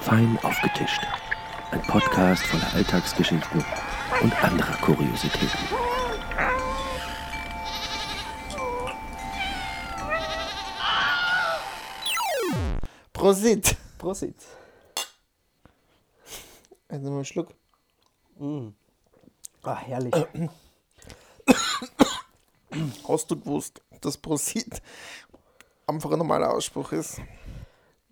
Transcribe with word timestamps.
Fein 0.00 0.38
aufgetischt. 0.42 1.06
Ein 1.70 1.82
Podcast 1.82 2.42
voller 2.46 2.72
Alltagsgeschichten 2.74 3.64
und 4.22 4.44
anderer 4.44 4.76
Kuriositäten. 4.78 5.48
Prosit. 13.12 13.76
Prosit. 13.98 14.36
Also 16.88 17.10
mal 17.10 17.16
einen 17.16 17.24
Schluck. 17.26 17.54
Ah, 19.62 19.76
herrlich. 19.76 20.14
Hast 23.06 23.30
du 23.30 23.38
gewusst, 23.38 23.82
dass 24.00 24.16
Prosit 24.16 24.80
einfach 25.86 26.10
ein 26.10 26.18
normaler 26.18 26.50
Ausspruch 26.50 26.92
ist? 26.92 27.20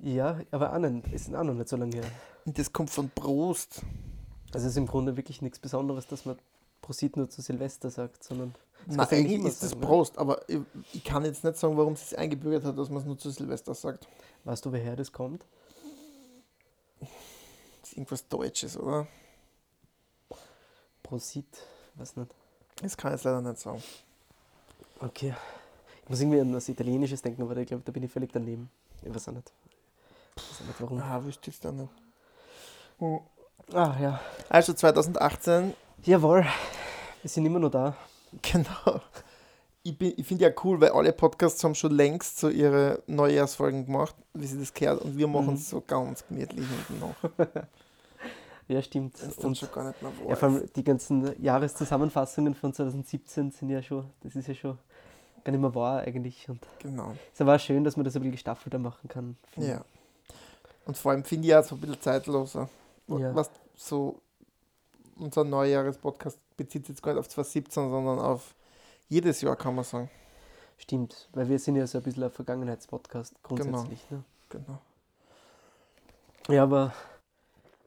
Ja, 0.00 0.40
aber 0.50 0.72
auch 0.72 0.78
nicht, 0.78 1.12
ist 1.12 1.34
auch 1.34 1.42
noch 1.42 1.54
nicht 1.54 1.68
so 1.68 1.76
lange 1.76 1.96
her. 1.96 2.04
Und 2.44 2.58
das 2.58 2.72
kommt 2.72 2.90
von 2.90 3.10
Prost. 3.10 3.82
Also 4.52 4.66
es 4.66 4.72
ist 4.72 4.76
im 4.76 4.86
Grunde 4.86 5.16
wirklich 5.16 5.42
nichts 5.42 5.58
Besonderes, 5.58 6.06
dass 6.06 6.24
man 6.24 6.38
Prosit 6.80 7.16
nur 7.16 7.28
zu 7.28 7.42
Silvester 7.42 7.90
sagt, 7.90 8.24
sondern 8.24 8.54
du 8.86 8.98
eigentlich 9.00 9.44
ist 9.44 9.62
das 9.62 9.70
sagen, 9.70 9.80
ne? 9.80 9.86
Prost, 9.86 10.16
aber 10.16 10.48
ich, 10.48 10.60
ich 10.94 11.04
kann 11.04 11.24
jetzt 11.24 11.44
nicht 11.44 11.58
sagen, 11.58 11.76
warum 11.76 11.92
es 11.92 12.08
sich 12.08 12.18
eingebürgert 12.18 12.64
hat, 12.64 12.78
dass 12.78 12.88
man 12.88 12.98
es 12.98 13.04
nur 13.04 13.18
zu 13.18 13.30
Silvester 13.30 13.74
sagt. 13.74 14.08
Weißt 14.44 14.64
du, 14.64 14.72
woher 14.72 14.96
das 14.96 15.12
kommt? 15.12 15.44
Das 17.00 17.90
ist 17.90 17.92
irgendwas 17.92 18.26
Deutsches, 18.28 18.78
oder? 18.78 19.06
Prosit, 21.02 21.46
weiß 21.96 22.16
nicht. 22.16 22.30
Das 22.80 22.96
kann 22.96 23.12
ich 23.12 23.16
jetzt 23.16 23.24
leider 23.24 23.42
nicht 23.42 23.58
sagen. 23.58 23.82
Okay. 25.00 25.34
Ich 26.04 26.08
muss 26.08 26.20
irgendwie 26.20 26.40
an 26.40 26.54
was 26.54 26.68
Italienisches 26.68 27.20
denken, 27.20 27.42
aber 27.42 27.56
ich 27.56 27.66
glaube, 27.66 27.82
da 27.84 27.92
bin 27.92 28.02
ich 28.02 28.10
völlig 28.10 28.32
daneben. 28.32 28.70
Ich 29.02 29.14
weiß 29.14 29.28
auch 29.28 29.32
nicht. 29.32 29.52
Ich 30.27 30.27
weiß 30.27 30.27
auch 30.27 30.27
nicht 30.27 30.27
warum. 30.78 31.00
Ah, 31.00 31.22
wüsste 31.24 31.50
ich 31.50 31.56
es 31.56 31.60
dann 31.60 31.76
nicht. 31.76 31.92
Ah, 33.72 33.94
ja. 34.00 34.20
Also 34.48 34.72
2018, 34.72 35.74
Jawohl. 36.04 36.44
Wir 37.22 37.28
sind 37.28 37.44
immer 37.46 37.58
noch 37.58 37.70
da. 37.70 37.96
genau. 38.42 39.00
Ich, 39.82 39.96
bin- 39.98 40.14
ich 40.16 40.26
finde 40.26 40.44
ja 40.44 40.50
cool, 40.64 40.80
weil 40.80 40.90
alle 40.90 41.12
Podcasts 41.12 41.62
haben 41.64 41.74
schon 41.74 41.92
längst 41.92 42.38
so 42.38 42.48
ihre 42.48 43.02
Neujahrsfolgen 43.06 43.86
gemacht, 43.86 44.14
wie 44.34 44.46
sie 44.46 44.58
das 44.58 44.72
gehört, 44.74 45.02
und 45.02 45.16
wir 45.16 45.26
machen 45.28 45.48
Mhm. 45.48 45.54
es 45.54 45.68
so 45.70 45.80
ganz 45.80 46.26
gemütlich 46.26 46.66
hinten 46.66 47.00
noch. 47.00 47.14
Ja, 48.70 48.82
stimmt. 48.82 49.14
Das 49.14 49.28
ist 49.28 49.38
dann 49.38 49.46
Und 49.46 49.56
schon 49.56 49.72
gar 49.72 49.84
nicht 49.88 50.02
mehr 50.02 50.12
ja, 50.24 50.28
wahr. 50.28 50.36
vor 50.36 50.48
allem 50.50 50.68
die 50.76 50.84
ganzen 50.84 51.42
Jahreszusammenfassungen 51.42 52.54
von 52.54 52.74
2017 52.74 53.50
sind 53.50 53.70
ja 53.70 53.80
schon, 53.82 54.04
das 54.20 54.36
ist 54.36 54.46
ja 54.46 54.54
schon 54.54 54.78
gar 55.42 55.52
nicht 55.52 55.60
mehr 55.62 55.74
wahr 55.74 56.00
eigentlich. 56.02 56.46
Und 56.50 56.60
Genau. 56.80 57.14
es 57.32 57.40
war 57.46 57.58
schön, 57.58 57.82
dass 57.82 57.96
man 57.96 58.04
das 58.04 58.14
ein 58.14 58.20
bisschen 58.20 58.32
gestaffelter 58.32 58.78
machen 58.78 59.08
kann. 59.08 59.38
Ja. 59.56 59.80
Und 60.88 60.96
vor 60.96 61.12
allem 61.12 61.22
finde 61.22 61.46
ich 61.48 61.54
auch 61.54 61.62
so 61.62 61.74
ein 61.74 61.80
bisschen 61.80 62.00
zeitloser. 62.00 62.68
Ja. 63.08 63.34
Was 63.34 63.50
so 63.76 64.20
unser 65.16 65.44
Neujahrespodcast 65.44 66.38
bezieht 66.56 66.86
sich 66.86 66.96
jetzt 66.96 67.02
gar 67.02 67.12
nicht 67.12 67.20
auf 67.20 67.28
2017, 67.28 67.90
sondern 67.90 68.18
auf 68.18 68.54
jedes 69.08 69.40
Jahr, 69.42 69.54
kann 69.54 69.74
man 69.74 69.84
sagen. 69.84 70.10
Stimmt, 70.78 71.28
weil 71.32 71.48
wir 71.48 71.58
sind 71.58 71.76
ja 71.76 71.86
so 71.86 71.98
ein 71.98 72.04
bisschen 72.04 72.22
ein 72.24 72.30
Vergangenheitspodcast 72.30 73.34
grundsätzlich. 73.42 74.10
Ne? 74.10 74.24
Genau. 74.48 74.78
Ja, 76.48 76.62
aber 76.62 76.94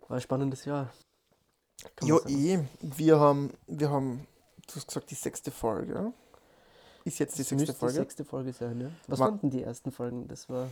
war 0.08 0.18
ein 0.18 0.22
spannendes 0.22 0.66
Jahr. 0.66 0.92
Ja, 2.04 2.18
eh. 2.28 2.60
Wir 2.82 3.20
haben, 3.20 3.52
wir 3.66 3.90
haben, 3.90 4.28
du 4.68 4.76
hast 4.76 4.88
gesagt, 4.88 5.10
die 5.10 5.16
sechste 5.16 5.50
Folge. 5.50 6.14
Ist 7.04 7.18
jetzt 7.18 7.36
die 7.40 7.42
Das 7.42 7.50
sechste 7.50 7.74
Folge. 7.74 7.94
die 7.94 8.00
sechste 8.00 8.26
Folge 8.26 8.54
sein, 8.54 8.80
ja. 8.82 8.92
Was 9.08 9.18
Wa- 9.20 9.26
waren 9.26 9.40
denn 9.40 9.50
die 9.50 9.64
ersten 9.64 9.92
Folgen? 9.92 10.28
Das 10.28 10.48
war, 10.50 10.68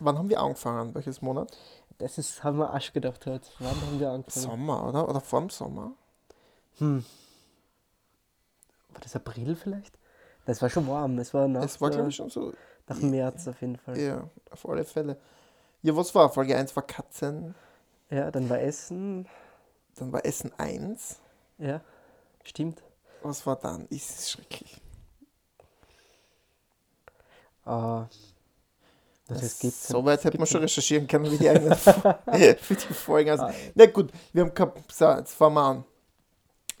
Wann 0.00 0.18
haben 0.18 0.28
wir 0.28 0.40
angefangen? 0.40 0.94
Welches 0.94 1.20
Monat? 1.22 1.56
das 1.98 2.16
ist, 2.16 2.42
haben 2.42 2.56
wir 2.58 2.72
Asch 2.72 2.94
gedacht 2.94 3.26
heute. 3.26 3.46
Wann 3.58 3.78
haben 3.82 4.00
wir 4.00 4.10
angefangen? 4.10 4.42
Sommer, 4.46 4.88
oder? 4.88 5.06
Oder 5.06 5.20
vor 5.20 5.40
dem 5.40 5.50
Sommer? 5.50 5.92
Hm. 6.78 7.04
War 8.88 9.00
das 9.02 9.14
April 9.14 9.54
vielleicht? 9.54 9.98
Das 10.46 10.62
war 10.62 10.70
schon 10.70 10.88
warm. 10.88 11.18
Es 11.18 11.34
war 11.34 11.46
nach, 11.46 11.62
Es 11.62 11.78
war, 11.80 11.90
der- 11.90 11.98
glaube 11.98 12.08
ich, 12.10 12.16
schon 12.16 12.30
so. 12.30 12.54
nach 12.88 12.98
März 13.00 13.46
auf 13.48 13.60
jeden 13.60 13.76
Fall. 13.76 13.98
Ja, 13.98 14.24
auf 14.50 14.66
alle 14.66 14.84
Fälle. 14.84 15.18
Ja, 15.82 15.94
was 15.94 16.14
war? 16.14 16.30
Folge 16.32 16.56
1 16.56 16.74
war 16.74 16.82
Katzen, 16.86 17.54
Ja, 18.08 18.30
dann 18.30 18.48
war 18.48 18.58
Essen. 18.60 19.28
dann 19.96 20.10
war 20.12 20.24
Essen 20.24 20.50
1. 20.58 21.18
Ja, 21.58 21.82
stimmt. 22.44 22.82
Was 23.22 23.44
war 23.46 23.56
dann? 23.56 23.86
Ist 23.88 24.18
es 24.18 24.30
schrecklich. 24.30 24.80
Ah, 27.66 28.06
das 29.34 29.42
es 29.42 29.58
gibt. 29.58 29.74
so 29.74 30.04
weit 30.04 30.18
hätte 30.24 30.36
man 30.36 30.40
gibt's 30.40 30.50
schon 30.52 30.60
recherchieren 30.62 31.06
können, 31.06 31.30
wie 31.30 31.38
die 31.38 31.48
eigenen 31.50 31.74
für 32.60 32.74
die 32.74 32.94
Folgen. 32.94 33.30
Also, 33.30 33.44
Ah. 33.44 33.52
na 33.74 33.86
gut, 33.86 34.10
wir 34.32 34.42
haben 34.44 34.54
gehabt, 34.54 34.92
so, 34.92 35.08
jetzt 35.10 35.34
fangen 35.34 35.54
wir 35.54 35.62
an. 35.62 35.84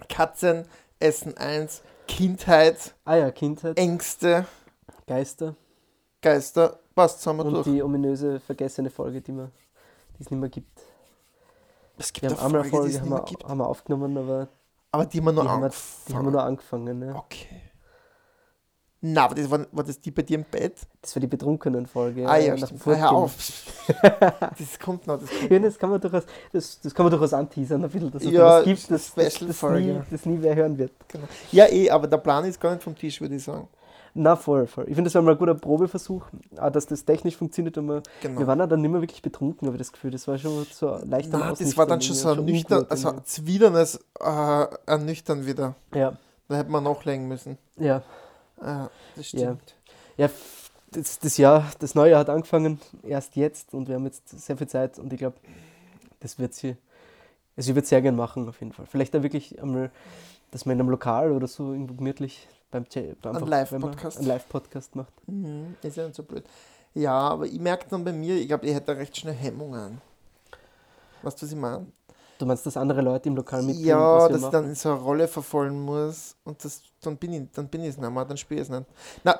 Katzen, 0.08 0.64
Essen 0.98 1.36
1, 1.36 1.82
Kindheit, 2.08 2.94
Ah 3.04 3.16
ja, 3.16 3.30
Kindheit, 3.30 3.78
Ängste, 3.78 4.46
Geister 5.06 5.54
Geister, 6.22 6.78
passt, 6.94 7.22
wir 7.38 7.44
und 7.46 7.54
durch. 7.54 7.64
die 7.64 7.82
ominöse 7.82 8.40
vergessene 8.40 8.90
Folge, 8.90 9.20
die, 9.22 9.32
man, 9.32 9.50
die 10.18 10.22
es 10.24 10.30
nicht 10.30 10.38
mehr 10.40 10.48
gibt. 10.50 10.80
es 11.96 12.12
gibt 12.12 12.22
Wir 12.22 12.30
haben 12.30 12.38
eine 12.38 12.46
einmal 12.46 12.60
eine 12.62 12.70
Folge, 12.70 12.88
die 12.88 12.92
Folge 12.92 12.96
es 12.96 13.00
haben 13.00 13.08
nicht 13.08 13.10
mehr 13.10 13.18
wir, 13.20 13.24
gibt. 13.24 13.44
haben 13.48 13.58
wir 13.58 13.66
aufgenommen, 13.68 14.18
aber 14.18 14.48
Aber 14.92 15.06
die 15.06 15.18
haben 15.18 15.24
wir 15.26 15.32
nur 15.32 15.44
die 15.44 15.48
angefangen. 15.48 16.04
die 16.08 16.14
haben 16.14 16.24
wir 16.26 16.30
nur 16.32 16.42
angefangen. 16.42 17.02
Ja. 17.08 17.14
Okay. 17.14 17.62
Na, 19.02 19.24
aber 19.24 19.34
das 19.34 19.50
war, 19.50 19.66
war 19.72 19.82
das 19.84 19.98
die 20.00 20.10
bei 20.10 20.20
dir 20.22 20.36
im 20.38 20.44
Bett? 20.44 20.74
Das 21.00 21.16
war 21.16 21.20
die 21.20 21.26
betrunkenen 21.26 21.86
Folge. 21.86 22.28
ah 22.28 22.36
ja, 22.36 22.54
nach 22.54 22.66
stimmt. 22.66 22.84
dem 22.84 22.92
Ah, 22.92 22.96
hör 22.98 23.12
auf. 23.12 23.34
das 24.58 24.78
kommt 24.78 25.06
noch, 25.06 25.18
das 25.20 25.30
kommt 25.30 25.50
Ja, 25.50 25.58
noch. 25.58 25.64
das 25.66 25.78
kann 25.78 25.90
man 25.90 26.00
durchaus, 26.00 26.24
das, 26.52 26.80
das 26.80 26.94
kann 26.94 27.04
man 27.06 27.10
durchaus 27.10 27.32
anteasern, 27.32 27.82
ein 27.82 27.90
bisschen, 27.90 28.10
dass 28.10 28.22
es 28.22 28.30
Ja, 28.30 28.40
da 28.40 28.58
was 28.58 28.64
gibt, 28.64 28.78
das, 28.78 28.88
das, 28.90 29.14
das, 29.14 29.34
Special-Folge. 29.36 29.86
nie, 29.94 30.00
das 30.10 30.26
nie 30.26 30.38
wer 30.40 30.54
hören 30.54 30.76
wird. 30.76 30.92
Genau. 31.08 31.24
Ja, 31.50 31.66
eh, 31.68 31.88
aber 31.90 32.06
der 32.08 32.18
Plan 32.18 32.44
ist 32.44 32.60
gar 32.60 32.72
nicht 32.72 32.82
vom 32.82 32.94
Tisch, 32.94 33.20
würde 33.20 33.36
ich 33.36 33.42
sagen. 33.44 33.68
Na, 34.12 34.34
voll, 34.36 34.66
voll. 34.66 34.84
Ich 34.88 34.94
finde, 34.96 35.04
das 35.04 35.14
war 35.14 35.22
mal 35.22 35.32
ein 35.32 35.38
guter 35.38 35.54
Probeversuch, 35.54 36.24
auch 36.58 36.70
dass 36.70 36.84
das 36.86 37.04
technisch 37.04 37.36
funktioniert. 37.36 37.78
Und 37.78 37.86
wir, 37.86 38.02
Genau. 38.20 38.40
wir 38.40 38.46
waren 38.48 38.58
ja 38.58 38.66
dann 38.66 38.80
nicht 38.82 38.90
mehr 38.90 39.00
wirklich 39.00 39.22
betrunken, 39.22 39.68
aber 39.68 39.78
das 39.78 39.92
Gefühl, 39.92 40.10
das 40.10 40.26
war 40.28 40.36
schon 40.36 40.66
so 40.70 40.98
leicht 41.04 41.32
am 41.32 41.40
das 41.56 41.76
war 41.76 41.86
dann 41.86 42.00
schon 42.02 42.16
so 42.16 42.30
ein 42.30 42.44
nüchtern, 42.44 42.86
also 42.90 43.10
ein 43.10 43.24
zwidernes 43.24 44.00
äh, 44.20 44.66
Ernüchtern 44.86 45.46
wieder. 45.46 45.76
Ja, 45.94 46.18
Da 46.48 46.56
hätte 46.56 46.70
man 46.70 46.82
nachlegen 46.84 47.28
müssen. 47.28 47.56
ja, 47.78 48.02
Äh, 48.60 48.88
das 49.16 49.32
Ja. 49.32 49.38
stimmt. 49.40 49.74
ja. 50.16 50.26
f- 50.26 50.70
Das, 50.92 51.20
das 51.20 51.36
Jahr, 51.36 51.70
das 51.78 51.94
neue 51.94 52.10
Jahr 52.10 52.20
hat 52.20 52.28
angefangen, 52.30 52.80
erst 53.04 53.36
jetzt 53.36 53.74
und 53.74 53.86
wir 53.86 53.94
haben 53.94 54.06
jetzt 54.06 54.28
sehr 54.28 54.56
viel 54.56 54.66
Zeit 54.66 54.98
und 54.98 55.12
ich 55.12 55.20
glaube, 55.20 55.36
das 56.18 56.36
wird 56.38 56.52
sie, 56.52 56.76
also 57.56 57.70
ich 57.70 57.76
würde 57.76 57.86
sehr 57.86 58.02
gern 58.02 58.16
machen 58.16 58.48
auf 58.48 58.58
jeden 58.60 58.72
Fall. 58.72 58.86
Vielleicht 58.86 59.14
da 59.14 59.22
wirklich 59.22 59.62
einmal, 59.62 59.92
dass 60.50 60.66
man 60.66 60.72
in 60.74 60.80
einem 60.80 60.90
Lokal 60.90 61.30
oder 61.30 61.46
so 61.46 61.70
irgendwo 61.72 61.94
gemütlich 61.94 62.48
beim, 62.72 62.86
Ein 62.92 63.46
Live-Podcast. 63.46 64.18
Einen 64.18 64.26
Live-Podcast 64.26 64.96
macht. 64.96 65.12
Mhm, 65.28 65.76
ist 65.80 65.96
ja 65.96 66.04
nicht 66.06 66.16
so 66.16 66.24
blöd. 66.24 66.42
Ja, 66.94 67.12
aber 67.18 67.46
ich 67.46 67.60
merke 67.60 67.86
dann 67.88 68.02
bei 68.02 68.12
mir, 68.12 68.34
ich 68.34 68.48
glaube, 68.48 68.66
ich 68.66 68.74
hätte 68.74 68.86
da 68.86 68.92
recht 68.94 69.16
schnell 69.16 69.34
Hemmungen. 69.34 70.00
Weißt 71.22 71.40
du, 71.40 71.46
was 71.46 71.52
ich 71.52 71.58
meine? 71.58 71.86
Du 72.38 72.46
meinst, 72.46 72.66
dass 72.66 72.76
andere 72.76 73.00
Leute 73.02 73.28
im 73.28 73.36
Lokal 73.36 73.62
mitkriegen, 73.62 73.86
Ja, 73.90 74.28
dass 74.28 74.42
ich 74.42 74.48
dann 74.48 74.64
in 74.64 74.74
so 74.74 74.90
eine 74.90 74.98
Rolle 75.00 75.28
verfallen 75.28 75.80
muss 75.80 76.34
und 76.42 76.64
das, 76.64 76.82
dann 77.02 77.16
bin 77.16 77.32
ich 77.32 77.42
dann 77.52 77.68
bin 77.68 77.82
ich 77.82 77.90
es 77.90 77.96
nicht 77.98 78.10
mehr, 78.10 78.24
dann 78.24 78.36
spiele 78.36 78.60
ich 78.60 78.68
es 78.68 78.70
nicht. 78.70 78.86
Na, 79.24 79.38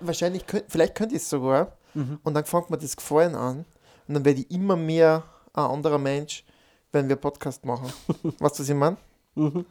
wahrscheinlich, 0.00 0.46
könnt, 0.46 0.64
vielleicht 0.68 0.94
könnte 0.94 1.14
ich 1.16 1.22
es 1.22 1.30
sogar 1.30 1.72
Mhm. 1.92 2.20
und 2.22 2.34
dann 2.34 2.44
fängt 2.44 2.70
mir 2.70 2.78
das 2.78 2.96
Gefallen 2.96 3.34
an 3.34 3.64
und 4.06 4.14
dann 4.14 4.24
werde 4.24 4.40
ich 4.42 4.50
immer 4.52 4.76
mehr 4.76 5.24
ein 5.52 5.64
anderer 5.64 5.98
Mensch, 5.98 6.44
wenn 6.92 7.08
wir 7.08 7.16
Podcast 7.16 7.64
machen. 7.64 7.92
weißt 8.38 8.58
du, 8.58 8.62
was 8.62 8.68
ich 8.68 8.74
meine? 8.76 8.96
Mhm. 9.34 9.66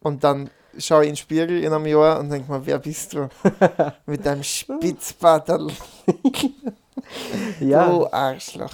Und 0.00 0.24
dann 0.24 0.50
schaue 0.78 1.02
ich 1.04 1.08
in 1.10 1.12
den 1.12 1.18
Spiegel 1.18 1.62
in 1.62 1.72
einem 1.72 1.86
Jahr 1.86 2.18
und 2.18 2.30
denke 2.30 2.50
mir, 2.50 2.66
wer 2.66 2.80
bist 2.80 3.12
du? 3.12 3.28
Mit 4.06 4.26
deinem 4.26 4.42
Spitzbartel. 4.42 5.68
Ja, 7.60 7.88
Du 7.90 8.06
Arschloch. 8.12 8.72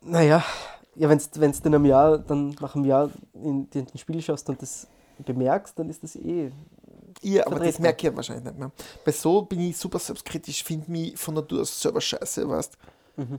naja, 0.00 0.44
ja, 0.94 1.08
wenn 1.08 1.18
du 1.18 1.40
in 1.42 1.54
einem 1.66 1.84
Jahr, 1.86 2.18
dann 2.18 2.50
nach 2.60 2.74
einem 2.74 2.84
Jahr 2.84 3.10
in 3.34 3.68
den 3.70 3.86
den 3.86 3.98
Spiegel 3.98 4.22
schaust 4.22 4.48
und 4.48 4.60
das 4.62 4.86
bemerkst, 5.24 5.78
dann 5.78 5.88
ist 5.90 6.02
das 6.02 6.16
eh. 6.16 6.50
Ja, 7.22 7.46
aber 7.46 7.60
das 7.60 7.78
merke 7.78 7.98
ich 7.98 8.12
ja 8.12 8.16
wahrscheinlich 8.16 8.44
nicht 8.44 8.58
mehr. 8.58 8.70
Bei 9.04 9.12
so 9.12 9.42
bin 9.42 9.60
ich 9.60 9.76
super 9.76 9.98
selbstkritisch, 9.98 10.64
finde 10.64 10.90
mich 10.90 11.16
von 11.16 11.34
Natur 11.34 11.62
aus 11.62 11.80
selber 11.80 12.00
scheiße, 12.00 12.48
weißt 12.48 12.78
Mhm. 13.16 13.38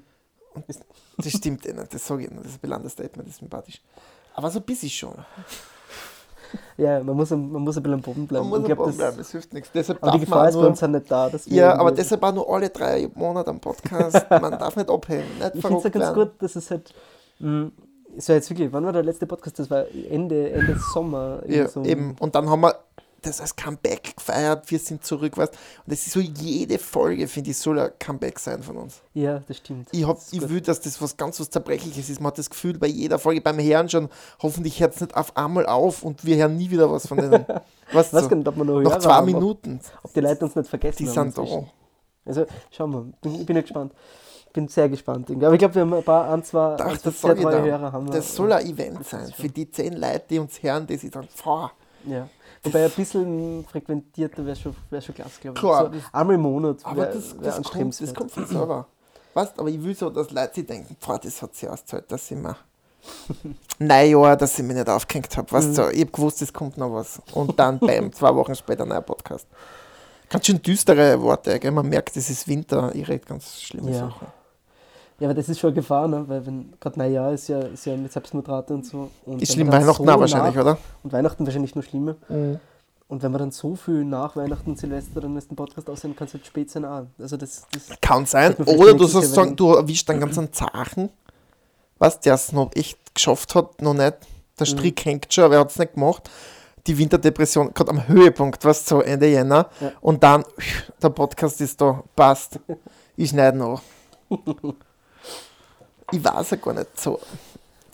Das 1.17 1.31
stimmt 1.33 1.65
eh 1.65 1.73
nicht, 1.73 1.93
das 1.93 2.07
sage 2.07 2.23
ich 2.23 2.29
nicht, 2.29 2.39
das 2.41 2.51
ist 2.51 2.57
ein 2.57 2.61
Belanderstatement, 2.61 3.27
das 3.27 3.33
ist 3.35 3.39
sympathisch. 3.39 3.81
Aber 4.35 4.49
so 4.49 4.59
ein 4.59 4.63
bisschen 4.63 4.89
schon. 4.89 5.15
Ja, 6.77 7.03
man 7.03 7.15
muss, 7.15 7.29
man 7.31 7.49
muss 7.49 7.75
ein 7.77 7.83
bisschen 7.83 7.93
am 7.95 8.01
Boden 8.01 8.27
bleiben. 8.27 8.49
Man 8.49 8.59
muss 8.61 8.69
Ich 8.69 8.71
am 8.71 8.77
Boden 8.77 8.97
bleiben, 8.97 9.19
es 9.19 9.31
hilft 9.31 9.53
nichts. 9.53 9.69
Deshalb 9.73 10.01
Aber 10.01 10.11
die 10.11 10.19
darf 10.19 10.25
Gefahr 10.25 10.49
ist 10.49 10.55
bei 10.55 10.67
uns 10.67 10.79
ja 10.79 10.87
nicht 10.87 11.11
da. 11.11 11.31
Ja, 11.47 11.75
aber 11.77 11.91
deshalb 11.91 12.23
auch 12.23 12.33
nur 12.33 12.49
alle 12.49 12.69
drei 12.69 13.09
Monate 13.13 13.49
am 13.49 13.59
Podcast. 13.59 14.25
Man 14.29 14.51
darf 14.51 14.75
nicht 14.75 14.89
abhängen, 14.89 15.27
nicht 15.39 15.55
Ich 15.55 15.61
finde 15.61 15.77
es 15.77 15.83
ja 15.83 15.89
ganz 15.89 16.13
gut, 16.13 16.31
dass 16.39 16.55
es 16.55 16.71
halt. 16.71 16.93
Mh, 17.39 17.71
war 18.27 18.35
jetzt 18.35 18.49
wirklich, 18.49 18.71
wann 18.71 18.85
war 18.85 18.93
der 18.93 19.03
letzte 19.03 19.25
Podcast? 19.27 19.59
Das 19.59 19.69
war 19.69 19.85
Ende, 20.09 20.51
Ende 20.51 20.77
Sommer. 20.93 21.41
Ja, 21.47 21.67
so. 21.67 21.83
eben. 21.83 22.15
Und 22.19 22.35
dann 22.35 22.49
haben 22.49 22.61
wir 22.61 22.75
das 23.21 23.41
als 23.41 23.55
Comeback 23.55 24.15
gefeiert, 24.17 24.69
wir 24.69 24.77
sind 24.77 25.03
zurück, 25.03 25.35
weißt 25.35 25.51
Und 25.53 25.91
das 25.91 26.05
ist 26.05 26.11
so, 26.11 26.19
jede 26.19 26.77
Folge, 26.77 27.27
finde 27.27 27.49
ich, 27.51 27.57
soll 27.57 27.79
ein 27.79 27.89
Comeback 27.99 28.37
sein 28.37 28.61
von 28.61 28.77
uns. 28.77 29.01
Ja, 29.15 29.41
das 29.47 29.57
stimmt. 29.57 29.87
Ich, 29.91 30.05
hab, 30.05 30.17
Das 30.17 30.31
ich 30.31 30.39
gut. 30.41 30.49
will, 30.49 30.61
dass 30.61 30.79
das 30.81 31.01
was 31.01 31.17
ganz 31.17 31.39
was 31.39 31.49
Zerbrechliches 31.49 32.07
ist. 32.09 32.19
Man 32.21 32.27
hat 32.27 32.37
das 32.37 32.49
Gefühl, 32.51 32.77
bei 32.77 32.85
jeder 32.87 33.17
Folge, 33.17 33.41
beim 33.41 33.57
Herren 33.57 33.89
schon, 33.89 34.09
hoffentlich 34.43 34.79
hört 34.79 34.93
es 34.93 35.01
nicht 35.01 35.15
auf 35.15 35.35
einmal 35.35 35.65
auf 35.65 36.03
und 36.03 36.23
wir 36.23 36.35
hören 36.37 36.55
nie 36.55 36.69
wieder 36.69 36.91
was 36.91 37.07
von 37.07 37.17
denen. 37.17 37.45
Weißt 37.91 38.13
du? 38.13 38.35
nicht, 38.35 38.47
ob 38.47 38.57
wir 38.57 38.63
noch 38.63 38.81
Noch 38.81 38.99
zwei 38.99 39.13
haben, 39.13 39.25
Minuten, 39.25 39.79
Ob, 39.97 40.05
ob 40.05 40.13
die 40.13 40.19
Leute 40.19 40.45
uns 40.45 40.55
nicht 40.55 40.69
vergessen 40.69 40.97
die 41.05 41.09
haben. 41.09 41.31
sind 41.31 41.37
da. 41.49 41.63
Also, 42.27 42.45
schauen 42.71 43.13
wir. 43.23 43.31
Ich 43.39 43.45
bin 43.45 43.55
ja 43.55 43.61
gespannt. 43.63 43.91
Bin 44.55 44.69
sehr 44.69 44.87
gespannt. 44.87 45.29
Aber 45.29 45.51
ich 45.53 45.59
glaube, 45.59 45.75
wir 45.75 45.81
haben 45.81 45.93
ein 45.93 46.03
paar, 46.03 46.29
ein, 46.31 46.41
zwei, 46.43 46.77
Ach, 46.79 46.85
ein, 46.85 46.97
zwei 46.99 47.09
das 47.33 47.39
ich 47.39 47.43
treue. 47.43 47.61
Hörer. 47.61 47.91
Haben 47.91 48.07
wir. 48.07 48.13
Das 48.13 48.33
soll 48.33 48.53
ein 48.53 48.65
Event 48.65 49.05
sein. 49.05 49.27
Für 49.35 49.49
die 49.49 49.69
zehn 49.69 49.93
Leute, 49.97 50.23
die 50.29 50.39
uns 50.39 50.63
hören, 50.63 50.87
die 50.87 50.95
sich 50.95 51.11
dann, 51.11 51.27
boah, 51.43 51.71
Ja. 52.05 52.29
Wobei 52.63 52.85
ein 52.85 52.91
bisschen 52.91 53.65
frequentierter 53.69 54.45
wäre 54.45 54.55
schon, 54.55 54.73
wär 54.89 55.01
schon 55.01 55.13
klasse, 55.13 55.39
glaube 55.41 55.55
ich. 55.57 55.61
Klar. 55.61 55.91
So 55.93 55.99
einmal 56.13 56.35
im 56.35 56.41
Monat 56.41 56.77
aber 56.83 56.95
wäre 57.01 57.13
das, 57.13 57.39
wär 57.39 57.51
das, 57.51 57.69
kommt, 57.69 58.01
das 58.01 58.13
kommt 58.13 58.31
von 58.31 58.47
selber. 58.47 58.87
Weißt 59.33 59.59
aber 59.59 59.69
ich 59.69 59.83
will 59.83 59.93
so, 59.95 60.09
dass 60.09 60.31
Leute 60.31 60.55
sich 60.55 60.65
denken, 60.65 60.95
boah, 61.05 61.19
das 61.19 61.41
hat 61.41 61.53
sich 61.53 61.69
ausgezahlt, 61.69 62.09
dass 62.11 62.31
ich 62.31 62.37
mir 62.37 62.55
Neujahr, 63.79 64.37
dass 64.37 64.57
ich 64.57 64.65
mich 64.65 64.75
nicht 64.77 64.89
aufgehängt 64.89 65.35
habe. 65.37 65.51
Weißt 65.51 65.77
du, 65.77 65.89
ich 65.91 66.01
habe 66.01 66.11
gewusst, 66.11 66.41
es 66.41 66.53
kommt 66.53 66.77
noch 66.77 66.93
was. 66.93 67.21
Und 67.33 67.59
dann, 67.59 67.77
bam, 67.77 68.11
zwei 68.13 68.33
Wochen 68.33 68.55
später 68.55 68.83
ein 68.83 68.89
neuer 68.89 69.01
Podcast. 69.01 69.47
Ganz 70.29 70.47
schön 70.47 70.59
düstere 70.61 71.21
Worte, 71.21 71.59
gell? 71.59 71.71
man 71.71 71.87
merkt, 71.87 72.17
es 72.17 72.29
ist 72.31 72.47
Winter, 72.47 72.89
ich 72.95 73.07
rede 73.07 73.25
ganz 73.25 73.61
schlimme 73.61 73.91
Ja. 73.91 73.99
Sachen. 74.09 74.27
Ja, 75.19 75.27
aber 75.27 75.33
das 75.33 75.47
ist 75.47 75.59
schon 75.59 75.69
eine 75.69 75.75
Gefahr, 75.75 76.07
ne? 76.07 76.25
weil 76.27 76.45
wenn 76.45 76.73
gerade 76.79 76.99
Neujahr 76.99 77.31
ist 77.31 77.47
ja, 77.47 77.59
ist 77.59 77.85
ja 77.85 77.95
mit 77.95 78.11
Selbstmordrate 78.11 78.73
und 78.73 78.85
so. 78.85 79.09
Und 79.25 79.41
Ist 79.41 79.53
schlimm, 79.53 79.71
Weihnachten 79.71 80.05
so 80.05 80.11
auch 80.11 80.19
wahrscheinlich, 80.19 80.55
nach, 80.55 80.61
oder? 80.61 80.77
Und 81.03 81.13
Weihnachten 81.13 81.45
wahrscheinlich 81.45 81.73
noch 81.73 81.83
schlimmer. 81.83 82.15
Mhm. 82.27 82.59
Und 83.07 83.21
wenn 83.21 83.31
man 83.31 83.39
dann 83.39 83.51
so 83.51 83.75
viel 83.75 84.03
nach 84.03 84.35
Weihnachten 84.35 84.71
und 84.71 84.79
Silvester 84.79 85.21
dann 85.21 85.37
ist 85.37 85.49
den 85.49 85.55
Podcast 85.55 85.89
aussehen, 85.89 86.15
kann 86.15 86.27
es 86.27 86.33
halt 86.33 86.45
spät 86.45 86.71
sein 86.71 86.85
auch. 86.85 87.05
Also 87.19 87.37
das, 87.37 87.65
das 87.71 87.97
Kann 88.01 88.25
sein. 88.25 88.55
Oder 88.55 88.93
du 88.95 89.05
sollst 89.05 89.35
sagen, 89.35 89.55
du 89.55 89.73
erwischst 89.73 90.09
einen 90.09 90.19
ganzen 90.19 90.51
Zachen, 90.51 91.09
was 91.99 92.19
der 92.19 92.33
es 92.33 92.51
noch 92.51 92.71
echt 92.73 92.97
geschafft 93.13 93.55
hat, 93.55 93.81
noch 93.81 93.93
nicht. 93.93 94.15
Der 94.59 94.65
Strick 94.65 95.05
hängt 95.05 95.31
schon, 95.33 95.45
aber 95.45 95.55
er 95.55 95.59
hat 95.61 95.71
es 95.71 95.77
nicht 95.77 95.93
gemacht. 95.93 96.29
Die 96.87 96.97
Winterdepression, 96.97 97.73
gerade 97.73 97.91
am 97.91 98.07
Höhepunkt, 98.07 98.65
was 98.65 98.85
so 98.85 99.01
Ende 99.01 99.27
Jänner. 99.27 99.69
Ja. 99.79 99.91
Und 100.01 100.23
dann, 100.23 100.43
der 101.01 101.09
Podcast 101.09 101.61
ist 101.61 101.79
da, 101.79 102.03
passt. 102.15 102.59
Ich 103.17 103.29
schneide 103.29 103.57
noch. 103.57 103.81
ich 106.11 106.23
weiß 106.23 106.51
ja 106.51 106.57
gar 106.57 106.73
nicht 106.73 106.99
so. 106.99 107.19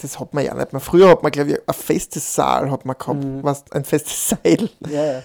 Das 0.02 0.20
hat 0.20 0.34
man 0.34 0.44
ja 0.44 0.54
nicht 0.54 0.74
mehr. 0.74 0.80
Früher 0.80 1.10
hat 1.10 1.22
man, 1.22 1.32
glaube 1.32 1.52
ich, 1.52 1.60
ein 1.68 1.74
festes 1.74 2.34
Saal 2.34 2.72
hat 2.72 2.86
man 2.86 2.98
gehabt. 2.98 3.24
Mhm. 3.24 3.44
Was, 3.44 3.64
ein 3.72 3.86
festes 3.86 4.30
Seil 4.44 4.70
ja, 4.90 5.06
ja. 5.06 5.24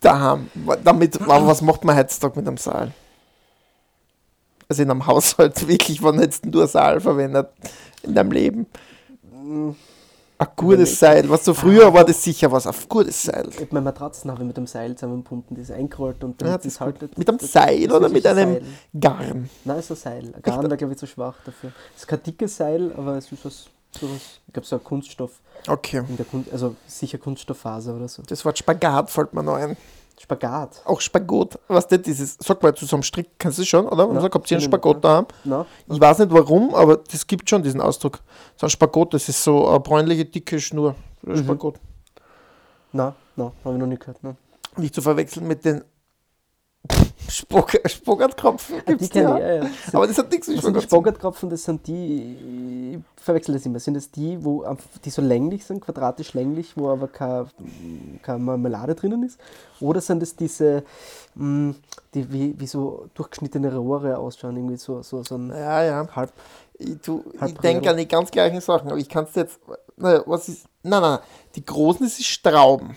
daheim. 0.00 0.50
Damit, 0.82 1.18
was 1.26 1.60
macht 1.60 1.84
man 1.84 1.96
heutzutage 1.96 2.38
mit 2.38 2.48
einem 2.48 2.56
Saal? 2.56 2.92
Also 4.68 4.82
in 4.82 4.90
einem 4.90 5.06
Haushalt 5.06 5.68
wirklich, 5.68 6.02
hättest 6.02 6.44
du 6.46 6.62
ein 6.62 6.68
Saal 6.68 7.00
verwendet 7.00 7.50
in 8.02 8.14
deinem 8.14 8.32
Leben? 8.32 8.66
Ein 10.36 10.48
gutes 10.56 10.98
Seil. 10.98 11.28
Was 11.30 11.44
so 11.44 11.54
früher 11.54 11.92
war 11.94 12.04
das 12.04 12.22
sicher 12.22 12.50
was, 12.50 12.66
ein 12.66 12.74
gutes 12.88 13.22
Seil. 13.22 13.48
Ich 13.50 13.60
hab 13.60 13.72
meine 13.72 13.84
Matratzen 13.84 14.30
habe 14.30 14.42
ich 14.42 14.46
mit 14.48 14.56
dem 14.56 14.66
Seil 14.66 14.94
zusammengebunden, 14.96 15.56
das 15.56 15.70
eingerollt 15.70 16.22
und 16.24 16.40
Ja, 16.42 16.48
damit 16.48 16.64
das 16.64 16.80
haltet. 16.80 17.16
Mit 17.16 17.28
einem 17.28 17.38
Seil 17.38 17.90
oder 17.92 18.08
mit 18.08 18.26
ein 18.26 18.38
einem 18.38 18.54
Seil. 18.54 18.62
Garn? 19.00 19.50
Nein, 19.64 19.78
ist 19.78 19.90
ein 19.90 19.96
Seil. 19.96 20.32
Ein 20.34 20.42
Garn 20.42 20.62
wäre, 20.64 20.76
glaube 20.76 20.94
ich, 20.94 20.98
zu 20.98 21.06
schwach 21.06 21.36
dafür. 21.44 21.72
Es 21.94 22.02
ist 22.02 22.08
kein 22.08 22.22
dickes 22.22 22.56
Seil, 22.56 22.92
aber 22.96 23.16
es 23.16 23.30
ist 23.30 23.44
was, 23.44 23.66
so 23.92 24.10
was 24.10 24.40
ich 24.46 24.52
glaube, 24.52 24.66
so 24.66 24.76
ein 24.76 24.84
Kunststoff. 24.84 25.40
Okay. 25.68 26.02
Kun 26.30 26.44
also 26.50 26.74
sicher 26.86 27.18
Kunststofffaser 27.18 27.94
oder 27.94 28.08
so. 28.08 28.22
Das 28.26 28.44
Wort 28.44 28.58
Spagat 28.58 29.10
fällt 29.10 29.34
mir 29.34 29.42
noch 29.42 29.54
ein. 29.54 29.76
Spagat. 30.20 30.80
Auch 30.84 31.00
Spagot. 31.00 31.58
Was 31.68 31.86
das 31.88 32.02
dieses? 32.02 32.36
Sag 32.40 32.62
mal 32.62 32.74
zu 32.74 32.86
so 32.86 32.96
einem 32.96 33.02
Strick, 33.02 33.30
kennst 33.38 33.58
du 33.58 33.64
schon, 33.64 33.86
oder? 33.86 34.06
Ja, 34.06 34.14
Ja, 34.14 34.20
sag, 34.20 34.34
habt 34.34 34.50
ihr 34.50 34.56
einen 34.56 34.64
Spagot 34.64 34.96
nicht, 34.96 35.04
daheim? 35.04 35.26
Na, 35.44 35.66
Ich 35.92 36.00
weiß 36.00 36.20
nicht 36.20 36.32
warum, 36.32 36.74
aber 36.74 36.98
das 36.98 37.26
gibt 37.26 37.48
schon 37.50 37.62
diesen 37.62 37.80
Ausdruck. 37.80 38.20
So 38.56 38.66
ein 38.66 38.70
Spagot, 38.70 39.12
das 39.14 39.28
ist 39.28 39.42
so 39.42 39.68
eine 39.68 39.80
bräunliche, 39.80 40.24
dicke 40.24 40.60
Schnur. 40.60 40.94
Mhm. 41.22 41.36
Spagot. 41.38 41.80
na, 42.92 43.14
na, 43.36 43.52
habe 43.64 43.74
ich 43.74 43.80
noch 43.80 43.86
nie 43.88 43.98
gehört. 43.98 44.22
Ne? 44.22 44.36
Nicht 44.76 44.94
zu 44.94 45.02
verwechseln 45.02 45.46
mit 45.46 45.64
den 45.64 45.82
Spog 47.28 47.72
Spogatkropfen. 47.86 48.76
Ah, 48.76 48.82
die 48.86 48.92
Gibt's 48.92 49.10
kenne 49.10 49.40
ja. 49.40 49.54
ja, 49.54 49.64
ja. 49.64 49.70
Aber 49.92 50.06
das 50.06 50.18
hat 50.18 50.30
nichts 50.30 50.46
mit 50.48 50.58
die 50.58 50.60
tun. 50.62 50.80
Spogatkropfen? 50.80 51.48
Das 51.48 51.64
sind 51.64 51.86
die, 51.86 52.96
ich 53.16 53.22
verwechsel 53.22 53.54
das 53.54 53.64
immer, 53.64 53.80
sind 53.80 53.94
das 53.94 54.10
die, 54.10 54.44
wo, 54.44 54.64
die 55.04 55.10
so 55.10 55.22
länglich 55.22 55.64
sind, 55.64 55.80
quadratisch 55.80 56.34
länglich, 56.34 56.76
wo 56.76 56.90
aber 56.90 57.08
keine, 57.08 57.46
keine 58.22 58.38
Marmelade 58.38 58.94
drinnen 58.94 59.22
ist? 59.22 59.40
Oder 59.80 60.00
sind 60.00 60.22
es 60.22 60.36
diese, 60.36 60.84
mh, 61.34 61.74
die 62.12 62.30
wie, 62.30 62.60
wie 62.60 62.66
so 62.66 63.08
durchgeschnittene 63.14 63.74
Rohre 63.74 64.18
ausschauen, 64.18 64.56
irgendwie 64.56 64.76
so, 64.76 65.02
so, 65.02 65.22
so 65.22 65.36
ein 65.36 65.48
Ja, 65.48 65.82
ja. 65.82 66.08
halb. 66.14 66.32
Ich, 66.76 66.88
ich 67.46 67.54
denke 67.58 67.88
an 67.88 67.96
die 67.96 68.08
ganz 68.08 68.30
gleichen 68.30 68.60
Sachen, 68.60 68.88
aber 68.88 68.98
ich 68.98 69.08
kann 69.08 69.24
es 69.24 69.34
jetzt. 69.36 69.60
Naja, 69.96 70.22
was 70.26 70.48
ist. 70.48 70.66
Nein, 70.82 71.00
nein, 71.00 71.18
die 71.54 71.64
großen, 71.64 72.04
das 72.04 72.18
ist 72.18 72.26
Strauben. 72.26 72.96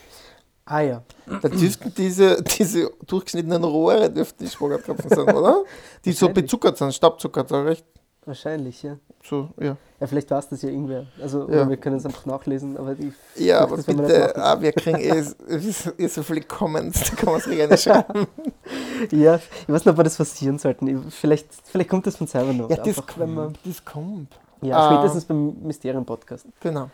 Ah 0.69 0.81
ja. 0.81 1.01
Da 1.41 1.47
dürften 1.49 1.93
diese, 1.97 2.43
diese 2.43 2.91
durchgeschnittenen 3.05 3.63
Rohre 3.63 4.09
dürften 4.11 4.43
die 4.43 4.49
Spagattkropfen 4.49 5.09
sein, 5.09 5.33
oder? 5.35 5.63
Die 6.03 6.11
so 6.11 6.27
bezuckert 6.29 6.77
sind, 6.77 6.93
staubzuckert, 6.93 7.51
recht. 7.53 7.85
Wahrscheinlich, 8.25 8.83
ja. 8.83 8.97
So, 9.23 9.49
ja. 9.57 9.77
Ja, 9.99 10.07
vielleicht 10.07 10.29
weiß 10.29 10.49
das 10.49 10.61
ja 10.61 10.69
irgendwer. 10.69 11.05
Also, 11.21 11.49
Ja. 11.49 11.67
wir 11.69 11.77
können 11.77 11.95
es 11.95 12.05
einfach 12.05 12.25
nachlesen, 12.25 12.75
aber 12.77 12.93
die. 12.95 13.13
Ja, 13.35 13.61
aber 13.61 13.77
das 13.77 13.85
bitte, 13.85 14.35
ah, 14.35 14.59
wir 14.61 14.73
kriegen 14.73 14.99
eh, 14.99 15.21
so- 15.21 15.91
eh 15.97 16.07
so 16.07 16.21
viele 16.23 16.41
Comments, 16.41 16.99
da 17.09 17.15
kann 17.15 17.29
man 17.31 17.37
es 17.39 17.45
gerne 17.45 17.77
schreiben. 17.77 18.27
Ja, 19.11 19.35
ich 19.35 19.69
weiß 19.73 19.85
nicht, 19.85 19.87
ob 19.87 19.97
wir 19.97 20.03
das 20.03 20.17
forcieren 20.17 20.57
sollten. 20.59 20.87
Ich- 21.07 21.13
Vielleicht, 21.13 21.47
vielleicht 21.63 21.89
kommt 21.89 22.05
das 22.07 22.17
von 22.17 22.27
selber 22.27 22.51
noch. 22.51 22.69
Ja, 22.69 22.75
das 22.77 22.87
Einfach, 22.87 23.17
wenn 23.17 23.33
man, 23.33 23.45
kommt, 23.45 23.59
das 23.63 23.85
kommt. 23.85 24.39
ja, 24.61 24.75
Ah. 24.77 24.93
spätestens 24.97 25.25
beim 25.25 25.55
Mysterium-Podcast, 25.63 26.45
Genau, 26.59 26.89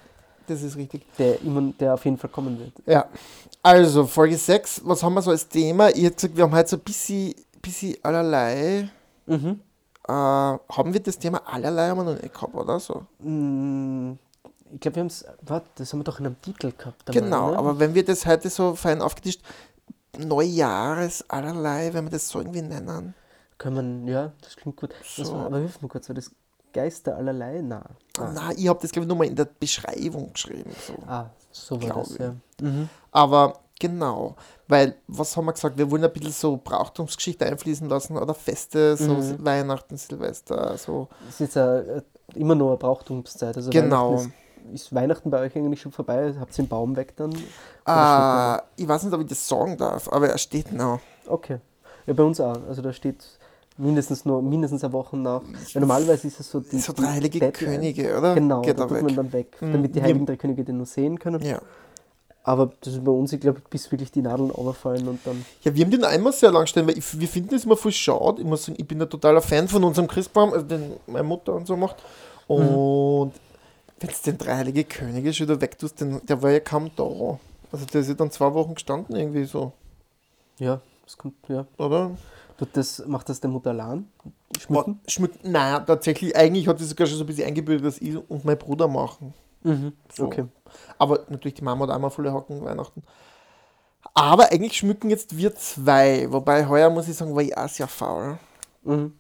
das 0.48 0.62
ist 0.62 0.76
richtig. 0.78 1.06
der, 1.18 1.38
der 1.80 1.94
auf 1.94 2.06
jeden 2.06 2.18
Fall 2.18 2.30
kommen 2.30 2.60
wird. 2.60 2.72
Ja, 2.86 3.06
also 3.62 4.06
Folge 4.06 4.38
6, 4.38 4.82
was 4.86 5.02
haben 5.04 5.14
wir 5.14 5.22
so 5.22 5.32
als 5.32 5.48
Thema? 5.48 5.90
Ich 5.90 6.04
hätte 6.04 6.16
gesagt, 6.16 6.38
wir 6.38 6.44
haben 6.44 6.56
heute 6.56 6.70
so 6.70 6.78
ein 6.78 6.82
bisschen, 6.82 7.34
bisschen 7.62 7.96
allerlei. 8.04 8.90
Mhm. 9.26 9.60
Äh, 10.08 10.12
haben 10.12 10.94
wir 10.94 11.00
das 11.00 11.18
Thema 11.18 11.42
allerlei 11.46 11.90
haben 11.90 11.98
wir 12.00 12.14
noch 12.14 12.22
nicht 12.22 12.34
gehabt, 12.34 12.54
oder 12.54 12.80
so? 12.80 13.06
Mm, 13.20 14.14
Ich 14.74 14.80
glaube, 14.82 14.96
wir 14.98 15.00
haben 15.02 15.08
es, 15.08 15.26
warte, 15.44 15.68
das 15.76 15.94
haben 15.94 16.00
wir 16.00 16.04
doch 16.04 16.20
in 16.20 16.26
einem 16.26 16.42
Titel 16.42 16.74
gehabt. 16.78 17.06
Genau, 17.06 17.52
ne? 17.52 17.58
aber 17.58 17.80
wenn 17.80 17.94
wir 17.94 18.04
das 18.04 18.26
heute 18.26 18.50
so 18.50 18.76
fein 18.76 19.02
aufgetischt, 19.02 19.42
Neujahres 20.18 21.28
allerlei, 21.30 21.94
wenn 21.94 22.06
wir 22.06 22.12
das 22.12 22.28
so 22.30 22.40
irgendwie 22.40 22.62
nennen. 22.62 23.16
Können 23.58 24.06
wir, 24.06 24.14
ja, 24.14 24.32
das 24.42 24.56
klingt 24.58 24.76
gut. 24.76 24.94
So. 25.04 25.34
war, 25.34 25.46
aber 25.46 25.60
hilf 25.60 25.82
mir 25.82 25.88
kurz, 25.88 26.10
war 26.10 26.16
das 26.16 26.32
Geister 26.74 27.16
allerlei? 27.16 27.62
Nein. 27.62 27.84
Ah, 28.18 28.32
Nein, 28.34 28.56
ich 28.58 28.68
habe 28.68 28.80
das 28.82 28.92
glaube 28.92 29.06
ich 29.06 29.10
nochmal 29.10 29.28
in 29.28 29.36
der 29.36 29.46
Beschreibung 29.46 30.34
geschrieben. 30.34 30.72
So. 30.88 30.94
ah 31.08 31.30
so 31.52 31.82
war 31.82 31.94
das, 32.02 32.18
ja. 32.18 32.34
Mhm. 32.62 32.90
Aber 33.12 33.60
genau, 33.80 34.36
weil, 34.68 34.96
was 35.08 35.38
haben 35.38 35.46
wir 35.46 35.54
gesagt? 35.54 35.78
Wir 35.78 35.90
wollen 35.92 36.04
ein 36.04 36.12
bisschen 36.12 36.32
so 36.32 36.58
Brauchtumsgeschichte 36.58 37.46
einfließen 37.46 37.88
lassen 37.88 38.18
oder 38.18 38.34
Feste, 38.34 38.98
so 38.98 39.14
Mhm. 39.14 39.46
Weihnachten, 39.46 39.96
Silvester, 39.98 40.76
so. 40.78 41.08
Es 41.30 41.36
ist 41.36 41.40
jetzt 41.40 41.56
äh, 41.58 42.02
immer 42.34 42.56
noch 42.56 42.70
eine 42.70 42.78
Brauchtumszeit. 42.78 43.56
Also 43.56 43.70
Genau. 43.70 44.14
Weihnachten 44.18 44.34
Ist, 44.74 44.84
ist 44.86 44.96
Weihnachten 44.96 45.30
bei 45.30 45.42
euch 45.42 45.56
eigentlich 45.56 45.82
schon 45.82 45.92
vorbei? 45.92 46.34
Habt 46.40 46.58
ihr 46.58 46.64
den 46.64 46.70
Baum 46.70 46.96
weg 46.96 47.16
dann? 47.18 47.34
Ah, 47.86 48.62
ich 48.76 48.88
weiß 48.88 49.04
nicht, 49.04 49.14
ob 49.14 49.22
ich 49.22 49.28
das 49.28 49.48
sagen 49.48 49.78
darf, 49.78 50.12
aber 50.12 50.30
er 50.30 50.38
steht 50.38 50.72
noch. 50.72 51.00
Okay. 51.28 51.60
Ja, 52.08 52.14
bei 52.14 52.24
uns 52.24 52.40
auch. 52.40 52.58
Also 52.68 52.82
da 52.82 52.92
steht 52.94 53.24
mindestens 53.78 54.26
nur 54.26 54.42
mindestens 54.42 54.84
eine 54.84 54.94
Woche 54.94 55.18
nach. 55.18 55.42
Weil 55.74 55.80
normalerweise 55.82 56.28
ist 56.28 56.40
es 56.40 56.50
so 56.52 56.60
die, 56.60 56.78
So 56.80 56.94
drei 56.94 57.08
heilige 57.08 57.40
Deadline. 57.40 57.74
Könige, 57.76 58.18
oder? 58.18 58.36
Genau, 58.36 58.62
Geht 58.62 58.80
da 58.80 58.84
tut 58.86 58.98
weg. 58.98 59.04
man 59.04 59.16
dann 59.16 59.34
weg, 59.34 59.58
Mhm. 59.62 59.74
damit 59.74 59.96
die 59.96 60.02
heiligen 60.02 60.26
drei 60.26 60.36
Könige 60.38 60.64
den 60.64 60.78
nur 60.78 60.86
sehen 60.86 61.18
können. 61.20 61.42
Ja. 61.42 61.60
Aber 62.46 62.72
das 62.82 62.94
ist 62.96 63.04
bei 63.06 63.12
uns, 63.12 63.32
ich 63.32 63.40
glaube, 63.40 63.62
bis 63.70 63.90
wirklich 63.90 64.12
die 64.12 64.22
Nadeln 64.22 64.50
runterfallen 64.52 65.08
und 65.08 65.20
dann. 65.26 65.46
ja, 65.62 65.74
wir 65.74 65.86
haben 65.86 65.92
den 65.92 66.04
einmal 66.04 66.34
sehr 66.34 66.52
lang 66.52 66.68
stehen, 66.68 66.86
weil 66.86 66.98
ich, 66.98 67.20
wir 67.20 67.28
finden 67.30 67.52
das 67.52 67.64
immer 67.64 67.78
voll 67.78 67.94
schade. 67.94 68.42
Ich 68.42 68.46
muss 68.48 68.66
sagen, 68.66 68.76
ich 68.78 68.86
bin 68.88 69.02
ein 69.02 69.10
totaler 69.10 69.42
Fan 69.42 69.68
von 69.70 69.82
unserem 69.84 70.08
Christbaum, 70.10 70.52
also 70.52 70.66
den 70.66 70.92
meine 71.08 71.24
Mutter 71.24 71.54
und 71.56 71.66
so 71.68 71.78
macht. 71.78 71.96
Und 72.48 73.32
wenn 74.00 74.10
du 74.10 74.16
den 74.26 74.38
drei 74.38 74.58
heilige 74.58 74.84
Könige 74.84 75.34
schon 75.34 75.48
wieder 75.48 75.62
weg 75.62 75.80
tust, 75.80 76.02
den, 76.02 76.20
der 76.26 76.42
war 76.42 76.52
ja 76.52 76.60
kaum 76.60 76.92
da. 76.98 77.04
Also 77.72 77.86
der 77.86 78.02
ist 78.02 78.10
ja 78.10 78.14
dann 78.14 78.30
zwei 78.30 78.54
Wochen 78.54 78.76
gestanden 78.76 79.16
irgendwie 79.16 79.46
so, 79.46 79.72
Ja, 80.60 80.82
das 81.06 81.18
kommt, 81.18 81.36
ja. 81.48 81.66
oder? 81.78 82.12
Tut 82.64 82.78
das, 82.78 83.06
macht 83.06 83.28
das 83.28 83.42
der 83.42 83.50
Mutter 83.50 83.72
allein? 83.72 84.08
Schmücken? 84.58 85.02
Schmücken? 85.06 85.52
Nein, 85.52 85.86
tatsächlich, 85.86 86.34
eigentlich 86.34 86.66
hat 86.70 86.80
sie 86.80 86.86
sogar 86.86 87.08
schon 87.08 87.18
so 87.18 87.26
ein 87.26 87.28
bisschen 87.28 87.46
eingebildet, 87.46 87.86
dass 87.86 87.98
ich 87.98 88.16
und 88.30 88.46
mein 88.46 88.58
Bruder 88.58 88.88
machen. 88.88 89.34
Mhm. 89.64 89.92
So. 90.14 90.28
Okay. 90.28 90.46
Aber 90.98 91.26
natürlich, 91.28 91.56
die 91.56 91.64
Mama 91.64 91.86
hat 91.86 91.94
einmal 91.94 92.10
volle 92.10 92.32
Hocken 92.32 92.64
Weihnachten. 92.64 93.04
Aber 94.14 94.50
eigentlich 94.54 94.78
schmücken 94.78 95.10
jetzt 95.10 95.36
wir 95.36 95.54
zwei. 95.56 96.32
Wobei 96.32 96.66
heuer 96.70 96.90
muss 96.90 97.10
ich 97.10 97.18
sagen, 97.18 97.36
war 97.36 97.42
ich 97.42 97.58
auch 97.58 97.68
sehr 97.68 97.88
faul. 97.88 98.38
Mhm. 98.84 99.12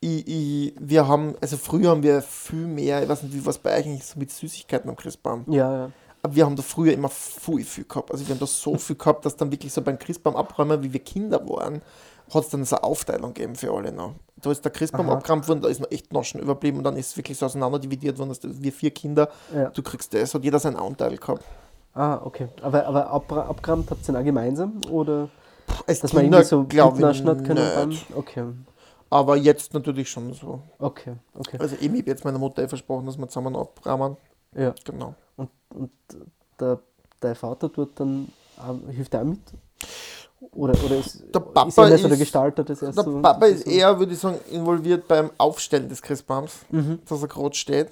Ich, 0.00 0.28
ich, 0.28 0.74
wir 0.78 1.08
haben, 1.08 1.36
also 1.40 1.56
früher 1.56 1.88
haben 1.88 2.02
wir 2.02 2.20
viel 2.20 2.66
mehr, 2.66 3.02
ich 3.02 3.08
weiß 3.08 3.22
nicht, 3.22 3.34
wie 3.34 3.46
was 3.46 3.58
bei 3.58 3.78
euch 3.78 3.86
eigentlich 3.86 4.04
so 4.04 4.18
mit 4.18 4.30
Süßigkeiten 4.30 4.90
am 4.90 4.96
Christbaum. 4.96 5.44
Ja, 5.46 5.72
ja. 5.72 5.90
Aber 6.22 6.34
wir 6.34 6.44
haben 6.44 6.56
da 6.56 6.62
früher 6.62 6.92
immer 6.92 7.08
viel, 7.08 7.64
viel 7.64 7.84
gehabt. 7.84 8.10
Also 8.12 8.26
wir 8.26 8.34
haben 8.34 8.40
da 8.40 8.46
so 8.46 8.76
viel 8.76 8.96
gehabt, 8.96 9.24
dass 9.24 9.36
dann 9.36 9.50
wirklich 9.50 9.72
so 9.72 9.80
beim 9.80 9.98
Christbaum 9.98 10.36
abräumen, 10.36 10.82
wie 10.82 10.92
wir 10.92 11.00
Kinder 11.00 11.48
waren, 11.48 11.80
hat 12.32 12.44
es 12.44 12.50
dann 12.50 12.64
so 12.64 12.76
eine 12.76 12.84
Aufteilung 12.84 13.34
gegeben 13.34 13.54
für 13.56 13.72
alle 13.72 13.92
noch. 13.92 14.14
Da 14.36 14.50
ist 14.50 14.64
der 14.64 14.70
Christbaum 14.72 15.08
Aha. 15.08 15.16
abgeräumt 15.18 15.48
worden, 15.48 15.62
da 15.62 15.68
ist 15.68 15.80
noch 15.80 15.90
echt 15.90 16.12
Naschen 16.12 16.40
überblieben 16.40 16.78
und 16.78 16.84
dann 16.84 16.96
ist 16.96 17.08
es 17.10 17.16
wirklich 17.16 17.36
so 17.38 17.46
auseinander 17.46 17.78
dividiert 17.78 18.18
worden, 18.18 18.28
dass 18.28 18.40
das- 18.40 18.60
wir 18.62 18.72
vier 18.72 18.90
Kinder, 18.90 19.28
Ja. 19.54 19.70
du 19.70 19.82
kriegst 19.82 20.12
das, 20.14 20.32
hat 20.34 20.44
jeder 20.44 20.58
seinen 20.58 20.76
Anteil 20.76 21.16
gehabt. 21.16 21.42
Ah, 21.94 22.20
okay. 22.24 22.48
Aber, 22.62 22.86
aber 22.86 23.08
ab, 23.10 23.32
abgerammt 23.32 23.90
habt 23.90 24.02
ihr 24.02 24.12
den 24.12 24.16
auch 24.20 24.24
gemeinsam? 24.24 24.80
Oder 24.90 25.28
Als 25.86 26.00
dass 26.00 26.12
man 26.12 26.22
Kinder, 26.24 26.38
irgendwie 26.48 26.76
so 26.76 26.90
mitnaschen 26.92 27.26
hat 27.28 27.44
können? 27.44 27.88
nicht. 27.88 28.08
Beim, 28.08 28.18
okay, 28.18 28.44
Aber 29.10 29.36
jetzt 29.36 29.74
natürlich 29.74 30.08
schon 30.08 30.32
so. 30.34 30.60
okay, 30.78 31.14
okay. 31.34 31.56
Also 31.58 31.76
ich 31.80 31.88
habe 31.88 31.98
jetzt 32.06 32.24
meiner 32.24 32.38
Mutter 32.38 32.68
versprochen, 32.68 33.06
dass 33.06 33.18
wir 33.18 33.26
zusammen 33.28 33.56
abrahmen. 33.56 34.16
Ja. 34.54 34.74
Genau. 34.84 35.14
Und, 35.36 35.50
und 35.74 35.90
der, 36.60 36.78
der 37.22 37.34
Vater 37.34 37.72
tut 37.72 37.98
dann, 37.98 38.28
auch- 38.58 38.90
hilft 38.92 39.14
er 39.14 39.22
auch 39.22 39.24
mit? 39.24 39.40
Oder, 40.52 40.74
oder 40.84 40.96
ist, 40.98 41.24
Der 41.34 41.40
Papa 41.40 41.66
ist 41.68 41.78
er 41.78 41.98
so 41.98 42.08
ist- 42.08 42.18
Gestalter 42.18 42.62
des 42.64 42.78
Der 42.80 42.88
ersten? 42.88 43.22
Papa 43.22 43.46
ist 43.46 43.66
eher, 43.66 43.98
würde 43.98 44.12
ich 44.12 44.18
sagen, 44.20 44.38
involviert 44.50 45.08
beim 45.08 45.30
Aufstellen 45.38 45.88
des 45.88 46.00
Christbaums, 46.00 46.52
Mhm. 46.70 47.00
dass 47.08 47.22
er 47.22 47.28
gerade 47.28 47.54
steht. 47.54 47.88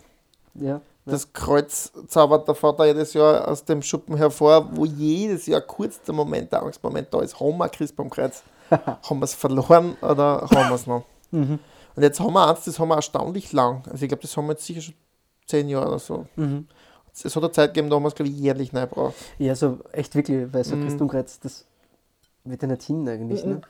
Ja, 0.54 0.80
Das 1.04 1.32
Kreuz 1.32 1.92
zaubert 2.08 2.48
der 2.48 2.54
Vater 2.56 2.86
jedes 2.86 3.12
Jahr 3.14 3.46
aus 3.46 3.64
dem 3.64 3.80
Schuppen 3.82 4.16
hervor, 4.16 4.68
wo 4.76 4.84
jedes 4.84 5.46
Jahr 5.46 5.60
kurz 5.60 6.00
der 6.02 6.14
Moment, 6.14 6.50
der 6.50 6.62
Angstmoment 6.62 7.08
da 7.12 7.20
ist. 7.20 7.38
Haben 7.38 7.58
wir 7.58 7.68
Christbaumkreuz? 7.68 8.42
haben 8.70 9.20
wir 9.20 9.24
es 9.24 9.34
verloren 9.34 9.96
oder 10.02 10.40
haben 10.42 10.68
wir 10.68 10.74
es 10.74 10.86
noch? 10.88 11.04
Mhm. 11.30 11.58
Und 11.94 12.02
jetzt 12.02 12.18
haben 12.20 12.32
wir 12.32 12.48
eins, 12.48 12.64
das 12.64 12.78
haben 12.80 12.88
wir 12.88 12.96
erstaunlich 12.96 13.52
lang. 13.52 13.82
Also 13.90 14.02
ich 14.02 14.08
glaube, 14.08 14.22
das 14.22 14.36
haben 14.36 14.46
wir 14.46 14.52
jetzt 14.52 14.66
sicher 14.66 14.80
schon 14.80 14.94
zehn 15.46 15.68
Jahre 15.68 15.88
oder 15.88 15.98
so. 16.00 16.26
Mhm. 16.36 16.66
Es 17.14 17.34
hat 17.36 17.42
eine 17.42 17.52
Zeit 17.52 17.72
gegeben, 17.72 17.88
da 17.88 17.96
haben 17.96 18.02
wir 18.02 18.08
es, 18.08 18.14
glaube 18.14 18.30
ich, 18.30 18.36
jährlich 18.36 18.72
neu 18.72 18.80
gebraucht. 18.82 19.14
Ja, 19.38 19.54
so 19.54 19.78
echt 19.92 20.14
wirklich, 20.16 20.52
weil 20.52 20.64
so 20.64 20.74
Mhm. 20.76 20.82
Christumkreuz, 20.86 21.38
das 21.40 21.64
wird 22.46 22.62
ja 22.62 22.68
nicht 22.68 22.82
hin 22.82 23.08
eigentlich. 23.08 23.44
Ne? 23.44 23.60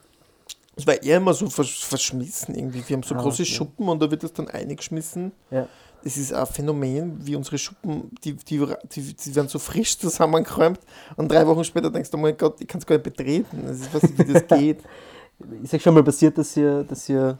Es 0.77 0.87
war 0.87 1.03
eher 1.03 1.17
immer 1.17 1.33
so 1.35 1.49
versch 1.49 1.85
verschmissen 1.85 2.55
irgendwie. 2.55 2.83
Wir 2.87 2.97
haben 2.97 3.03
so 3.03 3.15
Ah, 3.15 3.23
große 3.23 3.43
okay. 3.43 3.53
Schuppen 3.53 3.89
und 3.89 4.01
da 4.03 4.11
wird 4.11 4.23
das 4.23 4.33
dann 4.33 4.49
eingeschmissen. 4.49 5.33
Ja. 5.51 5.67
Das 6.05 6.17
ist 6.17 6.33
ein 6.33 6.47
Phänomen, 6.47 7.27
wie 7.27 7.35
unsere 7.35 7.59
Schuppen, 7.59 8.11
die, 8.23 8.35
die, 8.35 8.65
die, 8.95 9.15
die 9.15 9.35
werden 9.35 9.49
so 9.49 9.59
frisch 9.59 9.99
zusammengeräumt 9.99 10.79
und 11.17 11.33
drei 11.33 11.47
Wochen 11.47 11.65
später 11.65 11.91
denkst 11.91 12.11
du, 12.11 12.17
oh 12.17 12.21
mein 12.21 12.37
Gott, 12.37 12.61
ich 12.61 12.69
kann 12.69 12.79
es 12.81 12.87
gar 12.87 12.97
nicht 12.97 13.05
betreten. 13.05 13.65
Also 13.67 13.85
ich 13.87 13.95
weiß 13.95 14.03
nicht, 14.03 14.19
wie 14.19 14.33
das 14.33 14.47
geht. 14.59 14.81
Ist 15.63 15.75
euch 15.75 15.83
schon 15.83 15.95
mal 15.95 16.05
passiert, 16.05 16.39
dass 16.39 16.57
ihr, 16.57 16.85
dass 16.85 17.09
ihr 17.09 17.39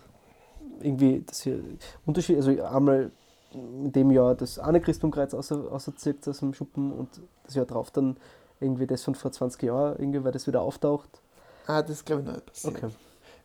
irgendwie, 0.81 1.23
dass 1.27 1.47
ihr 1.47 1.61
Unterschied, 2.07 2.37
also 2.37 2.51
einmal 2.65 3.13
in 3.53 3.93
dem 3.93 4.11
Jahr 4.11 4.35
das 4.35 4.59
eine 4.59 4.81
Christumkreuz 4.81 5.33
außer, 5.33 5.71
außerzirkt 5.71 6.27
aus 6.29 6.39
dem 6.41 6.53
Schuppen 6.53 6.93
und 6.93 7.09
das 7.45 7.55
Jahr 7.55 7.67
drauf 7.67 7.91
dann 7.91 8.17
irgendwie 8.61 8.87
das 8.87 9.05
von 9.05 9.15
vor 9.15 9.31
20 9.33 9.63
Jahren, 9.63 9.99
irgendwie, 9.99 10.25
weil 10.25 10.33
das 10.33 10.47
wieder 10.47 10.63
auftaucht. 10.63 11.21
Ah, 11.67 11.83
das 11.83 12.05
glaube 12.05 12.23
ich 12.23 12.29
nicht 12.29 12.47
passiert. 12.47 12.77
Okay. 12.77 12.89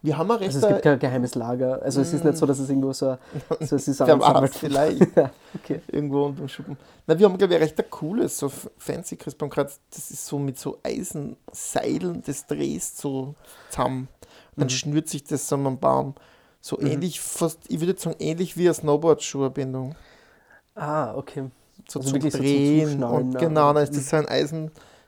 Wir 0.04 0.18
haben 0.18 0.32
recht 0.32 0.56
Also 0.56 0.66
es 0.66 0.68
gibt 0.74 0.82
kein 0.82 0.98
geheimes 0.98 1.36
Lager. 1.36 1.80
Also 1.84 2.02
es 2.02 2.12
ist 2.12 2.24
nicht 2.24 2.36
so, 2.36 2.48
dass 2.48 2.58
es 2.58 2.70
irgendwo 2.70 2.92
so, 2.92 3.18
so 3.60 3.76
es 3.76 3.88
ist 3.88 4.00
Wer 4.00 4.14
angesammelt. 4.14 4.44
weiß, 4.54 4.58
vielleicht 4.58 5.02
okay. 5.56 5.82
irgendwo 5.92 6.26
unter 6.26 6.42
dem 6.42 6.48
Schuppen. 6.48 6.76
Na, 7.06 7.18
wir 7.20 7.28
haben, 7.28 7.38
glaube 7.38 7.54
ich, 7.54 7.62
recht 7.62 7.80
ein 7.80 7.90
cooles, 7.90 8.38
so 8.38 8.50
fancy 8.78 9.16
Christbaumkreuz. 9.16 9.80
Das 9.92 10.10
ist 10.10 10.26
so 10.26 10.40
mit 10.40 10.58
so 10.58 10.80
Eisenseilen, 10.82 12.24
das 12.26 12.48
drehst 12.48 12.98
so 12.98 13.36
zusammen. 13.70 14.08
Dann 14.56 14.66
Mhm. 14.66 14.70
schnürt 14.72 15.08
sich 15.08 15.24
das 15.24 15.52
an 15.54 15.68
einem 15.68 15.78
Baum. 15.80 16.16
So 16.62 16.78
Mhm. 16.80 16.88
ähnlich, 16.88 17.22
fast, 17.22 17.60
ich 17.70 17.80
würde 17.80 18.00
sagen, 18.00 18.16
ähnlich 18.20 18.58
wie 18.58 18.66
eine 18.66 18.74
Snowboard-Schuherbindung. 18.74 19.96
Ah, 20.76 21.14
okay. 21.16 21.50
So 21.88 22.00
Also 22.00 22.10
zum 22.12 22.16
wirklich 22.22 22.34
so 22.34 22.40
zum 22.40 22.46
Drehen. 22.48 23.04
Und 23.04 23.38
genau, 23.38 23.74
dann 23.74 23.84
ist 23.84 23.96
das 23.96 24.10
so 24.10 24.16
ein 24.18 24.28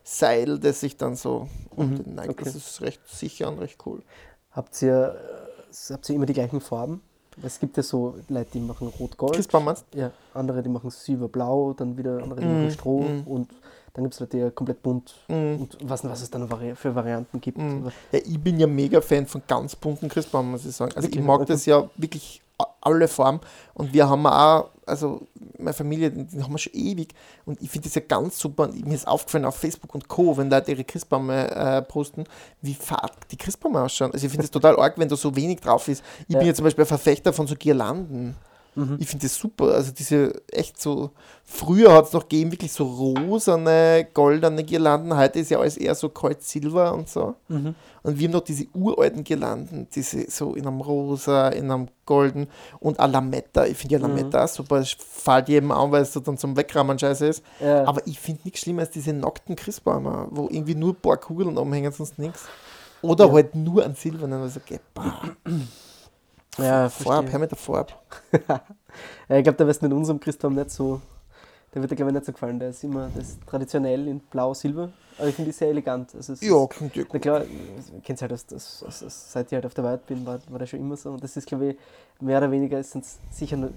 Eisenseil, 0.04 0.60
das 0.60 0.80
sich 0.82 0.98
dann 0.98 1.16
so 1.16 1.48
um 1.76 1.92
Mhm, 1.92 2.04
den 2.04 2.16
neigt. 2.16 2.30
okay. 2.32 2.44
Das 2.46 2.56
ist 2.56 2.82
recht 2.82 3.02
sicher 3.08 3.50
und 3.50 3.60
recht 3.60 3.78
cool. 3.86 4.02
Habt 4.52 4.82
ihr, 4.82 5.16
äh, 5.72 5.94
habt 5.94 6.10
ihr 6.10 6.16
immer 6.16 6.26
die 6.26 6.34
gleichen 6.34 6.62
Farben? 6.62 7.02
Es 7.42 7.60
gibt 7.60 7.78
ja 7.78 7.84
so 7.84 8.16
Leute, 8.30 8.52
die 8.54 8.60
machen 8.60 8.88
Rot-Gold. 9.00 9.34
Christbaum 9.34 9.66
meinst 9.66 9.86
Ja, 9.96 10.12
andere, 10.36 10.62
die 10.62 10.70
machen 10.70 10.92
Silber-Blau, 10.92 11.74
dann 11.74 11.98
wieder 11.98 12.22
andere, 12.22 12.42
die 12.42 12.46
Mm, 12.46 12.54
machen 12.54 12.70
Stroh 12.72 13.02
mm. 13.02 13.24
und 13.26 13.50
dann 13.96 14.04
gibt 14.04 14.14
es 14.14 14.20
Leute, 14.20 14.38
die 14.38 14.44
ja 14.44 14.50
komplett 14.52 14.84
bunt? 14.84 15.16
Mhm. 15.30 15.62
und 15.62 15.78
was, 15.84 16.04
was 16.04 16.22
es 16.22 16.30
dann 16.30 16.48
für 16.76 16.94
Varianten 16.94 17.42
gibt. 17.42 17.58
Aber- 17.58 17.92
Ja, 18.12 18.20
ich 18.24 18.40
bin 18.40 18.60
ja 18.60 18.68
mega 18.68 19.02
Fan 19.02 19.26
von 19.26 19.42
ganz 19.48 19.76
bunten 19.76 20.10
Christbaum, 20.10 20.52
muss 20.52 20.64
ich 20.66 20.76
sagen. 20.76 20.92
Also 20.96 21.08
Wirklich? 21.08 21.22
ich 21.22 21.26
mag 21.26 21.42
Okay. 21.42 21.54
das 21.54 21.66
ja 21.66 21.90
wirklich 21.96 22.43
alle 22.86 23.08
Formen. 23.08 23.40
Und 23.74 23.94
wir 23.94 24.10
haben 24.10 24.26
auch, 24.28 24.70
also 24.86 25.28
meine 25.58 25.74
Familie, 25.74 26.12
die 26.12 26.42
haben 26.44 26.52
wir 26.52 26.58
schon 26.58 26.74
ewig. 26.74 27.14
Und 27.46 27.62
ich 27.62 27.70
finde 27.70 27.88
das 27.88 27.96
ja 27.96 28.02
ganz 28.08 28.38
super. 28.40 28.64
Und 28.64 28.86
mir 28.86 28.94
ist 28.96 29.08
aufgefallen 29.08 29.46
auf 29.46 29.56
Facebook 29.56 29.94
und 29.96 30.08
Co., 30.08 30.36
wenn 30.38 30.50
Leute 30.50 30.72
ihre 30.72 30.84
Christbäume 30.84 31.50
äh, 31.52 31.82
posten, 31.82 32.26
wie 32.62 32.74
fad 32.74 33.12
die 33.32 33.38
Christbäume 33.38 33.82
ausschauen. 33.82 34.12
Also 34.14 34.26
ich 34.26 34.32
finde 34.32 34.46
es 34.46 34.52
total 34.52 34.78
arg, 34.80 34.98
wenn 34.98 35.08
da 35.10 35.16
so 35.16 35.36
wenig 35.36 35.60
drauf 35.62 35.88
ist. 35.88 36.04
Ich 36.28 36.34
Ja. 36.34 36.40
bin 36.40 36.48
ja 36.48 36.54
zum 36.54 36.66
Beispiel 36.66 36.84
ein 36.84 36.88
Verfechter 36.88 37.34
von 37.34 37.48
so 37.48 37.56
Girlanden. 37.56 38.36
Mhm. 38.76 38.98
Ich 39.00 39.08
finde 39.08 39.26
das 39.28 39.36
super. 39.36 39.74
Also 39.76 39.92
diese 39.92 40.34
echt 40.52 40.82
so, 40.82 41.12
früher 41.46 41.94
hat 41.94 42.06
es 42.08 42.14
noch 42.14 42.24
gegeben, 42.24 42.52
wirklich 42.52 42.72
so 42.72 42.84
rosane, 42.86 44.08
goldene 44.14 44.64
Girlanden. 44.64 45.16
Heute 45.16 45.40
ist 45.40 45.52
ja 45.52 45.60
alles 45.60 45.78
eher 45.78 45.96
so 45.96 46.10
kalt 46.10 46.42
Silber 46.44 46.94
und 46.94 47.08
so. 47.10 47.36
Mhm. 47.50 47.76
Und 48.04 48.20
wir 48.20 48.28
haben 48.28 48.34
noch 48.34 48.42
diese 48.42 48.66
uralten 48.74 49.24
Girlanden, 49.24 49.88
diese 49.94 50.30
so 50.30 50.56
in 50.56 50.68
einem 50.68 50.82
rosa, 50.82 51.50
in 51.50 51.72
einem 51.72 51.88
golden 52.06 52.48
und 52.80 53.00
a 53.00 53.06
Lametta. 53.06 53.66
Ich 53.66 53.78
finde 53.78 53.96
ja 53.96 54.00
Mhm. 54.08 54.16
Lametta 54.18 54.48
super, 54.48 54.78
es 54.78 54.92
fällt 55.00 55.50
jedem 55.50 55.72
an, 55.72 55.92
weil 55.92 56.02
es 56.02 56.14
so 56.14 56.20
dann 56.20 56.38
zum 56.38 56.58
Wegrammen 56.58 56.98
scheiße 57.00 57.28
ist. 57.28 57.44
Ja, 57.62 57.86
Aber 57.86 58.06
ich 58.08 58.20
finde 58.20 58.42
nichts 58.44 58.62
schlimmer 58.62 58.82
als 58.82 58.90
diese 58.92 59.14
nackten 59.14 59.56
Christbäume, 59.56 60.28
wo 60.32 60.48
irgendwie 60.50 60.76
nur 60.76 60.94
ein 60.94 60.96
paar 61.02 61.18
Kugeln 61.18 61.58
umhängen, 61.58 61.92
sonst 61.92 62.18
nichts. 62.20 62.44
Oder 63.02 63.26
Ja. 63.28 63.32
halt 63.34 63.54
nur 63.56 63.84
an 63.86 63.96
silbernen, 63.96 64.42
also 64.42 64.60
okay, 64.64 64.80
bah, 64.94 65.22
ja, 66.58 66.90
verstehe. 66.90 67.32
hör 67.32 67.40
mit 67.40 67.52
der 67.52 67.58
Farbe. 67.58 67.94
Ja, 69.30 69.38
ich 69.38 69.44
glaube, 69.44 69.58
der 69.58 69.68
wird 69.68 69.82
in 69.84 69.94
unserem 69.94 70.20
Christbaum 70.20 70.54
nicht 70.56 70.70
so, 70.72 71.02
der 71.74 71.82
wird 71.82 71.92
dir 71.92 71.96
glaube 71.96 72.12
ich 72.12 72.16
nicht 72.16 72.26
so 72.26 72.32
gefallen. 72.32 72.60
Der 72.60 72.70
ist 72.70 72.84
immer 72.84 73.10
das 73.16 73.30
ist 73.30 73.48
traditionell 73.48 74.08
in 74.08 74.20
blau-silber, 74.20 74.90
aber 75.18 75.28
ich 75.28 75.36
finde 75.36 75.52
die 75.52 75.58
sehr 75.58 75.70
elegant. 75.70 76.14
Also 76.16 76.34
Ja, 76.42 76.68
klingt 76.68 76.96
ja 76.96 77.04
na 77.04 77.10
gut. 77.10 77.22
klar, 77.22 77.44
ich 77.46 78.04
kenne 78.04 78.16
es 78.16 78.22
halt, 78.22 78.34
aus, 78.34 78.46
aus, 78.54 78.84
aus, 78.88 79.04
aus, 79.04 79.32
seit 79.32 79.48
ich 79.48 79.54
halt 79.54 79.66
auf 79.66 79.74
der 79.74 79.84
Welt 79.84 80.06
bin, 80.06 80.26
war, 80.26 80.40
war 80.50 80.60
das 80.60 80.70
schon 80.70 80.80
immer 80.80 80.96
so. 80.96 81.12
Und 81.12 81.24
das 81.24 81.36
ist, 81.38 81.48
glaube 81.48 81.70
ich, 81.72 81.78
mehr 82.20 82.38
oder 82.38 82.52
weniger, 82.52 82.78
es 82.78 82.96
sicher 83.32 83.58
nur, 83.58 83.72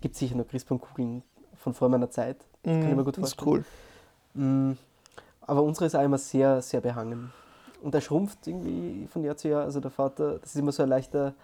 gibt 0.00 0.14
sicher 0.16 0.36
noch 0.36 0.46
Christbaumkugeln 0.46 1.22
von 1.56 1.74
vor 1.74 1.88
meiner 1.88 2.10
Zeit. 2.10 2.36
Das 2.62 2.72
kann 2.80 2.90
ich 2.90 2.96
mir 2.96 3.04
gut 3.04 3.16
das 3.18 3.30
ist 3.30 3.40
vorstellen. 3.40 3.64
cool. 4.34 4.42
Mm, 4.42 4.72
Aber 5.42 5.62
unsere 5.62 5.86
ist 5.86 5.94
auch 5.96 6.02
immer 6.02 6.18
sehr, 6.18 6.62
sehr 6.62 6.80
behangen. 6.80 7.32
Und 7.82 7.94
der 7.94 8.00
schrumpft 8.00 8.46
irgendwie 8.46 9.08
von 9.12 9.24
Jahr 9.24 9.36
zu 9.36 9.48
Jahr. 9.48 9.64
Also 9.64 9.80
der 9.80 9.90
Vater, 9.90 10.38
das 10.38 10.50
ist 10.50 10.56
immer 10.56 10.70
so 10.72 10.84
ein 10.84 10.88
leichter, 10.88 11.34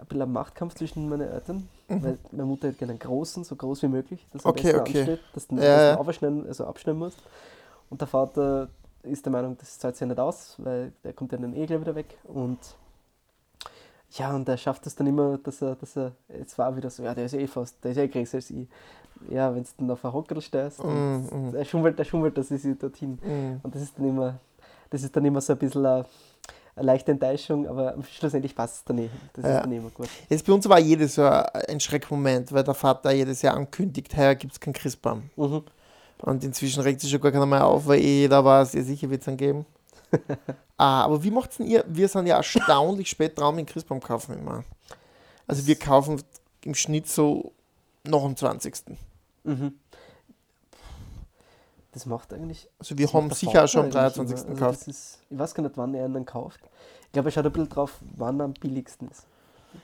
ein 0.00 0.06
bisschen 0.06 0.22
ein 0.22 0.32
Machtkampf 0.32 0.74
zwischen 0.74 1.08
meinen 1.08 1.28
Eltern. 1.30 1.68
Weil 1.88 2.18
meine 2.30 2.44
Mutter 2.44 2.68
hat 2.68 2.78
gerne 2.78 2.92
einen 2.92 3.00
großen, 3.00 3.42
so 3.44 3.56
groß 3.56 3.82
wie 3.82 3.88
möglich, 3.88 4.26
dass 4.32 4.44
er 4.44 4.50
Mhm. 4.52 4.58
Okay, 4.58 4.62
besser 4.72 4.80
okay. 4.80 4.98
ansteht, 5.00 5.20
dass 5.34 5.46
du 5.48 5.56
Ja, 5.56 5.96
aufschneiden, 5.96 6.46
also 6.46 6.64
abschneiden 6.66 6.98
musst. 7.00 7.18
Und 7.90 8.00
der 8.00 8.08
Vater 8.08 8.68
ist 9.02 9.24
der 9.24 9.32
Meinung, 9.32 9.56
das 9.58 9.78
zahlt 9.78 9.96
sich 9.96 10.02
ja 10.02 10.06
nicht 10.06 10.20
aus, 10.20 10.54
weil 10.58 10.92
der 11.02 11.12
kommt 11.12 11.32
ja 11.32 11.38
dann 11.38 11.54
eh 11.54 11.66
gleich 11.66 11.80
wieder 11.80 11.94
weg. 11.94 12.18
Und 12.24 12.58
ja, 14.12 14.34
und 14.34 14.48
er 14.48 14.56
schafft 14.56 14.86
es 14.86 14.94
dann 14.96 15.06
immer, 15.06 15.38
dass 15.38 15.62
er, 15.62 15.76
dass 15.76 15.96
er, 15.96 16.12
jetzt 16.36 16.56
war 16.58 16.70
er 16.70 16.76
wieder 16.76 16.90
so, 16.90 17.02
ja, 17.02 17.14
der 17.14 17.26
ist 17.26 17.34
eh 17.34 17.46
fast, 17.46 17.82
der 17.84 17.92
ist 17.92 17.96
eh 17.98 18.08
größer 18.08 18.36
als 18.38 18.50
ich. 18.50 18.66
Ja, 19.28 19.54
wenn 19.54 19.62
du 19.64 19.68
dann 19.78 19.90
auf 19.90 20.04
einen 20.04 20.14
Hockerl 20.14 20.40
stehst, 20.40 20.82
Mm, 20.82 20.88
mm. 20.88 21.52
der 21.52 21.64
schummelt, 21.64 21.98
der 21.98 22.04
schummelt, 22.04 22.36
das 22.38 22.50
ist 22.50 22.82
dorthin. 22.82 23.18
Mhm. 23.22 23.60
Und 23.62 23.74
das 23.74 23.82
ist 23.82 23.98
dann 23.98 24.08
immer, 24.08 24.38
das 24.90 25.02
ist 25.02 25.14
dann 25.14 25.24
immer 25.24 25.40
so 25.40 25.52
ein 25.52 25.58
bisschen 25.58 26.04
eine, 26.80 26.86
leichte 26.86 27.12
Enttäuschung, 27.12 27.66
aber 27.68 27.94
schlussendlich 28.10 28.54
passt 28.54 28.76
es 28.76 28.84
dann 28.84 28.98
eh. 28.98 29.10
Das 29.34 29.44
Ja. 29.44 29.56
ist 29.56 29.62
dann 29.64 29.72
immer 29.72 29.90
gut. 29.90 30.08
Jetzt 30.28 30.46
bei 30.46 30.52
uns 30.52 30.68
war 30.68 30.78
jedes 30.80 31.16
Jahr 31.16 31.54
ein 31.68 31.80
Schreckmoment, 31.80 32.52
weil 32.52 32.64
der 32.64 32.74
Vater 32.74 33.10
jedes 33.12 33.42
Jahr 33.42 33.54
ankündigt, 33.54 34.16
heuer 34.16 34.34
gibt 34.34 34.52
es 34.54 34.60
keinen 34.60 34.72
Christbaum. 34.74 35.30
Mhm. 35.36 35.62
Und 36.22 36.44
inzwischen 36.44 36.82
regt 36.82 37.00
sich 37.00 37.10
schon 37.10 37.20
gar 37.20 37.32
keiner 37.32 37.46
mehr 37.46 37.64
auf, 37.64 37.86
weil 37.86 38.00
eh 38.00 38.20
jeder 38.22 38.44
weiß, 38.44 38.74
ja 38.74 38.82
sicher 38.82 39.08
wird 39.08 39.22
es 39.22 39.28
einen 39.28 39.36
geben. 39.36 39.66
ah, 40.76 41.02
aber 41.04 41.22
wie 41.22 41.30
macht's 41.30 41.56
denn 41.56 41.66
ihr? 41.66 41.84
Wir 41.88 42.08
sind 42.08 42.26
ja 42.26 42.36
erstaunlich 42.36 43.08
spät 43.08 43.38
dran 43.38 43.54
mit 43.54 43.68
Christbaum 43.68 44.00
kaufen 44.00 44.38
immer. 44.38 44.64
Also 45.46 45.66
wir 45.66 45.76
kaufen 45.76 46.22
im 46.64 46.74
Schnitt 46.74 47.08
so 47.08 47.52
noch 48.06 48.24
am 48.24 48.36
20. 48.36 48.74
Mhm. 49.44 49.74
Das 51.92 52.06
macht 52.06 52.32
eigentlich. 52.32 52.68
Also 52.78 52.96
wir 52.96 53.12
haben 53.12 53.30
sicher 53.30 53.66
schon 53.66 53.86
am 53.86 53.92
Vater 53.92 54.20
eigentlich 54.20 54.40
23. 54.40 54.46
immer. 54.46 54.54
gekauft. 54.54 54.78
Also 54.78 54.90
das 54.90 54.96
ist, 54.96 55.18
ich 55.28 55.38
weiß 55.38 55.54
gar 55.54 55.62
nicht, 55.64 55.76
wann 55.76 55.94
er 55.94 56.08
dann 56.08 56.24
kauft. 56.24 56.60
Ich 57.06 57.12
glaube, 57.12 57.28
er 57.28 57.32
schaut 57.32 57.46
ein 57.46 57.52
bisschen 57.52 57.68
drauf, 57.68 57.98
wann 58.16 58.40
er 58.40 58.44
am 58.44 58.52
billigsten 58.54 59.08
ist. 59.08 59.26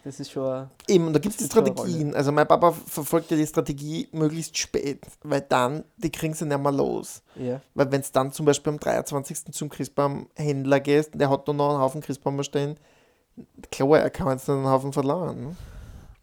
Das 0.04 0.20
ist 0.20 0.30
schon. 0.30 0.68
Eben, 0.88 1.06
und 1.06 1.12
da 1.12 1.18
gibt 1.18 1.34
es 1.34 1.38
die 1.38 1.44
Strategien. 1.44 2.14
Also 2.14 2.32
mein 2.32 2.46
Papa 2.46 2.72
verfolgt 2.72 3.30
ja 3.30 3.36
die 3.36 3.46
Strategie 3.46 4.08
möglichst 4.12 4.56
spät, 4.58 5.06
weil 5.22 5.42
dann, 5.42 5.84
die 5.96 6.10
kriegen 6.10 6.34
sie 6.34 6.44
nicht 6.44 6.60
mehr 6.60 6.72
los. 6.72 7.22
Ja. 7.36 7.60
Weil 7.74 7.90
wenn 7.92 8.00
es 8.00 8.10
dann 8.12 8.32
zum 8.32 8.46
Beispiel 8.46 8.72
am 8.72 8.80
23. 8.80 9.52
zum 9.52 9.68
Christbaumhändler 9.68 10.80
gehst, 10.80 11.10
der 11.14 11.30
hat 11.30 11.46
da 11.46 11.52
noch 11.52 11.70
einen 11.70 11.80
Haufen 11.80 12.00
Christbäume 12.00 12.42
stehen, 12.44 12.76
klar, 13.70 13.98
er 13.98 14.10
kann 14.10 14.28
jetzt 14.28 14.48
einen 14.50 14.66
Haufen 14.66 14.92
verlangen. 14.92 15.48
Ne? 15.48 15.56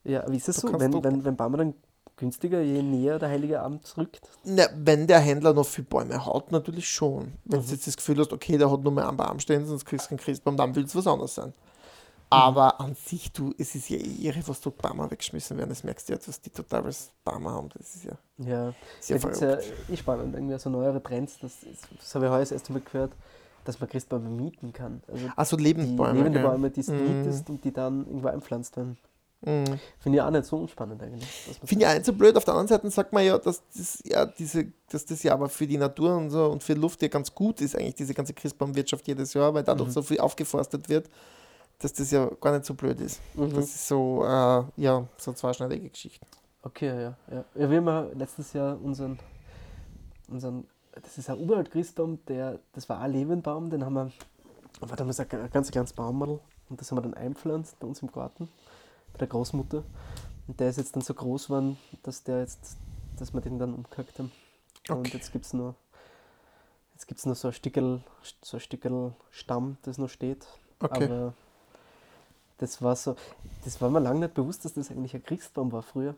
Ja, 0.04 0.26
wie 0.30 0.38
ist 0.38 0.48
das 0.48 0.58
Da 0.58 0.68
so? 0.68 0.80
Wenn, 0.80 1.04
wenn, 1.04 1.24
wenn 1.24 1.36
Baumer 1.36 1.58
dann 1.58 1.74
günstiger, 2.18 2.62
je 2.62 2.82
näher 2.84 3.20
der 3.20 3.30
Heilige 3.30 3.62
Abend 3.62 3.96
rückt? 3.98 4.30
Na, 4.46 4.68
wenn 4.76 5.08
der 5.08 5.20
Händler 5.20 5.54
noch 5.54 5.66
viele 5.66 5.88
Bäume 5.88 6.26
hat, 6.26 6.52
natürlich 6.52 6.90
schon. 6.90 7.34
Wenn 7.46 7.62
Mhm. 7.62 7.66
du 7.66 7.72
jetzt 7.72 7.88
das 7.88 7.96
Gefühl 7.98 8.20
hast, 8.20 8.34
okay, 8.34 8.58
der 8.58 8.70
hat 8.72 8.82
nur 8.84 8.92
mehr 8.92 9.08
einen 9.08 9.18
Baum 9.18 9.40
stehen, 9.40 9.66
sonst 9.66 9.86
kriegst 9.86 10.06
du 10.06 10.10
keinen 10.10 10.18
Christbaum, 10.20 10.58
dann 10.58 10.76
will 10.76 10.84
es 10.84 10.96
was 10.96 11.08
anderes 11.08 11.36
sein. 11.36 11.54
Mhm. 12.32 12.32
Aber 12.32 12.80
an 12.82 12.96
sich, 12.96 13.32
du, 13.32 13.54
es 13.58 13.76
ist 13.76 13.90
ja 13.90 13.98
eh 13.98 14.28
irre, 14.28 14.42
was 14.48 14.62
dort 14.62 14.78
Bäume 14.82 15.10
weggeschmissen 15.12 15.58
werden. 15.58 15.70
Das 15.70 15.84
merkst 15.84 16.10
du 16.10 16.14
jetzt, 16.14 16.28
was 16.28 16.42
die 16.42 16.50
total 16.50 16.86
als 16.86 17.12
Bäume 17.24 17.52
haben. 17.52 17.70
Das 17.78 17.96
ist 17.96 18.06
ja 18.06 18.18
Ja, 18.38 18.74
sehr 19.00 19.18
das 19.18 19.26
ist 19.26 19.42
verrückt. 19.42 19.42
ja 19.42 19.94
eh 19.94 19.98
spannend, 19.98 20.34
irgendwie 20.36 20.58
so 20.58 20.70
neuere 20.70 21.02
Trends, 21.02 21.38
das, 21.40 21.64
ist, 21.64 21.88
das 21.98 22.16
habe 22.16 22.26
ich 22.26 22.32
heuer 22.32 22.40
das 22.40 22.52
erste 22.52 22.74
Mal 22.74 22.82
gehört, 22.82 23.14
dass 23.64 23.80
man 23.80 23.90
Christbäume 23.90 24.30
mieten 24.30 24.74
kann. 24.74 25.04
Also 25.08 25.32
Also 25.36 25.58
die 25.58 25.64
Lebendbäume. 25.64 26.14
lebende 26.14 26.40
gell? 26.40 26.50
Bäume, 26.50 26.72
die 26.72 26.84
du 26.84 26.92
Mm. 26.94 26.98
mietest 27.04 27.50
und 27.50 27.64
die 27.64 27.72
dann 27.72 28.06
irgendwo 28.08 28.28
einpflanzt 28.30 28.76
werden. 28.76 28.98
Mhm. 29.46 29.80
Finde 30.00 30.18
ich 30.18 30.22
auch 30.22 30.30
nicht 30.32 30.46
so 30.46 30.58
unspannend 30.58 31.02
eigentlich. 31.04 31.30
Finde 31.64 31.84
ich 31.84 31.88
auch 31.90 31.94
nicht 31.94 32.06
so 32.06 32.14
blöd. 32.14 32.38
Auf 32.38 32.46
der 32.46 32.54
anderen 32.54 32.68
Seite 32.68 32.90
sagt 32.90 33.12
man 33.12 33.26
ja, 33.26 33.38
dass 33.38 33.62
das 33.76 34.02
ja, 34.06 34.26
diese, 34.26 34.72
dass 34.90 35.06
das 35.06 35.22
ja 35.24 35.34
aber 35.34 35.50
für 35.50 35.68
die 35.68 35.78
Natur 35.78 36.16
und 36.16 36.30
so 36.30 36.46
und 36.46 36.64
für 36.64 36.74
Luft 36.74 37.02
ja 37.02 37.10
ganz 37.10 37.34
gut 37.34 37.60
ist, 37.62 37.76
eigentlich 37.76 37.96
diese 37.96 38.14
ganze 38.14 38.34
Christbaumwirtschaft 38.34 39.08
jedes 39.08 39.34
Jahr, 39.34 39.54
weil 39.54 39.64
dadurch 39.64 39.90
Mhm. 39.90 39.94
so 39.94 40.02
viel 40.02 40.20
aufgeforstet 40.20 40.88
wird, 40.88 41.10
dass 41.80 41.92
das 41.94 42.12
ja 42.12 42.30
gar 42.40 42.54
nicht 42.54 42.66
so 42.66 42.74
blöd 42.74 43.02
ist. 43.02 43.20
Mhm. 43.34 43.54
Das 43.54 43.66
ist 43.66 43.88
so, 43.88 44.24
äh, 44.24 44.64
ja, 44.78 45.06
so 45.18 45.34
zweischneidige 45.34 45.90
Geschichte. 45.90 46.26
Okay, 46.62 46.88
ja, 46.88 47.16
ja. 47.30 47.44
Ja, 47.56 47.70
wir 47.70 47.78
haben 47.78 47.88
ja 47.88 48.08
letztes 48.16 48.54
Jahr 48.54 48.80
unseren, 48.82 49.20
unseren 50.30 50.66
das 51.02 51.18
ist 51.18 51.30
ein 51.30 51.40
Urwald-Christbaum, 51.40 52.20
der, 52.28 52.60
das 52.74 52.88
war 52.88 53.00
ein 53.00 53.12
Lebenbaum, 53.12 53.70
den 53.70 53.84
haben 53.84 53.96
wir, 53.96 54.12
war 54.80 54.96
damals 54.96 55.20
ein, 55.20 55.28
ein 55.32 55.50
ganz 55.52 55.72
kleines 55.72 55.92
Baumodel 55.92 56.40
und 56.70 56.80
das 56.80 56.90
haben 56.92 56.98
wir 56.98 57.02
dann 57.02 57.16
einpflanzt 57.16 57.80
bei 57.80 57.88
uns 57.88 58.02
im 58.02 58.12
Garten, 58.12 58.48
bei 59.14 59.20
der 59.20 59.28
Großmutter. 59.28 59.84
Und 60.48 60.60
der 60.60 60.70
ist 60.70 60.78
jetzt 60.78 60.96
dann 60.96 61.04
so 61.04 61.14
groß 61.14 61.46
geworden, 61.46 61.78
dass 62.04 62.24
der 62.24 62.40
jetzt, 62.42 62.78
dass 63.18 63.34
wir 63.34 63.42
den 63.42 63.60
dann 63.60 63.74
umgehackt 63.74 64.20
haben. 64.20 64.32
Und 64.90 64.98
Okay. 65.00 65.12
jetzt 65.14 65.32
gibt 65.32 65.46
es 65.46 65.54
nur, 65.54 65.76
jetzt 66.94 67.08
gibt's 67.08 67.26
nur 67.26 67.36
so 67.36 67.48
ein 67.48 67.54
Stickel, 67.54 68.04
so 68.42 68.58
ein 68.58 68.60
Stickel 68.60 69.14
Stamm, 69.32 69.78
das 69.84 69.98
noch 69.98 70.10
steht. 70.10 70.46
Okay. 70.80 71.06
Aber 71.06 71.34
das 72.58 72.82
war 72.82 72.96
so, 72.96 73.16
das 73.64 73.80
war 73.82 73.90
mir 73.90 74.00
lange 74.00 74.20
nicht 74.22 74.34
bewusst, 74.34 74.66
dass 74.66 74.74
das 74.74 74.92
eigentlich 74.92 75.14
ein 75.16 75.24
Christbaum 75.24 75.72
war 75.72 75.84
früher. 75.84 76.16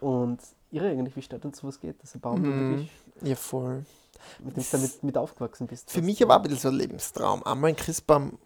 Und 0.00 0.38
irre 0.70 0.88
eigentlich, 0.88 1.14
wie 1.16 1.22
schnell 1.22 1.40
dann 1.40 1.52
sowas 1.54 1.80
geht, 1.80 2.02
dass 2.02 2.14
ein 2.14 2.20
Baum 2.20 2.40
Mhm. 2.40 2.70
wirklich, 2.70 2.90
Ja, 3.22 3.36
voll. 3.36 3.84
mit 4.40 4.56
dem 4.56 4.62
du 4.64 4.68
damit 4.72 5.02
mit 5.04 5.16
aufgewachsen 5.16 5.66
bist. 5.68 5.90
Für 5.90 6.02
mich 6.02 6.20
aber 6.22 6.34
auch 6.34 6.38
ein 6.38 6.42
bisschen 6.42 6.58
so 6.58 6.68
ein 6.68 6.74
Lebenstraum. 6.74 7.42
Einmal 7.44 7.68
einen 7.68 7.76
Christbaum 7.76 8.38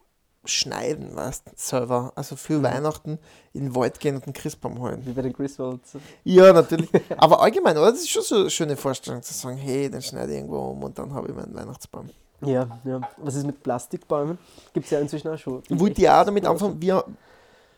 schneiden, 0.45 1.15
weißt 1.15 1.47
du, 1.47 1.51
selber. 1.57 2.13
Also 2.17 2.37
für 2.37 2.59
Mhm. 2.59 2.63
Weihnachten 2.65 3.19
in 3.53 3.65
den 3.65 3.75
Wald 3.75 4.01
gehen 4.01 4.17
und 4.17 4.25
einen 4.25 4.33
Christbaum 4.33 4.81
holen. 4.81 5.03
Wie 5.05 5.13
bei 5.13 5.23
den 5.23 5.33
Griswolds. 5.33 5.93
Ja, 6.25 6.53
natürlich. 6.53 6.91
Aber 7.17 7.41
allgemein, 7.41 7.77
oder? 7.77 7.91
Das 7.91 8.01
ist 8.01 8.11
schon 8.11 8.23
so 8.23 8.37
eine 8.37 8.51
schöne 8.51 8.77
Vorstellung, 8.77 9.23
zu 9.23 9.33
sagen, 9.35 9.57
hey, 9.57 9.91
den 9.91 10.03
schneide 10.03 10.33
ich 10.33 10.39
irgendwo 10.39 10.59
um 10.59 10.83
und 10.83 10.99
dann 10.99 11.13
habe 11.15 11.29
ich 11.29 11.35
meinen 11.35 11.55
Weihnachtsbaum. 11.55 12.11
Ja, 12.45 12.81
ja. 12.85 13.01
Was 13.19 13.37
ist 13.37 13.47
mit 13.47 13.63
Plastikbäumen? 13.63 14.37
Gibt 14.73 14.87
es 14.87 14.91
ja 14.91 14.99
inzwischen 14.99 15.29
auch 15.29 15.39
schon. 15.39 15.63
die 15.63 15.79
Wollte 15.79 16.03
ich 16.03 16.09
auch 16.11 16.25
damit 16.25 16.45
anfangen, 16.45 16.83
wir 16.83 17.05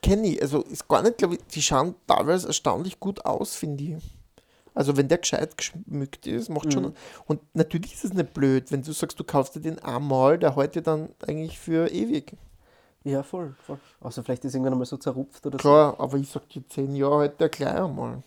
kenne 0.03 0.27
ich, 0.29 0.41
also 0.43 0.63
ist 0.63 0.89
gar 0.89 1.03
nicht, 1.03 1.19
glaube 1.19 1.35
ich, 1.35 1.41
die 1.53 1.63
schauen 1.63 1.95
teilweise 2.07 2.47
erstaunlich 2.49 2.99
gut 2.99 3.25
aus, 3.27 3.55
finde 3.55 3.85
ich. 3.85 3.97
Also 4.75 4.97
wenn 4.97 5.07
der 5.09 5.19
gescheit 5.19 5.57
geschmückt 5.57 6.27
ist, 6.27 6.49
macht 6.49 6.73
schon. 6.73 6.83
Mhm. 6.85 6.95
Und 7.27 7.41
natürlich 7.55 7.93
ist 7.95 8.05
es 8.05 8.13
nicht 8.13 8.35
blöd, 8.35 8.73
wenn 8.73 8.83
du 8.83 8.93
sagst, 8.93 9.21
du 9.21 9.25
kaufst 9.25 9.55
dir 9.55 9.61
den 9.61 9.79
einmal, 9.79 10.39
der 10.39 10.57
heute 10.57 10.83
dann 10.83 11.11
eigentlich 11.27 11.59
für 11.59 11.91
ewig. 11.93 12.33
Ja, 13.05 13.23
voll, 13.23 13.55
voll. 13.67 13.79
Also 14.01 14.23
vielleicht 14.23 14.45
ist 14.45 14.55
irgendwann 14.55 14.73
einmal 14.75 14.87
so 14.87 14.97
zerrupft 14.97 15.45
oder 15.47 15.59
Klar, 15.59 15.95
aber 15.99 16.17
ich 16.17 16.31
sag 16.31 16.49
dir 16.49 16.67
zehn 16.69 16.97
Jahre 16.97 17.19
halt 17.19 17.41
der 17.41 17.49
gleich 17.51 17.75
einmal. 17.75 18.23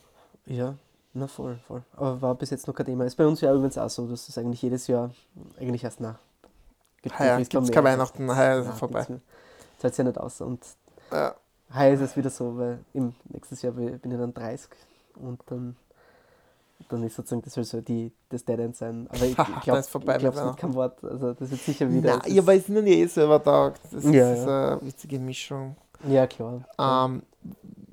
so. 0.46 0.54
Ja, 0.54 0.76
na 1.14 1.28
voll, 1.28 1.58
voll. 1.68 1.84
Aber 1.96 2.22
war 2.22 2.36
bis 2.36 2.52
jetzt 2.52 2.68
noch 2.68 2.76
kein 2.76 2.86
Thema. 2.86 3.04
Ist 3.06 3.16
bei 3.16 3.26
uns 3.26 3.42
ja 3.42 3.52
übrigens 3.54 3.78
auch 3.78 3.90
so, 3.90 4.08
dass 4.08 4.30
es 4.30 4.38
eigentlich 4.38 4.62
jedes 4.62 4.86
Jahr, 4.88 5.10
eigentlich 5.60 5.84
erst 5.84 6.00
nach. 6.00 6.20
Heuer 7.18 7.38
gibt 7.38 7.54
es 7.54 7.72
kein 7.72 7.84
Weihnachten, 7.84 8.30
heuer 8.36 8.60
ist 8.62 8.68
es 8.68 8.78
vorbei. 8.80 9.06
Zahlt 9.80 9.98
ja 9.98 10.04
nicht 10.04 10.18
aus. 10.20 10.42
Und 10.42 10.64
Ja. 11.12 11.36
heuer 11.74 11.94
ist 11.94 12.02
es 12.02 12.16
wieder 12.18 12.30
so, 12.30 12.58
weil 12.58 12.80
im 12.94 13.16
nächstes 13.30 13.62
Jahr 13.62 13.74
bin 13.74 13.98
bin 14.00 14.12
ich 14.12 14.18
dann 14.18 14.34
30 14.34 14.70
und 15.16 15.42
dann, 15.48 15.76
dann 16.90 17.04
ist 17.04 17.16
sozusagen 17.16 17.42
das 17.42 17.54
soll 17.54 17.64
so 17.64 17.82
die, 17.82 18.12
das 18.30 18.46
Dead 18.46 18.60
End 18.60 18.76
sein. 18.76 19.08
Aber 19.10 19.26
ich 19.26 19.36
glaube 19.64 19.80
ich 19.80 19.88
glaub, 20.20 20.36
mit 20.36 20.46
mit 20.46 20.58
kein 20.58 20.74
Wort. 20.74 21.04
Also 21.04 21.34
das 21.34 21.52
wird 21.52 21.62
sicher 21.62 21.92
wieder. 21.92 22.18
Nein, 22.18 22.34
ja, 22.34 22.46
weil 22.46 22.60
es 22.60 22.66
sind 22.68 22.76
ja 22.76 22.84
eh 22.94 23.06
selber 23.08 23.40
da. 23.40 23.74
Das 23.92 24.04
ist, 24.04 24.14
Ja, 24.14 24.34
ist 24.34 24.48
eine 24.48 24.80
witzige 24.82 25.20
Mischung. 25.20 25.76
ja, 26.08 26.26
klar. 26.28 26.66
Ähm, 26.80 27.24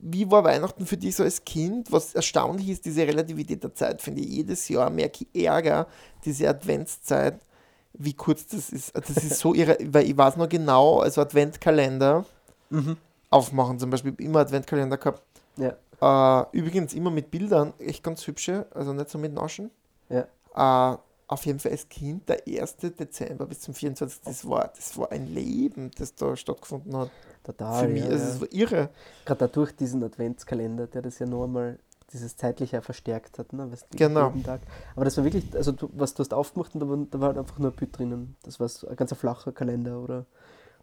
wie 0.06 0.30
war 0.30 0.44
Weihnachten 0.44 0.84
für 0.84 0.96
dich 0.98 1.16
so 1.16 1.22
als 1.22 1.42
Kind? 1.44 1.90
Was 1.90 2.14
erstaunlich 2.14 2.68
ist, 2.68 2.84
diese 2.84 3.02
Relativität 3.06 3.62
der 3.62 3.74
Zeit, 3.74 4.02
finde 4.02 4.20
ich. 4.20 4.28
Jedes 4.28 4.68
Jahr 4.68 4.90
merke 4.90 5.24
ich 5.32 5.44
Ärger, 5.46 5.86
diese 6.24 6.48
Adventszeit, 6.48 7.40
wie 7.94 8.12
kurz 8.12 8.46
das 8.46 8.68
ist. 8.70 8.94
Das 8.94 9.08
ist 9.10 9.38
so 9.38 9.54
irre, 9.54 9.78
weil 9.92 10.04
ich 10.04 10.16
weiß 10.16 10.36
noch 10.36 10.48
genau, 10.48 10.98
also 11.00 11.20
Adventkalender 11.22 12.24
Mhm. 12.70 12.96
aufmachen 13.30 13.78
zum 13.78 13.90
Beispiel, 13.90 14.14
immer 14.18 14.40
Adventkalender 14.40 14.96
gehabt. 14.98 15.22
Ja, 15.56 15.74
Äh, 16.04 16.44
übrigens 16.52 16.92
immer 16.92 17.10
mit 17.10 17.30
Bildern, 17.30 17.72
echt 17.78 18.02
ganz 18.02 18.26
hübsche, 18.26 18.66
also 18.74 18.92
nicht 18.92 19.08
so 19.08 19.18
mit 19.18 19.32
Naschen. 19.32 19.70
ja. 20.08 20.26
Äh, 20.92 20.98
auf 21.26 21.46
jeden 21.46 21.58
Fall 21.58 21.72
als 21.72 21.88
Kind, 21.88 22.28
der 22.28 22.42
1. 22.46 22.76
Dezember 22.76 23.46
bis 23.46 23.60
zum 23.60 23.72
24. 23.72 24.20
Das 24.24 24.46
war, 24.46 24.70
das 24.76 24.96
war 24.98 25.10
ein 25.10 25.26
Leben, 25.26 25.90
das 25.96 26.14
da 26.14 26.36
stattgefunden 26.36 26.94
hat. 26.94 27.10
Total. 27.42 27.86
Für 27.86 27.88
mich, 27.88 28.04
ja, 28.04 28.10
also 28.10 28.24
ja. 28.24 28.30
es 28.30 28.40
war 28.42 28.52
irre. 28.52 28.88
Gerade 29.24 29.38
dadurch 29.38 29.74
diesen 29.74 30.04
Adventskalender, 30.04 30.86
der 30.86 31.00
das 31.00 31.18
ja 31.18 31.26
noch 31.26 31.44
einmal 31.44 31.78
dieses 32.12 32.36
zeitliche 32.36 32.82
verstärkt 32.82 33.38
hat, 33.38 33.54
ne? 33.54 33.72
Weißt, 33.72 33.86
Genau. 33.92 34.34
Tag. 34.44 34.60
Aber 34.94 35.06
das 35.06 35.16
war 35.16 35.24
wirklich, 35.24 35.44
also 35.56 35.72
du, 35.72 35.88
was 35.94 36.12
du 36.12 36.20
hast 36.20 36.34
aufgemacht 36.34 36.74
und 36.74 36.80
da 36.80 36.88
war, 36.88 36.98
da 37.10 37.20
war 37.20 37.28
halt 37.28 37.38
einfach 37.38 37.58
nur 37.58 37.70
ein 37.70 37.76
Bild 37.76 37.98
drinnen. 37.98 38.36
Das 38.42 38.60
war 38.60 38.68
so 38.68 38.86
ein 38.86 38.94
ganz 38.94 39.12
flacher 39.14 39.52
Kalender 39.52 39.98
oder, 39.98 40.26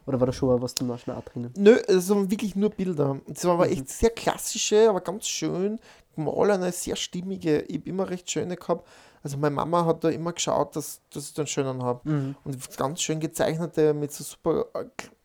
oder 0.05 0.19
war 0.19 0.27
da 0.27 0.33
schon 0.33 0.61
was 0.61 0.73
zum 0.75 0.87
Naschen 0.87 1.11
auch 1.13 1.23
drinnen? 1.23 1.53
Nö, 1.57 1.75
es 1.87 2.09
waren 2.09 2.29
wirklich 2.29 2.55
nur 2.55 2.69
Bilder. 2.69 3.19
Es 3.33 3.43
waren 3.45 3.53
aber 3.55 3.65
Mhm. 3.67 3.73
echt 3.73 3.89
sehr 3.89 4.09
klassische, 4.09 4.89
aber 4.89 5.01
ganz 5.01 5.27
schön 5.27 5.79
gemalene, 6.15 6.71
sehr 6.71 6.95
stimmige. 6.95 7.61
Ich 7.61 7.77
habe 7.77 7.89
immer 7.89 8.09
recht 8.09 8.29
schöne 8.29 8.55
gehabt. 8.57 8.87
Also 9.23 9.37
meine 9.37 9.55
Mama 9.55 9.85
hat 9.85 10.03
da 10.03 10.09
immer 10.09 10.33
geschaut, 10.33 10.75
dass, 10.75 10.99
dass 11.13 11.27
ich 11.27 11.33
dann 11.33 11.45
schönen 11.47 11.83
habe. 11.83 12.01
Mhm. 12.09 12.35
Und 12.43 12.77
ganz 12.77 13.01
schön 13.01 13.19
gezeichnete 13.19 13.93
mit 13.93 14.11
so 14.11 14.23
super 14.23 14.65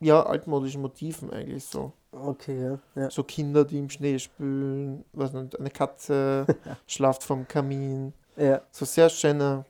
ja, 0.01 0.23
altmodischen 0.25 0.83
Motiven 0.83 1.31
eigentlich 1.33 1.65
so. 1.65 1.93
Okay, 2.13 2.63
ja. 2.63 2.79
ja. 3.03 3.11
So 3.11 3.25
Kinder, 3.25 3.65
die 3.65 3.79
im 3.79 3.91
Schnee 3.91 4.19
spülen, 4.19 5.05
was 5.13 5.33
nicht, 5.33 5.59
eine 5.59 5.71
Katze 5.71 6.47
schlaft 6.87 7.25
vom 7.25 7.49
Kamin. 7.49 8.13
ja. 8.37 8.61
So 8.71 8.85
sehr 8.85 9.09
schöne. 9.09 9.65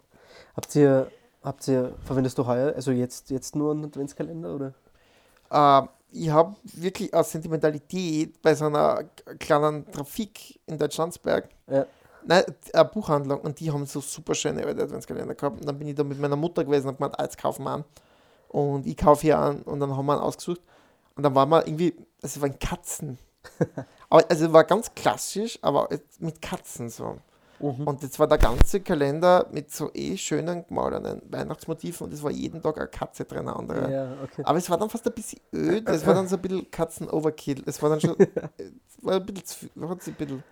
Habt 0.54 0.74
ihr, 0.74 1.10
habt 1.42 1.66
ihr, 1.68 1.94
verwendest 2.04 2.36
du 2.38 2.46
heuer, 2.46 2.74
also 2.74 2.90
jetzt, 2.90 3.30
jetzt 3.30 3.54
nur 3.56 3.72
einen 3.72 3.84
Adventskalender 3.84 4.54
oder? 4.54 4.74
Äh, 5.50 5.82
ich 6.12 6.30
habe 6.30 6.56
wirklich 6.74 7.12
aus 7.12 7.32
Sentimentalität 7.32 8.40
bei 8.40 8.54
so 8.54 8.66
einer 8.66 9.04
kleinen 9.38 9.90
Trafik 9.90 10.60
in 10.66 10.78
Deutschlandsberg 10.78 11.48
Ja. 11.70 11.86
Nein, 12.28 12.42
eine 12.72 12.84
Buchhandlung 12.86 13.40
und 13.40 13.60
die 13.60 13.70
haben 13.70 13.86
so 13.86 14.00
super 14.00 14.34
schöne 14.34 14.66
alte 14.66 14.82
Adventskalender 14.82 15.36
gehabt. 15.36 15.60
Und 15.60 15.66
dann 15.66 15.78
bin 15.78 15.86
ich 15.86 15.94
da 15.94 16.02
mit 16.02 16.18
meiner 16.18 16.34
Mutter 16.34 16.64
gewesen 16.64 16.88
und 16.88 16.96
gemeint, 16.96 17.18
ah, 17.20 17.22
jetzt 17.22 17.38
kaufen 17.38 17.62
wir 17.62 17.70
an. 17.70 17.84
Und 18.48 18.84
ich 18.84 18.96
kaufe 18.96 19.22
hier 19.22 19.38
an 19.38 19.62
und 19.62 19.78
dann 19.78 19.96
haben 19.96 20.06
wir 20.06 20.14
einen 20.14 20.22
ausgesucht. 20.22 20.60
Und 21.14 21.22
dann 21.22 21.34
waren 21.36 21.48
wir 21.48 21.64
irgendwie, 21.66 21.94
also 22.20 22.38
es 22.38 22.42
waren 22.42 22.58
Katzen. 22.58 23.18
aber 24.10 24.24
also 24.28 24.46
es 24.46 24.52
war 24.52 24.64
ganz 24.64 24.92
klassisch, 24.94 25.58
aber 25.62 25.88
mit 26.18 26.42
Katzen 26.42 26.90
so. 26.90 27.18
Mhm. 27.60 27.86
Und 27.86 28.02
jetzt 28.02 28.18
war 28.18 28.26
der 28.26 28.38
ganze 28.38 28.80
Kalender 28.80 29.46
mit 29.50 29.70
so 29.70 29.90
eh 29.94 30.16
schönen 30.16 30.66
gemalenen 30.66 31.22
Weihnachtsmotiven 31.30 32.06
und 32.06 32.12
es 32.12 32.22
war 32.22 32.30
jeden 32.30 32.60
Tag 32.60 32.76
eine 32.76 32.88
Katze 32.88 33.24
drin, 33.24 33.40
eine 33.40 33.56
andere. 33.56 33.92
Ja, 33.92 34.12
okay. 34.22 34.42
Aber 34.44 34.58
es 34.58 34.68
war 34.68 34.78
dann 34.78 34.90
fast 34.90 35.06
ein 35.06 35.14
bisschen 35.14 35.40
öd, 35.54 35.88
es 35.88 36.06
war 36.06 36.14
dann 36.14 36.28
so 36.28 36.36
ein 36.36 36.42
bisschen 36.42 36.70
Katzen-Overkill. 36.70 37.62
Es 37.66 37.82
war 37.82 37.90
dann 37.90 38.00
schon, 38.00 38.16
war 39.02 39.14
ein 39.14 39.26
bisschen, 39.26 39.44
zu 39.44 39.58
viel, 39.58 39.70
sich 40.00 40.08
ein 40.08 40.14
bisschen, 40.14 40.44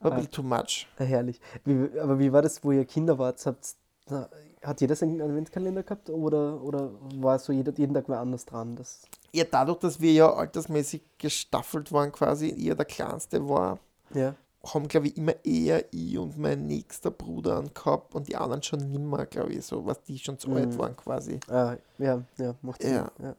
war 0.00 0.12
ein 0.12 0.16
bisschen 0.16 0.32
too 0.32 0.42
much. 0.42 0.86
Ja, 0.98 1.04
herrlich. 1.04 1.40
Wie, 1.64 1.98
aber 1.98 2.18
wie 2.18 2.32
war 2.32 2.42
das, 2.42 2.62
wo 2.64 2.72
ihr 2.72 2.84
Kinder 2.84 3.18
wart? 3.18 3.44
Habt, 3.44 3.74
na, 4.08 4.28
hat 4.62 4.80
jeder 4.80 4.96
seinen 4.96 5.20
Adventskalender 5.20 5.82
gehabt 5.82 6.10
oder, 6.10 6.62
oder 6.62 6.90
war 7.16 7.38
so 7.38 7.52
jeder, 7.52 7.72
jeden 7.76 7.94
Tag 7.94 8.08
mal 8.08 8.18
anders 8.18 8.44
dran? 8.44 8.76
Das, 8.76 9.02
Ja, 9.32 9.44
dadurch, 9.44 9.78
dass 9.78 10.00
wir 10.00 10.12
ja 10.12 10.32
altersmäßig 10.32 11.02
gestaffelt 11.18 11.92
waren, 11.92 12.10
quasi, 12.12 12.48
ihr 12.48 12.74
der 12.74 12.86
Kleinste 12.86 13.48
war, 13.48 13.78
ja. 14.14 14.34
Haben, 14.64 14.88
glaube 14.88 15.06
ich, 15.08 15.16
immer 15.16 15.34
eher 15.44 15.84
ich 15.92 16.18
und 16.18 16.36
mein 16.36 16.66
nächster 16.66 17.10
Bruder 17.10 17.56
an 17.58 17.70
gehabt 17.72 18.14
und 18.14 18.28
die 18.28 18.36
anderen 18.36 18.62
schon 18.62 18.90
nimmer, 18.90 19.24
glaube 19.26 19.52
ich, 19.52 19.64
so, 19.64 19.86
was 19.86 20.02
die 20.02 20.18
schon 20.18 20.38
zu 20.38 20.50
Mhm. 20.50 20.56
alt 20.56 20.78
waren 20.78 20.96
quasi. 20.96 21.38
Ah, 21.48 21.76
ja, 21.98 22.22
ja, 22.38 22.54
macht 22.62 22.82
Sinn. 22.82 22.94
Ja. 22.94 23.10
Ja. 23.22 23.36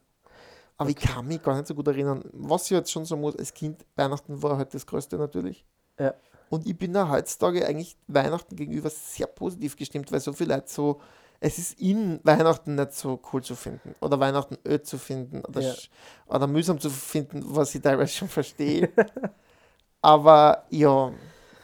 Aber 0.78 0.88
ich 0.88 0.96
kann 0.96 1.26
mich 1.26 1.42
gar 1.42 1.54
nicht 1.56 1.66
so 1.66 1.74
gut 1.74 1.86
erinnern. 1.88 2.22
Was 2.32 2.64
ich 2.64 2.70
jetzt 2.70 2.90
schon 2.90 3.04
so 3.04 3.16
muss, 3.16 3.36
als 3.36 3.52
Kind, 3.52 3.84
Weihnachten 3.96 4.42
war 4.42 4.56
halt 4.56 4.72
das 4.72 4.86
Größte 4.86 5.18
natürlich. 5.18 5.64
Ja. 5.98 6.14
Und 6.48 6.66
ich 6.66 6.76
bin 6.76 6.94
ja 6.94 7.08
heutzutage 7.08 7.66
eigentlich 7.66 7.96
Weihnachten 8.08 8.56
gegenüber 8.56 8.88
sehr 8.88 9.26
positiv 9.26 9.76
gestimmt, 9.76 10.10
weil 10.10 10.20
so 10.20 10.32
viele 10.32 10.54
Leute 10.54 10.68
so, 10.70 11.00
es 11.38 11.58
ist 11.58 11.78
in 11.80 12.18
Weihnachten 12.24 12.74
nicht 12.76 12.92
so 12.94 13.20
cool 13.32 13.42
zu 13.42 13.54
finden 13.54 13.94
oder 14.00 14.18
Weihnachten 14.20 14.56
öd 14.66 14.86
zu 14.86 14.96
finden 14.98 15.42
oder, 15.44 15.60
Ja. 15.60 15.74
oder 16.26 16.46
mühsam 16.46 16.80
zu 16.80 16.88
finden, 16.90 17.42
was 17.44 17.74
ich 17.74 17.82
teilweise 17.82 18.12
schon 18.12 18.28
verstehe. 18.28 18.90
Aber 20.02 20.64
ja, 20.70 21.12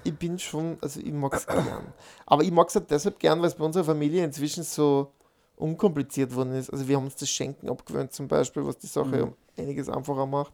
ich 0.04 0.16
bin 0.16 0.38
schon, 0.38 0.78
also 0.80 1.00
ich 1.00 1.12
mag 1.12 1.34
es 1.34 1.46
gern. 1.46 1.92
Aber 2.26 2.42
ich 2.42 2.50
mag 2.50 2.68
es 2.68 2.74
halt 2.74 2.90
deshalb 2.90 3.18
gern, 3.18 3.40
weil 3.40 3.48
es 3.48 3.54
bei 3.54 3.64
unserer 3.64 3.84
Familie 3.84 4.24
inzwischen 4.24 4.62
so 4.62 5.12
unkompliziert 5.56 6.34
worden 6.34 6.52
ist. 6.54 6.70
Also 6.70 6.86
wir 6.86 6.96
haben 6.96 7.04
uns 7.04 7.16
das 7.16 7.30
Schenken 7.30 7.68
abgewöhnt 7.70 8.12
zum 8.12 8.28
Beispiel, 8.28 8.64
was 8.66 8.78
die 8.78 8.86
Sache 8.88 9.26
Mhm. 9.26 9.32
einiges 9.56 9.88
einfacher 9.88 10.26
macht. 10.26 10.52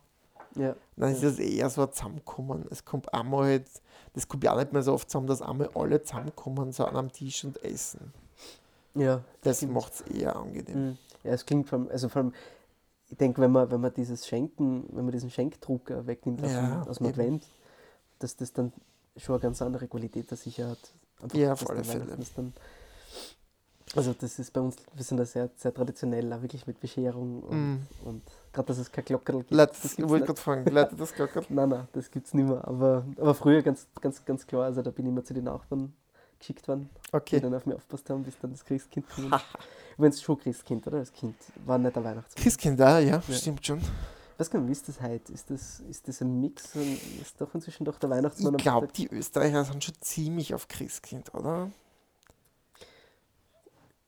Ja. 0.55 0.77
Dann 0.97 1.11
ist 1.13 1.23
es 1.25 1.39
eher 1.39 1.69
so 1.71 1.83
ein 1.83 1.93
Zusammenkommen. 1.93 2.67
Es 2.71 2.85
kommt 2.85 3.13
einmal 3.13 3.45
halt, 3.47 3.67
das 4.15 4.29
kommt 4.29 4.45
ja 4.45 4.53
auch 4.53 4.59
nicht 4.59 4.73
mehr 4.73 4.83
so 4.83 4.93
oft 4.93 5.11
zusammen, 5.11 5.27
dass 5.27 5.43
einmal 5.43 5.71
alle 5.75 6.03
zusammenkommen, 6.03 6.73
so 6.73 6.85
an 6.85 6.97
einem 6.97 7.11
Tisch 7.11 7.45
und 7.45 7.63
essen. 7.65 8.13
Ja, 8.95 9.23
Das 9.41 9.63
macht 9.63 9.95
es 9.95 10.01
eher 10.03 10.37
angenehm. 10.37 10.91
Mhm. 10.91 10.99
Ja, 11.25 11.31
es 11.33 11.47
klingt 11.47 11.73
allem, 11.73 11.89
also 11.91 12.09
vor 12.11 12.23
allem, 12.23 12.35
ich 13.09 13.17
denke, 13.17 13.41
wenn 13.41 13.51
man, 13.51 13.71
wenn 13.71 13.81
man 13.81 13.93
dieses 13.95 14.27
Schenken, 14.27 14.85
wenn 14.93 15.05
man 15.05 15.13
diesen 15.13 15.31
Schenkdruck 15.31 15.91
äh, 15.91 16.07
wegnimmt 16.07 16.43
aus, 16.45 16.53
Ja, 16.53 16.61
dem, 16.61 16.89
aus 16.89 16.99
dem 16.99 17.07
eben. 17.07 17.13
Advent, 17.21 17.47
dass 18.23 18.37
das 18.37 18.53
dann 18.53 18.73
schon 19.17 19.35
eine 19.35 19.43
ganz 19.43 19.61
andere 19.63 19.87
Qualität 19.89 20.31
der 20.31 20.39
sicher 20.39 20.71
hat. 20.71 20.79
Einfach, 21.23 21.39
Ja, 21.39 21.53
auf 21.53 21.69
alle 21.69 21.85
Fälle. 21.85 22.07
Dann, 22.37 22.53
also 23.95 24.15
das 24.15 24.39
ist 24.39 24.53
bei 24.53 24.61
uns, 24.61 24.77
wir 24.95 25.05
sind 25.05 25.19
da 25.19 25.25
sehr, 25.27 25.51
sehr 25.57 25.75
traditionell, 25.75 26.33
auch 26.33 26.41
wirklich 26.41 26.67
mit 26.67 26.81
Bescherung 26.81 27.43
und, 27.43 27.57
Mhm. 27.73 27.87
und 28.05 28.23
gerade, 28.53 28.67
dass 28.69 28.79
es 28.79 28.91
kein 28.91 29.05
Glockerl 29.05 29.39
gibt. 29.41 29.51
Leute, 29.51 29.75
das 29.83 29.99
wollte 29.99 30.27
gerade 30.27 30.41
fragen, 30.41 30.65
Leute, 30.71 30.97
das 30.97 31.13
glockert. 31.15 31.51
Nein, 31.51 31.69
nein, 31.69 31.89
das 31.93 32.11
gibt 32.11 32.27
es 32.27 32.35
nicht 32.35 32.49
mehr. 32.49 32.67
Aber, 32.67 33.05
aber 33.19 33.35
früher 33.35 33.61
ganz, 33.63 33.87
ganz, 34.01 34.25
ganz 34.25 34.47
klar, 34.47 34.65
also 34.65 34.81
da 34.83 34.91
bin 34.91 35.05
ich 35.07 35.11
immer 35.13 35.25
zu 35.25 35.35
den 35.35 35.45
Nachbarn 35.45 35.93
geschickt 36.39 36.67
worden, 36.69 36.89
die 37.13 37.17
Okay. 37.17 37.41
dann 37.41 37.55
auf 37.55 37.67
mich 37.67 37.77
aufpasst 37.77 38.09
haben, 38.09 38.23
bis 38.25 38.39
dann 38.41 38.53
das 38.53 38.65
Christkind 38.65 39.07
kam. 39.11 39.31
Übrigens 39.99 40.23
schon 40.23 40.39
Christkind, 40.39 40.87
oder? 40.87 41.01
Das 41.01 41.13
Kind 41.13 41.37
war 41.67 41.77
nicht 41.77 41.95
der 41.95 42.03
Weihnachtsmann. 42.03 42.43
Christkind 42.43 42.81
da, 42.81 42.99
ja, 42.99 43.23
Ja. 43.29 43.35
stimmt 43.35 43.65
schon. 43.67 43.81
Ich 44.39 44.53
nicht, 44.53 44.67
wie 44.69 44.73
ist 44.73 44.89
das 44.89 45.01
heute? 45.01 45.33
Ist 45.33 45.51
das, 45.51 45.81
ist 45.89 46.09
das 46.09 46.21
ein 46.21 46.41
Mix? 46.41 46.75
Ist 47.21 47.41
doch 47.41 47.55
inzwischen 47.55 47.85
doch 47.85 47.99
der 47.99 48.11
Weihnachtsmann 48.11 48.55
Ich 48.57 48.63
glaube, 48.63 48.89
die 48.89 49.09
Österreicher 49.09 49.65
sind 49.65 49.85
schon 49.85 49.95
ziemlich 50.01 50.55
auf 50.55 50.67
Christkind, 50.69 51.33
oder? 51.35 51.71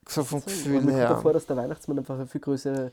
So 0.09 0.25
vom 0.25 0.41
Weil 0.45 0.53
Gefühl 0.55 0.93
her. 0.93 1.09
davor, 1.09 1.33
dass 1.33 1.47
der 1.47 1.57
Weihnachtsmann 1.57 1.99
einfach 1.99 2.17
eine 2.17 2.27
viel 2.27 2.41
größere 2.41 2.93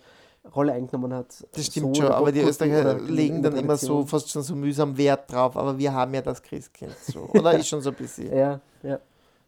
Rolle 0.56 0.74
eingenommen 0.74 1.14
hat. 1.14 1.46
Das 1.52 1.66
stimmt 1.66 1.96
So 1.98 2.04
schon, 2.04 2.12
aber 2.12 2.32
die 2.32 2.42
Österreicher 2.42 3.00
legen 3.00 3.44
dann 3.44 3.56
immer 3.56 3.78
so 3.78 4.06
fast 4.06 4.30
schon 4.30 4.44
so 4.44 4.56
mühsam 4.56 4.96
Wert 4.98 5.32
drauf, 5.32 5.56
aber 5.58 5.78
wir 5.78 5.94
haben 5.94 6.14
ja 6.14 6.22
das 6.22 6.42
Christkind 6.42 6.96
so. 7.12 7.22
Oder 7.34 7.54
ist 7.60 7.68
schon 7.68 7.82
so 7.82 7.90
ein 7.90 7.96
bisschen. 7.96 8.28
Ja, 8.36 8.60
ja. 8.84 9.00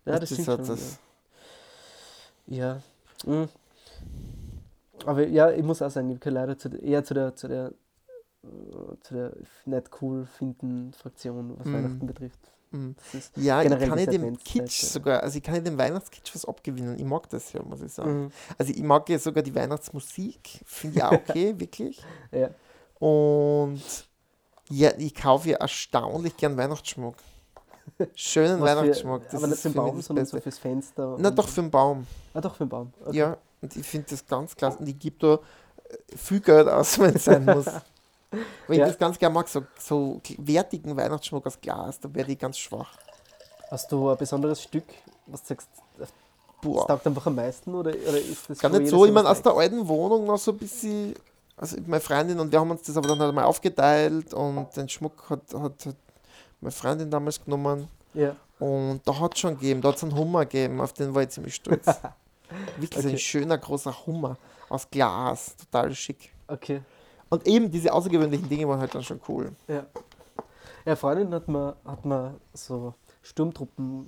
Ja, 0.06 0.20
das, 0.20 0.20
Das 0.22 0.30
stimmt 0.34 0.46
schon. 0.46 0.58
das- 0.68 1.00
Ja. 2.48 2.82
ja. 3.26 3.32
Mhm. 3.32 3.50
Aber 5.06 5.28
ja, 5.28 5.52
ich 5.52 5.64
muss 5.64 5.82
auch 5.82 5.90
sagen, 5.90 6.10
ich 6.12 6.20
gehöre 6.20 6.34
leider 6.42 6.58
zu, 6.58 6.70
der- 6.70 6.82
eher 6.84 7.04
zu 7.04 7.14
der, 7.14 7.36
zu 7.36 7.48
der, 7.48 7.74
äh, 8.44 8.48
zu 9.02 9.14
der 9.14 9.34
nicht 9.66 9.90
cool 10.02 10.26
finden 10.26 10.94
Fraktion, 10.94 11.58
was 11.58 11.66
Mhm. 11.68 11.74
Weihnachten 11.74 12.06
betrifft. 12.08 12.40
Mhm. 12.72 12.96
Ja, 13.36 13.62
ich 13.62 13.70
kann 13.70 13.98
diese 13.98 14.12
dem 14.12 14.38
Kitsch 14.38 14.82
ja. 14.84 14.90
sogar, 14.90 15.22
also 15.22 15.38
ich 15.38 15.44
kann 15.44 15.56
ich 15.56 15.64
dem 15.64 15.78
Weihnachtskitsch 15.78 16.34
was 16.34 16.46
abgewinnen. 16.46 16.98
Ich 16.98 17.06
mag 17.06 17.30
das 17.30 17.54
ja, 17.54 17.62
muss 17.62 17.82
ich 17.82 17.92
sagen. 17.92 18.24
Mhm. 18.26 18.32
Also 18.58 18.74
ich 18.74 18.82
mag 18.82 19.08
ja 19.10 19.20
sogar 19.20 19.44
die 19.44 19.54
Weihnachtsmusik, 19.54 20.62
finde 20.66 20.98
ich 20.98 21.04
auch 21.04 21.12
okay, 21.12 21.54
wirklich. 21.60 22.02
Ja. 22.32 22.50
Und 23.00 23.82
ja, 24.70 24.92
ich 24.98 25.14
kaufe 25.14 25.50
ja 25.50 25.58
erstaunlich 25.58 26.36
gern 26.38 26.58
Weihnachtsschmuck. 26.58 27.16
Schönen 28.16 28.62
Weihnachtsschmuck. 28.62 29.24
das 29.26 29.36
aber 29.36 29.48
nicht 29.48 29.62
für 29.62 29.70
den 29.70 29.76
Baum, 29.76 29.98
das 29.98 30.06
sondern 30.08 30.26
so 30.26 30.40
fürs 30.40 30.58
Fenster. 30.58 31.16
Na 31.20 31.32
doch, 31.32 31.48
für 31.48 31.62
den 31.62 31.72
Baum. 31.72 32.08
Ah, 32.34 32.42
doch, 32.42 32.56
für 32.56 32.66
den 32.66 32.70
Baum. 32.70 32.94
Okay. 33.06 33.18
Ja, 33.18 33.38
und 33.62 33.76
ich 33.76 33.86
finde 33.86 34.08
das 34.10 34.26
ganz 34.26 34.56
klasse. 34.56 34.78
Und 34.80 34.88
ich 34.88 34.98
gebe 35.00 35.16
da 35.20 35.34
äh, 35.90 36.18
viel 36.18 36.40
Geld 36.40 36.68
aus, 36.68 36.98
wenn 37.00 37.16
es 37.16 37.26
sein 37.26 37.46
muss. 37.46 37.66
Weil 38.68 38.78
Ja. 38.78 38.86
ich 38.86 38.92
das 38.94 38.98
ganz 39.00 39.20
gerne 39.20 39.34
mag, 39.36 39.48
so, 39.48 39.64
so 39.80 40.20
wertigen 40.40 40.96
Weihnachtsschmuck 40.98 41.46
aus 41.46 41.60
Glas, 41.62 42.00
da 42.00 42.14
werde 42.14 42.32
ich 42.32 42.40
ganz 42.40 42.58
schwach. 42.58 42.98
Hast 43.70 43.92
du 43.92 44.10
ein 44.10 44.18
besonderes 44.18 44.62
Stück, 44.64 44.86
was 45.28 45.42
du 45.44 45.48
sagst, 45.50 45.68
das 45.98 46.10
Boah. 46.62 46.88
taugt 46.88 47.06
einfach 47.06 47.28
am 47.28 47.36
meisten? 47.36 47.76
Oder, 47.76 47.92
oder 47.92 48.18
ist 48.20 48.50
das 48.50 48.58
Gar 48.60 48.70
nicht 48.70 48.90
so, 48.90 49.06
ich 49.06 49.12
meine, 49.12 49.30
aus 49.30 49.42
der 49.42 49.54
alten 49.54 49.88
Wohnung 49.88 50.26
noch 50.26 50.38
so 50.40 50.52
ein 50.52 50.58
bisschen, 50.58 51.14
also 51.58 51.78
meine 51.86 52.02
Freundin 52.02 52.40
und 52.40 52.52
wir 52.52 52.60
haben 52.60 52.72
uns 52.72 52.82
das 52.84 52.98
aber 52.98 53.08
dann 53.10 53.20
halt 53.20 53.36
mal 53.36 53.44
aufgeteilt 53.44 54.34
und 54.34 54.76
den 54.76 54.90
Schmuck 54.90 55.30
hat, 55.30 55.42
hat, 55.54 55.86
hat 55.86 55.96
meine 56.64 56.72
Freundin 56.72 57.10
damals 57.12 57.44
genommen 57.44 57.88
Ja, 58.14 58.36
und 58.60 59.02
da 59.06 59.20
hat 59.20 59.34
es 59.36 59.40
schon 59.40 59.56
gegeben, 59.56 59.82
da 59.82 59.90
hat 59.90 59.98
es 59.98 60.04
einen 60.04 60.16
Hummer 60.16 60.46
gegeben, 60.46 60.80
auf 60.82 60.94
den 60.94 61.14
war 61.14 61.24
ich 61.24 61.30
ziemlich 61.30 61.56
stolz. 61.56 61.86
Wirklich 62.78 63.00
Okay. 63.06 63.14
ein 63.14 63.18
schöner 63.20 63.58
großer 63.58 64.06
Hummer 64.06 64.38
aus 64.70 64.90
Glas, 64.90 65.56
total 65.58 65.94
schick. 65.96 66.32
okay. 66.48 66.82
Und 67.30 67.48
eben 67.48 67.72
diese 67.72 67.92
außergewöhnlichen 67.92 68.48
Dinge 68.48 68.68
waren 68.68 68.80
halt 68.80 68.94
dann 68.94 69.02
schon 69.04 69.20
cool. 69.28 69.52
Ja. 69.68 69.86
Ja, 70.86 70.96
Freundin 70.96 71.34
hat 71.34 71.48
mir, 71.48 71.76
hat 71.84 72.06
mir 72.06 72.36
so 72.54 72.94
Sturmtruppen 73.24 74.08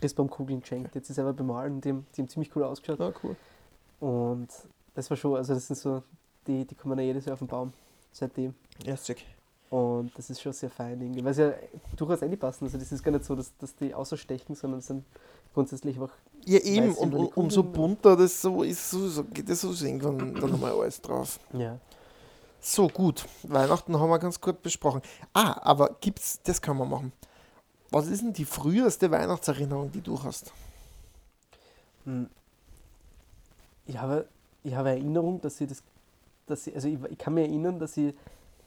Christbaumkugeln 0.00 0.60
geschenkt, 0.60 0.94
jetzt 0.96 1.06
sie 1.08 1.12
selber 1.12 1.32
bemalen, 1.32 1.80
die 1.80 1.90
haben, 1.90 2.06
die 2.16 2.22
haben 2.22 2.28
ziemlich 2.28 2.54
cool 2.56 2.64
ausgeschaut. 2.64 2.98
Ja, 2.98 3.12
cool. 3.22 3.36
Und 4.00 4.48
das 4.94 5.08
war 5.10 5.16
schon, 5.16 5.36
also 5.36 5.54
das 5.54 5.66
sind 5.68 5.76
so, 5.76 6.02
die, 6.46 6.64
die 6.64 6.74
kommen 6.74 6.98
ja 6.98 7.04
jedes 7.04 7.24
Jahr 7.26 7.34
auf 7.34 7.38
den 7.40 7.48
Baum, 7.48 7.72
seitdem. 8.12 8.54
Ja, 8.84 8.96
schick. 8.96 9.24
Und 9.70 10.16
das 10.16 10.30
ist 10.30 10.40
schon 10.40 10.52
sehr 10.52 10.70
fein 10.70 11.00
irgendwie, 11.00 11.22
weil 11.22 11.34
sie 11.34 11.42
ja 11.42 11.52
durchaus 11.94 12.20
passen. 12.38 12.64
Also 12.64 12.78
das 12.78 12.90
ist 12.90 13.02
gar 13.02 13.12
nicht 13.12 13.24
so, 13.24 13.34
dass, 13.34 13.54
dass 13.58 13.76
die 13.76 13.94
außerstechen, 13.94 14.54
sondern 14.54 14.78
es 14.78 14.86
sind 14.86 15.04
grundsätzlich 15.52 15.96
einfach, 15.96 16.14
Ja, 16.46 16.58
eben, 16.60 16.94
und, 16.94 17.14
und 17.14 17.36
umso 17.36 17.62
bunter 17.62 18.16
das 18.16 18.40
so 18.40 18.62
ist, 18.62 18.90
so, 18.90 19.06
so 19.08 19.24
geht 19.24 19.48
das 19.48 19.60
so 19.60 19.72
irgendwann 19.84 20.34
dann 20.34 20.50
nochmal 20.50 20.72
alles 20.72 21.00
drauf. 21.00 21.38
ja. 21.52 21.78
So, 22.60 22.88
gut. 22.88 23.24
Weihnachten 23.44 23.96
haben 23.98 24.10
wir 24.10 24.18
ganz 24.18 24.40
gut 24.40 24.62
besprochen. 24.62 25.00
Ah, 25.32 25.60
aber 25.62 25.96
gibt's, 26.00 26.40
das 26.42 26.60
können 26.60 26.78
wir 26.78 26.86
machen. 26.86 27.12
Was 27.90 28.08
ist 28.08 28.20
denn 28.22 28.32
die 28.32 28.44
früheste 28.44 29.10
Weihnachtserinnerung, 29.12 29.92
die 29.92 30.00
du 30.00 30.20
hast? 30.22 30.52
Hm. 32.04 32.28
Ich 33.86 33.96
habe, 33.96 34.26
ich 34.64 34.74
habe 34.74 34.90
Erinnerung, 34.90 35.40
dass 35.40 35.60
ich 35.60 35.68
das, 35.68 35.82
dass 36.46 36.66
ich, 36.66 36.74
also 36.74 36.88
ich, 36.88 36.98
ich 37.10 37.18
kann 37.18 37.34
mich 37.34 37.46
erinnern, 37.46 37.78
dass 37.78 37.96
ich, 37.96 38.12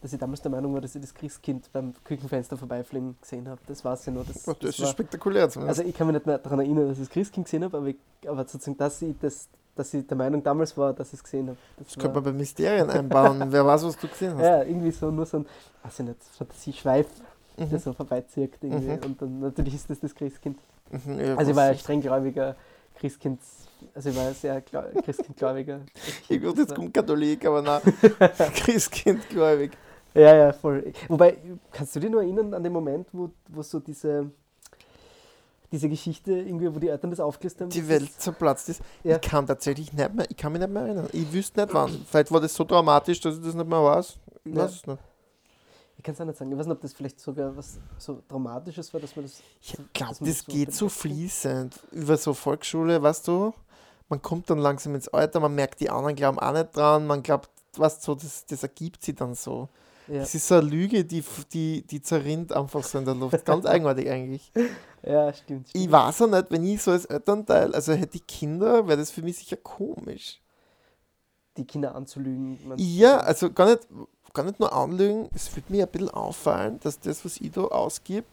dass 0.02 0.12
ich 0.14 0.20
damals 0.20 0.42
der 0.42 0.52
Meinung 0.52 0.74
war, 0.74 0.82
dass 0.82 0.96
ich 0.96 1.02
das 1.02 1.14
Christkind 1.14 1.70
beim 1.72 1.94
Küchenfenster 2.04 2.58
vorbeifliegen 2.58 3.16
gesehen 3.22 3.48
habe. 3.48 3.62
Das 3.68 3.84
war 3.86 3.94
es 3.94 4.06
ja 4.06 4.12
nur. 4.12 4.24
Das, 4.24 4.48
Oh, 4.48 4.52
das, 4.54 4.60
das 4.62 4.70
ist 4.72 4.82
war, 4.82 4.88
spektakulär 4.88 5.50
zumindest. 5.50 5.80
also 5.80 5.90
ich 5.90 5.96
kann 5.96 6.08
mich 6.08 6.16
nicht 6.16 6.26
mehr 6.26 6.38
daran 6.40 6.60
erinnern, 6.60 6.88
dass 6.90 6.98
ich 6.98 7.06
das 7.06 7.14
Christkind 7.14 7.46
gesehen 7.46 7.64
habe, 7.64 7.78
aber, 7.78 7.88
ich, 7.88 7.98
aber 8.28 8.42
sozusagen, 8.48 8.78
dass 8.78 9.02
ich, 9.02 9.16
das, 9.22 9.48
dass 9.76 9.94
ich 9.94 10.06
der 10.08 10.18
Meinung 10.18 10.42
damals 10.44 10.76
war, 10.76 10.94
dass 10.94 11.10
ich 11.10 11.14
es 11.20 11.24
gesehen 11.24 11.48
habe. 11.50 11.58
Das 11.78 11.88
das 11.88 11.96
könnte 11.98 12.16
man 12.16 12.24
bei 12.24 12.32
Mysterien 12.34 12.90
einbauen. 12.90 13.44
Wer 13.52 13.66
weiß, 13.66 13.84
was 13.86 13.98
du 13.98 14.08
gesehen 14.08 14.34
hast. 14.36 14.44
ja, 14.44 14.64
irgendwie 14.64 14.92
so 14.92 15.12
nur 15.12 15.26
so 15.26 15.38
ein, 15.38 15.46
weiß 15.84 16.00
ich 16.00 16.06
nicht, 16.08 16.24
Fantasieschweif, 16.38 17.08
der 17.58 17.68
Mhm. 17.68 17.78
so 17.80 17.94
vorbeizieht 17.94 18.54
irgendwie. 18.62 18.88
Mhm. 18.94 19.00
Und 19.06 19.22
dann 19.22 19.40
natürlich 19.40 19.76
ist 19.76 19.90
das 19.90 20.00
das 20.00 20.16
Christkind. 20.16 20.58
Mhm, 20.90 21.20
ja, 21.20 21.36
Also 21.36 21.52
ich 21.52 21.58
war 21.58 21.66
ein 21.66 21.78
strenggläubiger 21.78 22.56
Christkind, 22.96 23.40
also 23.94 24.10
ich 24.10 24.16
war 24.16 24.28
ein 24.28 24.34
sehr 24.34 24.62
gläu- 24.62 25.02
Christkindgläubiger. 25.04 25.82
Ich 26.30 26.42
gut, 26.42 26.58
jetzt 26.58 26.74
kommt 26.76 26.94
Katholik, 26.94 27.46
aber 27.46 27.62
nein, 27.62 27.82
Christkind, 28.56 29.30
gläubig. 29.30 29.72
Ja, 30.14 30.36
ja, 30.36 30.54
voll. 30.54 30.92
Wobei, 31.08 31.38
kannst 31.72 31.96
du 31.96 32.00
dich 32.00 32.10
nur 32.10 32.22
erinnern 32.22 32.54
an 32.54 32.64
den 32.64 32.74
Moment, 32.74 33.08
wo, 33.14 33.30
wo 33.48 33.62
so 33.62 33.80
diese, 33.80 34.30
diese 35.72 35.88
Geschichte, 35.88 36.34
irgendwie, 36.34 36.74
wo 36.74 36.80
die 36.80 36.90
Eltern 36.90 37.12
das 37.12 37.20
aufgelistet 37.20 37.62
haben? 37.62 37.70
Die 37.70 37.80
das 37.80 37.90
Welt 37.90 38.12
zerplatzt 38.20 38.70
ist. 38.70 38.82
Ja. 39.04 39.16
Ich 39.16 39.22
kann 39.22 39.48
tatsächlich 39.48 39.94
nicht 39.94 40.14
mehr, 40.14 40.30
ich 40.30 40.36
kann 40.36 40.52
mich 40.52 40.62
nicht 40.62 40.72
mehr 40.72 40.84
erinnern. 40.84 41.08
Ich 41.14 41.32
wüsste 41.32 41.62
nicht 41.62 41.74
wann. 41.74 42.06
Vielleicht 42.10 42.32
war 42.32 42.42
das 42.42 42.54
so 42.54 42.64
dramatisch, 42.66 43.22
dass 43.22 43.38
ich 43.38 43.44
das 43.44 43.54
nicht 43.56 43.70
mehr 43.70 43.84
weiß. 43.84 44.18
Ich 44.44 44.54
Ja. 44.54 44.64
weiß 44.64 44.72
es 44.72 44.88
nicht. 44.88 45.00
Ich 45.98 46.04
kann 46.04 46.16
es 46.16 46.22
auch 46.22 46.26
nicht 46.26 46.38
sagen. 46.38 46.52
Ich 46.52 46.58
weiß 46.58 46.66
nicht, 46.66 46.76
ob 46.76 46.82
das 46.82 46.94
vielleicht 46.94 47.20
sogar 47.20 47.56
was 47.56 47.80
so 48.00 48.22
Dramatisches 48.28 48.92
war, 48.94 49.00
dass 49.00 49.16
man 49.16 49.24
das. 49.26 49.40
Ich 49.62 49.78
glaube, 49.94 50.16
das 50.20 50.40
so 50.40 50.52
geht 50.52 50.74
so 50.74 50.90
fließend. 50.90 51.80
Über 51.92 52.18
so 52.18 52.34
Volksschule, 52.34 53.02
weißt 53.02 53.28
du, 53.28 53.54
man 54.10 54.22
kommt 54.22 54.50
dann 54.50 54.58
langsam 54.58 54.96
ins 54.96 55.08
Alter, 55.10 55.40
man 55.40 55.54
merkt, 55.54 55.80
die 55.80 55.90
anderen 55.92 56.16
glauben 56.16 56.40
auch 56.40 56.54
nicht 56.54 56.76
dran, 56.76 57.06
man 57.08 57.22
glaubt, 57.22 57.50
was 57.78 58.04
so, 58.04 58.16
das, 58.16 58.46
das 58.48 58.64
ergibt 58.64 59.04
sich 59.04 59.16
dann 59.16 59.36
so. 59.36 59.70
Ja, 60.08 60.20
Das 60.20 60.36
ist 60.36 60.48
so 60.48 60.56
eine 60.56 60.68
Lüge, 60.68 61.06
die, 61.06 61.24
die, 61.54 61.84
die 61.84 62.02
zerrinnt 62.02 62.52
einfach 62.54 62.84
so 62.84 62.98
in 62.98 63.06
der 63.06 63.16
Luft. 63.16 63.46
Ganz 63.46 63.66
eigenartig 63.66 64.10
eigentlich. 64.10 64.52
ja 65.04 65.34
stimmt. 65.34 65.68
Ich 65.68 65.82
stimmt. 65.82 65.92
weiß 65.92 66.22
auch 66.24 66.28
nicht, 66.28 66.52
wenn 66.52 66.66
ich 66.66 66.82
so 66.82 66.92
als 66.92 67.06
Elternteil, 67.06 67.74
also 67.74 67.94
hätte 67.94 68.18
ich 68.18 68.28
Kinder, 68.28 68.88
wäre 68.88 68.98
das 68.98 69.12
für 69.12 69.22
mich 69.22 69.38
sicher 69.38 69.58
komisch. 69.58 70.42
Die 71.58 71.66
Kinder 71.66 71.96
anzulügen. 71.96 72.58
Ja, 72.78 73.18
also 73.20 73.52
gar 73.52 73.70
nicht, 73.70 73.88
gar 74.34 74.44
nicht 74.44 74.60
nur 74.60 74.74
anlügen, 74.74 75.30
es 75.34 75.54
wird 75.56 75.70
mir 75.70 75.86
ein 75.86 75.92
bisschen 75.92 76.10
auffallen, 76.10 76.80
dass 76.82 77.00
das, 77.00 77.24
was 77.26 77.38
ich 77.38 77.52
da 77.52 77.62
ausgib, 77.62 78.26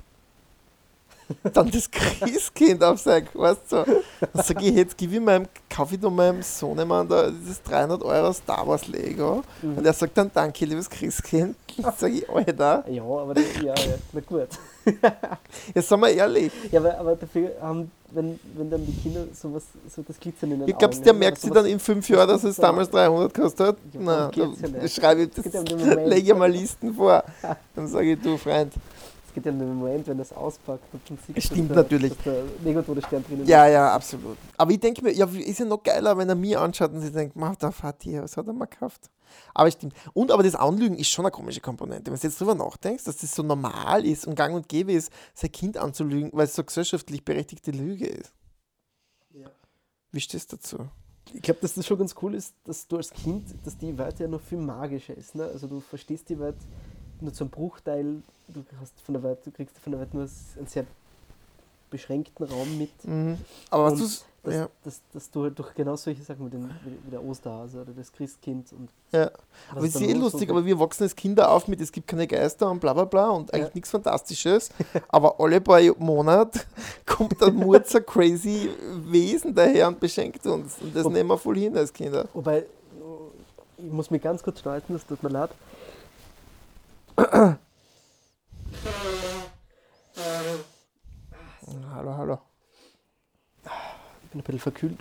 dann 1.52 1.70
das 1.70 1.90
Christkind 1.90 2.82
aufsagt, 2.82 3.36
weißt 3.38 3.72
du? 3.72 3.84
Dann 4.32 4.42
sage 4.44 4.64
ich, 4.66 4.74
jetzt 4.74 4.96
gebe 4.96 5.14
ich 5.14 5.20
meinem, 5.20 5.46
kaufe 5.68 5.94
ich 5.94 6.00
da 6.00 6.08
meinem 6.10 6.42
Sohnemann 6.42 7.08
da 7.08 7.30
dieses 7.30 7.62
300 7.62 8.02
Euro 8.02 8.32
Star 8.32 8.66
Wars 8.66 8.86
Lego 8.86 9.42
Mhm. 9.62 9.78
und 9.78 9.86
er 9.86 9.92
sagt 9.92 10.16
dann, 10.16 10.30
danke, 10.32 10.64
liebes 10.64 10.88
Christkind. 10.88 11.56
Dann 11.76 11.92
sage 11.96 12.14
ich, 12.14 12.28
Alter, 12.30 12.84
Ja, 12.88 13.02
aber 13.02 13.34
das, 13.34 13.44
ja, 13.62 13.74
ja, 13.74 13.94
na 14.12 14.20
gut. 14.20 14.48
jetzt 15.74 15.88
sind 15.88 16.00
wir 16.00 16.08
ehrlich. 16.10 16.52
Ja, 16.70 16.80
aber, 16.80 16.98
aber 16.98 17.16
dafür 17.16 17.50
haben, 17.60 17.90
wenn, 18.10 18.38
wenn 18.56 18.70
dann 18.70 18.86
die 18.86 18.92
Kinder 19.02 19.24
sowas, 19.34 19.64
so 19.94 20.02
das 20.02 20.18
Glitzern 20.18 20.52
in 20.52 20.60
den 20.60 20.68
Ich 20.68 20.78
glaube, 20.78 20.94
Augen 20.94 21.04
der 21.04 21.12
haben, 21.12 21.18
merkt 21.18 21.38
sich 21.40 21.50
dann 21.52 21.66
in 21.66 21.78
fünf 21.78 22.08
Jahren, 22.08 22.28
dass 22.28 22.42
es 22.44 22.56
damals 22.56 22.88
300 22.90 23.34
kostet 23.34 23.66
hat. 23.68 23.76
Ja, 23.92 24.30
ja 24.34 24.46
da 24.62 24.68
nicht. 24.82 24.94
schreibe 24.94 25.22
ich, 25.22 25.30
ja 25.52 25.62
das 25.62 25.74
lege 26.06 26.32
ich 26.32 26.34
mal 26.38 26.50
Listen 26.50 26.94
vor. 26.94 27.22
Dann 27.74 27.86
sage 27.86 28.12
ich, 28.12 28.20
du 28.22 28.38
Freund, 28.38 28.72
geht 29.38 29.46
ja 29.46 29.52
in 29.52 29.58
dem 29.58 29.74
Moment, 29.76 30.06
wenn 30.06 30.18
das 30.18 30.32
auspackt. 30.32 30.82
Du, 31.06 31.16
Stimmt 31.40 31.70
der- 31.70 31.76
natürlich. 31.78 32.12
Der 32.24 32.42
Lego-Todesstern 32.64 33.24
drinnen 33.24 33.46
Ja, 33.46 33.66
ja, 33.66 33.92
absolut. 33.92 34.36
Aber 34.56 34.70
ich 34.72 34.80
denke 34.80 35.02
mir, 35.02 35.12
ja, 35.12 35.26
ist 35.26 35.58
ja 35.60 35.64
noch 35.64 35.82
geiler, 35.82 36.16
wenn 36.18 36.28
er 36.28 36.34
mir 36.34 36.60
anschaut 36.60 36.92
und 36.92 37.00
sich 37.00 37.12
denkt, 37.12 37.36
mach, 37.36 37.56
da 37.56 37.72
hier, 38.02 38.22
was 38.22 38.36
hat 38.36 38.46
er 38.46 38.52
mal 38.52 38.66
gekauft? 38.66 39.10
Aber 39.54 39.70
stimmt. 39.70 39.94
Und 40.14 40.32
aber 40.32 40.42
das 40.42 40.54
Anlügen 40.54 40.96
ist 40.96 41.08
schon 41.08 41.24
eine 41.24 41.30
komische 41.32 41.60
Komponente. 41.60 42.10
Wenn 42.10 42.18
du 42.18 42.26
jetzt 42.26 42.40
drüber 42.40 42.54
nachdenkst, 42.54 43.04
dass 43.04 43.18
das 43.18 43.34
so 43.34 43.42
normal 43.42 44.04
ist 44.04 44.26
und 44.26 44.34
gang 44.34 44.54
und 44.54 44.68
gäbe 44.68 44.92
ist, 44.92 45.12
sein 45.34 45.52
Kind 45.52 45.76
anzulügen, 45.76 46.30
weil 46.32 46.46
es 46.46 46.54
so 46.54 46.64
gesellschaftlich 46.64 47.24
berechtigte 47.24 47.70
Lüge 47.70 48.06
ist. 48.06 48.32
Ja. 49.32 49.48
Wie 50.12 50.20
stehst 50.20 50.52
du 50.52 50.56
dazu? 50.56 50.88
Ich 51.34 51.42
glaube, 51.42 51.60
dass 51.60 51.74
das 51.74 51.86
schon 51.86 51.98
ganz 51.98 52.14
cool 52.22 52.34
ist, 52.34 52.54
dass 52.64 52.88
du 52.88 52.96
als 52.96 53.10
Kind, 53.10 53.44
dass 53.64 53.76
die 53.76 53.96
Welt 53.98 54.18
ja 54.18 54.26
noch 54.28 54.40
viel 54.40 54.58
magischer 54.58 55.14
ist. 55.14 55.34
Ne? 55.34 55.44
Also 55.44 55.66
du 55.66 55.80
verstehst 55.80 56.30
die 56.30 56.38
Welt 56.38 56.56
nur 57.20 57.32
zum 57.32 57.48
Bruchteil, 57.50 58.22
du 58.48 58.64
hast 58.80 59.00
von 59.00 59.14
der 59.14 59.22
Welt, 59.22 59.38
du 59.44 59.50
kriegst 59.50 59.78
von 59.78 59.92
der 59.92 60.00
Welt 60.00 60.14
nur 60.14 60.22
einen 60.22 60.66
sehr 60.66 60.84
beschränkten 61.90 62.44
Raum 62.46 62.78
mit. 62.78 62.90
Aber 63.70 63.84
was 63.92 63.98
du's, 63.98 64.24
Dass, 64.42 64.54
ja, 64.54 64.68
dass, 64.84 65.00
dass 65.12 65.30
du 65.30 65.42
halt 65.44 65.58
durch 65.58 65.74
genau 65.74 65.96
solche 65.96 66.22
Sachen 66.22 66.46
wie, 66.46 66.50
den, 66.50 66.70
wie, 66.84 67.10
der 67.10 67.22
Osterhase 67.24 67.80
oder 67.80 67.92
das 67.92 68.12
Christkind 68.12 68.72
und 68.72 68.88
ja. 69.10 69.30
Aber 69.70 69.84
es 69.84 69.94
ist 69.94 70.02
eh 70.02 70.12
lustig, 70.12 70.48
aber 70.50 70.64
wir 70.64 70.78
wachsen 70.78 71.04
als 71.04 71.16
Kinder 71.16 71.50
auf 71.50 71.66
mit, 71.66 71.80
es 71.80 71.90
gibt 71.90 72.06
keine 72.06 72.26
Geister 72.26 72.70
und 72.70 72.78
bla 72.80 72.92
bla 72.92 73.04
bla 73.04 73.30
und 73.30 73.52
eigentlich 73.52 73.68
Ja. 73.68 73.74
nichts 73.74 73.90
Fantastisches. 73.90 74.70
aber 75.08 75.40
alle 75.40 75.60
paar 75.62 75.80
Monate 75.98 76.60
kommt 77.06 77.42
ein 77.42 77.54
Murzer 77.54 78.00
crazy 78.02 78.70
Wesen 79.06 79.54
daher 79.54 79.88
und 79.88 79.98
beschenkt 79.98 80.46
uns. 80.46 80.78
Und 80.80 80.94
das 80.94 81.06
Ob- 81.06 81.12
nehmen 81.12 81.28
wir 81.30 81.38
voll 81.38 81.56
hin 81.58 81.76
als 81.76 81.92
Kinder. 81.92 82.28
Wobei, 82.34 82.64
ich 83.78 83.90
muss 83.92 84.10
mich 84.10 84.22
ganz 84.22 84.42
kurz 84.42 84.60
schnalzen, 84.60 84.94
das 84.94 85.06
tut 85.06 85.22
mir 85.22 85.30
leid. 85.30 85.50
Hallo, 87.18 87.58
hallo. 92.16 92.38
Ich 94.22 94.30
bin 94.30 94.40
ein 94.40 94.44
bisschen 94.44 94.60
verkühlt. 94.60 94.98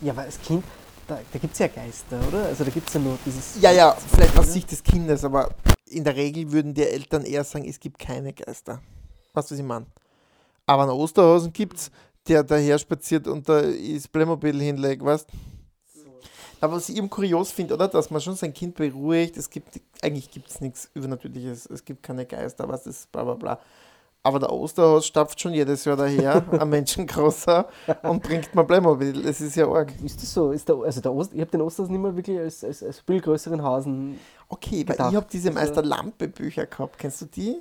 ja, 0.00 0.12
aber 0.12 0.22
als 0.22 0.40
Kind, 0.40 0.64
da, 1.06 1.20
da 1.32 1.38
gibt 1.38 1.52
es 1.52 1.60
ja 1.60 1.68
Geister, 1.68 2.18
oder? 2.26 2.46
Also 2.46 2.64
da 2.64 2.70
gibt 2.70 2.88
es 2.88 2.94
ja 2.94 3.00
nur 3.00 3.16
dieses. 3.24 3.60
Ja, 3.60 3.70
ja, 3.70 3.92
vielleicht 3.92 4.36
aus 4.36 4.52
Sicht 4.52 4.72
des 4.72 4.82
Kindes, 4.82 5.24
aber 5.24 5.50
in 5.86 6.02
der 6.02 6.16
Regel 6.16 6.50
würden 6.50 6.74
die 6.74 6.82
Eltern 6.82 7.24
eher 7.24 7.44
sagen, 7.44 7.68
es 7.68 7.78
gibt 7.78 8.00
keine 8.00 8.32
Geister. 8.32 8.80
Weißt 9.32 9.50
du, 9.50 9.54
was 9.54 9.60
ich 9.60 9.64
meine? 9.64 9.86
Aber 10.66 10.82
einen 10.82 10.90
Osterhasen 10.90 11.52
gibt's, 11.52 11.92
der 12.26 12.42
daher 12.42 12.80
spaziert 12.80 13.28
und 13.28 13.48
da 13.48 13.60
ist 13.60 14.10
Playmobil 14.10 14.60
hinlegt, 14.60 15.04
weißt 15.04 15.28
Aber 16.66 16.76
was 16.76 16.88
ich 16.88 16.96
eben 16.96 17.08
kurios 17.08 17.52
finde, 17.52 17.74
oder? 17.74 17.86
Dass 17.88 18.10
man 18.10 18.20
schon 18.20 18.34
sein 18.34 18.52
Kind 18.52 18.74
beruhigt, 18.74 19.36
es 19.36 19.48
gibt, 19.48 19.80
eigentlich 20.02 20.30
gibt 20.30 20.50
es 20.50 20.60
nichts 20.60 20.90
Übernatürliches, 20.94 21.66
es 21.66 21.84
gibt 21.84 22.02
keine 22.02 22.26
Geister, 22.26 22.68
was 22.68 22.86
ist, 22.86 23.10
bla 23.12 23.22
bla 23.24 23.34
bla. 23.34 23.58
Aber 24.24 24.40
der 24.40 24.50
Osterhase 24.52 25.06
stapft 25.06 25.40
schon 25.40 25.54
jedes 25.54 25.84
Jahr 25.84 25.96
daher, 25.96 26.42
ein 26.60 26.68
Menschengroßer, 26.68 27.68
und 28.02 28.24
bringt 28.24 28.52
mal 28.56 28.64
Playmobil. 28.64 29.22
Das 29.22 29.40
ist 29.40 29.54
ja 29.54 29.68
arg. 29.68 29.92
Ist 30.04 30.20
das 30.20 30.34
so? 30.34 30.50
Ist 30.50 30.68
der, 30.68 30.74
also 30.82 31.00
der 31.00 31.12
Ost, 31.12 31.32
ich 31.32 31.40
habe 31.40 31.50
den 31.52 31.60
Osters 31.60 31.88
nicht 31.88 32.00
mehr 32.00 32.16
wirklich 32.16 32.36
als, 32.40 32.64
als, 32.64 32.82
als 32.82 32.98
viel 32.98 33.20
größeren 33.20 33.62
Hasen. 33.62 34.18
Okay, 34.48 34.78
weil 34.88 34.96
Gedacht. 34.96 35.10
ich 35.12 35.16
habe 35.16 35.26
diese 35.32 35.50
Also- 35.50 35.60
Meister 35.60 35.82
Lampe 35.82 36.26
Bücher 36.26 36.66
gehabt. 36.66 36.98
Kennst 36.98 37.20
du 37.20 37.26
die? 37.26 37.58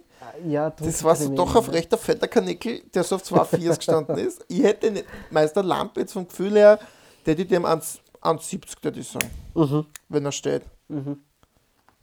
Ja, 0.47 0.71
drum 0.71 0.87
Das 0.87 1.03
war 1.03 1.15
so 1.15 1.29
doch 1.35 1.53
erinnern. 1.53 1.71
rechter 1.75 1.99
fetter 1.99 2.27
Kanickel, 2.27 2.81
der 2.95 3.03
so 3.03 3.15
auf 3.17 3.21
2,4 3.23 3.75
gestanden 3.75 4.17
ist. 4.27 4.43
Ich 4.47 4.63
hätte 4.63 4.89
nicht, 4.89 5.05
Meister 5.29 5.61
Lampe 5.61 5.99
jetzt 5.99 6.13
vom 6.13 6.27
Gefühl 6.27 6.53
her, 6.53 6.79
der 7.27 7.33
hätte 7.35 7.45
dem 7.45 7.65
1 7.65 7.99
1,70 8.25 8.83
würde 8.83 8.99
ich 8.99 9.07
sagen, 9.07 9.29
Mhm. 9.53 9.85
wenn 10.09 10.25
er 10.25 10.31
steht. 10.31 10.63
Mhm. 10.87 11.19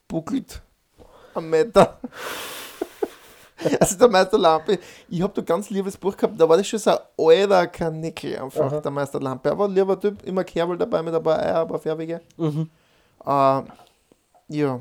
Buckelt 0.09 0.63
am 1.35 1.49
Meter. 1.51 1.99
Also 3.81 3.97
der 3.97 4.09
Meister 4.09 4.39
Lampe, 4.39 4.77
ich 5.09 5.23
habe 5.23 5.33
da 5.35 5.43
ganz 5.43 5.71
liebes 5.71 5.97
Buch 5.97 6.17
gehabt, 6.17 6.41
da 6.41 6.49
war 6.49 6.57
das 6.57 6.67
schon 6.67 6.81
so 6.81 6.91
ein 6.91 6.99
alter 7.17 7.69
Kanickel 7.69 8.37
einfach, 8.39 8.73
Aha. 8.73 8.81
der 8.81 8.91
Meister 8.91 9.21
Lampe. 9.21 9.53
Aber 9.53 9.67
ein 9.67 9.71
lieber 9.75 9.99
Typ, 10.01 10.21
immer 10.25 10.43
Kerbel 10.43 10.77
dabei 10.77 11.01
mit 11.01 11.15
ein 11.15 11.23
paar 11.23 11.39
Eier, 11.39 11.63
ein 11.63 11.69
paar 11.69 11.79
Färbige. 11.79 12.21
Mhm. 12.37 12.69
Äh, 13.25 13.63
ja. 14.49 14.81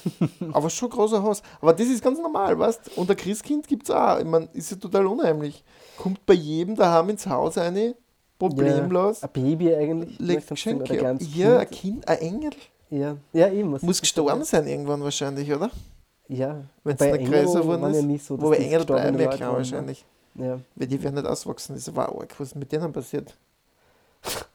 Aber 0.54 0.70
schon 0.70 0.88
großer 0.88 1.22
Haus. 1.22 1.42
Aber 1.60 1.74
das 1.74 1.86
ist 1.86 2.02
ganz 2.02 2.18
normal, 2.18 2.58
weißt 2.58 2.96
Und 2.96 3.10
ein 3.10 3.16
Christkind 3.16 3.68
gibt 3.68 3.90
es 3.90 3.94
auch. 3.94 4.18
Ich 4.18 4.24
meine, 4.24 4.48
ist 4.54 4.70
ja 4.70 4.78
total 4.78 5.06
unheimlich. 5.06 5.62
Kommt 5.98 6.24
bei 6.24 6.32
jedem 6.32 6.76
daheim 6.76 7.10
ins 7.10 7.26
Haus 7.26 7.58
eine, 7.58 7.94
problemlos, 8.48 9.22
Ein 9.22 9.30
Baby 9.32 9.74
eigentlich. 9.74 10.18
sagen, 10.18 10.82
oder 10.82 10.94
Ja, 11.34 11.58
ein 11.58 11.70
Kind. 11.70 12.06
Kind, 12.06 12.08
ein 12.08 12.18
Engel. 12.18 12.50
Ja, 12.90 13.16
ja 13.32 13.48
eben. 13.50 13.70
Muss 13.70 13.82
ist 13.82 14.00
gestorben 14.00 14.40
das? 14.40 14.50
sein 14.50 14.66
irgendwann 14.66 15.02
wahrscheinlich, 15.02 15.52
oder? 15.52 15.70
Ja. 16.28 16.62
Wenn's 16.84 17.00
Wobei 17.00 17.16
nicht 17.16 17.30
größer 17.30 17.60
geworden 17.60 17.90
ist. 17.90 17.96
Ja 17.96 18.02
nie 18.02 18.18
so, 18.18 18.40
Wobei 18.40 18.56
Engel 18.56 18.84
bleiben 18.84 19.18
ja 19.18 19.28
klar 19.28 19.52
wahrscheinlich. 19.56 20.04
Ja. 20.36 20.58
Weil 20.74 20.86
die 20.86 21.02
werden 21.02 21.14
nicht 21.16 21.26
auswachsen. 21.26 21.74
Das 21.74 21.94
war 21.94 22.08
arg, 22.08 22.34
was 22.38 22.54
mit 22.54 22.72
denen 22.72 22.92
passiert? 22.92 23.36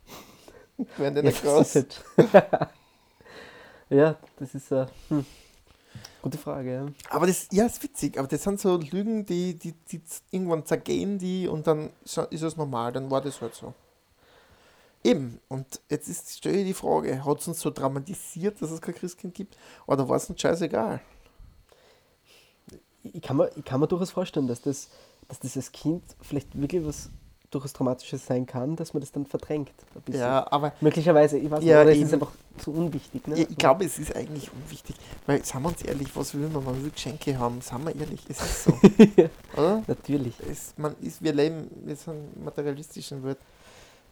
werden 0.98 1.16
die 1.16 1.20
Ja, 1.20 1.22
nicht 1.22 1.44
das 1.46 1.54
groß? 1.54 1.76
halt- 1.76 2.04
ja, 3.90 4.16
das 4.38 4.56
ist 4.56 4.72
eine 4.74 4.88
hm. 5.10 5.26
Gute 6.22 6.38
Frage. 6.38 6.74
Ja. 6.74 6.86
Aber 7.10 7.28
das, 7.28 7.48
ja, 7.52 7.66
ist 7.66 7.82
witzig, 7.84 8.18
aber 8.18 8.28
das 8.28 8.44
sind 8.44 8.60
so 8.60 8.78
Lügen, 8.78 9.26
die, 9.26 9.58
die, 9.58 9.74
die 9.92 10.02
irgendwann 10.32 10.66
zergehen 10.66 11.18
die 11.18 11.48
und 11.48 11.68
dann 11.68 11.92
ist 12.04 12.42
es 12.42 12.58
normal, 12.58 12.92
dann 12.92 13.10
war 13.10 13.22
das 13.22 13.42
halt 13.42 13.56
so. 13.56 13.74
Eben, 15.04 15.40
und 15.48 15.80
jetzt 15.90 16.10
ist, 16.10 16.38
stelle 16.38 16.58
ich 16.58 16.68
die 16.68 16.74
Frage, 16.74 17.24
hat 17.24 17.40
es 17.40 17.48
uns 17.48 17.62
so 17.62 17.70
dramatisiert, 17.70 18.62
dass 18.62 18.72
es 18.72 18.82
kein 18.82 18.96
Christkind 18.96 19.34
gibt, 19.34 19.58
oder 19.88 20.08
war 20.10 20.18
es 20.18 20.30
uns 20.30 20.42
scheißegal? 20.42 21.00
Ich, 23.04 23.22
kann 23.22 23.38
mir, 23.38 23.50
ich 23.56 23.64
kann 23.64 23.80
mir 23.80 23.88
durchaus 23.88 24.12
vorstellen, 24.12 24.48
dass 24.48 24.62
das, 24.62 24.90
dass 25.30 25.40
das 25.40 25.56
als 25.56 25.72
Kind 25.72 26.04
vielleicht 26.22 26.60
wirklich 26.60 26.86
was 26.86 27.10
durchaus 27.52 27.74
Dramatisches 27.74 28.26
sein 28.26 28.46
kann, 28.46 28.76
dass 28.76 28.94
man 28.94 29.02
das 29.02 29.12
dann 29.12 29.26
verdrängt. 29.26 29.72
Ja, 30.12 30.46
aber 30.52 30.74
Möglicherweise, 30.82 31.38
ich 31.38 31.50
weiß 31.50 31.64
Ja, 31.64 31.78
nicht, 31.78 31.82
oder 31.84 31.92
es 31.92 31.98
eben. 31.98 32.06
ist 32.08 32.14
einfach 32.14 32.32
zu 32.58 32.72
unwichtig. 32.72 33.28
Ne? 33.28 33.40
ich, 33.40 33.50
ich 33.50 33.58
glaube, 33.58 33.86
es 33.86 33.98
ist 34.00 34.16
eigentlich 34.16 34.52
unwichtig, 34.54 34.96
weil, 35.26 35.44
sagen 35.44 35.64
wir 35.64 35.70
uns 35.70 35.82
ehrlich, 35.82 36.08
was 36.16 36.34
will 36.36 36.48
man, 36.50 36.64
man 36.64 36.84
will 36.84 36.92
Geschenke 36.92 37.38
haben, 37.40 37.62
sagen 37.62 37.86
wir 37.86 37.96
ehrlich, 37.96 38.22
es 38.30 38.40
ist 38.42 38.64
so, 38.66 38.74
oder? 39.58 39.84
Natürlich, 39.88 40.34
Es, 40.50 40.74
man 40.78 40.96
ist, 41.02 41.22
wir 41.24 41.34
leben, 41.34 41.70
wir 41.86 41.96
sind 41.96 42.44
materialistischen 42.44 43.24
Welt. 43.24 43.38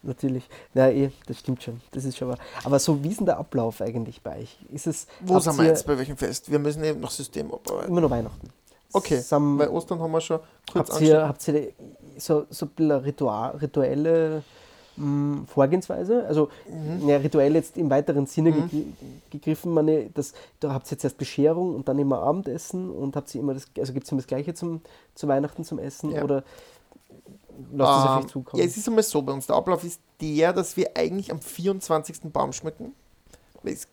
natürlich. 0.04 0.48
Ja, 0.74 0.88
eh, 0.90 1.12
das 1.28 1.40
stimmt 1.40 1.62
schon. 1.64 1.82
Das 1.92 2.06
ist 2.06 2.18
schon 2.18 2.30
wahr. 2.30 2.38
Aber 2.64 2.80
so, 2.80 3.04
wie 3.04 3.10
ist 3.10 3.20
denn 3.20 3.26
der 3.26 3.38
Ablauf 3.38 3.82
eigentlich 3.82 4.22
bei 4.22 4.40
euch? 4.40 4.58
Ist 4.72 4.88
es 4.88 5.08
Wo 5.22 5.40
sind 5.40 5.58
wir 5.58 5.66
jetzt, 5.66 5.86
bei 5.86 5.98
welchem 5.98 6.16
Fest? 6.18 6.50
Wir 6.50 6.60
müssen 6.60 6.84
eben 6.84 7.00
noch 7.02 7.12
System 7.12 7.52
abarbeiten. 7.54 7.92
immer 7.92 8.02
noch 8.02 8.10
Weihnachten? 8.10 8.50
Okay, 8.94 9.20
Sam, 9.20 9.58
Bei 9.58 9.70
Ostern 9.70 10.00
haben 10.00 10.12
wir 10.12 10.22
schon 10.22 10.40
kurz 10.72 10.90
habt, 10.92 11.02
ihr, 11.02 11.28
habt 11.28 11.46
ihr 11.50 11.74
so, 12.18 12.46
so 12.50 12.66
ein 12.66 12.70
bisschen 12.70 12.92
Ritual, 12.92 13.56
rituelle 13.58 14.44
mh, 14.96 15.46
Vorgehensweise? 15.48 16.26
Also 16.28 16.50
Mhm. 16.70 17.08
ja, 17.10 17.18
rituell 17.18 17.54
jetzt 17.56 17.78
im 17.78 17.90
weiteren 17.90 18.26
Sinne 18.26 18.52
Mhm. 18.52 18.64
gegri- 18.64 18.86
gegriffen, 19.32 19.74
meine, 19.74 20.10
das, 20.14 20.34
da 20.60 20.74
habt 20.74 20.88
ihr 20.88 20.92
jetzt 20.94 21.04
erst 21.04 21.18
Bescherung 21.18 21.76
und 21.76 21.88
dann 21.88 22.00
immer 22.00 22.20
Abendessen 22.22 22.90
und 22.90 23.16
habt 23.16 23.34
ihr 23.36 23.42
immer 23.42 23.54
das, 23.54 23.68
also 23.78 23.94
gibt 23.94 24.06
es 24.06 24.12
immer 24.12 24.22
das 24.22 24.28
Gleiche 24.28 24.54
zum, 24.54 24.82
zu 25.16 25.28
Weihnachten 25.28 25.64
zum 25.64 25.80
Essen 25.80 26.12
Ja. 26.12 26.24
oder 26.24 26.44
lasst 27.74 28.06
es 28.06 28.12
Ähm, 28.12 28.18
euch 28.20 28.28
zukommen? 28.28 28.62
Ja, 28.62 28.68
es 28.68 28.78
ist 28.78 28.88
einmal 28.88 29.04
so 29.04 29.22
bei 29.22 29.34
uns. 29.34 29.48
Der 29.48 29.56
Ablauf 29.56 29.84
ist 29.84 30.00
der, 30.22 30.54
dass 30.54 30.78
wir 30.78 30.92
eigentlich 30.96 31.32
am 31.32 31.40
24. 31.42 32.32
Baum 32.32 32.54
schmücken. 32.54 32.94
Es, 33.64 33.88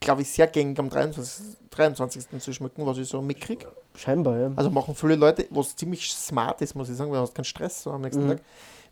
glaube 0.00 0.22
ich, 0.22 0.30
sehr 0.30 0.46
gängig 0.46 0.78
am 0.78 0.88
23. 0.90 1.56
23. 1.70 2.40
zu 2.40 2.52
schmücken, 2.52 2.84
was 2.86 2.98
ich 2.98 3.08
so 3.08 3.20
mitkriege. 3.22 3.66
Scheinbar, 3.94 4.38
ja. 4.38 4.50
Also 4.56 4.70
machen 4.70 4.94
viele 4.94 5.14
Leute, 5.16 5.46
was 5.50 5.76
ziemlich 5.76 6.10
smart 6.12 6.60
ist, 6.62 6.74
muss 6.74 6.88
ich 6.88 6.96
sagen, 6.96 7.10
weil 7.10 7.18
du 7.18 7.22
hast 7.22 7.34
keinen 7.34 7.44
Stress 7.44 7.82
so 7.82 7.90
am 7.90 8.00
nächsten 8.00 8.24
Mhm. 8.24 8.30
Tag. 8.30 8.40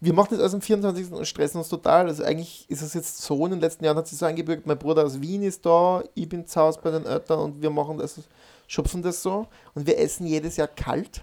Wir 0.01 0.13
machen 0.13 0.29
das 0.33 0.41
also 0.41 0.59
am 0.59 0.61
24. 0.61 1.13
und 1.13 1.27
stressen 1.27 1.59
uns 1.59 1.69
total. 1.69 2.07
Also 2.07 2.23
eigentlich 2.23 2.67
ist 2.71 2.83
es 2.83 2.95
jetzt 2.95 3.19
so, 3.23 3.45
in 3.47 3.53
den 3.53 3.61
letzten 3.61 3.85
Jahren 3.85 3.97
hat 3.97 4.07
sich 4.07 4.17
so 4.19 4.27
eingebürgt, 4.27 4.65
mein 4.67 4.79
Bruder 4.79 5.05
aus 5.05 5.21
Wien 5.21 5.43
ist 5.43 5.67
da, 5.67 6.05
ich 6.15 6.29
bin 6.29 6.47
zu 6.47 6.61
Hause 6.61 6.79
bei 6.83 6.91
den 6.93 7.05
Eltern 7.05 7.41
und 7.41 7.61
wir 7.63 7.71
machen 7.71 7.99
das, 7.99 8.21
schupfen 8.69 9.03
das 9.03 9.23
so. 9.23 9.47
Und 9.75 9.87
wir 9.87 9.99
essen 9.99 10.27
jedes 10.27 10.57
Jahr 10.57 10.69
kalt. 10.69 11.23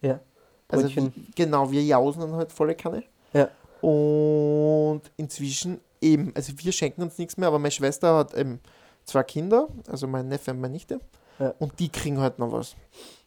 ja. 0.00 0.20
Also 0.68 0.88
wie- 0.96 1.12
genau, 1.36 1.70
wir 1.70 1.82
jausen 1.84 2.20
dann 2.22 2.32
halt 2.32 2.50
volle 2.50 2.74
Kanne. 2.74 3.04
Ja. 3.34 3.48
Und 3.82 5.02
inzwischen 5.18 5.78
eben, 6.00 6.32
also 6.34 6.52
wir 6.56 6.72
schenken 6.72 7.02
uns 7.02 7.18
nichts 7.18 7.36
mehr, 7.36 7.48
aber 7.48 7.58
meine 7.58 7.70
Schwester 7.70 8.16
hat 8.16 8.34
eben 8.34 8.60
zwei 9.04 9.22
Kinder, 9.22 9.68
also 9.88 10.06
mein 10.06 10.28
Neffe 10.28 10.50
und 10.52 10.60
meine 10.60 10.72
Nichte, 10.72 11.00
Ja. 11.38 11.54
und 11.58 11.78
die 11.78 11.88
kriegen 11.88 12.18
halt 12.20 12.38
noch 12.38 12.52
was. 12.52 12.74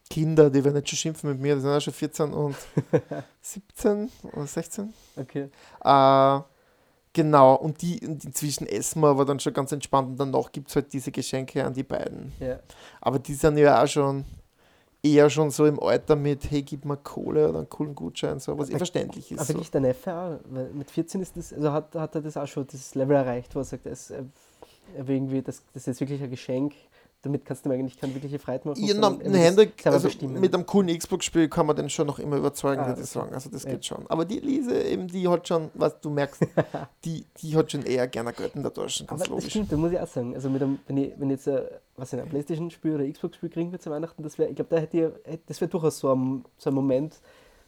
Kinder, 0.09 0.49
die 0.49 0.63
werden 0.63 0.75
nicht 0.75 0.87
schon 0.89 0.97
schimpfen 0.97 1.29
mit 1.31 1.39
mir, 1.41 1.55
die 1.55 1.61
sind 1.61 1.69
auch 1.69 1.81
schon 1.81 1.93
14 1.93 2.31
und 2.33 2.55
17 3.41 4.09
oder 4.33 4.47
16. 4.47 4.93
Okay. 5.17 5.49
Äh, 5.83 6.39
genau, 7.13 7.55
und 7.55 7.81
die 7.81 7.99
und 8.07 8.23
inzwischen 8.23 8.67
essen 8.67 9.01
wir 9.01 9.09
aber 9.09 9.25
dann 9.25 9.39
schon 9.39 9.53
ganz 9.53 9.71
entspannt 9.71 10.09
und 10.09 10.17
danach 10.19 10.51
gibt 10.51 10.69
es 10.69 10.75
halt 10.75 10.91
diese 10.93 11.11
Geschenke 11.11 11.63
an 11.65 11.73
die 11.73 11.83
beiden. 11.83 12.31
Ja. 12.39 12.59
Aber 13.01 13.19
die 13.19 13.33
sind 13.33 13.57
ja 13.57 13.83
auch 13.83 13.87
schon 13.87 14.23
eher 15.03 15.29
schon 15.29 15.51
so 15.51 15.65
im 15.65 15.79
Alter 15.81 16.15
mit, 16.15 16.49
hey, 16.49 16.63
gib 16.63 16.83
mir 16.85 16.97
Kohle 16.97 17.47
oder 17.49 17.59
einen 17.59 17.69
coolen 17.69 17.93
Gutschein, 17.93 18.39
so 18.39 18.57
was 18.57 18.67
eh 18.69 18.71
Aber- 18.71 18.79
verständlich 18.79 19.31
ist. 19.31 19.37
Aber 19.39 19.45
So. 19.45 19.53
wirklich 19.53 19.71
der 19.71 19.81
Neffe 19.81 20.13
auch, 20.13 20.39
weil 20.49 20.69
mit 20.73 20.89
14 20.89 21.21
ist 21.21 21.37
das, 21.37 21.53
also 21.53 21.71
hat, 21.71 21.93
hat 21.95 22.15
er 22.15 22.21
das 22.21 22.35
auch 22.35 22.47
schon, 22.47 22.65
das 22.67 22.95
Level 22.95 23.15
erreicht, 23.15 23.53
wo 23.55 23.59
er 23.59 23.63
sagt, 23.65 23.85
er, 23.85 23.95
irgendwie, 24.95 25.41
das, 25.41 25.63
das 25.73 25.83
ist 25.83 25.87
jetzt 25.87 25.99
wirklich 26.01 26.21
ein 26.21 26.29
Geschenk, 26.29 26.73
damit 27.23 27.45
kannst 27.45 27.65
du 27.65 27.69
mir 27.69 27.75
eigentlich 27.75 27.97
keine 27.97 28.13
wirkliche 28.13 28.37
Freude 28.39 28.67
machen. 28.69 28.83
Ja, 28.85 28.93
na, 28.97 29.07
ein 29.09 29.19
das 29.19 29.55
selber 29.55 29.67
also 29.85 30.27
mit 30.27 30.53
einem 30.53 30.65
coolen 30.65 30.97
Xbox-Spiel 30.97 31.49
kann 31.49 31.65
man 31.65 31.75
den 31.75 31.89
schon 31.89 32.07
noch 32.07 32.19
immer 32.19 32.37
überzeugen, 32.37 32.81
Ah, 32.81 32.87
würde 32.87 33.01
ich 33.01 33.07
sagen. 33.07 33.33
Also 33.33 33.49
das 33.49 33.63
Ja. 33.63 33.71
geht 33.71 33.85
schon. 33.85 34.05
Aber 34.07 34.23
die 34.23 34.39
Lise, 34.39 34.81
eben, 34.83 35.07
die 35.07 35.27
hat 35.27 35.47
schon, 35.47 35.69
was 35.73 35.99
du 35.99 36.09
merkst, 36.11 36.45
die, 37.05 37.25
die 37.41 37.55
hat 37.55 37.71
schon 37.71 37.83
eher 37.83 38.07
gerne 38.07 38.33
in 38.53 38.61
der 38.61 38.71
Tasche, 38.73 39.03
ganz 39.05 39.11
Aber 39.11 39.17
das 39.19 39.29
logisch. 39.29 39.49
stimmt, 39.49 39.71
da 39.71 39.77
muss 39.77 39.91
ich 39.91 39.99
auch 39.99 40.07
sagen. 40.07 40.35
Also 40.35 40.49
mit 40.49 40.61
einem, 40.61 40.79
wenn 40.87 40.97
ich 40.97 41.13
wenn 41.17 41.29
ich 41.31 41.37
jetzt 41.37 41.47
ein, 41.47 41.63
was 41.97 42.13
ein 42.13 42.29
Playstation-Spiel 42.29 42.93
oder 42.95 43.11
Xbox-Spiel 43.11 43.49
kriegen 43.49 43.71
würde 43.71 43.83
zu 43.83 43.89
Weihnachten, 43.89 44.21
das 44.23 44.37
wäre, 44.37 44.49
ich 44.49 44.55
glaube, 44.55 44.69
da 44.75 44.81
hätte 44.81 45.13
ich, 45.25 45.39
das 45.47 45.59
wäre 45.59 45.69
durchaus 45.69 45.99
so 45.99 46.13
ein, 46.13 46.45
so 46.57 46.69
ein 46.69 46.75
Moment, 46.75 47.15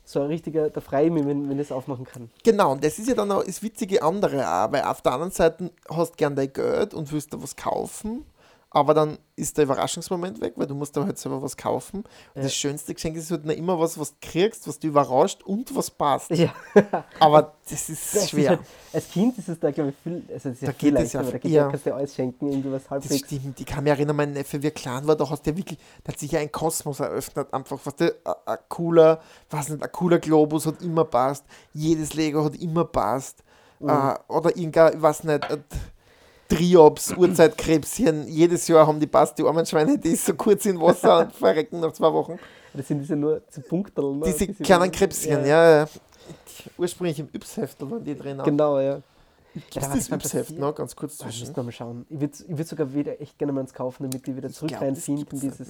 so 0.10 0.22
ein 0.22 0.28
richtiger, 0.28 0.72
da 0.72 0.82
freue 0.82 1.06
ich 1.06 1.12
mich, 1.12 1.24
wenn, 1.24 1.48
wenn 1.48 1.60
ich 1.60 1.68
es 1.68 1.72
aufmachen 1.72 2.04
kann. 2.04 2.32
Genau, 2.44 2.72
und 2.72 2.84
das 2.84 2.98
ist 2.98 3.08
ja 3.08 3.14
dann 3.14 3.32
auch 3.32 3.44
das 3.44 3.62
witzige 3.62 4.02
andere 4.02 4.44
auch, 4.44 4.72
weil 4.72 4.82
auf 4.82 5.04
der 5.04 5.12
anderen 5.12 5.32
Seite 5.32 5.72
hast 5.88 6.14
du 6.14 6.16
gern 6.18 6.36
dein 6.36 6.52
Geld 6.52 6.96
und 6.96 7.12
willst 7.12 7.32
da 7.32 7.40
was 7.40 7.56
kaufen, 7.56 8.26
aber 8.72 8.94
dann 8.94 9.18
ist 9.36 9.58
der 9.58 9.64
Überraschungsmoment 9.66 10.42
weg, 10.42 10.54
weil 10.56 10.68
du 10.68 10.76
musst 10.76 10.96
da 10.96 11.04
halt 11.04 11.18
selber 11.18 11.42
was 11.42 11.58
kaufen. 11.58 12.00
Und 12.02 12.08
Ja. 12.36 12.44
das 12.44 12.54
schönste 12.54 12.94
Geschenk 12.94 13.16
ist 13.18 13.32
halt 13.32 13.44
immer 13.46 13.80
was, 13.80 13.98
was 13.98 14.12
du 14.12 14.18
kriegst, 14.22 14.68
was 14.68 14.78
dich 14.78 14.90
überrascht 14.90 15.42
und 15.44 15.76
was 15.76 15.90
passt. 15.90 16.30
Ja, 16.32 16.54
Aber 17.20 17.54
das 17.70 17.90
ist 17.90 18.16
das 18.16 18.30
schwer. 18.30 18.44
Ist 18.44 18.50
halt, 18.50 18.60
als 18.94 19.10
Kind 19.10 19.38
ist 19.40 19.50
es 19.50 19.60
da, 19.60 19.72
glaube 19.72 19.90
ich, 19.90 19.96
viel, 20.04 20.24
also 20.34 20.50
es 20.50 20.56
ist 20.56 20.62
ja 20.62 20.68
Da 20.68 20.74
viel 20.74 20.92
geht 20.92 21.00
es 21.06 21.14
leichter, 21.14 21.22
ja 21.26 21.32
da 21.32 21.38
geht 21.40 21.52
ja. 21.52 21.62
ja. 21.64 21.70
kannst 21.70 21.86
du 21.86 21.90
ja 21.90 21.96
alles 21.96 22.16
schenken, 22.16 22.48
irgendwie 22.48 22.72
was 22.72 22.84
Das 22.84 22.92
halbwegs. 22.92 23.26
stimmt. 23.26 23.60
Ich 23.60 23.66
kann 23.66 23.84
mich 23.84 23.92
erinnern, 23.92 24.16
mein 24.16 24.34
Neffe, 24.34 24.62
wie 24.62 24.68
er 24.68 24.72
klein 24.72 25.08
war, 25.08 25.16
da 25.16 25.28
hast 25.30 25.46
du 25.46 25.50
ja 25.52 25.58
wirklich, 25.58 25.80
da 26.04 26.12
hat 26.14 26.20
sich 26.20 26.32
ja 26.32 26.40
ein 26.40 26.52
Kosmos 26.52 27.00
eröffnet. 27.00 27.52
Einfach, 27.54 27.80
was 27.84 27.96
der, 27.96 28.14
ein, 28.46 28.58
cooler, 28.68 29.20
weiß 29.50 29.70
nicht, 29.70 29.84
ein 29.84 29.92
cooler 29.92 30.20
Globus 30.20 30.66
hat 30.68 30.82
immer 30.84 31.06
passt. 31.06 31.44
Jedes 31.74 32.14
Lego 32.14 32.44
hat 32.44 32.56
immer 32.56 32.86
passt. 32.86 33.44
Mhm. 33.80 33.90
Äh, 33.90 34.16
oder 34.28 34.56
irgendein, 34.56 34.94
ich 34.96 35.02
weiß 35.02 35.24
nicht, 35.24 35.48
Triops, 36.50 37.14
Urzeitkrebschen. 37.16 38.28
Jedes 38.28 38.68
Jahr 38.68 38.86
haben 38.88 39.00
die 39.00 39.08
passt, 39.08 39.38
die 39.38 39.44
armen 39.44 39.66
Schweine, 39.66 39.98
die 39.98 40.10
ist 40.10 40.26
so 40.26 40.34
kurz 40.34 40.66
in 40.66 40.80
Wasser 40.82 41.20
und 41.26 41.34
verrecken 41.34 41.80
nach 41.80 41.94
zwei 41.94 42.12
Wochen. 42.12 42.40
Das 42.74 42.88
sind 42.88 43.00
diese 43.00 43.16
nur 43.16 43.42
diese 43.48 43.62
Punkte. 43.62 44.02
Ne? 44.02 44.26
Diese 44.26 44.48
kleinen 44.48 44.92
Krebschen, 44.92 45.46
ja. 45.46 45.82
ja. 45.82 45.90
Ursprünglich 46.78 47.20
im 47.20 47.30
Yps-Heftel 47.34 47.90
waren 47.90 48.04
die 48.04 48.18
drin. 48.18 48.42
Genau, 48.44 48.80
ja. 48.80 49.02
Gibt 49.54 49.76
Ja, 49.76 49.82
das 49.82 50.10
Yps-Heft 50.10 50.58
noch? 50.58 50.76
Ganz 50.76 50.96
kurz 50.96 51.18
Da 51.18 51.26
müssen 51.26 51.40
zwischen. 51.40 51.56
wir 51.56 51.64
mal 51.64 51.72
schauen. 51.72 52.06
Ich 52.10 52.20
würde 52.20 52.34
ich 52.48 52.58
würd 52.58 52.68
sogar 52.68 52.94
wieder 52.94 53.20
echt 53.22 53.38
gerne 53.38 53.54
mal 53.54 53.62
eins 53.62 53.74
kaufen, 53.74 54.04
damit 54.04 54.28
ich 54.28 54.36
wieder 54.36 54.50
zurück 54.50 54.80
reinfinde 54.80 55.26
in 55.32 55.40
dieses, 55.40 55.70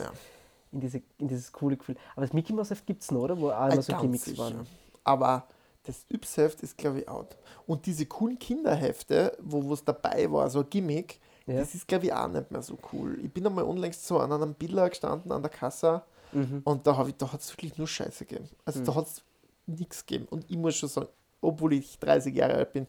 in, 0.72 0.80
diese, 0.82 1.02
in 1.18 1.28
dieses 1.28 1.52
coole 1.52 1.78
Gefühl. 1.78 1.96
Aber 2.16 2.26
das 2.26 2.34
Mickey 2.34 2.54
Mouse 2.54 2.70
Heft 2.72 2.86
gibt 2.86 3.02
es 3.04 3.12
noch, 3.12 3.22
oder? 3.22 3.40
Wo 3.40 3.50
auch 3.52 3.70
immer 3.72 3.82
so 3.82 3.92
ganz 3.92 4.02
Gimmicks 4.02 4.38
waren. 4.38 4.68
Aber 5.04 5.46
das 5.84 6.06
Yps-Heft 6.10 6.62
ist, 6.62 6.78
glaube 6.78 7.00
ich, 7.02 7.10
out. 7.10 7.38
Und 7.66 7.86
diese 7.86 8.06
coolen 8.06 8.38
Kinderhefte, 8.38 9.38
wo 9.42 9.74
es 9.74 9.84
dabei 9.84 10.30
war, 10.32 10.50
so 10.50 10.60
ein 10.60 10.70
Gimmick, 10.70 11.20
Ja. 11.48 11.56
das 11.60 11.74
ist, 11.74 11.88
glaube 11.88 12.06
ich, 12.06 12.14
auch 12.14 12.28
nicht 12.28 12.52
mehr 12.52 12.62
so 12.62 12.78
cool. 12.94 13.18
Ich 13.24 13.32
bin 13.32 13.46
einmal 13.48 13.64
unlängst 13.64 14.06
so 14.06 14.20
an 14.20 14.32
einem 14.32 14.54
Biller 14.54 14.90
gestanden 14.90 15.32
an 15.32 15.42
der 15.42 15.50
Kasse 15.52 16.04
Mhm. 16.32 16.62
und 16.64 16.86
da, 16.86 17.08
ich- 17.08 17.16
da 17.18 17.32
hat 17.34 17.42
es 17.42 17.52
wirklich 17.52 17.78
nur 17.78 17.88
Scheiße 17.88 18.26
gegeben. 18.26 18.48
Also 18.66 18.84
da 18.84 18.94
hat 18.94 19.08
es 19.08 19.24
nichts 19.66 20.06
gegeben. 20.06 20.28
Und 20.30 20.46
ich 20.50 20.58
muss 20.58 20.76
schon 20.76 20.90
sagen, 20.90 21.08
obwohl 21.42 21.74
ich 21.74 21.98
30 22.00 22.36
Jahre 22.36 22.54
alt 22.56 22.74
bin, 22.74 22.86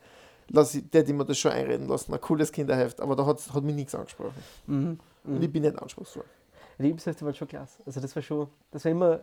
lass 0.49 0.75
ich, 0.75 0.91
der, 0.91 1.05
die 1.05 1.13
mir 1.15 1.25
das 1.25 1.39
schon 1.39 1.53
einreden 1.53 1.89
lassen. 1.89 2.13
Ein 2.13 2.21
cooles 2.21 2.53
Kinderheft, 2.53 3.01
aber 3.01 3.17
da 3.17 3.25
hat's, 3.25 3.53
hat 3.55 3.63
mich 3.63 3.75
nichts 3.75 3.95
angesprochen. 3.95 4.35
Mhm. 4.67 4.99
Und 5.25 5.43
ich 5.43 5.51
bin 5.53 5.63
nicht 5.63 5.79
anspruchsvoll. 5.81 6.25
Die 6.79 6.91
Yps-Hefte 6.91 7.25
waren 7.27 7.35
schon 7.35 7.47
klasse. 7.49 7.83
Also 7.87 8.01
das 8.01 8.15
war 8.17 8.23
schon, 8.23 8.49
das 8.71 8.85
war 8.85 8.93
immer, 8.93 9.21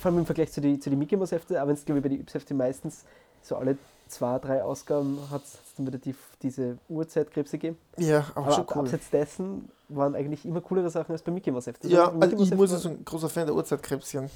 vor 0.00 0.10
allem 0.10 0.20
im 0.20 0.26
Vergleich 0.26 0.52
zu 0.52 0.60
den 0.60 0.80
zu 0.80 0.90
die 0.90 0.96
Mickey 0.96 1.16
Mouse 1.16 1.32
Hefte, 1.32 1.62
auch 1.62 1.66
wenn 1.66 1.74
es 1.74 1.84
glaube 1.84 1.98
ich 1.98 2.02
bei 2.02 2.08
den 2.08 2.20
Yps-Hefte 2.20 2.54
meistens 2.54 3.04
so 3.42 3.56
alle 3.56 3.76
zwei, 4.08 4.38
drei 4.38 4.62
Ausgaben 4.62 5.18
hat 5.30 5.42
es 5.44 5.58
dann 5.76 5.86
wieder 5.86 5.98
die, 5.98 6.14
diese 6.42 6.78
Uhrzeitkrebse 6.88 7.58
gegeben. 7.58 7.76
Ja, 7.98 8.24
aber, 8.34 8.46
Aber 8.46 8.52
schon 8.52 8.64
ab- 8.68 8.76
cool. 8.76 8.82
abseits 8.82 9.10
dessen 9.10 9.68
waren 9.88 10.14
eigentlich 10.14 10.44
immer 10.44 10.60
coolere 10.60 10.90
Sachen 10.90 11.12
als 11.12 11.22
bei 11.22 11.32
Mickey 11.32 11.50
Mouse 11.50 11.66
Hefte. 11.66 11.88
Ja, 11.88 12.06
also 12.12 12.36
Mouse 12.36 12.48
ich 12.48 12.54
muss 12.56 12.70
war- 12.70 12.76
also 12.76 12.88
ein 12.90 13.04
großer 13.04 13.28
Fan 13.28 13.46
der 13.46 13.54
Uhrzeitkrebschen. 13.54 14.30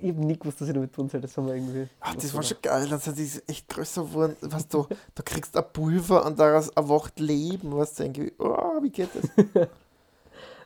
Ich 0.00 0.10
habe 0.10 0.20
nie 0.24 0.38
gewusst, 0.38 0.60
was 0.60 0.68
ich 0.68 0.74
damit 0.74 0.92
tun 0.92 1.08
soll. 1.08 1.20
Das 1.20 1.36
haben 1.36 1.46
wir 1.48 1.54
irgendwie. 1.54 1.88
Ach, 2.00 2.14
das 2.14 2.32
war 2.34 2.42
schon 2.44 2.58
geil. 2.62 2.86
Also, 2.92 3.10
die 3.12 3.24
ist 3.24 3.48
echt 3.48 3.68
größer 3.68 4.02
geworden. 4.04 4.36
Weißt 4.40 4.72
du, 4.72 4.86
da 5.14 5.22
kriegst 5.24 5.54
du 5.54 5.58
ein 5.58 5.64
Pulver 5.72 6.24
und 6.26 6.38
daraus 6.38 6.68
erwacht 6.68 7.18
Leben. 7.18 7.74
Weißt 7.76 7.98
du, 7.98 8.04
irgendwie, 8.04 8.32
oh, 8.38 8.80
wie 8.82 8.90
geht 8.90 9.08
das? 9.14 9.68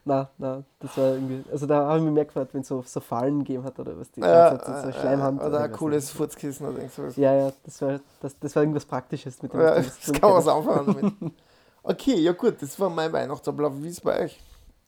Nein, 0.07 0.27
nein, 0.37 0.65
das 0.81 0.97
war 0.99 1.15
irgendwie. 1.15 1.45
Also 1.51 1.67
da 1.67 1.89
habe 1.89 1.99
ich 1.99 2.05
mehr 2.11 2.25
gefreut, 2.27 2.49
wenn 2.53 2.61
es 2.61 2.69
so, 2.69 2.83
so 2.87 3.01
Fallen 3.01 3.39
gegeben 3.39 3.65
hat 3.65 3.79
oder 3.79 3.99
was 3.99 4.11
die 4.11 4.21
Ja, 4.21 4.51
ganze 4.51 4.67
Zeit 4.67 4.95
so 4.95 5.01
Schleimhand. 5.01 5.41
Oder 5.43 5.61
ein 5.61 5.65
ich 5.67 5.71
weiß 5.73 5.79
cooles. 5.79 6.11
Furzkissen 6.11 6.67
oder 6.67 6.77
irgend 6.79 6.93
sowas. 6.93 7.17
Ja, 7.17 7.35
ja, 7.35 7.53
das 7.65 7.81
war, 7.81 8.01
das, 8.21 8.39
das 8.39 8.55
war 8.55 8.63
irgendwas 8.63 8.85
Praktisches 8.85 9.43
mit 9.43 9.53
dem. 9.53 9.61
Ja, 9.61 9.77
mit 9.77 9.87
das 10.07 10.13
kann 10.13 10.31
man 10.31 10.39
was 10.39 10.49
anfangen 10.49 10.87
damit. 10.87 11.33
Okay, 11.83 12.17
ja 12.17 12.33
gut, 12.33 12.61
das 12.61 12.79
war 12.79 12.91
mein 12.91 13.13
Weihnachtsablauf. 13.13 13.73
Wie 13.77 13.89
ist 13.89 13.95
es 13.95 14.01
bei 14.01 14.25
euch? 14.25 14.41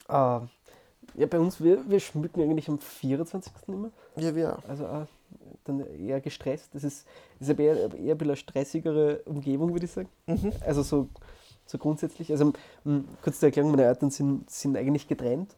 Ah, 0.09 0.42
ja, 1.14 1.26
bei 1.26 1.38
uns, 1.38 1.62
wir, 1.62 1.79
wir 1.88 2.00
schmücken 2.00 2.42
eigentlich 2.42 2.68
am 2.68 2.79
24. 2.79 3.52
immer. 3.68 3.90
Ja, 4.16 4.35
wir. 4.35 4.59
Also 4.68 4.87
auch 4.87 5.07
dann 5.64 5.81
eher 5.98 6.20
gestresst. 6.20 6.74
Das 6.74 6.85
ist, 6.85 7.07
das 7.38 7.48
ist 7.48 7.59
eher, 7.59 7.76
eher 7.76 8.14
ein 8.14 8.18
bisschen 8.18 8.20
eine 8.31 8.37
stressigere 8.37 9.20
Umgebung, 9.24 9.72
würde 9.72 9.87
ich 9.87 9.92
sagen. 9.92 10.09
Mhm. 10.26 10.52
Also 10.64 10.83
so, 10.83 11.09
so 11.66 11.79
grundsätzlich. 11.79 12.31
Also 12.31 12.52
m, 12.85 13.09
kurz 13.22 13.40
zur 13.40 13.48
Erklärung, 13.48 13.72
meine 13.72 13.85
Eltern 13.85 14.11
sind, 14.11 14.48
sind 14.50 14.76
eigentlich 14.76 15.09
getrennt, 15.09 15.55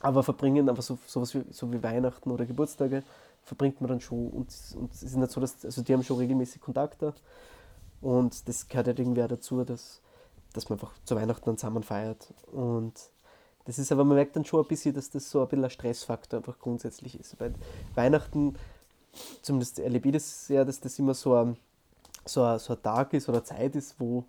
aber 0.00 0.22
verbringen 0.22 0.68
aber 0.68 0.82
so, 0.82 0.98
sowas 1.06 1.34
wie, 1.34 1.44
so 1.50 1.72
wie 1.72 1.82
Weihnachten 1.82 2.30
oder 2.30 2.46
Geburtstage 2.46 3.02
verbringt 3.44 3.80
man 3.80 3.88
dann 3.88 4.00
schon. 4.00 4.28
Und, 4.30 4.48
und 4.76 4.92
es 4.92 5.02
ist 5.02 5.16
nicht 5.16 5.30
so, 5.30 5.40
dass, 5.40 5.64
also 5.64 5.82
die 5.82 5.92
haben 5.92 6.02
schon 6.02 6.18
regelmäßig 6.18 6.60
Kontakt 6.60 7.02
da. 7.02 7.14
Und 8.00 8.48
das 8.48 8.68
gehört 8.68 8.86
halt 8.86 8.98
irgendwie 8.98 9.22
auch 9.22 9.28
dazu, 9.28 9.64
dass, 9.64 10.00
dass 10.52 10.68
man 10.68 10.78
einfach 10.78 10.92
zu 11.04 11.16
Weihnachten 11.16 11.44
dann 11.44 11.58
zusammen 11.58 11.82
feiert. 11.82 12.32
Und 12.52 12.94
das 13.64 13.78
ist 13.78 13.90
aber, 13.92 14.04
man 14.04 14.16
merkt 14.16 14.36
dann 14.36 14.44
schon 14.44 14.60
ein 14.60 14.68
bisschen, 14.68 14.94
dass 14.94 15.10
das 15.10 15.30
so 15.30 15.40
ein 15.40 15.48
bisschen 15.48 15.64
ein 15.64 15.70
Stressfaktor 15.70 16.38
einfach 16.38 16.58
grundsätzlich 16.58 17.18
ist. 17.18 17.38
Weil 17.40 17.54
Weihnachten, 17.94 18.56
zumindest 19.42 19.78
erlebe 19.78 20.08
ich 20.08 20.14
das 20.14 20.46
sehr, 20.46 20.64
dass 20.64 20.80
das 20.80 20.98
immer 20.98 21.14
so 21.14 21.34
ein, 21.34 21.56
so 22.26 22.42
ein, 22.42 22.58
so 22.58 22.74
ein 22.74 22.82
Tag 22.82 23.12
ist 23.14 23.28
oder 23.28 23.44
Zeit 23.44 23.74
ist, 23.74 23.98
wo, 23.98 24.24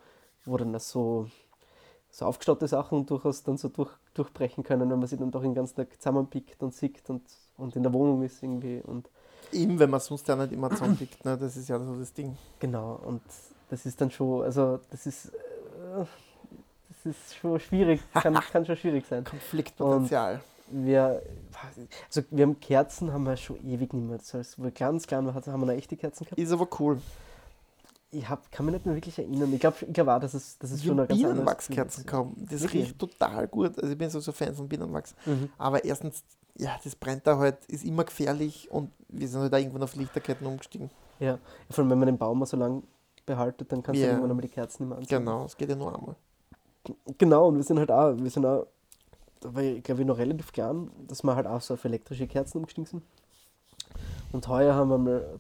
wo 0.46 0.58
dann 0.58 0.76
auch 0.76 0.80
so, 0.80 1.28
so 2.10 2.26
aufgestaute 2.26 2.68
Sachen 2.68 3.06
durchaus 3.06 3.44
dann 3.44 3.58
so 3.58 3.70
durch, 3.70 3.92
durchbrechen 4.14 4.64
können, 4.64 4.90
wenn 4.90 5.00
man 5.00 5.08
sich 5.08 5.20
dann 5.20 5.32
doch 5.32 5.42
den 5.42 5.54
ganzen 5.54 5.76
Tag 5.76 5.88
zusammenpickt 5.98 6.62
und 6.64 6.74
sieht 6.74 7.10
und, 7.10 7.24
und 7.58 7.76
in 7.76 7.84
der 7.84 7.94
Wohnung 7.94 8.24
ist 8.24 8.42
irgendwie. 8.42 8.82
Und 8.82 9.10
Eben, 9.52 9.80
wenn 9.80 9.90
man 9.90 10.00
sonst 10.00 10.28
ja 10.28 10.36
nicht 10.36 10.52
immer 10.52 10.70
zusammenpickt. 10.70 11.24
Ne? 11.26 11.38
Das 11.38 11.56
ist 11.56 11.70
ja 11.70 11.80
so 11.80 11.96
das 11.96 12.14
Ding. 12.14 12.38
genau, 12.60 13.00
und 13.06 13.22
das 13.70 13.86
ist 13.86 14.00
dann 14.00 14.12
schon, 14.12 14.44
also 14.44 14.80
das 14.92 15.06
ist, 15.06 15.28
äh, 15.28 16.06
das 16.90 17.06
ist 17.06 17.36
schon 17.36 17.60
schwierig, 17.60 18.02
kann, 18.14 18.34
kann 18.52 18.66
schon 18.66 18.78
schwierig 18.78 19.06
sein. 19.08 19.24
Konfliktpotenzial. 19.24 20.42
Wir, 20.72 21.22
also 22.08 22.24
wir 22.32 22.44
haben 22.44 22.60
Kerzen, 22.60 23.14
haben 23.14 23.24
wir 23.24 23.38
schon 23.38 23.58
ewig 23.58 23.94
nicht 23.94 24.08
mehr. 24.08 24.18
Das 24.18 24.34
heißt, 24.34 24.60
wo 24.60 24.64
wir 24.64 24.72
ganz 24.72 25.06
klein 25.06 25.26
waren, 25.26 25.36
haben 25.36 25.60
wir 25.62 25.68
noch 25.68 25.74
echte 25.74 25.96
Kerzen 25.96 26.26
gehabt. 26.26 26.40
Ist 26.40 26.52
aber 26.52 26.68
cool. 26.80 27.00
Ich 28.12 28.30
hab, 28.30 28.50
kann 28.52 28.66
mich 28.66 28.74
nicht 28.74 28.86
mehr 28.86 28.96
wirklich 28.96 29.18
erinnern. 29.20 29.52
Ich 29.54 29.60
glaube 29.60 29.78
ich 29.82 29.94
glaub 29.94 30.08
auch, 30.08 30.20
dass 30.20 30.34
es, 30.34 30.58
dass 30.58 30.72
es 30.72 30.82
schon 30.84 30.92
haben 30.92 31.02
ein 31.02 31.08
ganz 31.08 31.22
Bienenwachskerzen 31.22 32.06
gehabt. 32.06 32.30
Das 32.50 32.62
Wirklich? 32.62 32.84
riecht 32.88 33.00
total 33.00 33.48
gut. 33.48 33.78
Also 33.78 33.92
ich 33.92 33.98
bin 33.98 34.10
so, 34.10 34.20
so 34.20 34.32
Fan 34.32 34.56
von 34.56 34.70
Bienenwachs. 34.70 35.16
Mhm. 35.26 35.50
Aber 35.58 35.84
erstens, 35.84 36.24
ja, 36.58 36.78
das 36.84 36.96
brennt 36.96 37.28
da 37.28 37.38
halt, 37.38 37.58
ist 37.66 37.84
immer 37.84 38.06
gefährlich 38.06 38.72
und 38.72 38.92
wir 39.10 39.28
sind 39.28 39.42
halt 39.42 39.52
da 39.52 39.58
irgendwann 39.58 39.84
auf 39.84 39.96
Lichterketten 39.96 40.48
umgestiegen. 40.48 40.90
Ja, 41.20 41.40
vor 41.70 41.84
allem 41.84 41.92
wenn 41.92 42.00
man 42.00 42.06
den 42.08 42.18
Baum 42.18 42.40
mal 42.40 42.46
so 42.46 42.56
lang 42.58 42.84
behaltet, 43.26 43.72
dann 43.72 43.84
kannst 43.84 44.00
Ja. 44.00 44.08
du 44.08 44.12
irgendwann 44.14 44.32
einmal 44.32 44.42
die 44.44 44.50
Kerzen 44.50 44.84
nicht 44.84 44.90
mehr 44.90 44.98
anzünden. 45.00 45.26
Genau, 45.26 45.46
es 45.46 45.58
geht 45.58 45.70
ja 45.70 45.76
nur 45.76 45.94
einmal. 45.94 46.16
Genau, 47.18 47.48
und 47.48 47.56
wir 47.56 47.64
sind 47.64 47.80
halt 47.80 47.92
auch, 47.92 48.16
wir 48.16 48.30
sind 48.30 48.46
auch, 48.46 48.68
da 49.42 49.54
war 49.54 49.62
ich 49.62 49.84
glaube 49.84 50.02
ich 50.02 50.08
noch 50.08 50.18
relativ 50.18 50.52
klein, 50.54 50.90
dass 51.08 51.24
wir 51.24 51.36
halt 51.36 51.48
auch 51.48 51.60
so 51.62 51.74
auf 51.74 51.84
elektrische 51.84 52.28
Kerzen 52.28 52.60
umgestiegen 52.60 52.86
sind. 52.86 53.04
Und 54.32 54.48
heuer 54.48 54.76
haben 54.76 54.90
wir 54.90 54.98
mal, 54.98 55.40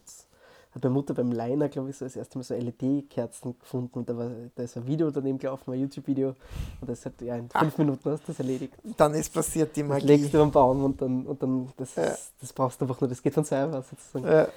hat 0.75 0.83
meine 0.83 0.93
Mutter 0.93 1.13
beim 1.13 1.31
Liner, 1.31 1.69
glaube 1.69 1.89
ich, 1.89 1.97
so 1.97 2.05
das 2.05 2.15
erste 2.15 2.37
Mal 2.37 2.43
so 2.43 2.53
LED-Kerzen 2.53 3.57
gefunden 3.57 3.97
und 3.99 4.09
da, 4.09 4.17
war, 4.17 4.29
da 4.55 4.63
ist 4.63 4.75
ein 4.75 4.85
Video 4.85 5.09
daneben 5.09 5.37
gelaufen, 5.37 5.71
ein 5.71 5.79
YouTube-Video 5.79 6.35
und 6.81 6.89
das 6.89 7.05
hat, 7.05 7.21
ja, 7.21 7.35
in 7.37 7.49
fünf 7.49 7.77
Minuten 7.77 8.09
hast 8.11 8.23
du 8.23 8.27
das 8.27 8.39
erledigt. 8.39 8.73
Dann 8.97 9.13
ist 9.13 9.33
passiert 9.33 9.75
die 9.75 9.81
Das 9.81 9.89
Magie. 9.89 10.05
legst 10.07 10.33
du 10.33 10.41
am 10.41 10.51
Baum 10.51 10.83
und 10.83 11.01
dann, 11.01 11.25
und 11.25 11.41
dann 11.41 11.69
das, 11.77 11.95
Ja. 11.95 12.15
das 12.41 12.51
brauchst 12.53 12.79
du 12.81 12.85
einfach 12.85 12.99
nur, 12.99 13.09
das 13.09 13.21
geht 13.21 13.33
von 13.33 13.43
selber 13.45 13.81
sozusagen. 13.81 14.25
Ja, 14.25 14.47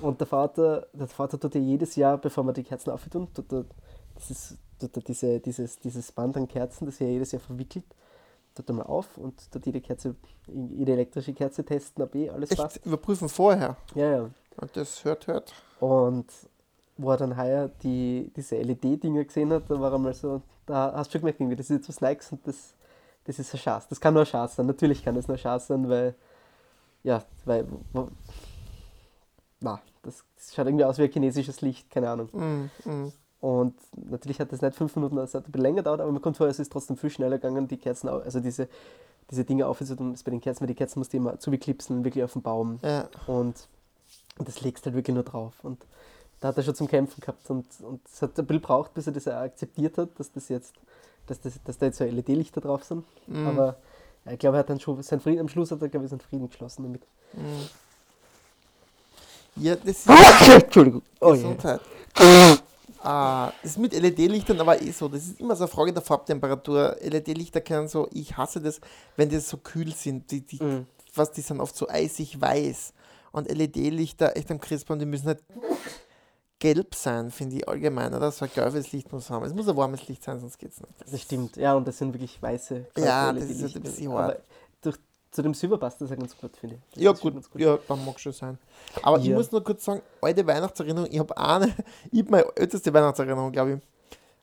Und 0.00 0.20
der 0.20 0.26
Vater, 0.26 0.86
der 0.92 1.08
Vater 1.08 1.40
tut 1.40 1.54
ja 1.54 1.60
jedes 1.60 1.96
Jahr, 1.96 2.18
bevor 2.18 2.44
wir 2.44 2.52
die 2.52 2.62
Kerzen 2.62 2.90
auftun, 2.90 3.26
tut 3.32 3.50
er, 3.52 3.64
das 4.14 4.30
ist, 4.30 4.58
tut 4.78 4.94
er 4.96 5.02
diese, 5.02 5.40
dieses, 5.40 5.78
dieses 5.78 6.12
Band 6.12 6.36
an 6.36 6.46
Kerzen, 6.48 6.84
das 6.86 7.00
er 7.00 7.08
jedes 7.10 7.32
Jahr 7.32 7.40
verwickelt, 7.40 7.84
tut 8.54 8.68
er 8.68 8.74
mal 8.74 8.82
auf 8.84 9.16
und 9.16 9.50
tut 9.50 9.64
jede 9.64 9.80
Kerze, 9.80 10.14
jede 10.46 10.92
elektrische 10.92 11.32
Kerze 11.32 11.64
testen, 11.64 12.02
ob 12.04 12.14
eh 12.14 12.28
alles 12.30 12.54
passt. 12.54 12.84
überprüfen 12.84 13.28
vorher. 13.30 13.76
Ja, 13.94 14.10
ja. 14.10 14.30
Und 14.56 14.76
das 14.76 15.04
hört, 15.04 15.26
hört. 15.26 15.52
Und 15.80 16.26
wo 16.96 17.10
er 17.10 17.16
dann 17.16 17.36
heuer 17.36 17.70
die, 17.82 18.32
diese 18.36 18.56
LED-Dinger 18.56 19.24
gesehen 19.24 19.52
hat, 19.52 19.64
da 19.68 19.78
war 19.78 19.92
er 19.92 19.98
mal 19.98 20.14
so, 20.14 20.40
da 20.64 20.92
hast 20.94 21.08
du 21.08 21.12
schon 21.12 21.20
gemerkt, 21.22 21.40
irgendwie, 21.40 21.56
das 21.56 21.70
ist 21.70 21.76
jetzt 21.76 21.88
was 21.88 22.00
Nikes 22.00 22.32
und 22.32 22.46
das, 22.46 22.74
das 23.24 23.38
ist 23.38 23.54
ein 23.54 23.58
Schatz. 23.58 23.88
Das 23.88 24.00
kann 24.00 24.14
nur 24.14 24.22
ein 24.22 24.26
Schatz 24.26 24.56
sein. 24.56 24.66
Natürlich 24.66 25.04
kann 25.04 25.16
es 25.16 25.28
nur 25.28 25.36
ein 25.36 25.40
Schatz 25.40 25.66
sein, 25.66 25.88
weil, 25.88 26.14
ja, 27.02 27.22
weil, 27.44 27.66
wo, 27.92 28.08
na, 29.60 29.80
das, 30.02 30.24
das 30.36 30.54
schaut 30.54 30.66
irgendwie 30.66 30.84
aus 30.84 30.98
wie 30.98 31.02
ein 31.02 31.12
chinesisches 31.12 31.60
Licht, 31.60 31.90
keine 31.90 32.10
Ahnung. 32.10 32.28
Mm, 32.32 32.88
mm. 32.88 33.12
Und 33.40 33.74
natürlich 33.96 34.40
hat 34.40 34.52
das 34.52 34.62
nicht 34.62 34.74
fünf 34.74 34.96
Minuten, 34.96 35.16
das 35.16 35.34
hat 35.34 35.46
ein 35.46 35.52
bisschen 35.52 35.62
länger 35.62 35.76
gedauert, 35.76 36.00
aber 36.00 36.10
man 36.10 36.22
kommt 36.22 36.36
vor, 36.36 36.46
es 36.46 36.58
ist 36.58 36.72
trotzdem 36.72 36.96
viel 36.96 37.10
schneller 37.10 37.36
gegangen, 37.36 37.68
die 37.68 37.76
Kerzen, 37.76 38.08
also 38.08 38.40
diese, 38.40 38.68
diese 39.30 39.44
Dinge 39.44 39.66
aufzusetzen. 39.66 40.16
Bei 40.24 40.30
den 40.30 40.40
Kerzen, 40.40 40.62
weil 40.62 40.68
die 40.68 40.74
Kerzen 40.74 40.98
musst 40.98 41.12
du 41.12 41.18
immer 41.18 41.38
zubeklipsen, 41.38 42.04
wirklich 42.04 42.24
auf 42.24 42.32
den 42.32 42.42
Baum. 42.42 42.78
Ja. 42.82 43.08
Und, 43.26 43.68
und 44.38 44.48
das 44.48 44.60
legst 44.60 44.84
halt 44.86 44.94
wirklich 44.94 45.14
nur 45.14 45.24
drauf. 45.24 45.54
Und 45.62 45.80
da 46.40 46.48
hat 46.48 46.56
er 46.58 46.62
schon 46.62 46.74
zum 46.74 46.88
Kämpfen 46.88 47.20
gehabt. 47.20 47.48
Und, 47.50 47.66
und 47.80 48.00
es 48.06 48.20
hat 48.22 48.30
ein 48.38 48.46
bisschen 48.46 48.60
gebraucht, 48.62 48.92
bis 48.94 49.06
er 49.06 49.12
das 49.12 49.26
akzeptiert 49.28 49.96
hat, 49.98 50.10
dass 50.18 50.30
das 50.32 50.48
jetzt, 50.48 50.74
dass, 51.26 51.40
das, 51.40 51.54
dass 51.64 51.78
da 51.78 51.86
jetzt 51.86 51.98
so 51.98 52.04
LED-Lichter 52.04 52.60
drauf 52.60 52.84
sind. 52.84 53.04
Mhm. 53.26 53.46
Aber 53.46 53.76
ich 54.30 54.38
glaube, 54.38 54.56
er 54.56 54.60
hat 54.60 54.70
dann 54.70 54.80
schon 54.80 55.02
seinen 55.02 55.20
Frieden, 55.20 55.40
am 55.40 55.48
Schluss 55.48 55.70
hat 55.70 55.80
er, 55.82 55.88
glaube 55.88 56.04
ich, 56.06 56.10
seinen 56.10 56.20
Frieden 56.20 56.48
geschlossen 56.48 56.82
damit. 56.82 57.02
Ja, 59.56 59.74
das 59.76 60.06
ist 60.06 60.08
Entschuldigung. 60.50 61.02
Oh. 61.20 61.32
Gesundheit. 61.32 61.80
Ah, 63.02 63.52
das 63.62 63.72
ist 63.72 63.78
mit 63.78 63.92
LED-Lichtern 63.92 64.60
aber 64.60 64.82
eh 64.82 64.90
so. 64.90 65.08
Das 65.08 65.22
ist 65.22 65.40
immer 65.40 65.54
so 65.54 65.64
eine 65.64 65.72
Frage 65.72 65.92
der 65.92 66.02
Farbtemperatur. 66.02 66.96
LED-Lichter 67.00 67.60
können 67.60 67.88
so, 67.88 68.08
ich 68.12 68.36
hasse 68.36 68.60
das, 68.60 68.80
wenn 69.16 69.28
die 69.28 69.38
so 69.38 69.56
kühl 69.58 69.94
sind. 69.94 70.30
Die, 70.30 70.40
die, 70.40 70.62
Mhm. 70.62 70.86
was, 71.14 71.30
die 71.32 71.40
sind 71.40 71.60
oft 71.60 71.76
so 71.76 71.88
eisig 71.88 72.40
weiß. 72.40 72.92
Und 73.36 73.50
LED-Lichter, 73.50 74.34
echt 74.34 74.50
am 74.50 74.58
Christbaum, 74.58 74.98
die 74.98 75.04
müssen 75.04 75.26
halt 75.26 75.42
gelb 76.58 76.94
sein, 76.94 77.30
finde 77.30 77.56
ich 77.56 77.68
allgemein. 77.68 78.14
Oder 78.14 78.30
so 78.32 78.46
ein 78.46 78.50
gelbes 78.54 78.92
Licht 78.92 79.12
muss 79.12 79.28
haben. 79.28 79.44
Es 79.44 79.52
muss 79.52 79.68
ein 79.68 79.76
warmes 79.76 80.08
Licht 80.08 80.24
sein, 80.24 80.40
sonst 80.40 80.58
geht 80.58 80.72
es 80.72 80.80
nicht. 80.80 80.92
Das 81.12 81.20
stimmt, 81.20 81.56
ja, 81.56 81.74
und 81.74 81.86
das 81.86 81.98
sind 81.98 82.14
wirklich 82.14 82.40
weiße 82.40 82.86
Ja, 82.96 83.34
das 83.34 83.44
ist 83.44 83.62
halt 83.62 83.76
ein 83.76 83.82
bisschen 83.82 84.10
hart. 84.12 84.40
durch, 84.80 84.96
zu 85.30 85.42
dem 85.42 85.52
Silber 85.52 85.76
passt 85.76 86.00
das 86.00 86.08
ja 86.08 86.16
ganz 86.16 86.34
gut, 86.34 86.56
finde 86.56 86.78
ich. 86.94 87.02
Ja, 87.02 87.12
gut, 87.12 87.34
ganz 87.34 87.50
ja, 87.56 87.78
dann 87.86 88.02
mag 88.06 88.18
schon 88.18 88.32
sein. 88.32 88.58
Aber 89.02 89.18
ich 89.18 89.26
Ja. 89.26 89.36
muss 89.36 89.52
nur 89.52 89.62
kurz 89.62 89.84
sagen, 89.84 90.00
alte 90.22 90.46
Weihnachtserinnerung, 90.46 91.10
ich 91.12 91.18
habe 91.18 91.36
eine, 91.36 91.66
ich 92.10 92.20
habe 92.20 92.30
meine 92.30 92.46
älteste 92.56 92.94
Weihnachtserinnerung, 92.94 93.52
glaube 93.52 93.72
ich. 93.72 93.80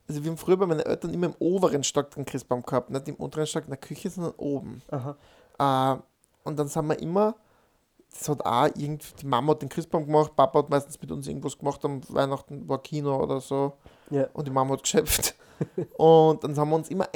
Also 0.07 0.23
wir 0.23 0.29
haben 0.29 0.37
früher 0.37 0.57
bei 0.57 0.67
meinen 0.67 0.81
Eltern 0.81 1.11
immer 1.15 1.27
im 1.27 1.35
oberen 1.39 1.83
Stock 1.83 2.11
den 2.11 2.25
Christbaum 2.25 2.61
gehabt, 2.61 2.91
nicht 2.91 3.07
im 3.07 3.15
unteren 3.15 3.47
Stock 3.47 3.63
in 3.63 3.69
der 3.69 3.77
Küche, 3.77 4.11
sondern 4.11 4.33
oben. 4.37 4.83
Aha. 4.91 5.15
Äh, 5.95 5.97
und 6.43 6.59
dann 6.59 6.67
sind 6.67 6.85
wir 6.87 6.99
immer, 6.99 7.35
das 8.17 8.29
hat 8.29 8.45
auch 8.45 8.67
irgendwie, 8.75 9.13
die 9.21 9.25
Mama 9.25 9.51
hat 9.51 9.61
den 9.61 9.69
Christbaum 9.69 10.05
gemacht, 10.05 10.35
Papa 10.35 10.59
hat 10.59 10.69
meistens 10.69 10.99
mit 11.01 11.11
uns 11.11 11.27
irgendwas 11.27 11.57
gemacht, 11.57 11.83
am 11.85 12.01
Weihnachten 12.09 12.67
war 12.69 12.81
Kino 12.81 13.15
oder 13.21 13.41
so 13.41 13.73
Ja. 14.09 14.27
und 14.33 14.47
die 14.47 14.51
Mama 14.51 14.73
hat 14.73 14.83
geschöpft. 14.83 15.35
und 15.97 16.43
dann 16.43 16.55
haben 16.57 16.69
wir 16.69 16.75
uns 16.75 16.89
immer 16.89 17.07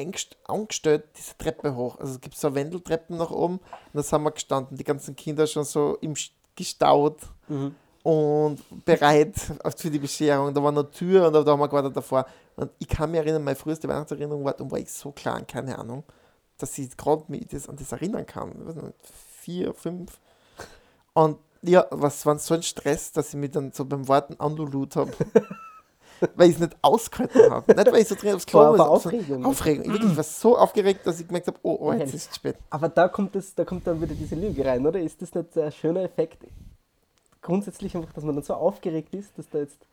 angestellt, 0.47 1.05
diese 1.17 1.37
Treppe 1.37 1.75
hoch. 1.75 1.99
Also 1.99 2.13
es 2.13 2.21
gibt 2.21 2.35
so 2.37 2.53
Wendeltreppen 2.53 3.17
nach 3.17 3.31
oben 3.31 3.55
und 3.57 3.63
da 3.93 4.03
sind 4.03 4.21
wir 4.23 4.31
gestanden, 4.31 4.77
die 4.77 4.83
ganzen 4.83 5.15
Kinder 5.15 5.45
schon 5.47 5.63
so 5.63 5.97
im 6.01 6.13
gestaut 6.55 7.17
Mhm. 7.47 7.75
und 8.03 8.57
bereit 8.85 9.35
für 9.75 9.89
die 9.91 9.99
Bescherung. 9.99 10.53
Da 10.53 10.61
war 10.63 10.71
eine 10.71 10.89
Tür 10.89 11.27
und 11.27 11.33
da 11.33 11.45
haben 11.45 11.59
wir 11.59 11.67
gewartet 11.67 11.95
davor. 11.95 12.25
Und 12.55 12.71
ich 12.79 12.87
kann 12.87 13.11
mich 13.11 13.19
erinnern, 13.19 13.43
meine 13.43 13.55
früheste 13.55 13.87
Weihnachtserinnerung 13.87 14.43
war, 14.43 14.53
da 14.53 14.69
war 14.69 14.79
ich 14.79 14.91
so 14.91 15.11
klein, 15.11 15.45
keine 15.45 15.77
Ahnung, 15.77 16.03
dass 16.57 16.75
ich 16.79 16.97
gerade 16.97 17.23
mich 17.27 17.45
das, 17.47 17.69
an 17.69 17.75
das 17.75 17.91
erinnern 17.91 18.25
kann. 18.25 18.51
Ich 18.59 18.67
weiß 18.67 18.75
nicht, 18.75 18.95
vier, 19.39 19.73
fünf. 19.75 20.19
Und 21.17 21.39
ja, 21.63 21.87
was 21.89 22.23
war 22.27 22.37
so 22.37 22.53
ein 22.53 22.61
Stress, 22.61 23.11
dass 23.11 23.29
ich 23.29 23.35
mich 23.35 23.49
dann 23.49 23.71
so 23.71 23.85
beim 23.85 24.07
Warten 24.07 24.39
angelut 24.39 24.95
habe. 24.95 25.11
weil 26.35 26.49
ich 26.49 26.55
es 26.55 26.61
nicht 26.61 26.75
ausgehalten 26.83 27.49
habe. 27.51 27.73
Nicht, 27.73 27.91
weil 27.91 28.01
ich 28.01 28.07
so 28.07 28.13
drin 28.13 28.35
aufs 28.35 28.45
Klo 28.45 28.59
sondern 28.59 28.87
Aufregung. 28.87 29.45
Aufregung. 29.45 29.93
Wirklich, 29.93 30.11
ich 30.11 30.17
war 30.17 30.23
so 30.23 30.57
aufgeregt, 30.57 31.07
dass 31.07 31.19
ich 31.19 31.27
gemerkt 31.27 31.47
habe, 31.47 31.57
oh, 31.63 31.75
oh, 31.79 31.93
jetzt 31.93 32.13
ist 32.13 32.29
es 32.29 32.35
spät. 32.35 32.57
Aber 32.69 32.87
da 32.89 33.07
kommt, 33.07 33.33
das, 33.33 33.55
da 33.55 33.65
kommt 33.65 33.87
dann 33.87 33.99
wieder 33.99 34.13
diese 34.13 34.35
Lüge 34.35 34.63
rein, 34.63 34.85
oder? 34.85 34.99
Ist 34.99 35.19
das 35.19 35.33
nicht 35.33 35.57
ein 35.57 35.71
schöner 35.71 36.03
Effekt? 36.03 36.37
Grundsätzlich 37.41 37.95
einfach, 37.95 38.13
dass 38.13 38.23
man 38.23 38.35
dann 38.35 38.43
so 38.43 38.53
aufgeregt 38.53 39.15
ist, 39.15 39.35
dass 39.39 39.49
da 39.49 39.57
jetzt 39.57 39.87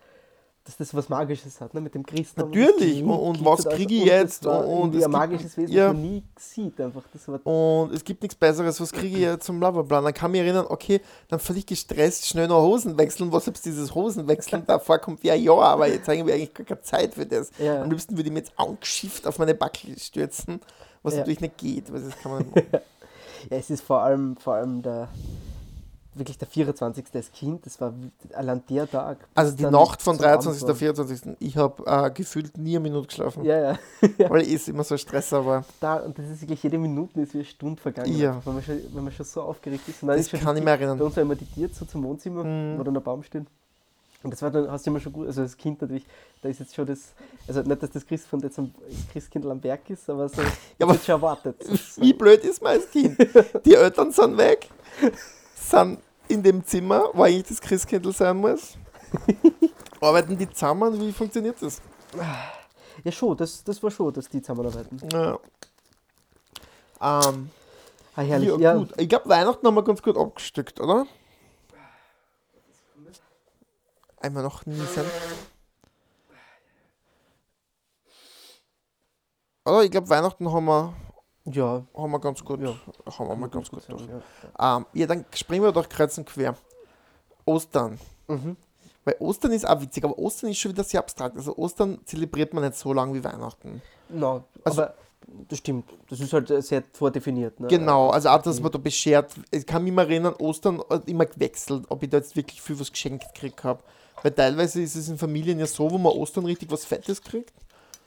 dass 0.67 0.79
das 0.79 0.95
was 0.95 1.11
Magisches 1.11 1.61
hat, 1.61 1.75
ne? 1.75 1.81
mit 1.83 1.95
dem 1.95 2.07
Christen. 2.07 2.41
Natürlich, 2.41 3.03
und- 3.03 3.11
und 3.11 3.45
was 3.45 3.67
kriege 3.67 3.95
ich 3.97 4.05
jetzt? 4.07 4.47
Und 4.47 4.55
Und 4.65 4.89
es 4.95 5.05
ein 5.05 5.11
gibt- 5.11 5.13
magisches 5.13 5.57
Wesen, 5.59 5.75
ja. 5.75 5.89
das 5.89 5.93
man 5.93 6.03
nie 6.03 6.23
sieht. 6.39 6.81
Einfach. 6.81 7.03
Das 7.13 7.29
war 7.29 7.47
Und 7.47 7.93
es 7.93 8.03
gibt 8.03 8.23
nichts 8.23 8.35
Besseres, 8.35 8.81
was 8.81 8.91
kriege 8.91 9.15
ich 9.17 9.23
jetzt 9.25 9.45
zum 9.45 9.61
Blablabla. 9.61 10.01
Dann 10.01 10.15
kann 10.15 10.31
ich 10.31 10.41
mich 10.41 10.47
erinnern, 10.49 10.65
okay, 10.69 11.03
dann 11.29 11.39
völlig 11.39 11.67
gestresst, 11.67 12.27
schnell 12.27 12.49
noch 12.49 12.63
Hosen 12.63 12.97
wechseln. 12.97 13.31
Was 13.31 13.45
selbst 13.45 13.67
dieses 13.67 13.95
Hosenwechseln 13.95 14.65
davor 14.67 14.99
kommt 14.99 15.23
wie 15.23 15.31
ein 15.31 15.43
Jahr, 15.43 15.61
aber 15.65 15.87
jetzt 15.87 16.09
haben 16.09 16.27
wir 16.27 16.33
eigentlich 16.35 16.55
gar 16.55 16.65
keine 16.65 16.81
Zeit 16.81 17.13
für 17.15 17.27
das. 17.27 17.51
Ja. 17.59 17.83
Am 17.83 17.91
liebsten 17.91 18.17
würde 18.17 18.29
ich 18.29 18.33
mir 18.33 18.39
jetzt 18.39 18.53
angeschifft 18.59 19.27
auf 19.27 19.39
meine 19.39 19.55
Backel 19.55 19.99
stürzen, 19.99 20.61
was 21.03 21.13
Ja. 21.13 21.19
natürlich 21.21 21.41
nicht 21.43 21.59
geht, 21.59 21.93
weil 21.93 22.01
das 22.01 22.17
kann 22.19 22.33
man. 22.33 22.47
Ja, 23.51 23.59
es 23.59 23.69
ist 23.69 23.83
vor 23.85 24.01
allem, 24.01 24.39
vor 24.39 24.55
allem 24.55 24.81
der, 24.81 25.09
wirklich 26.15 26.39
der 26.39 26.49
24. 26.49 27.05
als 27.15 27.31
Kind, 27.33 27.67
das 27.67 27.81
war 27.81 27.93
allein 28.35 28.63
der 28.69 28.89
Tag. 28.91 29.19
Also 29.35 29.55
die 29.57 29.65
Nacht 29.65 30.01
von 30.03 30.17
zum 30.17 30.25
Abend 30.25 30.45
23. 30.45 30.63
war. 30.63 30.71
auf 30.73 30.79
24. 30.79 31.37
Ich 31.41 31.57
habe 31.57 31.83
äh, 31.87 32.11
gefühlt 32.11 32.57
nie 32.59 32.71
eine 32.77 32.81
Minute 32.81 33.07
geschlafen, 33.09 33.45
Ja, 33.45 33.73
ja. 33.73 33.79
weil 34.31 34.43
ich 34.43 34.53
ist 34.53 34.69
immer 34.69 34.85
so 34.85 34.97
Stress, 34.97 35.33
aber 35.33 35.65
Da, 35.81 35.97
und 35.97 36.19
das 36.19 36.27
ist 36.29 36.41
wirklich 36.43 36.63
jede 36.63 36.79
Minute 36.79 37.21
ist 37.21 37.35
wie 37.35 37.39
eine 37.39 37.45
Stunde 37.47 37.81
vergangen, 37.81 38.17
Ja. 38.17 38.41
wenn, 38.45 38.55
man 38.55 38.63
schon, 38.63 38.79
wenn 38.93 39.05
man 39.05 39.13
schon 39.13 39.27
so 39.27 39.43
aufgeregt 39.43 39.89
ist. 39.89 40.03
Und 40.03 40.09
das 40.09 40.21
ist 40.21 40.33
kann 40.33 40.57
ich 40.57 40.63
mir 40.65 40.71
erinnern. 40.71 40.99
Bei 40.99 41.05
uns 41.05 41.17
war 41.17 41.23
immer 41.23 41.35
die 41.37 41.47
Tür 41.47 41.69
so 41.73 41.85
zum 41.85 42.03
Wohnzimmer, 42.05 42.45
Mhm. 42.45 42.79
wo 42.79 42.83
dann 42.83 42.95
der 42.95 43.01
Baum 43.01 43.23
steht. 43.23 43.45
Und 44.23 44.31
das 44.31 44.41
war 44.41 44.51
dann, 44.51 44.71
hast 44.71 44.87
du 44.87 44.91
immer 44.91 45.01
schon 45.01 45.13
gut, 45.13 45.27
also 45.27 45.43
als 45.43 45.55
Kind 45.55 45.83
natürlich, 45.83 46.07
da 46.41 46.49
ist 46.49 46.59
jetzt 46.59 46.75
schon 46.75 46.87
das, 46.87 47.13
also 47.47 47.61
nicht, 47.61 47.83
dass 47.83 47.91
das 47.91 48.07
Christkind 48.07 48.43
jetzt 48.43 48.59
am, 48.59 48.73
Christkindl 49.13 49.51
am 49.51 49.61
Berg 49.61 49.91
ist, 49.91 50.09
aber 50.09 50.31
so, 50.31 50.41
aber- 50.81 50.93
wird 50.95 51.05
schon 51.05 51.17
erwartet. 51.17 51.57
Wie 51.99 52.15
blöd 52.15 52.43
ist 52.43 52.63
mein 52.63 52.81
Kind? 52.91 53.19
Die 53.67 53.75
Eltern 53.75 54.11
sind 54.13 54.39
weg, 54.39 54.71
sind 55.71 55.99
in 56.29 56.43
dem 56.43 56.65
Zimmer, 56.65 57.11
wo 57.13 57.23
eigentlich 57.23 57.49
das 57.49 57.61
Christkindl 57.61 58.13
sein 58.13 58.37
muss. 58.39 58.77
Arbeiten 60.01 60.37
die 60.37 60.49
zusammen? 60.51 60.99
Wie 61.01 61.13
funktioniert 61.13 61.61
das? 61.61 61.81
Ja, 63.05 63.13
schon, 63.13 63.37
das, 63.37 63.63
das 63.65 63.83
war 63.83 63.91
schon, 63.91 64.13
dass 64.13 64.29
die 64.29 64.41
zusammenarbeiten. 64.43 64.99
Ja. 65.13 65.39
Ähm, 67.01 67.51
Ah, 68.17 68.23
herrlich. 68.23 68.49
ja, 68.59 68.75
Ja. 68.77 68.87
Ich 68.97 69.09
glaube, 69.09 69.29
Weihnachten 69.29 69.67
haben 69.67 69.75
wir 69.75 69.83
ganz 69.83 70.01
gut 70.01 70.17
abgestückt, 70.17 70.81
oder? 70.81 71.05
Einmal 74.21 74.45
noch 74.45 74.65
niesen. 74.67 75.05
Oder? 79.65 79.83
Ich 79.83 79.91
glaube, 79.91 80.09
Weihnachten 80.09 80.51
haben 80.53 80.65
wir, 80.67 80.95
ja, 81.47 81.83
haben 81.97 82.11
wir 82.11 82.19
ganz 82.21 82.43
gut, 82.45 82.61
Ja. 82.61 82.75
haben 83.19 83.29
wir 83.29 83.37
mal 83.37 83.49
ganz 83.49 83.71
gut 83.71 83.83
durch. 83.89 84.01
sagen, 84.03 84.23
ja. 84.59 84.77
Ähm, 84.79 84.87
ja, 84.95 85.07
dann 85.07 85.25
springen 85.35 85.63
wir 85.65 85.73
doch 85.73 85.89
kreuz 85.89 86.17
und 86.19 86.27
quer. 86.27 86.55
Ostern. 87.45 87.99
Mhm. 88.29 88.57
Weil 89.05 89.17
Ostern 89.19 89.53
ist 89.53 89.69
auch 89.69 89.81
witzig, 89.81 90.03
aber 90.05 90.19
Ostern 90.19 90.51
ist 90.51 90.59
schon 90.59 90.73
wieder 90.73 90.85
sehr 90.85 91.01
abstrakt. 91.01 91.37
Also 91.37 91.57
Ostern 91.57 91.99
zelebriert 92.07 92.55
man 92.55 92.65
nicht 92.65 92.77
so 92.77 92.93
lange 92.93 93.13
wie 93.15 93.23
Weihnachten. 93.23 93.83
No, 94.09 94.45
Also- 94.65 94.83
aber 94.83 94.95
das 95.49 95.59
stimmt, 95.59 95.91
das 96.09 96.21
ist 96.21 96.33
halt 96.33 96.49
sehr 96.65 96.83
vordefiniert. 96.93 97.61
Ne? 97.61 97.69
Genau, 97.69 98.09
also 98.11 98.31
auch, 98.31 98.41
dass 98.41 98.61
man 98.61 98.73
da 98.73 98.79
beschert. 98.79 99.35
Ich 99.51 99.67
kann 99.67 99.85
mich 99.85 99.93
mal 99.93 100.03
erinnern, 100.11 100.35
Ostern 100.39 100.83
hat 100.89 101.07
immer 101.09 101.27
gewechselt, 101.27 101.85
ob 101.91 102.03
ich 102.03 102.09
da 102.11 102.17
jetzt 102.19 102.35
wirklich 102.37 102.63
viel 102.63 102.79
was 102.81 102.91
geschenkt 102.91 103.27
gekriegt 103.35 103.63
habe. 103.65 103.83
Weil 104.23 104.33
teilweise 104.33 104.81
ist 104.81 104.95
es 104.97 105.09
in 105.09 105.19
Familien 105.19 105.59
ja 105.59 105.67
so, 105.67 105.91
wo 105.91 105.99
man 105.99 106.13
Ostern 106.13 106.47
richtig 106.47 106.71
was 106.71 106.87
Fettes 106.87 107.21
kriegt. 107.21 107.53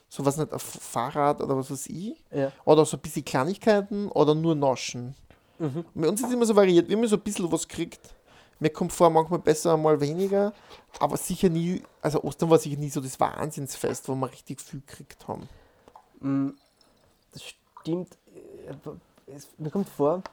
So 0.09 0.25
was 0.25 0.37
nicht, 0.37 0.51
ein 0.53 0.59
Fahrrad 0.59 1.41
oder 1.41 1.57
was 1.57 1.69
weiß 1.69 1.87
ich. 1.87 2.15
Ja. 2.31 2.51
Oder 2.65 2.85
so 2.85 2.97
ein 2.97 3.01
bisschen 3.01 3.25
Kleinigkeiten 3.25 4.09
oder 4.09 4.33
nur 4.35 4.55
Naschen. 4.55 5.15
Mhm. 5.59 5.83
Bei 5.93 6.07
uns 6.07 6.21
ist 6.21 6.27
es 6.27 6.33
immer 6.33 6.45
so 6.45 6.55
variiert. 6.55 6.87
Wir 6.87 6.95
haben 6.95 7.01
immer 7.03 7.09
so 7.09 7.17
ein 7.17 7.21
bisschen 7.21 7.51
was 7.51 7.67
gekriegt. 7.67 8.13
Mir 8.59 8.69
kommt 8.69 8.91
vor, 8.93 9.09
manchmal 9.09 9.39
besser, 9.39 9.75
mal 9.77 9.99
weniger. 9.99 10.53
Aber 10.99 11.17
sicher 11.17 11.49
nie, 11.49 11.83
also 12.01 12.23
Ostern 12.23 12.49
war 12.49 12.57
sicher 12.57 12.77
nie 12.79 12.89
so 12.89 13.01
das 13.01 13.19
Wahnsinnsfest, 13.19 14.07
wo 14.07 14.15
wir 14.15 14.31
richtig 14.31 14.61
viel 14.61 14.81
gekriegt 14.81 15.27
haben. 15.27 15.47
Mm, 16.21 16.49
Das 17.33 17.43
stimmt. 17.43 18.17
äh, 18.33 19.31
Es, 19.31 19.47
mir 19.57 19.69
kommt 19.69 19.89
vor, 19.89 20.23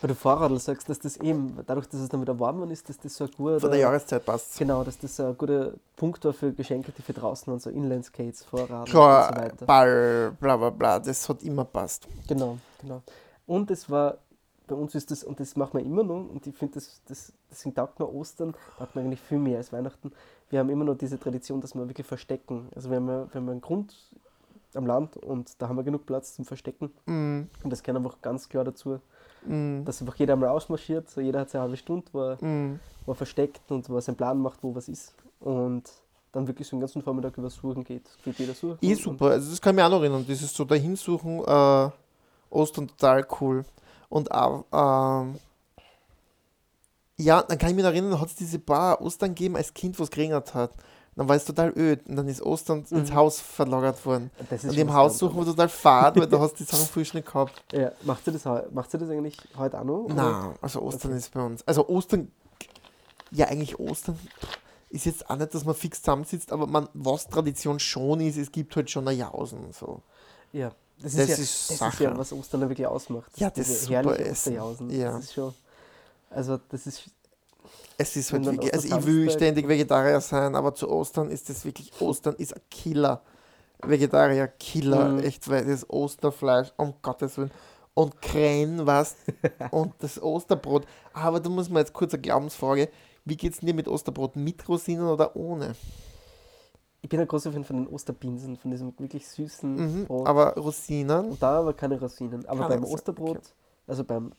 weil 0.00 0.08
du 0.08 0.14
Fahrradl 0.14 0.58
sagst, 0.58 0.88
dass 0.88 0.98
das 0.98 1.16
eben, 1.18 1.58
dadurch, 1.66 1.86
dass 1.88 2.00
es 2.00 2.08
dann 2.08 2.20
wieder 2.20 2.38
warm 2.38 2.70
ist, 2.70 2.88
dass 2.88 2.98
das 2.98 3.14
so 3.16 3.24
ein 3.24 3.30
guter, 3.36 3.60
Von 3.60 3.70
der 3.70 3.80
Jahreszeit 3.80 4.24
passt 4.24 4.58
genau, 4.58 4.84
dass 4.84 4.98
das 4.98 5.18
ein 5.20 5.36
guter 5.36 5.72
Punkt 5.96 6.24
war 6.24 6.32
für 6.32 6.52
Geschenke, 6.52 6.92
die 6.92 7.02
für 7.02 7.12
draußen 7.14 7.52
und 7.52 7.62
so 7.62 7.70
Inlineskates, 7.70 8.44
Fahrrad 8.44 8.88
und 8.88 8.90
so 8.90 8.98
weiter. 8.98 9.66
Ball, 9.66 10.36
bla 10.38 10.56
bla 10.56 10.70
bla, 10.70 10.98
das 10.98 11.28
hat 11.28 11.42
immer 11.42 11.64
passt. 11.64 12.06
Genau, 12.28 12.58
genau. 12.80 13.02
Und 13.46 13.70
es 13.70 13.88
war, 13.88 14.18
bei 14.66 14.74
uns 14.74 14.94
ist 14.94 15.10
das, 15.10 15.24
und 15.24 15.40
das 15.40 15.56
machen 15.56 15.78
wir 15.78 15.86
immer 15.86 16.02
noch, 16.02 16.28
und 16.28 16.46
ich 16.46 16.54
finde, 16.54 16.74
das, 16.74 17.00
das, 17.06 17.32
deswegen 17.50 17.74
taugt 17.74 17.98
mir 17.98 18.12
Ostern, 18.12 18.54
taugt 18.78 18.96
mir 18.96 19.02
eigentlich 19.02 19.20
viel 19.20 19.38
mehr 19.38 19.58
als 19.58 19.72
Weihnachten. 19.72 20.12
Wir 20.50 20.58
haben 20.60 20.68
immer 20.70 20.84
noch 20.84 20.96
diese 20.96 21.18
Tradition, 21.18 21.60
dass 21.60 21.74
wir 21.74 21.88
wirklich 21.88 22.06
verstecken. 22.06 22.68
Also 22.74 22.90
wir 22.90 22.96
haben, 22.96 23.06
wir 23.06 23.28
haben 23.34 23.48
einen 23.48 23.60
Grund 23.60 23.94
am 24.74 24.86
Land 24.86 25.16
und 25.16 25.60
da 25.60 25.68
haben 25.68 25.76
wir 25.76 25.84
genug 25.84 26.06
Platz 26.06 26.34
zum 26.34 26.44
Verstecken. 26.44 26.92
Mm, 27.06 27.48
Und 27.62 27.70
das 27.70 27.82
gehört 27.82 28.04
einfach 28.04 28.20
ganz 28.20 28.48
klar 28.48 28.62
dazu, 28.62 29.00
mm, 29.46 29.84
dass 29.84 30.00
einfach 30.00 30.16
jeder 30.16 30.34
einmal 30.34 30.50
ausmarschiert, 30.50 31.10
so 31.10 31.20
jeder 31.20 31.40
hat 31.40 31.50
seine 31.50 31.62
halbe 31.62 31.76
Stunde, 31.76 32.06
wo 32.12 32.20
er, 32.20 32.44
mm. 32.44 32.80
wo 33.04 33.12
er 33.12 33.14
versteckt 33.14 33.70
und 33.70 33.88
wo 33.88 33.96
er 33.96 34.02
seinen 34.02 34.16
Plan 34.16 34.38
macht, 34.38 34.62
wo 34.62 34.74
was 34.74 34.88
ist. 34.88 35.14
Und 35.40 35.84
dann 36.32 36.46
wirklich 36.46 36.68
so 36.68 36.76
den 36.76 36.80
ganzen 36.80 37.02
Vormittag 37.02 37.36
über 37.38 37.50
Suchen 37.50 37.82
geht. 37.82 38.08
Geht 38.24 38.38
jeder 38.38 38.54
suchen. 38.54 38.78
Eh 38.82 38.94
super, 38.94 39.30
also 39.30 39.50
das 39.50 39.60
kann 39.60 39.74
ich 39.74 39.76
mich 39.76 39.84
auch 39.84 39.90
noch 39.90 40.00
erinnern. 40.00 40.24
Das 40.28 40.42
ist 40.42 40.54
so 40.54 40.64
dahinsuchen, 40.64 41.40
äh, 41.44 41.90
Ostern 42.50 42.88
total 42.88 43.26
cool. 43.40 43.64
Und 44.08 44.30
auch, 44.30 44.64
ähm, 44.72 45.36
ja, 47.16 47.42
dann 47.42 47.58
kann 47.58 47.70
ich 47.70 47.76
mich 47.76 47.84
noch 47.84 47.90
erinnern, 47.90 48.20
hat 48.20 48.28
es 48.28 48.36
diese 48.36 48.58
paar 48.58 49.00
Ostern 49.00 49.30
gegeben 49.30 49.56
als 49.56 49.72
Kind, 49.72 49.98
was 49.98 50.10
geregnet 50.10 50.54
hat. 50.54 50.72
Dann 51.16 51.28
war 51.28 51.36
es 51.36 51.46
total 51.46 51.72
öd 51.76 52.06
und 52.06 52.16
dann 52.16 52.28
ist 52.28 52.42
Ostern 52.42 52.84
ins 52.90 53.10
Haus 53.12 53.40
verlagert 53.40 54.04
worden. 54.04 54.30
Das 54.50 54.62
ist 54.62 54.64
Und 54.64 54.74
schon 54.74 54.82
im 54.82 54.92
Haus 54.92 55.18
suchen 55.18 55.38
wir 55.38 55.46
total 55.46 55.70
fad, 55.70 56.16
weil 56.16 56.26
da 56.26 56.38
hast 56.38 56.52
du 56.60 56.64
die 56.64 56.70
Sachen 56.70 56.84
frisch 56.92 57.14
nicht 57.14 57.26
gehabt. 57.26 57.64
Ja, 57.72 57.90
macht 58.02 58.24
sie 58.26 58.32
das, 58.32 58.44
macht 58.70 58.90
sie 58.90 58.98
das 58.98 59.08
eigentlich 59.08 59.38
heute 59.56 59.80
auch 59.80 59.84
noch? 59.84 60.04
oder? 60.04 60.14
Nein, 60.14 60.54
also 60.60 60.82
Ostern 60.82 61.12
ist 61.12 61.32
bei 61.32 61.42
uns. 61.42 61.66
Also 61.66 61.88
Ostern, 61.88 62.30
ja 63.30 63.46
eigentlich 63.46 63.78
Ostern 63.80 64.18
ist 64.90 65.06
jetzt 65.06 65.28
auch 65.30 65.36
nicht, 65.36 65.54
dass 65.54 65.64
man 65.64 65.74
fix 65.74 66.00
zusammensitzt, 66.02 66.52
aber 66.52 66.66
man, 66.66 66.88
was 66.92 67.28
Tradition 67.28 67.80
schon 67.80 68.20
ist, 68.20 68.36
es 68.36 68.52
gibt 68.52 68.76
halt 68.76 68.90
schon 68.90 69.08
ein 69.08 69.16
Jausen. 69.16 69.72
So. 69.72 70.02
Ja, 70.52 70.70
das 71.00 71.14
ist, 71.14 71.18
Das 71.18 71.28
ja, 71.28 71.34
ist 71.34 71.70
das 71.80 71.94
ist 71.94 72.00
ja, 72.00 72.16
was 72.18 72.32
Ostern 72.32 72.60
wirklich 72.68 72.86
ausmacht. 72.86 73.30
Ja, 73.36 73.48
das 73.50 73.68
ist 73.68 73.84
super 73.84 74.18
Essen. 74.20 74.54
Ja. 74.90 75.12
Das 75.12 75.24
ist 75.24 75.34
schon. 75.34 75.54
Also, 76.30 76.58
das 76.68 76.86
ist. 76.86 77.04
Es 77.98 78.16
ist 78.16 78.32
halt 78.32 78.44
wirklich, 78.44 78.72
also 78.74 78.86
ich 78.88 79.06
will 79.06 79.30
ständig 79.30 79.68
Vegetarier 79.68 80.20
sein, 80.20 80.54
aber 80.54 80.74
zu 80.74 80.88
Ostern 80.90 81.30
ist 81.30 81.48
das 81.48 81.64
wirklich, 81.64 81.92
Ostern 82.00 82.34
ist 82.36 82.54
ein 82.54 82.60
Killer. 82.70 83.22
Vegetarier 83.82 84.48
Killer, 84.48 85.10
Mhm. 85.10 85.18
echt, 85.20 85.48
weil 85.48 85.64
das 85.64 85.88
Osterfleisch, 85.88 86.72
um 86.76 86.94
Gottes 87.02 87.36
Willen. 87.38 87.50
Und 87.94 88.20
Krähen, 88.20 88.86
was? 88.86 89.16
und 89.70 89.94
das 90.00 90.22
Osterbrot. 90.22 90.86
Aber 91.14 91.40
da 91.40 91.48
muss 91.48 91.68
man 91.70 91.78
jetzt 91.80 91.92
kurz 91.94 92.12
eine 92.12 92.20
Glaubensfrage. 92.22 92.88
Wie 93.24 93.36
geht's 93.36 93.58
denn 93.60 93.66
dir 93.68 93.74
mit 93.74 93.88
Osterbrot? 93.88 94.36
Mit 94.36 94.68
Rosinen 94.68 95.06
oder 95.08 95.34
ohne? 95.34 95.74
Ich 97.02 97.08
bin 97.08 97.20
ein 97.20 97.28
großer 97.28 97.52
Fan 97.52 97.64
von 97.64 97.76
den 97.76 97.86
Osterpinseln, 97.86 98.56
von 98.56 98.70
diesem 98.70 98.92
wirklich 98.98 99.26
süßen 99.28 99.74
Mhm, 100.00 100.06
Brot. 100.06 100.26
aber 100.26 100.54
Rosinen? 100.56 101.30
Und 101.30 101.42
da 101.42 101.60
aber 101.60 101.72
keine 101.72 101.98
Rosinen. 102.00 102.44
Aber 102.46 102.60
Keine 102.68 102.80
beim 102.80 102.84
Osterbrot, 102.84 103.36
okay. 103.38 103.46
Also 103.86 104.04
beim 104.04 104.32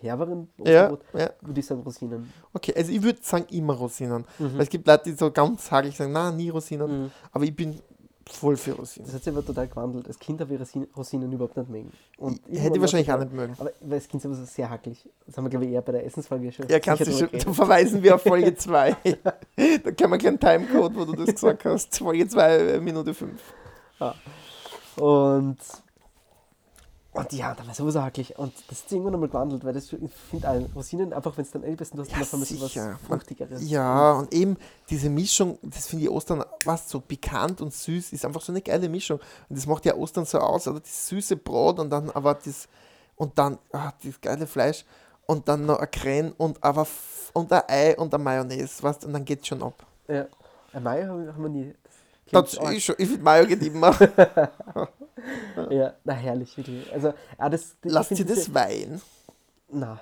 herberen 0.00 0.48
Osterbrot, 0.58 1.00
ja. 1.14 1.30
würde 1.40 1.60
ich 1.60 1.66
sagen 1.66 1.82
Rosinen. 1.82 2.32
Okay, 2.52 2.74
also 2.76 2.90
ich 2.90 3.02
würde 3.02 3.20
sagen 3.22 3.46
immer 3.50 3.74
Rosinen. 3.74 4.24
Mhm. 4.38 4.54
Weil 4.54 4.62
es 4.62 4.68
gibt 4.68 4.86
Leute, 4.86 5.10
die 5.10 5.16
so 5.16 5.30
ganz 5.30 5.70
hagelig 5.70 5.96
sagen, 5.96 6.12
na 6.12 6.32
nie 6.32 6.48
Rosinen. 6.48 7.04
Mhm. 7.04 7.10
Aber 7.32 7.44
ich 7.44 7.54
bin 7.54 7.78
voll 8.26 8.56
für 8.56 8.72
Rosinen. 8.72 9.06
Das 9.06 9.14
hat 9.14 9.24
sich 9.24 9.32
aber 9.32 9.44
total 9.44 9.68
gewandelt. 9.68 10.08
Als 10.08 10.18
Kind 10.18 10.40
habe 10.40 10.54
ich 10.54 10.60
Rosinen, 10.60 10.88
Rosinen 10.96 11.32
überhaupt 11.32 11.56
nicht 11.56 11.68
mögen. 11.68 11.92
Und 12.18 12.40
Ich 12.48 12.60
hätte 12.60 12.76
ich 12.76 12.80
wahrscheinlich 12.80 13.12
auch 13.12 13.18
nicht 13.18 13.32
mögen. 13.32 13.54
Aber 13.58 13.70
weil 13.80 13.98
das 13.98 14.08
Kind 14.08 14.24
aber 14.24 14.34
so 14.34 14.44
sehr 14.44 14.68
hackelig. 14.68 15.08
Das 15.26 15.36
haben 15.36 15.44
wir, 15.44 15.50
glaube 15.50 15.66
ich, 15.66 15.72
eher 15.72 15.82
bei 15.82 15.92
der 15.92 16.06
Essensfolge 16.06 16.50
schon. 16.50 16.68
Ja, 16.68 16.80
kannst 16.80 17.06
du 17.06 17.12
schon, 17.12 17.28
da 17.30 17.52
verweisen 17.52 18.02
wir 18.02 18.14
auf 18.14 18.22
Folge 18.22 18.54
2. 18.56 18.96
da 19.14 19.92
können 19.92 20.12
wir 20.12 20.18
keinen 20.18 20.40
Timecode, 20.40 20.96
wo 20.96 21.04
du 21.04 21.12
das 21.12 21.34
gesagt 21.34 21.64
hast. 21.64 21.96
Folge 21.96 22.26
2, 22.26 22.80
Minute 22.80 23.14
5. 23.14 23.40
Und, 24.96 25.58
und 27.14 27.32
ja, 27.32 27.54
da 27.54 27.66
war 27.66 27.74
sowieso 27.74 28.02
hackelig. 28.02 28.38
Und 28.38 28.52
das 28.68 28.80
ist 28.80 28.92
irgendwann 28.92 29.14
einmal 29.14 29.28
gewandelt, 29.28 29.64
weil 29.64 29.72
das, 29.72 29.92
ich 29.92 30.12
finde 30.30 30.50
auch 30.50 30.74
Rosinen, 30.74 31.12
einfach 31.12 31.36
wenn 31.36 31.44
es 31.44 31.50
dann 31.52 31.64
einbeißt, 31.64 31.94
du 31.94 32.00
hast 32.00 32.10
Ja, 32.10 32.18
dann 32.18 32.26
so 32.26 32.38
sicher. 32.38 32.98
was 33.00 33.06
Fruchtigeres. 33.06 33.68
Ja, 33.70 34.12
und 34.12 34.34
eben 34.34 34.56
diese 34.90 35.08
Mischung, 35.08 35.58
das 35.62 35.86
finde 35.86 36.04
ich 36.04 36.10
Ostern, 36.10 36.44
was 36.64 36.90
so 36.90 37.00
pikant 37.00 37.60
und 37.60 37.72
süß, 37.72 38.12
ist 38.12 38.24
einfach 38.24 38.40
so 38.40 38.52
eine 38.52 38.60
geile 38.60 38.88
Mischung. 38.88 39.20
Und 39.48 39.56
das 39.56 39.66
macht 39.66 39.84
ja 39.84 39.94
Ostern 39.94 40.24
so 40.24 40.38
aus, 40.38 40.66
oder 40.68 40.80
das 40.80 41.08
süße 41.08 41.36
Brot 41.36 41.78
und 41.78 41.90
dann 41.90 42.10
aber 42.10 42.34
das, 42.34 42.68
und 43.16 43.38
dann 43.38 43.58
ah, 43.72 43.92
das 44.02 44.20
geile 44.20 44.46
Fleisch 44.46 44.84
und 45.26 45.48
dann 45.48 45.66
noch 45.66 45.78
ein 45.78 45.90
Krähen 45.90 46.32
und 46.32 46.62
aber 46.62 46.86
und 47.32 47.52
ein 47.52 47.62
Ei 47.68 47.96
und 47.96 48.12
ein 48.12 48.22
Mayonnaise, 48.22 48.82
weißt, 48.82 49.04
und 49.04 49.12
dann 49.12 49.24
geht's 49.24 49.46
schon 49.46 49.62
ab. 49.62 49.86
Ja. 50.08 50.26
Ein 50.72 50.82
Mai 50.82 51.04
haben 51.06 51.42
wir 51.42 51.48
nie. 51.48 51.72
Das 52.30 52.54
ist 52.54 52.82
schon, 52.82 52.94
ich 52.98 53.08
finde 53.08 53.22
Mayo 53.22 53.46
geht 53.46 53.62
immer. 53.62 53.94
Ja, 55.70 55.94
na 56.04 56.12
herrlich, 56.12 56.56
wirklich. 56.56 56.92
Also, 56.92 57.14
ah, 57.38 57.48
das, 57.48 57.76
find 57.82 58.16
sie 58.18 58.24
das 58.24 58.52
weinen. 58.52 59.00
Na, 59.70 60.00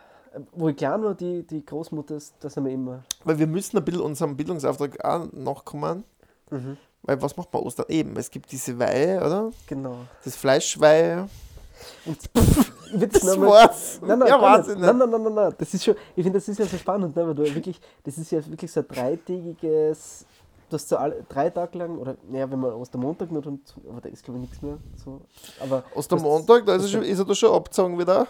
wo 0.53 0.68
ich 0.68 0.77
klein 0.77 1.03
war, 1.03 1.14
die, 1.14 1.43
die 1.47 1.64
Großmutter, 1.64 2.18
da 2.41 2.49
sind 2.51 2.64
wir 2.64 2.73
immer. 2.73 3.03
Weil 3.25 3.39
wir 3.39 3.47
müssen 3.47 3.77
ein 3.77 3.85
bisschen 3.85 4.01
unserem 4.01 4.37
Bildungsauftrag 4.37 5.05
auch 5.05 5.27
nachkommen. 5.33 6.05
Mhm. 6.51 6.77
Weil 7.03 7.20
was 7.20 7.37
macht 7.37 7.53
man 7.53 7.62
Ostern? 7.62 7.87
Eben, 7.89 8.16
es 8.16 8.31
gibt 8.31 8.51
diese 8.51 8.79
Weihe, 8.79 9.18
oder? 9.18 9.51
Genau. 9.66 9.97
Das 10.25 10.37
Fleischweihe. 10.37 11.29
Und 12.07 12.18
würd 12.93 13.14
Das 13.14 13.25
mal- 13.37 13.41
war's. 13.49 14.01
Nein, 14.03 14.18
nein, 14.20 14.29
ja, 14.29 14.61
ich 14.61 14.66
nein, 14.68 14.79
nein, 14.99 15.11
nein, 15.11 15.23
nein, 15.23 15.35
nein. 15.35 15.55
Das 15.59 15.75
ist 15.75 15.85
schon, 15.85 15.97
ich 16.16 16.23
finde, 16.23 16.39
das 16.39 16.49
ist 16.49 16.59
ja 16.59 16.64
so 16.66 16.77
spannend, 16.79 17.14
ne, 17.16 17.27
weil 17.27 17.35
du 17.35 17.43
wirklich, 17.55 17.81
das 18.05 18.16
ist 18.18 18.31
ja 18.31 18.45
wirklich 18.49 18.70
so 18.70 18.81
ein 18.81 18.89
dreitägiges, 18.89 20.25
du 20.73 20.77
hast 20.77 20.89
so 20.89 20.97
alle, 20.97 21.25
drei 21.29 21.51
Tage 21.51 21.79
lang, 21.79 21.99
oder 21.99 22.16
naja, 22.29 22.51
wenn 22.51 22.59
man 22.61 22.73
Ostermontag 22.73 23.31
nur 23.31 23.43
dann, 23.43 23.61
aber 23.89 24.01
da 24.01 24.09
ist 24.09 24.25
glaube 24.25 24.39
ich 24.39 24.43
nichts 24.49 24.62
mehr. 24.62 24.79
So. 25.03 25.20
Aber 25.61 25.85
Ostermontag, 25.95 26.64
da 26.66 26.75
ist 26.77 26.81
er, 26.81 26.83
das- 26.83 26.91
schon, 26.91 27.03
ist 27.03 27.18
er 27.18 27.25
da 27.25 27.35
schon 27.35 27.53
abgezogen 27.55 27.99
wieder. 27.99 28.27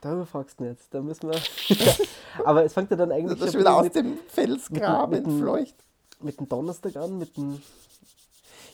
darüber 0.00 0.26
fragst 0.26 0.60
du 0.60 0.64
nicht. 0.64 0.80
Da 0.90 1.00
müssen 1.00 1.28
wir. 1.30 1.38
aber 2.44 2.64
es 2.64 2.72
fängt 2.72 2.90
ja 2.90 2.96
dann 2.96 3.08
Da 3.08 3.16
eigentlich 3.16 3.40
ist 3.40 3.52
schon 3.52 3.60
wieder 3.60 3.82
mit, 3.82 3.86
aus 3.90 3.92
dem 3.92 4.18
Felsgraben 4.28 5.10
mit 5.18 5.26
entfleucht. 5.26 5.74
mit 6.20 6.38
dem 6.38 6.48
Donnerstag 6.48 6.96
an, 6.96 7.18
mit 7.18 7.36
dem. 7.36 7.60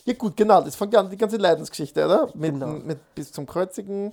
Ja 0.05 0.13
gut, 0.13 0.37
genau, 0.37 0.61
das 0.61 0.77
fängt 0.77 0.93
ja 0.93 1.01
an, 1.01 1.09
die 1.09 1.17
ganze 1.17 1.39
Leidensgeschichte, 1.39 2.05
oder? 2.05 2.27
Mit, 2.35 2.53
Genau. 2.53 2.67
mit 2.73 3.15
bis 3.15 3.33
zum 3.33 3.47
Kreuzigen. 3.47 4.13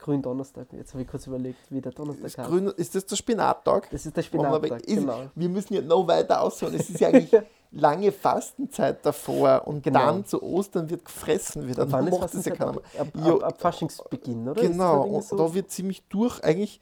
Grünen 0.00 0.22
Donnerstag. 0.22 0.66
Jetzt 0.72 0.92
habe 0.94 1.02
ich 1.02 1.08
kurz 1.08 1.26
überlegt, 1.26 1.58
wie 1.70 1.80
der 1.80 1.92
Donnerstag 1.92 2.24
heißt. 2.38 2.48
Grün, 2.48 2.66
ist 2.68 2.94
das 2.94 3.06
der 3.06 3.16
Spinattag? 3.16 3.88
Das 3.90 4.06
ist 4.06 4.16
der 4.16 4.22
Spinattag, 4.22 4.80
ist, 4.82 4.96
genau. 4.96 5.22
Wir 5.34 5.48
müssen 5.48 5.74
ja 5.74 5.82
noch 5.82 6.06
weiter 6.08 6.40
ausholen. 6.42 6.74
Es 6.74 6.88
ist 6.90 7.00
ja 7.00 7.08
eigentlich 7.08 7.30
lange 7.72 8.10
Fastenzeit 8.10 9.04
davor 9.04 9.62
und 9.66 9.82
Genau. 9.82 9.98
dann 10.00 10.24
zu 10.24 10.42
Ostern 10.42 10.90
wird 10.90 11.04
gefressen 11.04 11.68
wieder. 11.68 11.84
Ist 11.84 11.92
macht 11.92 12.34
das 12.34 12.44
ja 12.44 12.54
keiner 12.54 12.72
mehr. 12.72 12.82
ab, 12.98 13.08
ab, 13.22 13.42
ab 13.44 13.60
Faschingsbeginn, 13.60 14.48
oder? 14.48 14.60
Ist 14.62 14.72
Genau, 14.72 15.20
so? 15.20 15.36
da 15.36 15.54
wird 15.54 15.70
ziemlich 15.70 16.02
durch 16.08 16.42
eigentlich 16.42 16.80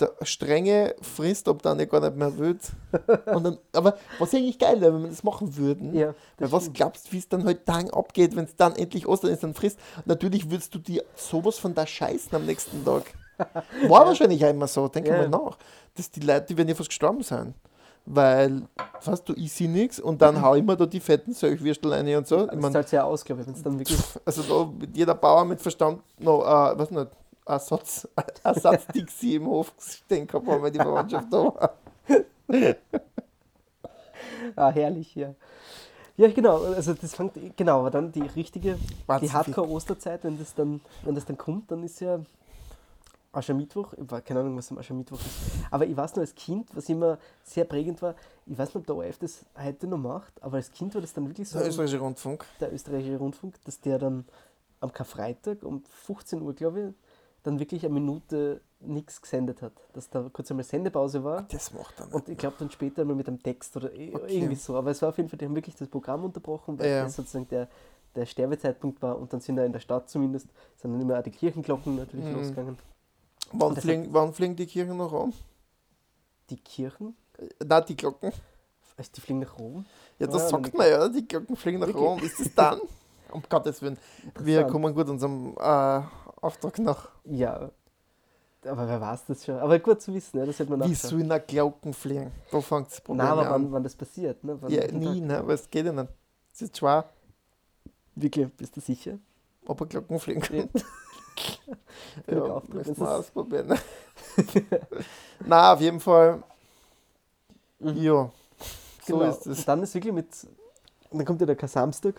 der 0.00 0.12
strenge 0.22 0.94
Frist, 1.02 1.48
ob 1.48 1.62
dann 1.62 1.78
gar 1.88 2.00
nicht 2.00 2.16
mehr 2.16 2.36
wird. 2.38 2.60
Und 3.32 3.44
dann, 3.44 3.58
aber 3.72 3.96
was 4.18 4.32
ja 4.32 4.38
eigentlich 4.38 4.58
geil 4.58 4.80
wäre, 4.80 4.94
wenn 4.94 5.02
wir 5.02 5.08
das 5.10 5.22
machen 5.22 5.56
würden. 5.56 5.94
Ja, 5.94 6.08
Weil 6.08 6.14
das 6.38 6.52
was 6.52 6.62
stimmt. 6.64 6.76
glaubst 6.76 7.06
du, 7.08 7.12
wie 7.12 7.18
es 7.18 7.28
dann 7.28 7.44
heute 7.44 7.64
Tagen 7.64 7.90
abgeht, 7.90 8.34
wenn 8.36 8.44
es 8.44 8.56
dann 8.56 8.74
endlich 8.76 9.06
Ostern 9.06 9.30
ist, 9.30 9.42
dann 9.42 9.54
frisst? 9.54 9.78
Natürlich 10.04 10.50
würdest 10.50 10.74
du 10.74 10.78
dir 10.78 11.04
sowas 11.16 11.58
von 11.58 11.74
da 11.74 11.86
scheißen 11.86 12.34
am 12.34 12.44
nächsten 12.46 12.84
Tag. 12.84 13.04
War 13.88 14.06
wahrscheinlich 14.06 14.44
auch 14.44 14.50
immer 14.50 14.66
so, 14.68 14.88
denke 14.88 15.10
Ja. 15.10 15.16
mal 15.18 15.28
nach. 15.28 15.58
Dass 15.96 16.10
die 16.10 16.20
Leute, 16.20 16.46
die 16.46 16.56
werden 16.56 16.68
ja 16.68 16.74
fast 16.74 16.88
gestorben 16.90 17.22
sein. 17.22 17.54
Weil, 18.06 18.62
weißt 19.02 19.26
du, 19.28 19.32
ich 19.34 19.50
sehe 19.50 19.68
nichts 19.70 19.98
und 19.98 20.20
dann 20.20 20.42
hau 20.42 20.54
ich 20.54 20.62
mir 20.62 20.76
da 20.76 20.84
die 20.84 21.00
fetten 21.00 21.32
Söchwürstel 21.32 21.90
rein 21.90 22.14
und 22.16 22.26
so. 22.28 22.44
Ich 22.52 22.60
Das 22.60 22.72
zahlt 22.72 22.92
ja 22.92 23.04
aus, 23.04 23.24
glaube 23.24 23.40
ich, 23.40 23.46
wenn 23.46 23.54
es 23.54 23.62
dann 23.62 23.78
wirklich. 23.78 23.98
also 24.26 24.42
da 24.42 24.86
jeder 24.92 25.14
Bauer 25.14 25.44
mit 25.46 25.58
Verstand 25.60 26.02
noch, 26.18 26.42
äh, 26.42 26.78
was 26.78 26.90
nicht, 26.90 27.06
Ersatz, 27.46 28.08
Ersatz-Dixie 28.42 29.36
im 29.36 29.46
Hof 29.46 29.72
stehen 29.78 30.26
gehabt, 30.26 30.46
haben, 30.46 30.62
weil 30.62 30.70
die 30.70 30.78
Verwandtschaft 30.78 31.32
da 31.32 31.38
war. 31.44 31.74
Ah, 34.56 34.70
herrlich, 34.70 35.14
ja. 35.14 35.34
Ja, 36.16 36.28
genau, 36.30 36.62
also 36.62 36.94
das 36.94 37.14
fängt, 37.14 37.32
genau, 37.56 37.80
aber 37.80 37.90
dann 37.90 38.12
die 38.12 38.22
richtige, 38.22 38.74
die 38.74 39.08
Wahnsinn, 39.08 39.32
Hardcore-Osterzeit, 39.32 40.22
wenn 40.22 40.38
das 40.38 40.54
dann, 40.54 40.80
wenn 41.02 41.14
das 41.14 41.24
dann 41.24 41.36
kommt, 41.36 41.70
dann 41.70 41.82
ist 41.82 42.00
ja 42.00 42.20
Aschermittwoch, 43.32 43.94
ich 43.94 44.08
weiß 44.08 44.22
keine 44.24 44.40
Ahnung, 44.40 44.56
was 44.56 44.70
am 44.70 44.78
Aschermittwoch 44.78 45.18
ist, 45.18 45.26
aber 45.72 45.86
ich 45.86 45.96
weiß 45.96 46.14
noch 46.14 46.20
als 46.20 46.34
Kind, 46.34 46.68
was 46.74 46.88
immer 46.88 47.18
sehr 47.42 47.64
prägend 47.64 48.00
war, 48.00 48.14
ich 48.46 48.56
weiß 48.56 48.68
nicht, 48.68 48.76
ob 48.76 48.86
der 48.86 48.94
ORF 48.96 49.18
das 49.18 49.44
heute 49.58 49.88
noch 49.88 49.98
macht, 49.98 50.32
aber 50.40 50.56
als 50.58 50.70
Kind 50.70 50.94
war 50.94 51.00
das 51.00 51.12
dann 51.12 51.26
wirklich 51.26 51.48
so, 51.48 51.58
Der 51.58 51.66
österreichische 51.68 51.98
Rundfunk. 51.98 52.44
der 52.60 52.72
österreichische 52.72 53.16
Rundfunk, 53.16 53.54
dass 53.64 53.80
der 53.80 53.98
dann 53.98 54.24
am 54.80 54.92
Karfreitag 54.92 55.64
um 55.64 55.82
15 56.04 56.42
Uhr, 56.42 56.54
glaube 56.54 56.80
ich, 56.80 56.94
dann 57.44 57.60
wirklich 57.60 57.84
eine 57.84 57.94
Minute 57.94 58.60
nichts 58.80 59.22
gesendet 59.22 59.62
hat, 59.62 59.72
dass 59.92 60.10
da 60.10 60.28
kurz 60.32 60.50
einmal 60.50 60.64
Sendepause 60.64 61.22
war. 61.24 61.42
Das 61.50 61.72
macht 61.72 61.98
er 62.00 62.06
nicht. 62.06 62.14
Und 62.14 62.28
ich 62.28 62.36
glaube 62.36 62.56
dann 62.58 62.70
später 62.70 63.04
mal 63.04 63.14
mit 63.14 63.28
einem 63.28 63.42
Text 63.42 63.76
oder 63.76 63.88
Okay. 63.88 64.38
irgendwie 64.38 64.56
so. 64.56 64.76
Aber 64.76 64.90
es 64.90 65.00
war 65.02 65.10
auf 65.10 65.16
jeden 65.16 65.28
Fall, 65.28 65.38
die 65.38 65.44
haben 65.44 65.54
wirklich 65.54 65.76
das 65.76 65.88
Programm 65.88 66.24
unterbrochen, 66.24 66.78
weil 66.78 66.90
Ja. 66.90 67.04
das 67.04 67.16
sozusagen 67.16 67.46
der, 67.48 67.68
der 68.16 68.26
Sterbezeitpunkt 68.26 69.00
war. 69.02 69.18
Und 69.18 69.32
dann 69.32 69.40
sind 69.40 69.56
da 69.56 69.64
in 69.64 69.72
der 69.72 69.80
Stadt 69.80 70.10
zumindest, 70.10 70.48
sind 70.76 70.92
dann 70.92 71.00
immer 71.00 71.18
auch 71.18 71.22
die 71.22 71.30
Kirchenglocken 71.30 71.96
natürlich 71.96 72.26
Mhm. 72.26 72.34
losgegangen. 72.34 72.78
Wann 73.52 73.76
fliegen, 73.76 74.08
wann 74.12 74.32
fliegen 74.32 74.56
die 74.56 74.66
Kirchen 74.66 74.96
noch 74.96 75.12
an? 75.12 75.32
Die 76.50 76.56
Kirchen, 76.56 77.14
Äh, 77.38 77.48
Nein, 77.64 77.84
die 77.88 77.96
Glocken. 77.96 78.32
also 78.96 79.10
die 79.14 79.20
fliegen 79.20 79.40
nach 79.40 79.58
Rom. 79.58 79.84
Ja, 80.18 80.26
das 80.26 80.44
Ah, 80.44 80.48
sagt 80.48 80.74
man 80.74 80.88
ja, 80.88 81.08
die 81.08 81.26
Glocken 81.26 81.56
fliegen 81.56 81.80
nach? 81.80 81.94
Rom. 81.94 82.22
Ist 82.22 82.40
das 82.40 82.54
dann? 82.54 82.80
Um 83.32 83.42
Gottes 83.48 83.82
Willen. 83.82 83.98
Wir 84.38 84.64
kommen 84.64 84.94
gut 84.94 85.08
unserem 85.08 85.56
äh, 85.58 86.02
Auftrag 86.44 86.78
nach. 86.78 87.08
Ja, 87.24 87.70
aber 88.66 88.88
wer 88.88 89.00
weiß 89.00 89.24
das 89.26 89.44
schon. 89.44 89.58
Aber 89.58 89.78
gut 89.78 90.00
zu 90.00 90.14
wissen, 90.14 90.38
ja, 90.38 90.46
das 90.46 90.58
hätte 90.58 90.70
man 90.70 90.80
Wie 90.88 90.92
nachschauen. 90.92 91.10
sollen 91.10 91.32
eine 91.32 91.40
Glocken 91.40 91.92
fliegen? 91.92 92.32
Da 92.50 92.60
fängt 92.60 92.90
das 92.90 93.00
Problem 93.00 93.26
Nein, 93.26 93.32
aber 93.38 93.46
an. 93.48 93.64
wann, 93.64 93.72
wann 93.72 93.82
das 93.82 93.94
passiert. 93.94 94.42
Ne? 94.44 94.56
Wann, 94.60 94.70
Ja, 94.70 94.86
nie, 94.90 95.20
ne? 95.20 95.38
aber 95.38 95.54
es 95.54 95.68
geht 95.68 95.84
ja 95.86 95.92
nicht. 95.92 96.08
Es 96.52 96.62
ist 96.62 96.76
schwer, 96.78 97.04
Wirklich, 98.14 98.48
bist 98.54 98.76
du 98.76 98.80
sicher? 98.80 99.18
ob 99.66 99.80
er 99.80 99.86
Glocken 99.86 100.18
fliegen 100.18 100.40
kann. 100.40 100.68
Ja. 102.30 102.46
Ja, 102.46 102.62
müssen 102.68 102.96
wir 102.96 103.10
ausprobieren. 103.10 103.66
ne? 103.66 103.76
Na, 105.46 105.72
auf 105.72 105.80
jeden 105.80 105.98
Fall. 105.98 106.42
Mhm. 107.80 107.96
Ja, 107.96 108.30
so 109.04 109.18
genau. 109.18 109.30
ist 109.30 109.46
es. 109.46 109.58
Und 109.58 109.68
dann 109.68 109.82
ist 109.82 109.94
wirklich 109.94 110.12
mit, 110.14 110.28
dann 111.10 111.24
kommt 111.24 111.40
ja 111.40 111.46
der 111.46 111.56
Kar-Samstag. 111.56 112.14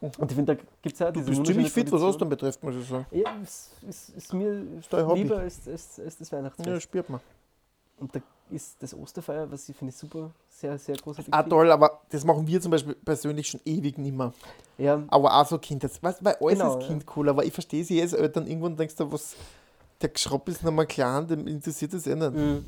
Und 0.00 0.30
ich 0.30 0.36
finde, 0.36 0.54
da 0.56 0.62
gibt 0.82 0.92
es 0.94 0.98
ja 0.98 1.08
Mhm. 1.10 1.14
Du 1.14 1.24
bist 1.24 1.46
ziemlich 1.46 1.70
fit, 1.72 1.90
was 1.90 2.02
Ostern 2.02 2.28
betrifft, 2.28 2.62
muss 2.62 2.74
ich 2.74 2.86
sagen. 2.88 3.06
Ja, 3.10 3.34
es 3.42 3.70
ist, 3.88 4.10
ist 4.10 4.34
mir 4.34 4.64
Hobby. 4.92 5.22
lieber 5.22 5.38
als, 5.38 5.66
als, 5.66 5.98
als 6.00 6.18
das 6.18 6.30
Ja, 6.30 6.38
Weihnachtsfest. 6.38 6.82
spürt 6.82 7.08
man. 7.08 7.20
Und 7.98 8.14
da 8.14 8.20
ist 8.50 8.76
das 8.82 8.92
Osterfeuer, 8.94 9.50
was 9.50 9.68
ich 9.68 9.74
finde 9.76 9.92
super, 9.92 10.30
sehr, 10.50 10.78
sehr 10.78 10.96
großartig. 10.96 11.32
Ah, 11.32 11.42
toll, 11.42 11.70
aber 11.70 12.02
das 12.10 12.24
machen 12.24 12.46
wir 12.46 12.60
zum 12.60 12.70
Beispiel 12.70 12.94
persönlich 12.94 13.46
schon 13.48 13.60
ewig 13.64 13.96
nicht 13.96 14.14
mehr. 14.14 14.32
Ja, 14.76 15.02
Aber 15.08 15.34
auch 15.34 15.46
so 15.46 15.58
Kind, 15.58 15.82
das, 15.82 16.02
weißt, 16.02 16.22
weil 16.22 16.34
alles 16.34 16.58
Genau, 16.58 16.76
ist 16.76 16.82
ja. 16.82 16.88
Kind 16.88 17.06
cool, 17.16 17.28
aber 17.30 17.44
ich 17.44 17.52
verstehe 17.54 17.82
sie 17.82 18.00
als 18.02 18.12
Eltern, 18.12 18.46
irgendwann 18.46 18.76
denkst 18.76 18.96
du, 18.96 19.10
was, 19.10 19.34
der 20.02 20.10
Geschropp 20.10 20.46
ist 20.50 20.62
noch 20.62 20.72
mal 20.72 20.84
klein, 20.86 21.26
dem 21.26 21.46
interessiert 21.46 21.94
das 21.94 22.06
eh 22.06 22.14
nicht. 22.14 22.32
mhm. 22.34 22.64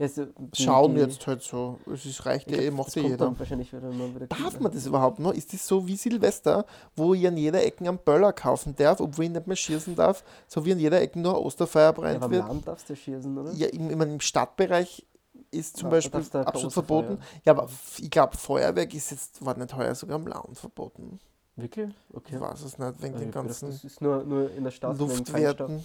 Ja 0.00 0.08
so, 0.08 0.24
die- 0.24 0.62
Schauen 0.62 0.94
die- 0.94 1.00
jetzt 1.02 1.24
halt 1.26 1.42
so, 1.42 1.78
es 1.92 2.04
ist, 2.06 2.24
reicht 2.26 2.50
ich 2.50 2.56
ja 2.56 2.62
eh, 2.64 2.70
macht 2.70 2.94
ja 2.96 3.02
jeder. 3.02 3.38
wahrscheinlich 3.38 3.72
wieder 3.72 3.90
mal 3.92 4.12
wieder 4.14 4.26
Darf 4.26 4.58
man 4.58 4.72
das 4.72 4.86
überhaupt 4.86 5.18
noch? 5.20 5.32
Ist 5.32 5.52
das 5.52 5.66
so 5.66 5.86
wie 5.86 5.94
Silvester, 5.96 6.64
wo 6.96 7.14
ich 7.14 7.26
an 7.26 7.36
jeder 7.36 7.62
Ecke 7.64 7.86
einen 7.86 7.98
Böller 7.98 8.32
kaufen 8.32 8.74
darf, 8.74 9.00
obwohl 9.00 9.26
ich 9.26 9.30
nicht 9.30 9.46
mehr 9.46 9.56
schießen 9.56 9.94
darf, 9.94 10.24
so 10.48 10.64
wie 10.64 10.72
an 10.72 10.78
jeder 10.78 11.00
Ecke 11.00 11.18
nur 11.20 11.40
Osterfeuer 11.44 11.84
Ja, 11.84 11.92
brennt 11.92 12.16
aber 12.16 12.24
am 12.26 12.32
wird? 12.32 12.48
Land 12.48 12.66
darfst 12.68 12.90
du 12.90 12.96
schießen, 12.96 13.38
oder? 13.38 13.52
Ja, 13.52 13.68
im, 13.68 13.86
meine, 13.98 14.14
im 14.14 14.20
Stadtbereich 14.20 15.06
ist 15.50 15.76
zum 15.76 15.86
Ja, 15.88 15.90
Beispiel 15.90 16.20
ein 16.32 16.46
absolut 16.46 16.72
verboten. 16.72 17.16
Feuer. 17.18 17.26
Ja, 17.44 17.52
aber 17.52 17.68
ich 17.98 18.10
glaube, 18.10 18.36
Feuerwerk 18.36 18.94
ist 18.94 19.10
jetzt, 19.10 19.44
war 19.44 19.56
nicht 19.56 19.74
heuer 19.76 19.94
sogar 19.94 20.16
am 20.16 20.26
Land 20.26 20.56
verboten. 20.58 21.18
Wirklich? 21.56 21.90
Okay. 22.14 22.36
Ich 22.36 22.40
weiß 22.40 22.62
es 22.62 22.78
nicht, 22.78 23.02
wegen 23.02 23.14
Also 23.14 23.18
den 23.18 23.18
gedacht, 23.30 23.32
ganzen 23.34 23.66
Das 23.70 23.84
ist 23.84 24.00
nur, 24.00 24.24
nur 24.24 24.50
in 24.52 24.64
der 24.64 24.70
Stadt. 24.70 24.96
Luftwerten. 24.98 25.84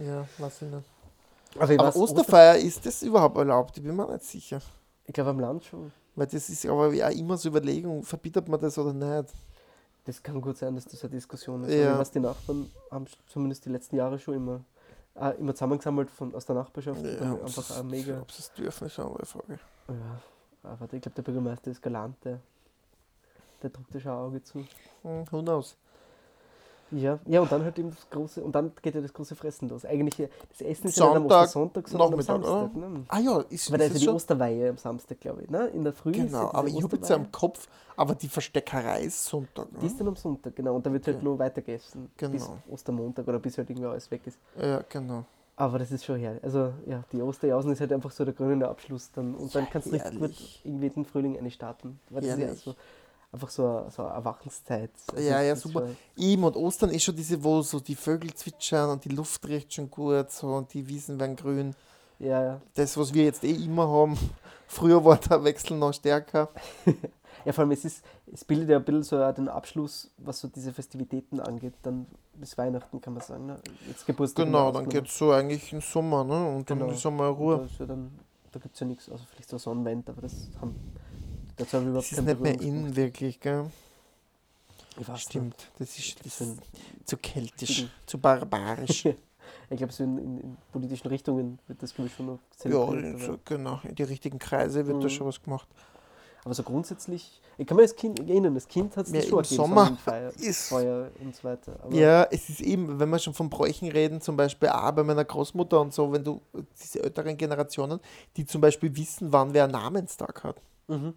Ja, 0.00 0.26
weiß 0.38 0.62
ich 0.62 0.68
nicht. 0.70 0.84
Also 1.58 1.72
ich 1.72 1.78
Aber 1.78 1.88
weiß, 1.88 1.96
Osterfeuer, 1.96 2.54
ist 2.56 2.84
das 2.86 3.02
überhaupt 3.02 3.36
erlaubt? 3.36 3.76
Ich 3.76 3.82
bin 3.82 3.94
mir 3.94 4.06
nicht 4.10 4.24
sicher. 4.24 4.60
Ich 5.04 5.12
glaube 5.12 5.30
am 5.30 5.40
Land 5.40 5.64
schon. 5.64 5.92
Weil 6.14 6.26
das 6.26 6.48
ist 6.48 6.66
aber 6.66 6.92
ja 6.92 7.08
immer 7.08 7.36
so 7.36 7.48
Überlegung, 7.48 8.02
verbietet 8.02 8.48
man 8.48 8.60
das 8.60 8.76
oder 8.78 8.92
nicht? 8.92 9.32
Das 10.04 10.22
kann 10.22 10.40
gut 10.40 10.56
sein, 10.58 10.74
dass 10.74 10.84
das 10.84 11.02
eine 11.04 11.10
Diskussion 11.10 11.64
ist. 11.64 11.72
Ja. 11.74 11.90
Aber 11.90 12.00
weiß, 12.00 12.10
die 12.10 12.20
Nachbarn 12.20 12.70
haben 12.90 13.06
zumindest 13.28 13.64
die 13.64 13.68
letzten 13.70 13.96
Jahre 13.96 14.18
schon 14.18 14.34
immer, 14.34 14.60
ah, 15.14 15.30
immer 15.30 15.54
zusammengesammelt 15.54 16.10
von, 16.10 16.34
aus 16.34 16.44
der 16.44 16.56
Nachbarschaft. 16.56 17.02
Ja, 17.04 17.32
ob 17.34 17.44
einfach 17.44 17.70
es- 17.70 17.82
mega. 17.84 18.20
Ob 18.20 18.30
sie 18.32 18.40
es 18.40 18.52
dürfen, 18.52 18.86
ist 18.88 18.98
eine 18.98 19.08
andere 19.08 19.26
Frage. 19.26 19.58
Ja, 19.88 20.70
aber 20.70 20.84
ich 20.92 21.00
glaube, 21.02 21.14
der 21.14 21.22
Bürgermeister 21.22 21.70
ist 21.70 21.80
galant, 21.82 22.16
der, 22.24 22.40
der 23.62 23.70
drückt 23.70 23.94
da 23.94 24.00
schon 24.00 24.12
ein 24.12 24.18
Auge 24.18 24.42
zu. 24.42 24.58
Hm, 25.02 25.24
who 25.30 25.40
knows? 25.40 25.76
Ja, 26.92 27.18
ja, 27.26 27.40
und 27.40 27.50
dann 27.50 27.64
halt 27.64 27.78
eben 27.78 27.90
das 27.90 28.08
große, 28.10 28.42
und 28.44 28.54
dann 28.54 28.70
geht 28.82 28.94
ja 28.94 29.00
das 29.00 29.12
große 29.12 29.34
Fressen 29.34 29.68
los. 29.68 29.84
Eigentlich, 29.84 30.16
das 30.50 30.60
Essen 30.60 30.88
ist 30.88 30.96
ja 30.98 31.06
nicht 31.06 31.16
am 31.16 31.22
Sonntag, 31.22 31.40
Ostersonntag, 31.42 31.88
sondern 31.88 32.12
am 32.14 32.20
Samstag. 32.22 32.76
Ne? 32.76 33.04
Ah 33.08 33.18
ja, 33.18 33.40
ist, 33.48 33.70
Weil 33.72 33.78
da 33.78 33.84
ist 33.86 33.92
ja 33.94 33.98
die 33.98 34.04
schon? 34.04 34.14
Osterweihe 34.14 34.70
am 34.70 34.76
Samstag, 34.76 35.18
glaube 35.20 35.42
ich. 35.42 35.50
Ne? 35.50 35.68
In 35.68 35.84
der 35.84 35.92
Früh 35.92 36.12
Genau, 36.12 36.50
aber 36.52 36.68
ich 36.68 36.82
habe 36.82 36.96
jetzt 36.96 37.10
im 37.10 37.32
Kopf, 37.32 37.66
aber 37.96 38.14
die 38.14 38.28
Versteckerei 38.28 39.02
ist 39.04 39.24
Sonntag. 39.24 39.68
Die 39.80 39.86
ist 39.86 39.92
Ne? 39.92 39.98
dann 40.00 40.08
am 40.08 40.16
Sonntag, 40.16 40.54
genau. 40.54 40.74
Und 40.76 40.84
da 40.86 40.92
wird 40.92 41.06
halt 41.06 41.16
Okay. 41.16 41.24
nur 41.24 41.38
weiter 41.38 41.62
gegessen. 41.62 42.10
Bis 42.16 42.30
Genau. 42.30 42.58
Ostermontag 42.70 43.26
oder 43.26 43.38
bis 43.38 43.56
halt 43.56 43.70
irgendwie 43.70 43.88
alles 43.88 44.10
weg 44.10 44.20
ist. 44.26 44.38
Ja, 44.60 44.82
genau. 44.88 45.24
Aber 45.56 45.78
das 45.78 45.90
ist 45.92 46.04
schon 46.04 46.18
herrlich. 46.18 46.42
Also 46.42 46.72
ja, 46.86 47.04
die 47.12 47.22
Osterjausen 47.22 47.72
ist 47.72 47.80
halt 47.80 47.92
einfach 47.92 48.10
so 48.10 48.24
der 48.24 48.34
krönende 48.34 48.68
Abschluss 48.68 49.10
dann. 49.12 49.34
Und 49.34 49.54
dann 49.54 49.64
Ja, 49.64 49.70
kannst 49.70 49.88
du 49.88 49.92
richtig 49.92 50.18
gut 50.18 50.34
irgendwie 50.64 50.90
den 50.90 51.04
Frühling 51.04 51.38
eine 51.38 51.50
starten. 51.50 52.00
Weil 52.10 52.22
das 52.22 52.32
ist 52.32 52.38
ja 52.38 52.54
so, 52.54 52.74
einfach 53.32 53.48
so 53.50 53.66
eine, 53.66 53.90
so 53.90 54.04
eine 54.04 54.14
Erwachenszeit. 54.14 54.90
Also 55.14 55.28
Ja, 55.28 55.40
ja, 55.42 55.54
ist 55.54 55.62
super. 55.62 55.88
Eben 56.16 56.44
und 56.44 56.56
Ostern 56.56 56.90
ist 56.90 57.02
schon 57.04 57.16
diese, 57.16 57.42
wo 57.42 57.62
so 57.62 57.80
die 57.80 57.94
Vögel 57.96 58.32
zwitschern 58.34 58.90
und 58.90 59.04
die 59.04 59.08
Luft 59.10 59.46
riecht 59.48 59.72
schon 59.74 59.90
gut 59.90 60.30
so 60.30 60.48
und 60.54 60.72
die 60.74 60.86
Wiesen 60.86 61.18
werden 61.18 61.36
grün. 61.36 61.74
Ja, 62.18 62.42
ja. 62.44 62.60
Das, 62.74 62.96
was 62.96 63.12
wir 63.14 63.24
jetzt 63.24 63.42
eh 63.44 63.50
immer 63.52 63.88
haben. 63.88 64.16
Früher 64.68 65.04
war 65.04 65.16
der 65.18 65.42
Wechsel 65.44 65.76
noch 65.76 65.92
stärker. 65.92 66.48
Ja, 67.44 67.52
vor 67.52 67.62
allem 67.62 67.72
es 67.72 67.84
ist, 67.84 68.04
es 68.32 68.44
bildet 68.44 68.68
ja 68.68 68.76
ein 68.76 68.84
bisschen 68.84 69.02
so 69.02 69.32
den 69.32 69.48
Abschluss, 69.48 70.12
was 70.18 70.38
so 70.38 70.46
diese 70.46 70.72
Festivitäten 70.72 71.40
angeht, 71.40 71.74
dann 71.82 72.06
bis 72.34 72.56
Weihnachten 72.56 73.00
kann 73.00 73.14
man 73.14 73.22
sagen. 73.24 73.46
Ne? 73.46 73.58
Jetzt 73.88 74.06
Geburtstag. 74.06 74.44
Genau, 74.44 74.66
dann 74.70 74.84
ausgenommen. 74.84 74.90
geht 74.90 75.06
es 75.08 75.18
so 75.18 75.32
eigentlich 75.32 75.72
im 75.72 75.80
Sommer, 75.80 76.22
ne? 76.22 76.54
Und 76.54 76.70
dann 76.70 76.78
Genau. 76.78 76.92
ist 76.92 77.04
einmal 77.04 77.30
Und 77.30 77.36
Da, 77.38 77.42
Ruhe. 77.56 77.64
ist 77.64 77.80
ja 77.80 77.86
dann, 77.86 78.12
da 78.52 78.60
gibt 78.60 78.74
es 78.74 78.80
ja 78.80 78.86
nichts, 78.86 79.08
also 79.10 79.24
vielleicht 79.28 79.48
so 79.48 79.58
Sonnenwend, 79.58 80.08
aber 80.08 80.22
das 80.22 80.50
haben. 80.60 80.76
Dazu 81.56 81.76
haben 81.76 81.84
wir 81.84 81.90
überhaupt 81.90 82.10
Das 82.12 82.18
ist 82.18 82.24
nicht 82.24 82.40
mehr 82.40 82.60
in 82.60 82.96
wirklich, 82.96 83.40
gell? 83.40 83.70
Ich 84.98 85.20
Stimmt. 85.20 85.70
Das 85.78 85.90
ist, 85.90 85.98
Nicht. 85.98 86.18
das 86.20 86.24
Das 86.24 86.32
ist 86.32 86.38
sind, 86.56 86.62
zu 87.06 87.16
keltisch, 87.16 87.86
zu 88.06 88.18
barbarisch. 88.18 89.06
ich 89.70 89.76
glaube, 89.76 89.92
so 89.92 90.04
in, 90.04 90.18
in, 90.18 90.38
in 90.40 90.56
politischen 90.70 91.08
Richtungen 91.08 91.58
wird 91.66 91.82
das, 91.82 91.94
glaube 91.94 92.08
ich, 92.08 92.14
schon 92.14 92.26
noch 92.26 92.38
ja, 92.64 92.86
zelebriert. 92.86 93.18
so, 93.20 93.26
aber, 93.32 93.38
genau. 93.44 93.80
In 93.84 93.94
die 93.94 94.02
richtigen 94.02 94.38
Kreise 94.38 94.86
wird 94.86 94.98
da 95.02 95.06
Mhm. 95.06 95.10
schon 95.10 95.26
was 95.26 95.42
gemacht. 95.42 95.66
aber 96.44 96.52
so 96.54 96.62
grundsätzlich, 96.62 97.40
ich 97.56 97.66
kann 97.66 97.76
mich 97.78 97.84
als 97.84 97.96
Kind 97.96 98.20
erinnern, 98.20 98.54
das 98.54 98.68
Kind 98.68 98.94
hat 98.98 99.06
es 99.06 99.12
Ja, 99.12 99.22
schon 99.22 99.38
im 99.38 99.44
Sommer 99.44 99.84
Sonnenfeier, 99.86 100.30
ist- 100.38 100.68
Feuer 100.68 101.10
und 101.20 101.34
so 101.34 101.44
weiter. 101.44 101.78
Aber 101.82 101.94
Ja, 101.94 102.24
es 102.30 102.50
ist 102.50 102.60
eben, 102.60 102.98
wenn 103.00 103.08
wir 103.08 103.18
schon 103.18 103.32
von 103.32 103.48
Bräuchen 103.48 103.88
reden, 103.88 104.20
zum 104.20 104.36
Beispiel 104.36 104.68
auch 104.68 104.90
bei 104.92 105.04
meiner 105.04 105.24
Großmutter 105.24 105.80
und 105.80 105.94
so, 105.94 106.12
wenn 106.12 106.22
du 106.24 106.42
diese 106.82 107.02
älteren 107.02 107.36
Generationen, 107.38 107.98
die 108.36 108.44
zum 108.44 108.60
Beispiel 108.60 108.94
wissen, 108.94 109.32
wann 109.32 109.54
wer 109.54 109.64
einen 109.64 109.72
Namenstag 109.72 110.44
hat. 110.44 110.56
Mhm. 110.88 111.14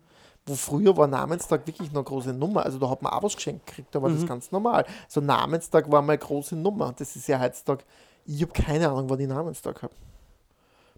Wo 0.47 0.53
früher 0.55 0.95
war 0.95 1.07
Namenstag 1.07 1.65
wirklich 1.65 1.89
noch 1.91 2.01
eine 2.01 2.03
große 2.05 2.33
Nummer. 2.33 2.63
Also 2.65 2.77
da 2.77 2.89
hat 2.89 3.01
man 3.01 3.11
auch 3.13 3.23
was 3.23 3.35
geschenkt 3.35 3.65
gekriegt, 3.65 3.93
da 3.95 4.01
war 4.01 4.09
das 4.11 4.21
Mhm. 4.21 4.27
ganz 4.27 4.51
normal. 4.51 4.85
So 5.07 5.19
Namenstag 5.21 5.89
war 5.91 6.01
mal 6.03 6.13
eine 6.13 6.19
große 6.19 6.55
Nummer. 6.55 6.93
Das 6.97 7.15
ist 7.15 7.27
ja 7.27 7.39
heutzutage, 7.39 7.83
ich 8.25 8.41
habe 8.43 8.53
keine 8.53 8.89
Ahnung, 8.89 9.09
wann 9.09 9.19
ich 9.19 9.27
Namenstag 9.27 9.81
habe. 9.81 9.93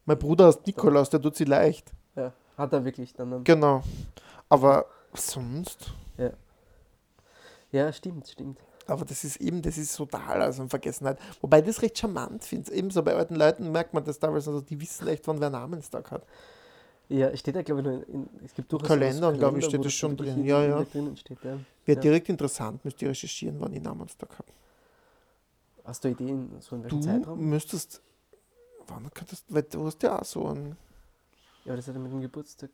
Mein 0.05 0.19
Bruder 0.19 0.47
heißt 0.47 0.65
Nikolaus, 0.67 1.09
der 1.09 1.21
tut 1.21 1.35
sie 1.35 1.45
leicht. 1.45 1.91
ja, 2.15 2.33
hat 2.57 2.73
er 2.73 2.83
wirklich 2.83 3.13
dann. 3.13 3.43
Genau. 3.43 3.83
Aber 4.49 4.85
sonst, 5.13 5.93
ja, 7.71 7.91
stimmt, 7.91 8.27
stimmt. 8.27 8.59
aber 8.87 9.03
das 9.03 9.23
ist 9.25 9.37
eben, 9.37 9.61
das 9.61 9.77
ist 9.77 9.95
total 9.95 10.41
also 10.41 10.63
in 10.63 10.69
Vergessenheit. 10.69 11.19
Wobei 11.41 11.59
ich 11.59 11.65
das 11.65 11.81
recht 11.81 11.97
charmant 11.97 12.43
finde. 12.43 12.71
Ebenso 12.71 13.03
bei 13.03 13.13
alten 13.13 13.35
Leuten 13.35 13.71
merkt 13.71 13.93
man 13.93 14.03
das 14.05 14.19
teilweise, 14.19 14.49
also 14.51 14.61
die 14.61 14.79
wissen 14.79 15.07
echt, 15.07 15.27
wann 15.27 15.39
wer 15.41 15.49
Namenstag 15.49 16.09
hat. 16.11 16.23
Ja, 17.09 17.35
steht 17.37 17.55
ja, 17.55 17.61
glaube 17.61 17.81
ich, 17.81 17.87
nur 17.87 18.09
in, 18.09 18.29
es 18.43 18.53
gibt 18.53 18.71
durchaus 18.71 18.87
Kalendern, 18.89 19.33
so 19.35 19.39
glaub 19.39 19.55
ich, 19.55 19.61
Kalender, 19.61 19.69
steht 19.69 19.85
das 19.85 19.93
schon 19.93 20.17
drin. 20.17 20.39
in- 20.39 20.45
Ja, 20.45 20.63
ja. 20.63 20.85
steht, 21.15 21.43
ja. 21.43 21.53
Wird 21.85 21.97
Ja. 21.97 22.01
direkt 22.01 22.27
interessant, 22.29 22.83
müsst 22.83 23.01
ihr 23.01 23.09
recherchieren, 23.09 23.59
wann 23.61 23.71
ich 23.73 23.81
Namenstag 23.81 24.29
habe. 24.37 24.47
Hast 25.85 26.03
du 26.03 26.09
Ideen, 26.09 26.49
so 26.59 26.75
in 26.75 26.81
Du 26.83 26.89
welchem 26.97 27.01
Zeitraum? 27.01 27.39
müsstest, 27.49 28.01
wann 28.87 29.09
könntest, 29.13 29.45
weil 29.47 29.63
du 29.63 29.85
hast 29.85 30.03
ja 30.03 30.19
auch 30.19 30.25
so 30.25 30.47
einen, 30.47 30.75
Ja, 31.63 31.75
das 31.77 31.87
hat 31.87 31.95
ja 31.95 32.01
mit 32.01 32.11
dem 32.11 32.19
Geburtstag. 32.21 32.71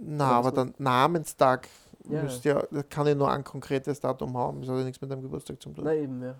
na, 0.00 0.30
aber 0.30 0.52
der 0.52 0.72
Namenstag 0.78 1.68
Ja. 2.08 2.22
müsst 2.22 2.44
ja, 2.44 2.62
kann 2.88 3.06
ja 3.08 3.14
nur 3.16 3.30
ein 3.32 3.42
konkretes 3.42 3.98
Datum 3.98 4.36
haben, 4.38 4.60
das 4.60 4.70
hat 4.70 4.78
ja 4.78 4.84
nichts 4.84 5.00
mit 5.00 5.10
deinem 5.10 5.22
Geburtstag 5.22 5.60
zu 5.60 5.70
tun. 5.70 5.84
Na 5.84 5.92
eben, 5.94 6.22
ja. 6.22 6.28
ja. 6.28 6.34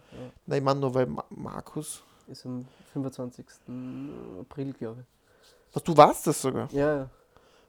Nein, 0.46 0.58
ich 0.58 0.64
meine 0.64 0.78
nur, 0.80 0.94
weil 0.94 1.06
Ma 1.06 1.24
Markus, 1.30 2.02
Ist 2.28 2.46
am 2.46 2.64
25. 2.92 3.44
April, 4.40 4.72
glaube 4.74 5.04
was, 5.72 5.82
du 5.82 5.96
weißt 5.96 6.26
das 6.26 6.40
sogar? 6.40 6.68
Ja, 6.72 6.96
ja, 6.96 7.08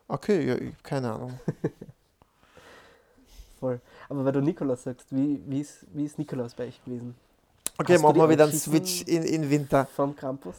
Okay, 0.07 0.45
ja, 0.45 0.55
ich, 0.55 0.83
keine 0.83 1.11
Ahnung. 1.13 1.39
voll. 3.59 3.79
Aber 4.09 4.25
weil 4.25 4.31
du 4.33 4.41
Nikolaus 4.41 4.83
sagst, 4.83 5.07
wie, 5.09 5.41
wie, 5.47 5.61
ist, 5.61 5.85
wie 5.93 6.03
ist 6.03 6.19
Nikolaus 6.19 6.53
bei 6.53 6.67
euch 6.67 6.83
gewesen? 6.83 7.15
Okay, 7.77 7.93
Hast 7.93 8.01
machen 8.01 8.17
wir 8.17 8.29
wieder 8.29 8.43
einen 8.43 8.53
Switch 8.53 9.03
in, 9.03 9.23
in 9.23 9.49
Winter. 9.49 9.87
Vom 9.95 10.15
Krampus? 10.15 10.55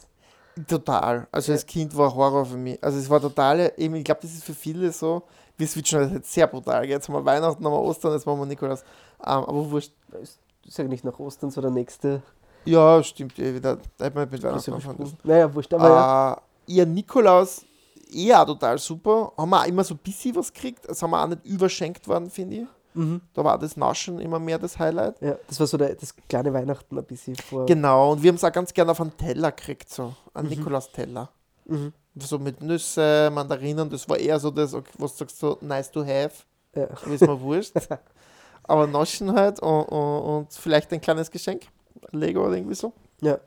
Total. 0.67 1.27
Also 1.31 1.51
Ja. 1.51 1.55
als 1.55 1.65
Kind 1.65 1.95
war 1.95 2.13
Horror 2.13 2.45
für 2.45 2.57
mich. 2.57 2.83
Also 2.83 2.97
es 2.97 3.09
war 3.09 3.21
total, 3.21 3.71
eben, 3.77 3.95
ich 3.95 4.03
glaube, 4.03 4.21
das 4.21 4.31
ist 4.33 4.43
für 4.43 4.53
viele 4.53 4.91
so, 4.91 5.23
wir 5.57 5.67
switchen 5.67 5.99
das 5.99 6.11
jetzt 6.11 6.33
sehr 6.33 6.47
brutal. 6.47 6.85
Jetzt 6.85 7.07
haben 7.07 7.15
wir 7.15 7.25
Weihnachten, 7.25 7.63
haben 7.63 7.71
wir 7.71 7.81
Ostern, 7.81 8.13
jetzt 8.13 8.25
machen 8.25 8.39
wir 8.39 8.45
Nikolaus. 8.45 8.81
Ähm, 8.81 9.43
aber 9.43 9.69
wurscht. 9.69 9.93
Ist, 10.21 10.39
ja 10.77 10.83
nicht 10.85 11.03
nach 11.03 11.19
Ostern 11.19 11.51
so 11.51 11.61
der 11.61 11.71
nächste. 11.71 12.21
Ja, 12.65 13.03
stimmt 13.03 13.37
eh 13.37 13.53
wieder. 13.53 13.77
Da 13.97 14.05
hätte 14.05 14.15
man 14.17 14.29
mit 14.29 14.41
Weihnachten 14.41 14.73
anfangen. 14.73 15.17
Naja, 15.23 15.53
wurscht, 15.53 15.73
aber 15.73 15.89
ja. 15.89 16.41
Ihr 16.67 16.85
Nikolaus, 16.85 17.65
eher 18.13 18.41
auch 18.41 18.45
total 18.45 18.77
super. 18.77 19.33
Haben 19.37 19.49
wir 19.49 19.61
auch 19.61 19.65
immer 19.67 19.83
so 19.83 19.93
ein 19.95 19.99
bisschen 19.99 20.35
was 20.35 20.53
gekriegt. 20.53 20.85
Das 20.87 21.01
haben 21.01 21.11
wir 21.11 21.23
auch 21.23 21.27
nicht 21.27 21.45
überschenkt 21.45 22.07
worden, 22.07 22.29
finde 22.29 22.55
ich. 22.57 22.65
Mhm. 22.95 23.21
Da 23.33 23.43
war 23.43 23.57
das 23.57 23.75
Naschen 23.75 24.19
immer 24.19 24.37
mehr 24.39 24.59
das 24.59 24.77
Highlight. 24.77 25.19
ja. 25.21 25.35
Das 25.47 25.59
war 25.59 25.65
so 25.67 25.77
der, 25.77 25.95
das 25.95 26.13
kleine 26.29 26.53
Weihnachten 26.53 26.95
ein 26.97 27.03
bisschen 27.05 27.35
vor. 27.35 27.65
Genau, 27.65 28.11
und 28.11 28.21
wir 28.21 28.29
haben 28.29 28.35
es 28.35 28.43
auch 28.43 28.51
ganz 28.51 28.71
gerne 28.73 28.91
auf 28.91 29.01
einen 29.01 29.17
Teller 29.17 29.51
gekriegt, 29.51 29.89
so. 29.89 30.13
Einen 30.33 30.49
Mhm. 30.49 30.57
Nikolaus-Teller. 30.57 31.29
Mhm. 31.65 31.91
So 32.19 32.37
mit 32.37 32.61
Nüsse, 32.61 33.31
Mandarinen, 33.33 33.89
das 33.89 34.07
war 34.07 34.17
eher 34.19 34.39
so 34.39 34.51
das, 34.51 34.73
was 34.99 35.13
du 35.13 35.17
sagst, 35.17 35.39
so 35.39 35.57
nice 35.61 35.89
to 35.89 36.01
have. 36.05 36.43
Ja. 36.75 36.85
ist 37.11 37.21
mir 37.21 37.39
wurscht. 37.41 37.73
Aber 38.65 38.85
Naschen 38.87 39.33
halt 39.33 39.59
und, 39.59 39.85
und, 39.85 40.21
und 40.21 40.53
vielleicht 40.53 40.93
ein 40.93 41.01
kleines 41.01 41.31
Geschenk. 41.31 41.63
Lego 42.11 42.45
oder 42.45 42.55
irgendwie 42.57 42.75
so. 42.75 42.93
ja. 43.21 43.39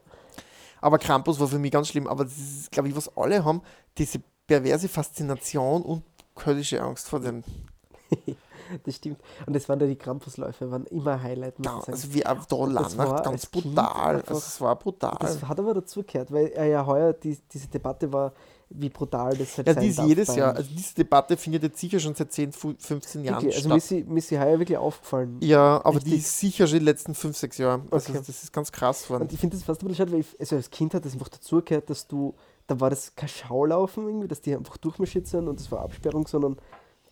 Aber 0.80 0.98
Krampus 0.98 1.38
war 1.40 1.48
für 1.48 1.58
mich 1.58 1.70
ganz 1.72 1.88
schlimm. 1.88 2.06
Aber 2.06 2.24
das 2.24 2.36
ist, 2.36 2.70
glaube 2.70 2.88
ich, 2.88 2.96
was 2.96 3.14
alle 3.16 3.44
haben, 3.44 3.62
diese 3.98 4.20
perverse 4.46 4.88
Faszination 4.88 5.82
und 5.82 6.02
höllische 6.44 6.80
Angst 6.82 7.08
vor 7.08 7.20
dem. 7.20 7.42
Das 8.84 8.96
stimmt. 8.96 9.20
Und 9.46 9.54
das 9.54 9.68
waren 9.68 9.78
ja 9.78 9.86
die 9.86 9.94
Krampusläufe, 9.94 10.68
waren 10.72 10.86
immer 10.86 11.22
Highlight, 11.22 11.56
muss 11.60 11.66
Ja, 11.66 11.72
sagen. 11.78 11.92
also 11.92 12.12
wie 12.14 12.26
auch 12.26 12.44
da 12.46 12.56
das 12.56 12.72
Lannacht, 12.96 12.98
war 12.98 13.22
ganz 13.22 13.48
Kind 13.48 13.64
brutal. 13.76 14.16
einfach- 14.16 14.28
Also 14.30 14.38
es 14.44 14.60
war 14.60 14.76
brutal. 14.76 15.16
Das 15.20 15.42
hat 15.44 15.60
aber 15.60 15.72
dazugehört, 15.74 16.32
weil 16.32 16.46
er 16.48 16.66
ja 16.66 16.84
heuer 16.84 17.12
die, 17.12 17.38
diese 17.52 17.68
Debatte 17.68 18.12
war, 18.12 18.32
wie 18.68 18.88
brutal 18.88 19.36
das 19.36 19.56
halt 19.56 19.68
Ja, 19.68 19.74
die 19.74 19.88
ist 19.88 20.00
jedes 20.00 20.34
Jahr. 20.34 20.54
Also 20.56 20.68
diese 20.76 20.94
Debatte 20.96 21.36
findet 21.36 21.62
jetzt 21.62 21.78
sicher 21.78 22.00
schon 22.00 22.14
seit 22.14 22.32
10, 22.32 22.52
fu- 22.52 22.74
15 22.78 23.24
Jahren 23.24 23.42
Wirklich, 23.42 23.56
also 23.56 23.68
mir 23.68 23.74
statt. 23.74 23.78
ist, 23.82 23.88
sie, 23.88 24.04
mir 24.04 24.18
ist 24.18 24.28
sie 24.28 24.38
heuer 24.40 24.58
wirklich 24.58 24.76
aufgefallen. 24.78 25.38
Ja, 25.40 25.80
aber 25.84 26.00
die 26.00 26.10
Richtig. 26.14 26.18
ist 26.24 26.40
sicher 26.40 26.66
schon 26.66 26.80
die 26.80 26.84
letzten 26.84 27.14
5, 27.14 27.36
6 27.36 27.58
Jahre. 27.58 27.82
Also 27.90 28.10
Okay. 28.12 28.22
das 28.26 28.42
ist 28.42 28.52
ganz 28.52 28.72
krass 28.72 29.04
geworden. 29.04 29.22
Und 29.22 29.32
ich 29.32 29.38
finde 29.38 29.56
das 29.56 29.64
fast 29.64 29.82
ein 29.82 29.86
bisschen 29.88 30.06
schade, 30.06 30.12
weil 30.12 30.20
ich, 30.20 30.40
also 30.40 30.56
als 30.56 30.70
Kind 30.70 30.94
hat 30.94 31.04
das 31.04 31.12
einfach 31.12 31.28
dazugehört, 31.28 31.88
dass 31.90 32.06
du, 32.08 32.34
da 32.66 32.80
war 32.80 32.90
das 32.90 33.14
kein 33.14 33.28
Schaulaufen 33.28 34.06
irgendwie, 34.06 34.26
dass 34.28 34.40
die 34.40 34.54
einfach 34.56 34.76
durchmarschiert 34.78 35.26
sind 35.28 35.46
und 35.48 35.60
das 35.60 35.70
war 35.70 35.82
Absperrung, 35.82 36.26
sondern 36.26 36.56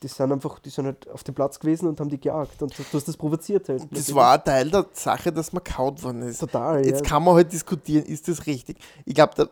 die 0.02 0.08
sind 0.08 0.32
einfach, 0.32 0.58
die 0.58 0.68
sind 0.70 0.86
halt 0.86 1.08
auf 1.08 1.22
dem 1.24 1.34
Platz 1.34 1.58
gewesen 1.60 1.86
und 1.86 1.98
haben 2.00 2.10
die 2.10 2.18
gejagt 2.20 2.60
und 2.62 2.76
du, 2.76 2.82
du 2.82 2.98
hast 2.98 3.06
das 3.08 3.16
provoziert 3.16 3.68
halt. 3.68 3.84
Das 3.92 4.12
war 4.14 4.34
ein 4.34 4.44
Teil 4.44 4.68
der 4.70 4.86
Sache, 4.92 5.32
dass 5.32 5.52
man 5.52 5.62
kaut 5.64 6.02
worden 6.02 6.22
ist. 6.22 6.40
total, 6.40 6.84
Jetzt 6.84 7.04
ja. 7.04 7.08
kann 7.10 7.22
man 7.22 7.36
halt 7.36 7.52
diskutieren, 7.52 8.04
ist 8.04 8.26
das 8.28 8.44
richtig? 8.46 8.76
Ich 9.06 9.14
glaube, 9.14 9.34
der, 9.36 9.48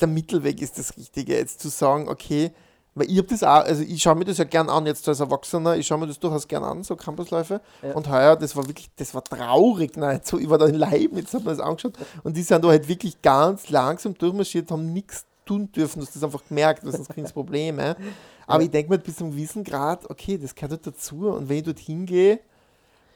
der 0.00 0.08
Mittelweg 0.08 0.60
ist 0.62 0.78
das 0.78 0.96
Richtige. 0.96 1.36
Jetzt 1.36 1.60
zu 1.60 1.68
sagen, 1.68 2.08
okay, 2.08 2.52
weil 2.94 3.10
ich 3.10 3.18
habe 3.18 3.28
das 3.28 3.44
auch, 3.44 3.64
also 3.64 3.82
ich 3.82 4.02
schaue 4.02 4.16
mir 4.16 4.24
das 4.24 4.38
ja 4.38 4.44
gern 4.44 4.68
an, 4.68 4.84
jetzt 4.86 5.06
als 5.08 5.20
Erwachsener, 5.20 5.76
ich 5.76 5.86
schaue 5.86 5.98
mir 5.98 6.08
das 6.08 6.18
durchaus 6.18 6.48
gern 6.48 6.64
an, 6.64 6.82
so 6.82 6.96
Campusläufe. 6.96 7.60
Ja. 7.82 7.92
Und 7.94 8.08
heuer, 8.10 8.34
das 8.36 8.56
war 8.56 8.66
wirklich, 8.66 8.88
das 8.96 9.14
war 9.14 9.22
traurig, 9.22 9.96
nein, 9.96 10.20
so, 10.24 10.38
ich 10.38 10.50
war 10.50 10.58
da 10.58 10.66
in 10.66 10.74
Leibniz, 10.74 11.32
hat 11.32 11.44
man 11.44 11.56
das 11.56 11.64
angeschaut 11.64 11.92
und 12.24 12.36
die 12.36 12.42
sind 12.42 12.64
da 12.64 12.68
halt 12.68 12.88
wirklich 12.88 13.22
ganz 13.22 13.70
langsam 13.70 14.14
durchmarschiert, 14.14 14.70
haben 14.72 14.92
nichts 14.92 15.26
tun 15.44 15.70
dürfen, 15.70 16.00
du 16.00 16.06
hast 16.06 16.16
das 16.16 16.24
einfach 16.24 16.42
gemerkt, 16.48 16.84
weil 16.84 16.92
sonst 16.92 17.08
kriegst 17.10 17.30
du 17.30 17.34
Probleme. 17.34 17.96
Aber 18.46 18.60
Ja. 18.60 18.64
ich 18.64 18.70
denke 18.70 18.90
mir 18.90 18.98
bis 18.98 19.16
zum 19.16 19.30
gewissen 19.30 19.62
Grad, 19.62 20.10
okay, 20.10 20.36
das 20.36 20.54
gehört 20.54 20.72
halt 20.72 20.86
dazu 20.86 21.28
und 21.30 21.48
wenn 21.48 21.58
ich 21.58 21.62
dort 21.64 21.78
hingehe, 21.78 22.40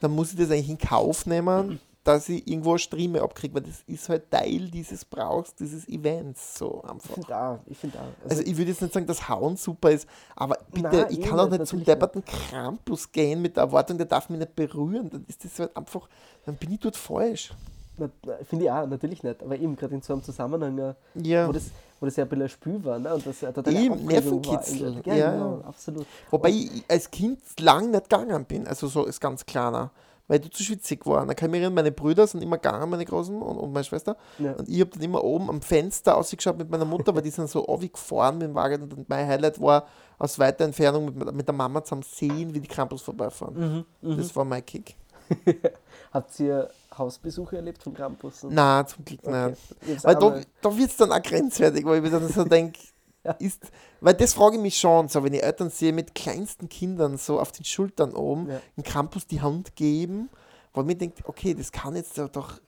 dann 0.01 0.12
muss 0.14 0.30
ich 0.33 0.39
das 0.39 0.51
eigentlich 0.51 0.68
in 0.70 0.78
Kauf 0.78 1.26
nehmen, 1.26 1.80
dass 2.05 2.28
ich 2.28 2.46
irgendwo 2.48 2.76
Streame 2.78 3.22
abkriege, 3.22 3.55
weil 3.55 3.62
das 3.62 3.82
ist 3.86 4.09
halt 4.09 4.30
Teil 4.30 4.68
dieses 4.70 5.05
Brauchs, 5.05 5.55
dieses 5.55 5.88
Events, 5.88 6.59
so 6.59 6.82
Ich 6.84 6.90
einfach. 6.90 7.14
finde 7.14 7.36
auch, 7.36 7.59
ich 7.66 7.78
finde 7.78 7.98
auch. 8.00 8.28
Also 8.30 8.42
ich 8.42 8.57
würde 8.57 8.70
jetzt 8.70 8.82
nicht 8.82 8.92
sagen, 8.94 9.07
dass 9.07 9.28
Hauen 9.28 9.57
super 9.57 9.90
ist, 9.92 10.09
aber 10.34 10.59
bitte, 10.72 10.88
Nein, 10.88 11.07
ich 11.11 11.20
eh 11.20 11.22
kann 11.22 11.38
auch 11.38 11.48
nicht, 11.48 11.61
nicht 11.61 11.68
zum 11.68 11.84
depperten 11.84 12.24
Krampus 12.24 13.11
gehen 13.12 13.40
mit 13.42 13.57
der 13.57 13.64
Erwartung, 13.64 13.96
der 13.98 14.07
darf 14.07 14.28
mich 14.30 14.38
nicht 14.40 14.57
berühren. 14.57 15.11
Dann 15.11 15.24
ist 15.28 15.44
das 15.44 15.59
halt 15.59 15.76
einfach, 15.76 16.09
dann 16.44 16.57
bin 16.57 16.72
ich 16.72 16.80
dort 16.80 16.96
falsch. 16.96 17.53
Na, 17.98 18.09
Finde 18.48 18.64
ich 18.64 18.70
auch, 18.70 18.86
natürlich 18.86 19.22
nicht. 19.22 19.42
Aber 19.42 19.55
eben 19.57 19.76
gerade 19.76 19.94
in 19.94 20.00
so 20.03 20.14
einem 20.14 20.22
Zusammenhang, 20.24 20.78
äh, 20.78 20.94
Ja. 21.22 21.46
wo, 21.46 21.53
das, 21.53 21.64
wo 22.00 22.07
das 22.07 22.16
ja 22.16 22.24
ein 22.24 22.28
bisschen 22.28 22.42
ein 22.44 22.48
Spiel 22.48 22.84
war, 22.84 22.98
ne? 22.98 23.14
Und 23.14 23.26
das 23.26 23.40
totale 23.40 23.78
Eben, 23.78 23.94
war 23.96 24.12
Nervenkitzel. 24.12 24.86
eigentlich. 24.88 25.07
Ja, 25.07 25.14
Ja, 25.14 25.30
genau, 25.32 25.59
ja. 25.61 25.68
absolut. 25.68 26.07
Wobei 26.30 26.48
ich 26.48 26.82
als 26.88 27.11
Kind 27.11 27.38
lang 27.61 27.90
nicht 27.90 28.09
gegangen 28.09 28.44
bin, 28.46 28.66
also 28.66 28.88
so 28.88 29.05
ist 29.05 29.20
ganz 29.20 29.44
kleiner, 29.44 29.90
weil 30.33 30.41
du 30.41 30.49
zu 30.49 30.62
schwitzig 30.62 31.05
war. 31.05 31.26
Dann 31.26 31.37
kann 31.37 31.49
ich 31.49 31.53
mich 31.53 31.61
erinnern, 31.61 31.74
meine 31.74 31.93
Brüder 31.93 32.26
sind 32.26 32.41
immer 32.43 32.57
gegangen, 32.57 32.89
meine 32.89 33.05
Großen 33.05 33.37
und, 33.43 33.59
und 33.59 33.70
meine 33.70 33.85
Schwester. 33.85 34.16
Ja. 34.39 34.53
Und 34.53 34.66
ich 34.66 34.80
habe 34.80 34.89
dann 34.93 35.03
immer 35.03 35.22
oben 35.22 35.51
am 35.51 35.61
Fenster 35.61 36.16
ausgeschaut 36.16 36.57
mit 36.57 36.70
meiner 36.70 36.87
Mutter, 36.87 37.14
weil 37.14 37.20
die 37.20 37.28
sind 37.28 37.51
so 37.51 37.62
gefahren 37.93 38.39
mit 38.39 38.49
dem 38.49 38.55
Wagen. 38.55 38.80
Und 38.85 39.07
mein 39.11 39.28
Highlight 39.28 39.61
war 39.61 39.87
aus 40.18 40.39
weiter 40.39 40.64
Entfernung 40.64 41.05
mit, 41.14 41.35
mit 41.35 41.47
der 41.47 41.55
Mama 41.55 41.85
zusammen 41.85 42.03
sehen, 42.03 42.55
wie 42.55 42.61
die 42.61 42.68
Krampus 42.68 43.03
vorbeifahren. 43.03 43.85
Mhm, 44.01 44.16
Das 44.16 44.35
war 44.35 44.47
mein 44.47 44.64
Kick. 44.64 44.97
Habt 46.14 46.41
ihr 46.41 46.70
Hausbesuche 46.97 47.57
erlebt 47.57 47.83
von 47.83 47.93
Krampus? 47.93 48.43
Nein, 48.45 48.87
zum 48.87 49.05
Glück 49.05 49.20
Okay. 49.22 49.51
nicht. 49.83 50.03
Weil 50.05 50.14
da, 50.14 50.41
da 50.62 50.78
wird 50.78 50.91
es 50.91 50.97
dann 50.97 51.12
auch 51.12 51.22
grenzwertig, 51.22 51.85
weil 51.85 51.99
ich 51.99 52.03
mir 52.03 52.11
dann 52.11 52.26
so 52.28 52.45
denke. 52.45 52.80
ist, 53.39 53.70
weil 54.01 54.14
das 54.14 54.35
frage 54.35 54.57
ich 54.57 54.62
mich 54.62 54.79
schon, 54.79 55.09
so 55.09 55.23
wenn 55.23 55.33
ich 55.35 55.43
Eltern 55.43 55.70
sehe 55.70 55.93
mit 55.93 56.14
kleinsten 56.14 56.68
Kindern 56.68 57.16
so 57.18 57.39
auf 57.41 57.53
den 57.53 57.64
Schultern 57.64 58.14
oben, 58.14 58.49
Ja. 58.49 58.61
im 58.77 58.83
Campus 58.83 59.27
die 59.27 59.41
Hand 59.41 59.77
geben, 59.77 60.29
weil 60.75 60.85
mir 60.85 60.97
denkt, 60.97 61.20
okay, 61.27 61.55
das 61.55 61.70
kann 61.70 61.97
jetzt 61.97 62.18
doch 62.18 62.61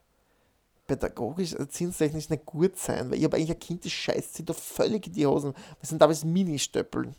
pädagogisch, 0.86 1.54
erziehungstechnisch 1.54 2.28
nicht 2.28 2.44
gut 2.44 2.76
sein, 2.78 3.10
weil 3.10 3.18
ich 3.18 3.24
habe 3.24 3.36
eigentlich 3.36 3.52
ein 3.52 3.58
Kind, 3.58 3.84
das 3.84 3.92
scheißt 3.92 4.34
sich 4.34 4.44
da 4.44 4.52
völlig 4.52 5.06
in 5.06 5.14
die 5.14 5.26
Hosen. 5.26 5.54
Das 5.80 5.88
sind 5.88 6.00
damals 6.02 6.24
Mini-Stöppeln. 6.24 7.14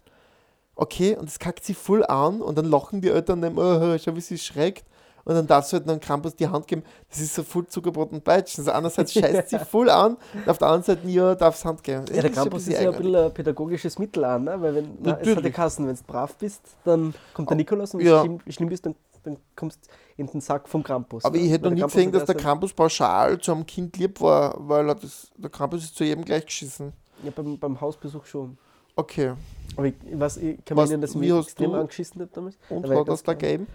Okay, 0.76 1.16
und 1.16 1.28
das 1.28 1.40
kackt 1.40 1.64
sie 1.64 1.74
voll 1.74 2.06
an 2.06 2.42
und 2.42 2.58
dann 2.58 2.66
lachen 2.66 3.02
die 3.02 3.10
Eltern 3.10 3.42
dann, 3.42 3.58
oh, 3.58 3.98
schau, 3.98 4.16
wie 4.16 4.22
sie 4.22 4.38
schreckt. 4.38 4.86
Und 5.26 5.34
dann 5.34 5.48
darfst 5.48 5.74
du 5.74 5.78
halt 5.78 5.90
einem 5.90 6.00
Campus 6.00 6.36
die 6.36 6.48
Hand 6.48 6.68
geben. 6.68 6.84
Das 7.10 7.20
ist 7.20 7.34
so 7.34 7.42
voll 7.42 7.66
Zuckerbrot 7.66 8.12
und 8.12 8.24
Peitschen. 8.24 8.62
Also 8.62 8.72
einerseits 8.72 9.12
scheißt 9.14 9.50
sie 9.50 9.58
voll 9.60 9.90
an, 9.90 10.18
und 10.34 10.48
auf 10.48 10.60
der 10.60 10.68
anderen 10.68 10.84
Seite, 10.84 11.08
ja, 11.08 11.34
darfst 11.34 11.66
Hand 11.66 11.84
geben. 11.84 12.06
Ja, 12.14 12.22
der 12.22 12.30
Krampus 12.30 12.68
ist 12.68 12.80
ja 12.80 12.92
ein 12.92 12.96
bisschen 12.98 13.16
ein 13.16 13.34
pädagogisches 13.34 13.98
Mittel 13.98 14.24
an, 14.24 14.44
ne? 14.44 14.62
weil 14.62 14.76
wenn, 14.76 14.98
na, 15.02 15.18
es 15.20 15.36
hat 15.36 15.44
ja. 15.44 15.50
Kassen, 15.50 15.88
wenn 15.88 15.96
du 15.96 16.04
brav 16.04 16.36
bist, 16.36 16.62
dann 16.84 17.14
kommt 17.34 17.50
der 17.50 17.58
Nikolaus 17.58 17.94
und 17.96 18.02
wenn 18.02 18.08
Ja. 18.08 18.18
du 18.20 18.26
schlimm, 18.26 18.40
schlimm 18.52 18.70
bist, 18.70 18.86
dann, 18.86 18.96
dann 19.24 19.38
kommst 19.56 19.80
du 19.86 19.90
in 20.18 20.28
den 20.28 20.42
Sack 20.42 20.70
vom 20.70 20.84
Krampus. 20.84 21.26
Aber 21.26 21.36
ne? 21.36 21.44
ich 21.44 21.52
hätte 21.52 21.64
Weil 21.64 21.72
noch 21.72 21.76
nie 21.76 21.82
Krampus 21.82 21.94
gesehen, 21.96 22.12
dass 22.12 22.26
der 22.26 22.36
Krampus 22.36 22.74
pauschal 22.74 23.40
zu 23.40 23.52
einem 23.52 23.66
Kind 23.66 23.98
lieb 23.98 24.22
war, 24.22 24.56
weil 24.60 24.88
er 24.88 24.96
das, 24.96 25.32
der 25.38 25.50
Krampus 25.50 25.84
ist 25.86 25.96
zu 25.98 26.04
jedem 26.04 26.24
gleich 26.24 26.46
geschissen. 26.46 26.94
Ja, 27.24 27.32
beim, 27.36 27.58
beim 27.58 27.82
Hausbesuch 27.82 28.26
schon. 28.26 28.58
Okay. 28.96 29.34
Aber 29.76 29.88
ich, 29.88 29.96
ich 30.10 30.20
weiß, 30.20 30.38
ich 30.38 30.64
kann 30.64 30.76
mich 30.76 30.84
Was- 30.84 30.90
erinnern, 30.92 31.02
dass 31.02 31.12
ich 31.12 31.18
mich 31.18 31.32
extrem 31.34 31.74
angeschissen 31.74 32.22
habe 32.22 32.32
damals. 32.34 32.58
Und 32.70 32.84
Da 32.84 32.90
war 32.96 33.04
das 33.06 33.24
da 33.24 33.34
ganz 33.34 33.40
klein. 33.42 33.68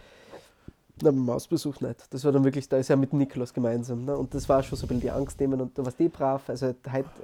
Na, 1.02 1.10
beim 1.10 1.30
Hausbesuch 1.30 1.80
nicht. 1.80 2.04
Das 2.10 2.24
war 2.24 2.32
dann 2.32 2.44
wirklich, 2.44 2.68
da 2.68 2.76
ist 2.76 2.88
ja 2.88 2.96
mit 2.96 3.12
dem 3.12 3.18
Nikolaus 3.18 3.54
gemeinsam. 3.54 4.04
Ne? 4.04 4.16
Und 4.16 4.34
das 4.34 4.48
war 4.48 4.62
schon 4.62 4.76
so 4.76 4.84
ein 4.84 4.88
bisschen 4.88 5.00
die 5.00 5.10
Angst 5.10 5.40
nehmen 5.40 5.60
und 5.60 5.76
du 5.76 5.84
warst 5.84 6.00
eh 6.00 6.08
brav. 6.08 6.48
Also 6.48 6.66
heute 6.66 6.78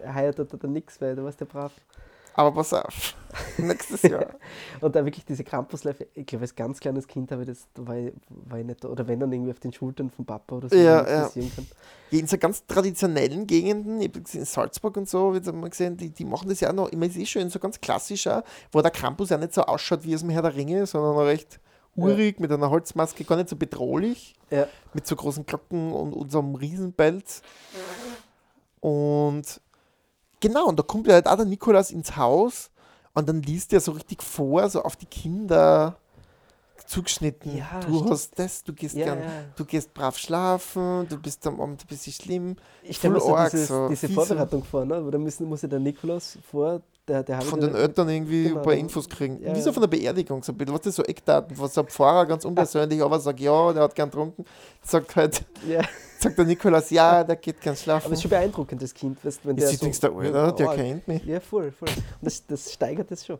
heiratet 0.06 0.52
er 0.52 0.58
dann 0.58 0.72
nichts, 0.72 1.00
weil 1.00 1.14
du 1.14 1.24
warst 1.24 1.40
ja 1.40 1.46
brav. 1.50 1.72
Aber 2.36 2.52
pass 2.52 2.74
auf. 2.74 3.14
Nächstes 3.56 4.02
Jahr. 4.02 4.26
Und 4.82 4.94
da 4.94 5.02
wirklich 5.06 5.24
diese 5.24 5.42
Krampusläufe, 5.42 6.06
ich 6.12 6.26
glaube, 6.26 6.42
als 6.42 6.54
ganz 6.54 6.80
kleines 6.80 7.06
Kind 7.06 7.32
habe 7.32 7.42
ich 7.42 7.48
das, 7.48 7.66
da 7.72 7.86
war 7.86 7.96
ich, 7.96 8.12
war 8.28 8.58
ich 8.58 8.66
nicht 8.66 8.84
da. 8.84 8.88
Oder 8.88 9.08
wenn 9.08 9.18
dann 9.20 9.32
irgendwie 9.32 9.52
auf 9.52 9.58
den 9.58 9.72
Schultern 9.72 10.10
vom 10.10 10.26
Papa 10.26 10.56
oder 10.56 10.68
so, 10.68 10.76
Ja, 10.76 11.06
wenn 11.06 11.12
ja. 11.14 11.22
passieren 11.22 11.50
kann. 11.56 11.66
In 12.10 12.26
so 12.26 12.36
ganz 12.36 12.66
traditionellen 12.66 13.46
Gegenden, 13.46 14.02
ich 14.02 14.08
habe 14.08 14.20
gesehen, 14.20 14.40
in 14.40 14.46
Salzburg 14.46 14.98
und 14.98 15.08
so, 15.08 15.34
jetzt 15.34 15.48
haben 15.48 15.60
wir 15.60 15.70
gesehen, 15.70 15.96
die, 15.96 16.10
die 16.10 16.26
machen 16.26 16.50
das 16.50 16.60
ja 16.60 16.68
auch 16.68 16.74
noch, 16.74 16.92
ich 16.92 16.98
meine, 16.98 17.10
es 17.10 17.16
ist 17.16 17.30
schon 17.30 17.48
so 17.48 17.58
ganz 17.58 17.80
klassisch 17.80 18.26
auch, 18.26 18.42
wo 18.70 18.82
der 18.82 18.90
Krampus 18.90 19.30
ja 19.30 19.38
nicht 19.38 19.54
so 19.54 19.62
ausschaut 19.62 20.04
wie 20.04 20.14
aus 20.14 20.20
dem 20.20 20.28
Herr 20.28 20.42
der 20.42 20.54
Ringe, 20.54 20.84
sondern 20.84 21.16
recht 21.24 21.58
urig, 21.96 22.40
mit 22.40 22.52
einer 22.52 22.70
Holzmaske, 22.70 23.24
gar 23.24 23.36
nicht 23.36 23.48
so 23.48 23.56
bedrohlich, 23.56 24.34
Ja. 24.50 24.66
mit 24.94 25.06
so 25.06 25.16
großen 25.16 25.46
Glocken 25.46 25.92
und, 25.92 26.12
einem 26.38 26.54
Riesenpelz. 26.54 27.42
Und 28.80 29.60
genau, 30.40 30.66
und 30.66 30.78
da 30.78 30.82
kommt 30.82 31.06
ja 31.06 31.14
halt 31.14 31.26
auch 31.26 31.36
der 31.36 31.44
Nikolaus 31.46 31.90
ins 31.90 32.16
Haus 32.16 32.70
und 33.14 33.28
dann 33.28 33.42
liest 33.42 33.72
er 33.72 33.80
so 33.80 33.92
richtig 33.92 34.22
vor, 34.22 34.68
so 34.68 34.82
auf 34.82 34.96
die 34.96 35.06
Kinder 35.06 35.96
zugeschnitten. 36.86 37.56
Ja, 37.56 37.80
du 37.80 37.96
stimmt. 37.96 38.10
hast 38.10 38.38
das, 38.38 38.62
du 38.62 38.72
gehst 38.72 38.94
Ja, 38.94 39.06
gern, 39.06 39.20
ja. 39.22 39.28
du 39.56 39.64
gehst 39.64 39.92
brav 39.92 40.16
schlafen, 40.18 41.08
du 41.08 41.18
bist 41.18 41.44
am 41.46 41.60
Abend 41.60 41.82
ein 41.82 41.86
bisschen 41.88 42.12
schlimm. 42.12 42.56
Ich 42.82 42.98
stelle 42.98 43.14
mir 43.14 43.20
so, 43.20 43.34
arg, 43.34 43.50
dieses, 43.50 43.68
so 43.68 43.88
diese 43.88 44.08
Vorbereitung 44.08 44.62
vor, 44.62 44.84
ne? 44.84 45.02
Da 45.10 45.18
müssen, 45.18 45.48
muss 45.48 45.62
ja 45.62 45.68
der 45.68 45.80
Nikolaus 45.80 46.38
vor, 46.48 46.80
der, 47.08 47.22
der 47.22 47.40
Von 47.42 47.60
den 47.60 47.72
der- 47.72 47.82
Eltern 47.82 48.08
irgendwie 48.08 48.44
Genau, 48.44 48.56
ein 48.58 48.62
paar 48.62 48.74
Infos 48.74 49.08
kriegen. 49.08 49.40
ja, 49.42 49.54
Wie 49.54 49.60
so 49.60 49.72
von 49.72 49.80
der 49.80 49.88
Beerdigung, 49.88 50.42
so 50.42 50.52
ein 50.52 50.58
bisschen, 50.58 50.74
was 50.74 50.80
das 50.82 50.96
so 50.96 51.02
Eckdaten, 51.04 51.56
was 51.58 51.74
so 51.74 51.82
ein 51.82 51.86
Pfarrer 51.86 52.26
ganz 52.26 52.44
unpersönlich, 52.44 53.00
aber 53.02 53.20
sagt, 53.20 53.38
ja, 53.40 53.72
der 53.72 53.84
hat 53.84 53.94
gern 53.94 54.10
getrunken, 54.10 54.44
sagt 54.82 55.14
halt, 55.16 55.44
Ja, 55.68 55.82
sagt 56.18 56.36
der 56.36 56.44
Nikolaus, 56.44 56.90
ja, 56.90 57.22
der 57.22 57.36
geht 57.36 57.60
gern 57.60 57.74
aber 57.74 57.80
schlafen. 57.82 58.12
es 58.12 58.18
ist 58.18 58.22
schon 58.22 58.30
beeindruckend, 58.30 58.82
das 58.82 58.92
Kind. 58.92 59.24
Weißt, 59.24 59.40
wenn 59.44 59.56
der 59.56 59.70
Jetzt 59.70 59.82
denkst 59.82 60.00
du, 60.00 60.12
Alter, 60.18 60.52
der 60.52 60.68
arg- 60.68 60.76
kennt 60.76 61.06
mich. 61.08 61.24
Ja, 61.24 61.38
voll, 61.40 61.70
voll. 61.70 61.88
Und 61.88 62.04
das, 62.22 62.44
das 62.46 62.72
steigert 62.72 63.10
das 63.10 63.24
schon. 63.24 63.38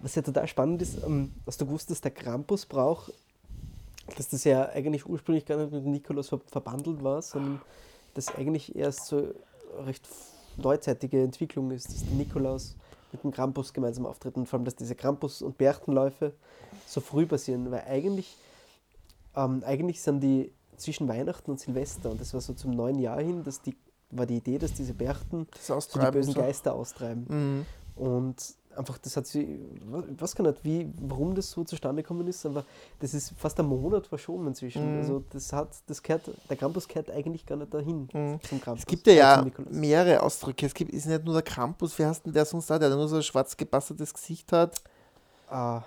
Was 0.00 0.14
ja 0.14 0.22
total 0.22 0.46
spannend 0.46 0.80
ist, 0.82 1.02
ähm, 1.04 1.32
hast 1.46 1.60
du 1.60 1.66
gewusst, 1.66 1.90
dass 1.90 2.00
der 2.00 2.12
Krampus 2.12 2.64
braucht, 2.66 3.12
dass 4.16 4.28
das 4.28 4.44
ja 4.44 4.68
eigentlich 4.68 5.06
ursprünglich 5.06 5.44
gar 5.46 5.56
nicht 5.58 5.72
mit 5.72 5.84
Nikolaus 5.84 6.28
ver 6.28 6.40
verbandelt 6.50 7.02
war, 7.02 7.22
sondern 7.22 7.60
das 8.14 8.34
eigentlich 8.34 8.74
erst 8.76 9.06
so 9.06 9.28
recht 9.84 10.06
neuzeitige 10.56 11.22
Entwicklung 11.22 11.70
ist, 11.70 11.88
dass 11.88 12.04
der 12.04 12.14
Nikolaus 12.16 12.76
mit 13.12 13.22
dem 13.22 13.30
Krampus 13.30 13.72
gemeinsam 13.72 14.06
auftritt 14.06 14.36
und 14.36 14.46
vor 14.46 14.58
allem, 14.58 14.64
dass 14.64 14.76
diese 14.76 14.94
Krampus- 14.94 15.42
und 15.42 15.58
Berchtenläufe 15.58 16.32
so 16.86 17.00
früh 17.00 17.26
passieren, 17.26 17.70
weil 17.70 17.84
eigentlich, 17.86 18.36
ähm, 19.34 19.62
eigentlich 19.64 20.00
sind 20.00 20.20
die 20.20 20.52
zwischen 20.76 21.08
Weihnachten 21.08 21.50
und 21.50 21.60
Silvester 21.60 22.10
und 22.10 22.20
das 22.20 22.32
war 22.34 22.40
so 22.40 22.54
zum 22.54 22.70
neuen 22.70 22.98
Jahr 22.98 23.20
hin, 23.20 23.44
dass 23.44 23.60
die, 23.60 23.76
war 24.10 24.26
die 24.26 24.36
Idee, 24.36 24.58
dass 24.58 24.72
diese 24.72 24.94
Berchten 24.94 25.46
Das 25.52 25.66
so 25.66 26.00
die 26.00 26.10
bösen 26.10 26.32
so. 26.32 26.40
Geister 26.40 26.74
austreiben. 26.74 27.26
Mhm. 27.28 27.66
Und 28.02 28.54
einfach, 28.76 28.98
das 28.98 29.16
hat 29.16 29.26
sie, 29.26 29.42
ich 29.42 30.20
weiß 30.20 30.34
gar 30.34 30.44
nicht, 30.46 30.64
wie, 30.64 30.88
warum 31.00 31.34
das 31.34 31.50
so 31.50 31.64
zustande 31.64 32.02
gekommen 32.02 32.26
ist, 32.28 32.44
aber 32.46 32.64
das 33.00 33.14
ist 33.14 33.32
fast 33.36 33.58
ein 33.60 33.66
Monat 33.66 34.06
verschoben 34.06 34.46
inzwischen. 34.48 34.92
Mhm. 34.94 34.98
Also 34.98 35.24
das 35.30 35.52
hat, 35.52 35.68
das 35.86 36.02
gehört, 36.02 36.30
der 36.48 36.56
Krampus 36.56 36.86
gehört 36.88 37.10
eigentlich 37.10 37.44
gar 37.46 37.56
nicht 37.56 37.72
dahin 37.74 38.08
Mhm. 38.12 38.40
zum 38.48 38.60
Krampus. 38.60 38.80
Es 38.82 38.86
gibt 38.86 39.06
ja, 39.06 39.14
äh, 39.42 39.44
ja 39.46 39.46
mehrere 39.70 40.22
Ausdrücke. 40.22 40.66
Es 40.66 40.74
gibt, 40.74 40.92
ist 40.92 41.06
nicht 41.06 41.24
nur 41.24 41.34
der 41.34 41.42
Krampus, 41.42 41.98
wie 41.98 42.04
heißt 42.06 42.24
denn 42.26 42.32
der 42.32 42.44
sonst 42.44 42.70
da, 42.70 42.78
der 42.78 42.90
nur 42.90 43.08
so 43.08 43.16
ein 43.16 43.22
schwarz 43.22 43.56
gebasteltes 43.56 44.14
Gesicht 44.14 44.50
hat. 44.52 44.80
Ah, 45.48 45.82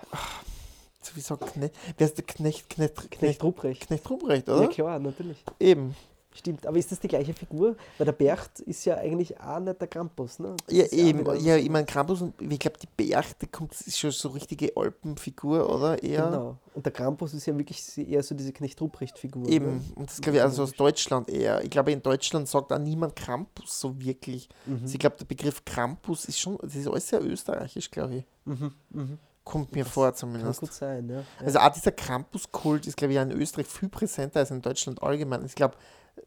So 1.00 1.16
wie 1.16 1.20
sagt 1.20 1.52
Knecht. 1.52 1.74
Wer 1.98 2.06
ist 2.06 2.16
der 2.16 2.24
Knecht? 2.24 2.68
Knecht, 2.70 2.96
Knecht 2.96 3.10
Knecht, 3.10 3.42
Ruprecht. 3.44 3.86
Knecht 3.86 4.08
Ruprecht, 4.10 4.48
Ja 4.48 4.54
oder? 4.56 4.68
klar, 4.68 4.98
natürlich. 4.98 5.42
Eben. 5.60 5.94
Stimmt, 6.36 6.66
aber 6.66 6.76
ist 6.78 6.90
das 6.90 6.98
die 6.98 7.06
gleiche 7.06 7.32
Figur? 7.32 7.76
Weil 7.96 8.04
der 8.06 8.12
Bert 8.12 8.58
ist 8.60 8.84
ja 8.84 8.96
eigentlich 8.96 9.40
auch 9.40 9.60
nicht 9.60 9.80
der 9.80 9.86
Krampus, 9.86 10.40
ne? 10.40 10.56
Ja, 10.68 10.84
eben. 10.86 11.24
Ja, 11.44 11.56
ich 11.56 11.70
meine, 11.70 11.86
Krampus 11.86 12.22
und 12.22 12.34
ich 12.42 12.58
glaube, 12.58 12.76
die 12.78 12.88
Berchte 12.96 13.46
kommt, 13.46 13.72
ist 13.72 13.96
schon 13.96 14.10
so 14.10 14.30
richtige 14.30 14.76
Alpenfigur, 14.76 15.72
oder? 15.72 16.02
Eher. 16.02 16.26
Genau. 16.26 16.58
Und 16.74 16.84
der 16.84 16.92
Krampus 16.92 17.34
ist 17.34 17.46
ja 17.46 17.56
wirklich 17.56 17.80
eher 17.96 18.22
so 18.24 18.34
diese 18.34 18.52
Knecht-Ruprecht-Figur. 18.52 19.48
Eben. 19.48 19.76
Ne? 19.76 19.80
Und 19.94 20.10
das 20.10 20.20
glaube 20.20 20.38
ich 20.38 20.42
also 20.42 20.64
aus 20.64 20.72
Deutschland 20.72 21.28
eher. 21.28 21.62
Ich 21.62 21.70
glaube, 21.70 21.92
in 21.92 22.02
Deutschland 22.02 22.48
sagt 22.48 22.72
auch 22.72 22.78
niemand 22.80 23.14
Krampus 23.14 23.78
so 23.78 24.00
wirklich. 24.00 24.48
Mhm. 24.66 24.80
Also 24.82 24.94
ich 24.94 24.98
glaube, 24.98 25.16
der 25.16 25.26
Begriff 25.26 25.64
Krampus 25.64 26.24
ist 26.24 26.40
schon, 26.40 26.58
das 26.60 26.74
ist 26.74 26.88
alles 26.88 27.08
sehr 27.08 27.22
österreichisch, 27.24 27.90
glaube 27.92 28.16
ich. 28.16 28.24
Mhm. 28.44 28.72
Mhm. 28.90 29.18
Kommt 29.44 29.72
mir 29.74 29.84
vor 29.84 30.06
Kann 30.08 30.16
zumindest. 30.16 30.60
gut 30.60 30.72
sein, 30.72 31.08
ja. 31.08 31.22
Also 31.44 31.58
auch 31.58 31.68
dieser 31.68 31.92
Krampus-Kult 31.92 32.86
ist, 32.86 32.96
glaube 32.96 33.12
ich, 33.12 33.20
in 33.20 33.30
Österreich 33.30 33.66
viel 33.66 33.88
präsenter 33.90 34.40
als 34.40 34.50
in 34.50 34.62
Deutschland 34.62 35.02
allgemein. 35.02 35.44
Ich 35.44 35.54
glaube, 35.54 35.76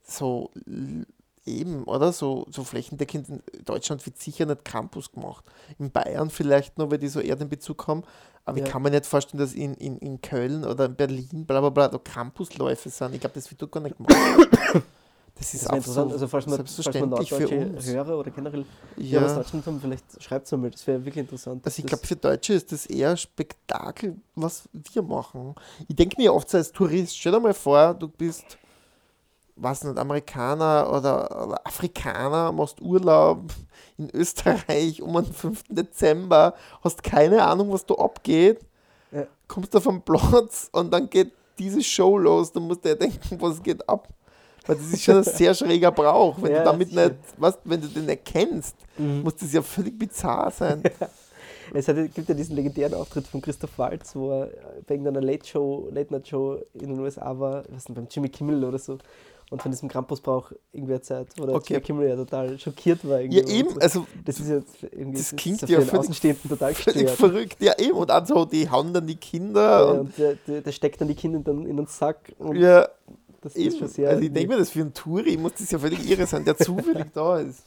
so 0.04 0.52
eben, 1.46 1.84
oder? 1.86 2.12
So, 2.14 2.46
so 2.52 2.64
flächendeckend 2.64 3.30
in 3.30 3.42
Deutschland 3.66 4.06
wird 4.06 4.20
sicher 4.20 4.46
nicht 4.46 4.66
Krampus 4.66 5.12
gemacht. 5.12 5.46
In 5.80 5.92
Bayern 5.92 6.30
vielleicht 6.30 6.78
noch, 6.78 6.92
weil 6.92 6.98
die 7.00 7.08
so 7.08 7.20
eher 7.20 7.36
den 7.36 7.50
Bezug 7.50 7.88
haben. 7.88 8.04
Aber 8.46 8.60
Ja. 8.60 8.66
ich 8.66 8.72
kann 8.72 8.82
mir 8.82 8.92
nicht 8.92 9.06
vorstellen, 9.06 9.40
dass 9.40 9.54
in, 9.54 9.74
in, 9.76 9.98
in 9.98 10.22
Köln 10.22 10.64
oder 10.64 10.86
in 10.86 10.96
Berlin, 10.96 11.46
bla 11.46 11.60
bla 11.60 11.70
bla, 11.70 11.88
da 11.88 11.98
Campusläufe 11.98 12.90
sind. 12.90 13.14
Ich 13.16 13.20
glaube, 13.22 13.36
das 13.36 13.50
wird 13.50 13.62
dort 13.62 13.72
gar 13.72 13.82
nicht 13.82 13.98
gemacht. 13.98 14.14
Das 15.40 15.54
ist 15.54 15.66
Das 15.66 15.76
interessant, 15.78 16.10
so 16.10 16.14
also 16.16 16.28
falls 16.28 16.46
man, 16.48 16.58
falls 16.58 16.70
man 16.70 16.74
selbstverständlich 16.76 17.30
für 17.30 17.40
norddeutsche 17.42 17.76
uns. 17.76 17.88
Hörer 17.88 18.18
oder 18.20 18.32
generell 18.32 18.66
ja. 18.98 19.22
Ja. 19.22 19.36
Deutschland 19.36 19.66
haben, 19.66 19.80
vielleicht 19.80 20.24
schreibt 20.24 20.46
es 20.46 20.52
mal, 20.52 20.70
das 20.72 20.86
wäre 20.88 21.00
wirklich 21.00 21.18
interessant. 21.18 21.66
Also 21.66 21.80
ich 21.80 21.86
glaube, 21.86 22.06
für 22.08 22.16
Deutsche 22.16 22.54
ist 22.54 22.72
das 22.72 22.86
eher 22.88 23.16
Spektakel, 23.16 24.16
was 24.36 24.68
wir 24.94 25.02
machen. 25.04 25.56
Ich 25.88 25.96
denke 25.96 26.20
mir 26.20 26.34
oft 26.34 26.50
so 26.50 26.58
als 26.58 26.72
Tourist, 26.72 27.18
stell 27.18 27.32
dir 27.32 27.40
mal 27.40 27.54
vor, 27.54 27.94
du 27.94 28.08
bist, 28.08 28.58
was 29.56 29.84
nicht, 29.84 29.98
Amerikaner 29.98 30.88
oder, 30.92 31.48
oder 31.48 31.62
Afrikaner, 31.66 32.52
machst 32.52 32.82
Urlaub 32.82 33.52
in 33.98 34.10
Österreich 34.12 35.02
um 35.02 35.14
den 35.14 35.34
5. 35.34 35.64
Dezember, 35.70 36.54
hast 36.84 37.04
keine 37.04 37.44
Ahnung, 37.44 37.72
was 37.72 37.86
da 37.86 37.94
abgeht, 37.96 38.60
Ja. 39.12 39.26
kommst 39.48 39.76
auf 39.76 39.84
den 39.84 40.02
Platz 40.02 40.70
und 40.72 40.92
dann 40.92 41.10
geht 41.10 41.32
diese 41.60 41.82
Show 41.84 42.18
los, 42.18 42.52
dann 42.52 42.64
musst 42.64 42.86
du 42.86 42.90
ja 42.90 42.96
denken, 42.96 43.40
was 43.42 43.62
geht 43.62 43.88
ab. 43.90 44.08
Weil 44.68 44.76
das 44.76 44.94
ist 44.94 45.04
schon 45.04 45.18
ein 45.18 45.24
sehr 45.24 45.54
schräger 45.56 45.92
Brauch. 45.92 46.36
Wenn 46.42 46.52
Ja, 46.52 46.60
du 46.60 46.66
damit 46.66 46.94
nicht, 46.94 47.16
was, 47.38 47.58
wenn 47.64 47.82
du 47.82 47.88
den 47.88 48.06
nicht 48.06 48.26
kennst, 48.26 48.76
Mhm. 48.98 49.22
muss 49.24 49.36
das 49.36 49.54
ja 49.54 49.62
völlig 49.62 49.98
bizarr 49.98 50.52
sein. 50.52 50.84
Es 51.74 51.86
hat, 51.90 51.98
gibt 52.16 52.30
ja 52.30 52.34
diesen 52.34 52.56
legendären 52.56 52.94
Auftritt 52.94 53.28
von 53.28 53.42
Christoph 53.42 53.78
Waltz, 53.78 54.16
wo 54.16 54.32
er 54.32 54.50
bei 54.88 54.94
irgendeiner 54.96 55.20
Late 55.20 55.46
Show, 55.46 55.90
Late 55.92 56.14
Night 56.14 56.26
Show 56.30 56.60
in 56.74 56.88
den 56.88 57.00
USA 57.02 57.38
war, 57.38 57.58
weiß 57.70 57.90
nicht, 57.90 57.94
beim 57.94 58.08
Jimmy 58.10 58.30
Kimmel 58.30 58.64
oder 58.64 58.80
so. 58.80 58.98
Und 59.50 59.62
von 59.62 59.72
diesem 59.72 59.90
Krampusbrauch 59.90 60.54
irgendwie 60.72 60.94
erzählt, 60.94 61.28
wo 61.38 61.46
der 61.46 61.56
Okay. 61.56 61.74
Jimmy 61.74 61.86
Kimmel 61.86 62.08
ja 62.08 62.16
total 62.16 62.58
schockiert 62.58 63.06
war. 63.08 63.20
irgendwie 63.20 63.40
Ja, 63.42 63.48
eben, 63.50 63.70
So. 63.72 63.80
also 63.82 64.08
Das 64.24 64.40
ist 64.40 64.48
jetzt 64.50 64.84
irgendwie 64.84 65.18
das 65.18 65.36
klingt 65.36 65.60
so 65.60 65.66
ja 65.68 65.80
völlig- 65.82 65.94
Außenstehenden 66.00 66.50
total 66.50 66.74
völlig 66.74 67.02
gestört. 67.06 67.18
verrückt. 67.32 67.58
Ja, 67.62 67.78
eben. 67.78 67.98
Und 67.98 68.12
also, 68.12 68.46
die 68.46 68.70
hauen 68.70 68.94
dann 68.94 69.06
die 69.06 69.16
Kinder. 69.18 69.62
Ja, 69.62 69.84
und, 69.92 70.00
und 70.00 70.18
der, 70.18 70.36
der, 70.48 70.62
der 70.62 70.72
steckt 70.72 71.02
dann 71.02 71.10
die 71.10 71.16
Kinder 71.16 71.40
dann 71.40 71.66
in 71.66 71.76
den 71.76 71.88
Sack. 71.88 72.32
Und 72.40 72.56
ja, 72.56 72.88
das 73.54 73.56
eben. 73.56 73.68
ist 73.70 73.80
schon 73.80 73.88
sehr. 73.88 74.10
also, 74.10 74.22
ich 74.22 74.32
denke 74.32 74.50
mir, 74.54 74.58
das 74.60 74.70
für 74.70 74.82
einen 74.82 74.94
Touri 74.94 75.38
muss 75.38 75.54
das 75.58 75.72
ja 75.72 75.80
völlig 75.80 76.10
irre 76.10 76.26
sein, 76.26 76.46
der 76.46 76.58
zufällig 76.58 77.08
da 77.14 77.40
ist. 77.40 77.64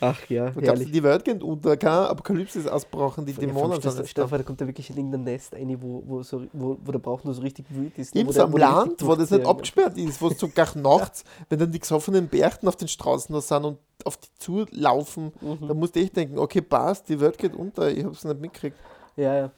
Ach 0.00 0.18
ja, 0.28 0.50
Da 0.50 0.60
gab 0.60 0.76
es 0.76 0.90
die 0.90 1.02
Welt 1.02 1.24
geht 1.24 1.42
unter, 1.42 1.76
kein 1.76 1.90
Apokalypse 1.90 2.58
ist 2.58 2.68
ausgebrochen, 2.68 3.24
die 3.24 3.32
Ja, 3.32 3.38
Dämonen 3.38 3.80
sind 3.80 4.06
stell 4.08 4.26
da. 4.26 4.42
kommt 4.42 4.60
er 4.60 4.66
wirklich 4.66 4.90
in 4.90 4.96
irgendein 4.96 5.24
Nest 5.24 5.54
rein, 5.54 5.74
wo, 5.80 6.02
wo, 6.06 6.22
so, 6.22 6.42
wo, 6.52 6.76
wo 6.84 6.92
der 6.92 6.98
Brauch 6.98 7.24
nur 7.24 7.32
so 7.32 7.40
richtig 7.40 7.64
wütend 7.70 7.98
ist. 7.98 8.14
Eben 8.14 8.30
so 8.30 8.42
am 8.42 8.52
Land, 8.56 9.02
wo 9.06 9.10
das 9.14 9.30
nicht 9.30 9.30
durchziehen. 9.30 9.46
abgesperrt 9.46 9.96
ist, 9.98 10.20
wo 10.20 10.28
es 10.28 10.38
sogar 10.38 10.76
nachts, 10.76 11.24
wenn 11.48 11.58
dann 11.58 11.70
die 11.72 11.78
gesoffenen 11.78 12.28
Bärten 12.28 12.68
auf 12.68 12.76
den 12.76 12.88
Straßen 12.88 13.32
noch 13.34 13.40
sind 13.42 13.64
und 13.64 13.78
auf 14.04 14.16
die 14.18 14.28
zulaufen, 14.38 15.32
Mhm. 15.40 15.68
da 15.68 15.74
musst 15.74 15.96
du 15.96 16.00
echt 16.00 16.16
denken, 16.16 16.38
okay, 16.38 16.60
passt, 16.60 17.08
die 17.08 17.18
Welt 17.20 17.38
geht 17.38 17.54
unter, 17.54 17.90
ich 17.90 18.04
hab's 18.04 18.24
nicht 18.24 18.40
mitgekriegt. 18.40 18.76
Ja, 19.16 19.34
ja. 19.34 19.50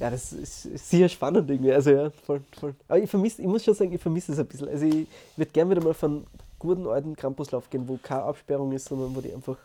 Ja, 0.00 0.10
das 0.10 0.32
ist, 0.32 0.62
sehr 0.88 1.08
spannend 1.08 1.48
irgendwie. 1.50 1.72
Also 1.72 1.90
ja, 1.90 2.10
voll, 2.26 2.40
voll. 2.58 2.74
Aber 2.88 2.98
ich 2.98 3.08
vermisse, 3.10 3.42
ich 3.42 3.46
muss 3.48 3.62
schon 3.64 3.74
sagen, 3.74 3.92
ich 3.92 4.00
vermisse 4.00 4.32
es 4.32 4.38
ein 4.38 4.46
bisschen. 4.46 4.68
Also 4.68 4.86
ich 4.86 5.06
würde 5.36 5.50
gerne 5.52 5.70
wieder 5.70 5.84
mal 5.84 5.94
von 5.94 6.26
guten 6.58 6.86
alten 6.86 7.14
Campuslauf 7.14 7.68
gehen, 7.70 7.86
wo 7.86 7.98
keine 8.02 8.22
Absperrung 8.22 8.72
ist, 8.72 8.86
sondern 8.86 9.14
wo 9.14 9.20
die 9.20 9.32
einfach, 9.32 9.56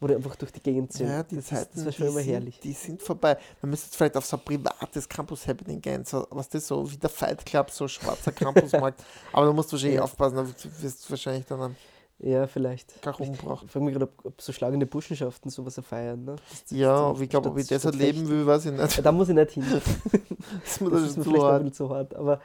wo 0.00 0.06
die 0.06 0.14
einfach 0.14 0.36
durch 0.36 0.52
die 0.52 0.60
Gegend 0.60 0.92
ziehen. 0.92 1.08
Ja, 1.08 1.22
die 1.22 1.36
das, 1.36 1.46
Zeiten, 1.46 1.70
das 1.74 1.84
wäre 1.84 1.92
schon 1.92 2.06
immer 2.08 2.20
sind, 2.20 2.30
herrlich. 2.32 2.60
Die 2.60 2.72
sind 2.72 3.02
vorbei. 3.02 3.36
Man 3.62 3.70
müsste 3.70 3.86
jetzt 3.86 3.96
vielleicht 3.96 4.16
auf 4.16 4.26
so 4.26 4.36
ein 4.36 4.44
privates 4.44 5.08
Campus-Happening 5.08 5.80
gehen, 5.80 6.04
so, 6.04 6.26
was 6.30 6.48
das 6.50 6.66
so 6.66 6.90
wie 6.90 6.96
der 6.96 7.10
Fight 7.10 7.44
Club, 7.44 7.70
so 7.70 7.88
schwarzer 7.88 8.32
Campusmarkt. 8.32 9.02
Aber 9.32 9.46
da 9.46 9.52
musst 9.52 9.70
du 9.70 9.76
wahrscheinlich 9.76 9.96
Ja. 9.96 10.04
aufpassen, 10.04 10.36
da 10.36 10.46
wirst 10.46 11.06
du 11.06 11.10
wahrscheinlich 11.10 11.46
dann 11.46 11.60
einen 11.62 11.76
Ja, 12.20 12.46
vielleicht. 12.48 13.00
Kach 13.00 13.20
umgebracht. 13.20 13.62
Ich 13.66 13.70
frage 13.70 13.84
mich 13.84 13.92
gerade, 13.94 14.06
ob, 14.06 14.24
ob 14.24 14.42
so 14.42 14.52
schlagende 14.52 14.86
Burschenschaften 14.86 15.50
sowas 15.50 15.80
feiern. 15.86 16.24
Ne? 16.24 16.36
Das- 16.50 16.64
das- 16.64 16.70
Ja, 16.78 16.94
aber 16.96 17.20
ich 17.20 17.28
glaube, 17.30 17.48
ob 17.50 17.58
ich 17.58 17.68
das 17.68 17.84
erleben 17.84 18.28
will, 18.28 18.44
weiß 18.44 18.66
ich 18.66 18.72
nicht. 18.72 18.96
Ja, 18.96 19.02
da 19.02 19.12
muss 19.12 19.28
ich 19.28 19.34
nicht 19.36 19.50
hin. 19.52 19.64
Das 19.70 20.72
ist 20.72 20.80
mir 20.80 20.90
Das 20.90 21.02
ist 21.02 21.16
mir 21.18 21.22
zu 21.24 21.30
vielleicht 21.30 21.44
ein 21.44 21.50
hart. 21.52 21.62
bisschen 21.62 21.74
zu 21.74 21.90
hart. 21.90 22.14
Aber 22.16 22.40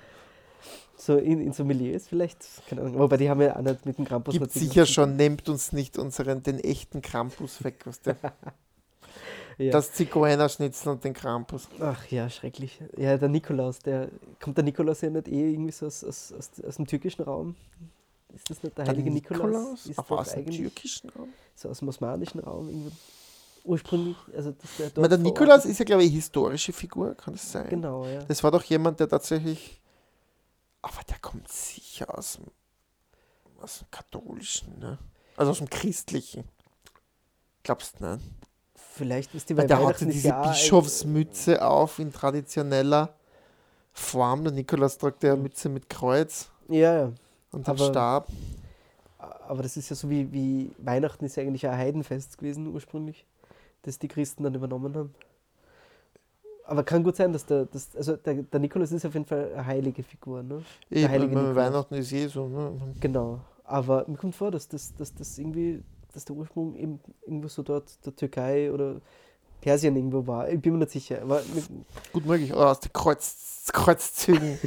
so 0.97 1.17
in, 1.17 1.41
in 1.41 1.53
so 1.53 1.63
Milieus 1.65 2.07
vielleicht, 2.07 2.37
keine 2.67 2.81
Ahnung. 2.81 2.99
Wobei 2.99 3.17
die 3.17 3.29
haben 3.29 3.41
ja 3.41 3.55
auch 3.55 3.61
nicht 3.61 3.85
mit 3.85 3.97
dem 3.97 4.05
Krampus 4.05 4.33
Gibt 4.33 4.51
sicher 4.51 4.85
schon, 4.85 5.15
nehmt 5.15 5.49
uns 5.49 5.71
nicht 5.71 5.97
unseren, 5.97 6.43
den 6.43 6.59
echten 6.59 7.01
Krampus 7.01 7.63
weg. 7.63 7.81
Was 7.85 7.99
der. 8.01 8.15
Ja. 9.57 9.71
Das 9.71 9.91
Zigeunerschnitzel 9.93 10.91
und 10.93 11.03
den 11.03 11.13
Krampus. 11.13 11.67
Ach 11.79 12.05
ja, 12.07 12.29
schrecklich. 12.29 12.79
Ja, 12.97 13.17
der 13.17 13.29
Nikolaus, 13.29 13.79
der 13.79 14.09
kommt 14.41 14.57
der 14.57 14.63
Nikolaus 14.63 15.01
ja 15.01 15.09
nicht 15.09 15.27
eh 15.27 15.51
irgendwie 15.53 15.71
so 15.71 15.85
aus, 15.85 16.03
aus, 16.03 16.33
aus, 16.37 16.49
aus 16.67 16.75
dem 16.77 16.87
türkischen 16.87 17.23
Raum? 17.23 17.55
Ist 18.33 18.49
das 18.49 18.63
nicht 18.63 18.77
der 18.77 18.85
heilige 18.87 19.11
Nikolaus? 19.11 19.85
Ist 19.85 19.99
aber 19.99 20.07
doch 20.09 20.19
aus 20.21 20.33
dem 20.33 20.49
türkischen 20.49 21.09
Raum. 21.11 21.29
so 21.55 21.69
aus 21.69 21.79
dem 21.79 21.87
osmanischen 21.87 22.39
Raum 22.39 22.67
irgendwie 22.69 22.91
ursprünglich? 23.63 24.17
Also 24.35 24.51
dass 24.51 24.75
der, 24.77 24.91
meine, 24.95 25.09
der 25.09 25.17
Nikolaus 25.19 25.65
ist 25.65 25.77
ja, 25.79 25.85
glaube 25.85 26.03
ich, 26.03 26.09
eine 26.09 26.15
historische 26.15 26.73
Figur, 26.73 27.15
kann 27.15 27.33
das 27.33 27.51
sein? 27.51 27.69
Genau, 27.69 28.05
ja. 28.07 28.23
Das 28.23 28.43
war 28.43 28.51
doch 28.51 28.63
jemand, 28.63 28.99
der 28.99 29.07
tatsächlich. 29.07 29.79
Aber 30.81 31.01
der 31.07 31.17
kommt 31.19 31.47
sicher 31.47 32.17
aus 32.17 32.33
dem, 32.37 32.45
aus 33.61 33.79
dem 33.79 33.91
katholischen, 33.91 34.79
ne? 34.79 34.97
Also 35.37 35.51
aus 35.51 35.57
dem 35.59 35.69
christlichen. 35.69 36.43
Glaubst 37.63 37.99
du 37.99 38.05
nicht? 38.05 38.25
Vielleicht 38.75 39.33
ist 39.33 39.49
die 39.49 39.57
Weil 39.57 39.67
der 39.67 39.77
hat 39.77 39.83
Weihnachten 39.85 40.03
ja 40.05 40.09
ist 40.09 40.15
diese 40.15 40.27
ja 40.27 40.41
auch 40.41 40.45
ein- 40.45 40.51
Bischofsmütze 40.51 41.65
auf 41.65 41.99
in 41.99 42.11
traditioneller 42.11 43.15
Form. 43.93 44.43
Der 44.43 44.53
Nikolaus 44.53 44.97
trägt 44.97 45.23
ja 45.23 45.35
Mütze 45.35 45.69
mit 45.69 45.89
Kreuz 45.89 46.49
Ja, 46.67 46.93
ja. 46.99 47.11
Und 47.53 47.67
Aber- 47.67 47.85
Stab. 47.85 48.27
Aber 49.47 49.63
das 49.63 49.77
ist 49.77 49.89
ja 49.89 49.95
so 49.95 50.09
wie, 50.09 50.31
wie 50.33 50.71
Weihnachten 50.79 51.23
ist 51.25 51.37
ja 51.37 51.43
eigentlich 51.43 51.65
ein 51.67 51.77
Heidenfest 51.77 52.37
gewesen 52.37 52.67
ursprünglich, 52.67 53.25
das 53.83 53.97
die 53.99 54.07
Christen 54.09 54.43
dann 54.43 54.53
übernommen 54.53 54.93
haben. 54.95 55.15
Aber 56.65 56.83
kann 56.83 57.03
gut 57.03 57.15
sein, 57.15 57.31
dass 57.33 57.45
der, 57.45 57.65
dass, 57.65 57.95
also 57.95 58.15
der, 58.15 58.35
der 58.43 58.59
Nikolaus 58.59 58.91
ist 58.91 59.05
auf 59.05 59.13
jeden 59.13 59.25
Fall 59.25 59.51
eine 59.53 59.65
heilige 59.65 60.01
Figur, 60.03 60.43
ne? 60.43 60.63
Eben, 60.89 61.09
heilige 61.09 61.35
Nikolaus. 61.35 61.55
Weihnachten 61.55 61.95
ist 61.95 62.11
eh 62.13 62.27
so. 62.27 62.47
Ne? 62.47 62.71
Genau. 62.99 63.39
Aber 63.65 64.05
mir 64.07 64.17
kommt 64.17 64.35
vor, 64.35 64.51
dass 64.51 64.67
das, 64.67 64.93
dass 64.95 65.13
das 65.13 65.37
irgendwie, 65.37 65.83
dass 66.13 66.25
der 66.25 66.35
Ursprung 66.35 66.75
eben 66.75 66.99
irgendwo 67.25 67.47
so 67.47 67.63
dort 67.63 68.05
der 68.05 68.15
Türkei 68.15 68.71
oder 68.71 68.95
Persien 69.61 69.95
irgendwo 69.95 70.25
war. 70.27 70.49
Ich 70.49 70.61
bin 70.61 70.73
mir 70.73 70.79
nicht 70.79 70.91
sicher. 70.91 71.21
Aber 71.21 71.41
Gut 72.11 72.25
möglich. 72.25 72.51
Oder 72.53 72.71
aus 72.71 72.79
den 72.79 72.91
Kreuz, 72.93 73.69
Kreuzzügen. 73.71 74.57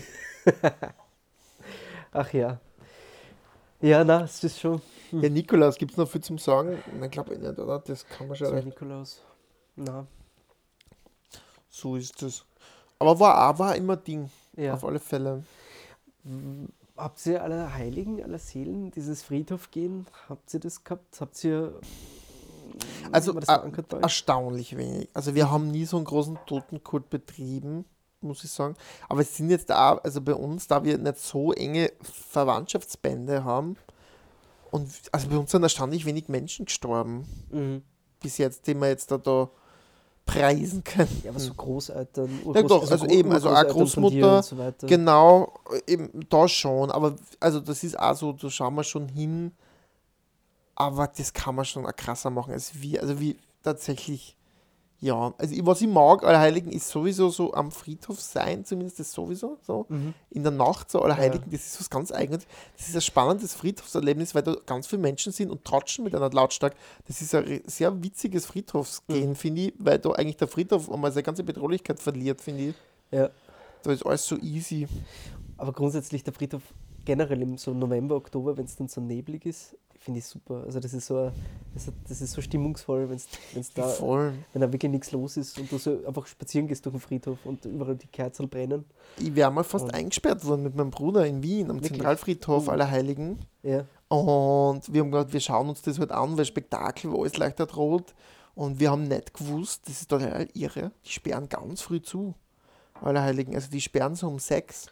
ach 2.13 2.33
ja. 2.33 2.59
Ja, 3.87 4.03
na, 4.03 4.25
es 4.25 4.43
ist 4.43 4.59
schon. 4.59 4.83
ja, 5.13 5.29
Nikolaus, 5.29 5.77
gibt 5.79 5.93
es 5.93 5.97
noch 5.97 6.09
viel 6.09 6.21
zum 6.21 6.39
Sagen? 6.39 6.83
Nein, 6.99 7.09
glaube 7.09 7.35
ich 7.35 7.41
nicht, 7.41 7.57
oder? 7.57 7.79
Das 7.79 8.05
kann 8.07 8.27
man 8.27 8.37
schon 8.37 8.49
So. 8.49 8.55
Nikolaus. 8.55 9.23
Na, 9.77 10.07
So 11.71 11.95
ist 11.95 12.21
es. 12.23 12.45
Aber 12.99 13.21
war 13.21 13.49
auch 13.51 13.59
war 13.61 13.77
immer 13.77 13.97
Ding, 13.97 14.29
ja. 14.57 14.75
auf 14.75 14.85
alle 14.85 14.99
Fälle. 14.99 15.45
Habt 16.97 17.25
ihr 17.27 17.45
aller 17.45 17.75
Heiligen, 17.75 18.25
aller 18.25 18.39
Seelen, 18.39 18.91
dieses 18.91 19.23
Friedhof 19.23 19.71
gehen? 19.71 20.07
Habt 20.29 20.53
ihr 20.53 20.61
das 20.61 20.83
gehabt? 20.83 21.21
Habt 21.21 21.45
ihr. 21.45 21.79
Also? 23.13 23.39
Erstaunlich 24.03 24.77
wenig. 24.77 25.09
Also 25.15 25.37
wir 25.37 25.49
haben 25.51 25.71
nie 25.71 25.85
so 25.85 25.97
einen 25.97 26.07
großen 26.07 26.39
Totenkult 26.47 27.09
betrieben, 27.09 27.85
muss 28.21 28.45
ich 28.45 28.51
sagen. 28.51 28.75
Aber 29.09 29.21
es 29.21 29.37
sind 29.37 29.51
jetzt 29.51 29.71
auch, 29.73 30.03
also 30.03 30.21
bei 30.21 30.35
uns, 30.35 30.67
da 30.67 30.83
wir 30.85 30.99
nicht 30.99 31.19
so 31.19 31.53
enge 31.53 31.93
Verwandtschaftsbände 32.03 33.45
haben, 33.45 33.77
und 34.71 34.91
also 35.13 35.29
bei 35.29 35.37
uns 35.39 35.51
sind 35.53 35.63
erstaunlich 35.63 36.05
wenig 36.05 36.29
Menschen 36.29 36.67
gestorben 36.67 37.25
Mhm. 37.51 37.83
bis 38.21 38.39
jetzt, 38.39 38.67
die 38.67 38.75
wir 38.75 38.89
jetzt 38.89 39.11
da, 39.11 39.17
da 39.19 39.49
preisen 40.27 40.83
können. 40.83 41.21
Ja, 41.23 41.31
aber 41.31 41.39
so 41.39 41.55
Großeltern, 41.55 42.41
Ja, 42.53 42.63
doch, 42.63 42.91
also 42.91 43.07
Gro- 43.07 43.15
eben, 43.15 43.33
also 43.33 43.49
auch 43.49 43.67
Großmutter, 43.69 44.43
so. 44.43 44.57
Genau, 44.89 45.55
eben 45.87 46.11
da 46.29 46.49
schon, 46.49 46.91
aber 46.91 47.15
also 47.39 47.61
das 47.61 47.85
ist 47.85 47.99
auch 47.99 48.15
so, 48.17 48.33
da 48.33 48.51
schauen 48.51 48.75
wir 48.75 48.83
schon 48.83 49.09
hin, 49.09 49.53
aber 50.75 51.07
das 51.07 51.33
kann 51.33 51.55
man 51.55 51.65
schon 51.65 51.87
auch 51.87 51.95
krasser 51.97 52.31
machen 52.31 52.53
als 52.53 52.81
wir. 52.81 53.01
Also 53.03 53.21
wie 53.21 53.39
tatsächlich 53.63 54.36
Ja, 55.01 55.35
also 55.37 55.55
ich- 55.55 55.65
was 55.67 55.83
ich 55.83 55.89
mag, 55.89 56.25
Allerheiligen, 56.25 56.73
ist 56.73 56.89
sowieso 56.89 57.29
so 57.29 57.53
am 57.53 57.71
Friedhof 57.71 58.19
sein, 58.19 58.65
zumindest 58.65 58.99
das 58.99 59.13
sowieso, 59.13 59.59
so 59.61 59.85
Mhm. 59.91 60.15
in 60.31 60.43
der 60.43 60.53
Nacht 60.53 60.91
so 60.91 61.03
Allerheiligen, 61.03 61.51
das 61.51 61.67
ist 61.67 61.79
was 61.81 61.91
ganz 61.91 62.11
Eigenes. 62.13 62.47
Das 62.79 62.89
ist 62.89 62.95
ein 62.95 63.03
spannendes 63.03 63.55
Friedhofserlebnis, 63.55 64.35
weil 64.35 64.43
da 64.43 64.57
ganz 64.65 64.87
viele 64.87 65.03
Menschen 65.03 65.33
sind 65.33 65.51
und 65.51 65.65
tratschen 65.67 66.05
mit 66.05 66.15
einer 66.15 66.31
Lautstark. 66.31 66.75
Das 67.07 67.21
ist 67.21 67.35
ein 67.35 67.61
sehr 67.67 68.03
witziges 68.03 68.47
Friedhofsgehen, 68.47 69.31
Mhm. 69.31 69.35
finde 69.37 69.61
ich, 69.63 69.75
weil 69.79 69.99
da 69.99 70.13
eigentlich 70.13 70.39
der 70.39 70.49
Friedhof 70.49 70.91
einmal 70.91 71.13
seine 71.13 71.25
ganze 71.25 71.45
Bedrohlichkeit 71.45 72.01
verliert, 72.01 72.41
finde 72.41 72.69
ich. 72.71 72.75
Ja. 73.11 73.29
Da 73.83 73.93
ist 73.93 74.05
alles 74.05 74.27
so 74.27 74.37
easy. 74.39 74.89
Aber 75.59 75.73
grundsätzlich 75.73 76.25
der 76.25 76.33
Friedhof 76.33 76.63
generell 77.05 77.43
im 77.43 77.59
so 77.59 77.73
November, 77.75 78.17
Oktober, 78.17 78.57
wenn 78.57 78.65
es 78.65 78.77
dann 78.77 78.89
so 78.89 79.01
neblig 79.03 79.45
ist, 79.47 79.77
finde 80.07 80.21
ich 80.21 80.25
super. 80.27 80.63
Also 80.65 80.79
das 80.81 80.95
ist 80.95 81.07
so, 81.07 81.19
ein- 81.19 81.33
das, 81.75 81.89
hat- 81.89 81.95
das 82.09 82.21
ist 82.23 82.33
so 82.33 82.41
stimmungsvoll, 82.41 83.09
wenn 83.11 83.17
es 83.17 83.73
da, 83.75 83.89
Voll. 83.89 84.33
wenn 84.53 84.63
da 84.63 84.73
wirklich 84.73 84.91
nichts 84.91 85.11
los 85.13 85.37
ist 85.37 85.59
und 85.59 85.71
du 85.71 85.79
so 85.79 85.99
einfach 86.07 86.27
spazieren 86.27 86.69
gehst 86.69 86.87
durch 86.87 86.95
den 86.95 87.01
Friedhof 87.01 87.39
und 87.45 87.65
überall 87.65 87.97
die 87.97 88.07
Kerzen 88.07 88.49
brennen. 88.49 88.85
Ich 89.19 89.35
wäre 89.35 89.51
mal 89.51 89.65
fast 89.65 89.87
Und- 89.87 89.95
eingesperrt 89.95 90.45
worden 90.47 90.63
mit 90.63 90.75
meinem 90.77 90.91
Bruder 90.91 91.27
in 91.27 91.43
Wien 91.43 91.69
am 91.71 91.77
Wirklich? 91.77 91.93
Zentralfriedhof 91.93 92.69
Oh. 92.69 92.71
Allerheiligen. 92.71 93.41
Ja. 93.63 93.85
Und 94.09 94.93
wir 94.93 95.01
haben 95.03 95.11
gesagt, 95.11 95.33
wir 95.33 95.41
schauen 95.41 95.69
uns 95.69 95.83
das 95.83 95.99
halt 95.99 96.13
an, 96.13 96.39
weil 96.39 96.45
Spektakel 96.45 97.11
war 97.13 97.19
alles 97.21 97.37
leichter 97.37 97.67
droht. 97.67 98.15
Und 98.55 98.79
wir 98.81 98.91
haben 98.93 99.03
nicht 99.09 99.35
gewusst, 99.35 99.83
das 99.87 100.01
ist 100.03 100.09
total 100.09 100.49
irre, 100.55 100.93
die 101.05 101.11
sperren 101.11 101.49
ganz 101.51 101.83
früh 101.83 102.01
zu. 102.01 102.35
Allerheiligen, 103.03 103.55
also 103.55 103.69
die 103.71 103.81
sperren 103.83 104.15
so 104.15 104.29
um 104.29 104.39
sechs. 104.39 104.87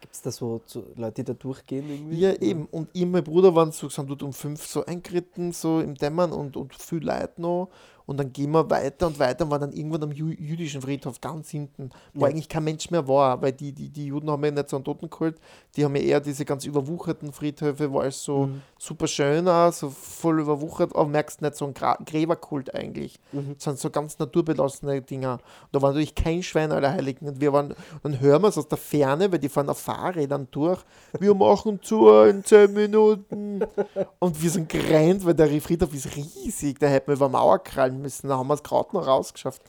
Gibt 0.00 0.14
es 0.14 0.22
da 0.22 0.30
so, 0.30 0.62
so 0.64 0.84
Leute, 0.96 1.22
die 1.22 1.24
da 1.24 1.34
durchgehen 1.34 1.88
irgendwie? 1.90 2.18
Ja, 2.18 2.32
eben. 2.32 2.66
Und 2.66 2.88
ich 2.92 3.02
und 3.02 3.10
mein 3.10 3.24
Bruder 3.24 3.54
waren 3.54 3.70
so, 3.72 3.88
sind 3.88 4.08
dort 4.08 4.22
um 4.22 4.32
fünf 4.32 4.66
so 4.66 4.84
eingeritten, 4.84 5.52
so 5.52 5.80
im 5.80 5.94
Dämmern 5.94 6.32
und, 6.32 6.56
und 6.56 6.74
viel 6.74 7.04
Leute 7.04 7.40
noch. 7.40 7.68
Und 8.10 8.16
dann 8.16 8.32
gehen 8.32 8.50
wir 8.50 8.68
weiter 8.68 9.06
und 9.06 9.20
weiter 9.20 9.44
und 9.44 9.52
waren 9.52 9.60
dann 9.60 9.72
irgendwann 9.72 10.02
am 10.02 10.10
jü 10.10 10.32
jüdischen 10.34 10.82
Friedhof 10.82 11.20
ganz 11.20 11.48
hinten, 11.48 11.90
wo 12.12 12.22
Ja. 12.24 12.32
eigentlich 12.32 12.48
kein 12.48 12.64
Mensch 12.64 12.90
mehr 12.90 13.06
war, 13.06 13.40
weil 13.40 13.52
die, 13.52 13.70
die, 13.72 13.88
die 13.88 14.06
Juden 14.06 14.28
haben 14.28 14.44
ja 14.44 14.50
nicht 14.50 14.68
so 14.68 14.74
einen 14.76 14.84
Totenkult, 14.84 15.36
die 15.76 15.84
haben 15.84 15.94
ja 15.94 16.02
eher 16.02 16.20
diese 16.20 16.44
ganz 16.44 16.64
überwucherten 16.64 17.32
Friedhöfe, 17.32 17.92
wo 17.92 18.00
alles 18.00 18.20
so 18.24 18.46
Mhm. 18.46 18.62
super 18.80 19.06
schön 19.06 19.46
aus, 19.46 19.78
so 19.78 19.90
voll 19.90 20.40
überwuchert, 20.40 20.92
aber 20.96 21.06
merkst 21.06 21.40
nicht 21.40 21.54
so 21.54 21.66
ein 21.66 21.72
Gra 21.74 21.96
Gräberkult 22.04 22.74
eigentlich. 22.74 23.20
Mhm. 23.30 23.54
Das 23.54 23.62
sind 23.62 23.78
so 23.78 23.90
ganz 23.90 24.18
naturbelassene 24.18 25.02
Dinger. 25.02 25.38
Da 25.70 25.80
war 25.80 25.90
natürlich 25.90 26.16
kein 26.16 26.42
Schwein 26.42 26.72
aller 26.72 26.90
Heiligen. 26.90 27.28
Und 27.28 27.40
wir 27.40 27.52
waren, 27.52 27.74
dann 28.02 28.18
hören 28.18 28.42
wir 28.42 28.48
es 28.48 28.58
aus 28.58 28.66
der 28.66 28.78
Ferne, 28.78 29.30
weil 29.30 29.38
die 29.38 29.48
fahren 29.48 29.68
auf 29.68 29.78
Fahrrädern 29.78 30.48
durch. 30.50 30.80
Wir 31.20 31.32
machen 31.34 31.80
zu 31.80 32.08
in 32.24 32.42
10 32.42 32.72
Minuten. 32.72 33.60
Und 34.18 34.42
wir 34.42 34.50
sind 34.50 34.68
gerannt, 34.68 35.24
weil 35.24 35.34
der 35.34 35.48
Friedhof 35.60 35.94
ist 35.94 36.08
riesig. 36.16 36.78
Da 36.80 36.88
hätten 36.88 37.06
wir 37.08 37.14
über 37.14 37.28
Mauer 37.28 37.58
müssen. 38.02 38.28
Da 38.28 38.36
haben 38.38 38.48
wir 38.48 38.54
es 38.54 38.62
gerade 38.62 38.88
noch 38.94 39.06
rausgeschafft. 39.06 39.62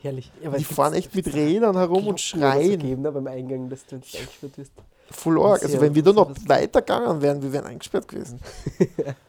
Herrlich. 0.00 0.32
Ja, 0.42 0.50
Die 0.50 0.64
fahren 0.64 0.94
echt 0.94 1.14
mit 1.14 1.32
Rädern 1.32 1.76
herum 1.76 2.08
und 2.08 2.20
schreien. 2.20 2.80
Geben, 2.80 3.02
ne, 3.02 3.12
beim 3.12 3.26
Eingang, 3.28 3.68
dass 3.68 3.86
du 3.86 3.96
ins 3.96 4.14
eingesperrt 4.14 4.58
wirst. 4.58 4.72
Voll 5.10 5.40
arg. 5.40 5.62
Also 5.62 5.80
wenn 5.80 5.94
wir 5.94 6.02
da 6.02 6.12
noch 6.12 6.34
weitergegangen 6.46 7.22
wären, 7.22 7.42
wir 7.42 7.52
wären 7.52 7.66
eingesperrt 7.66 8.08
gewesen. 8.08 8.40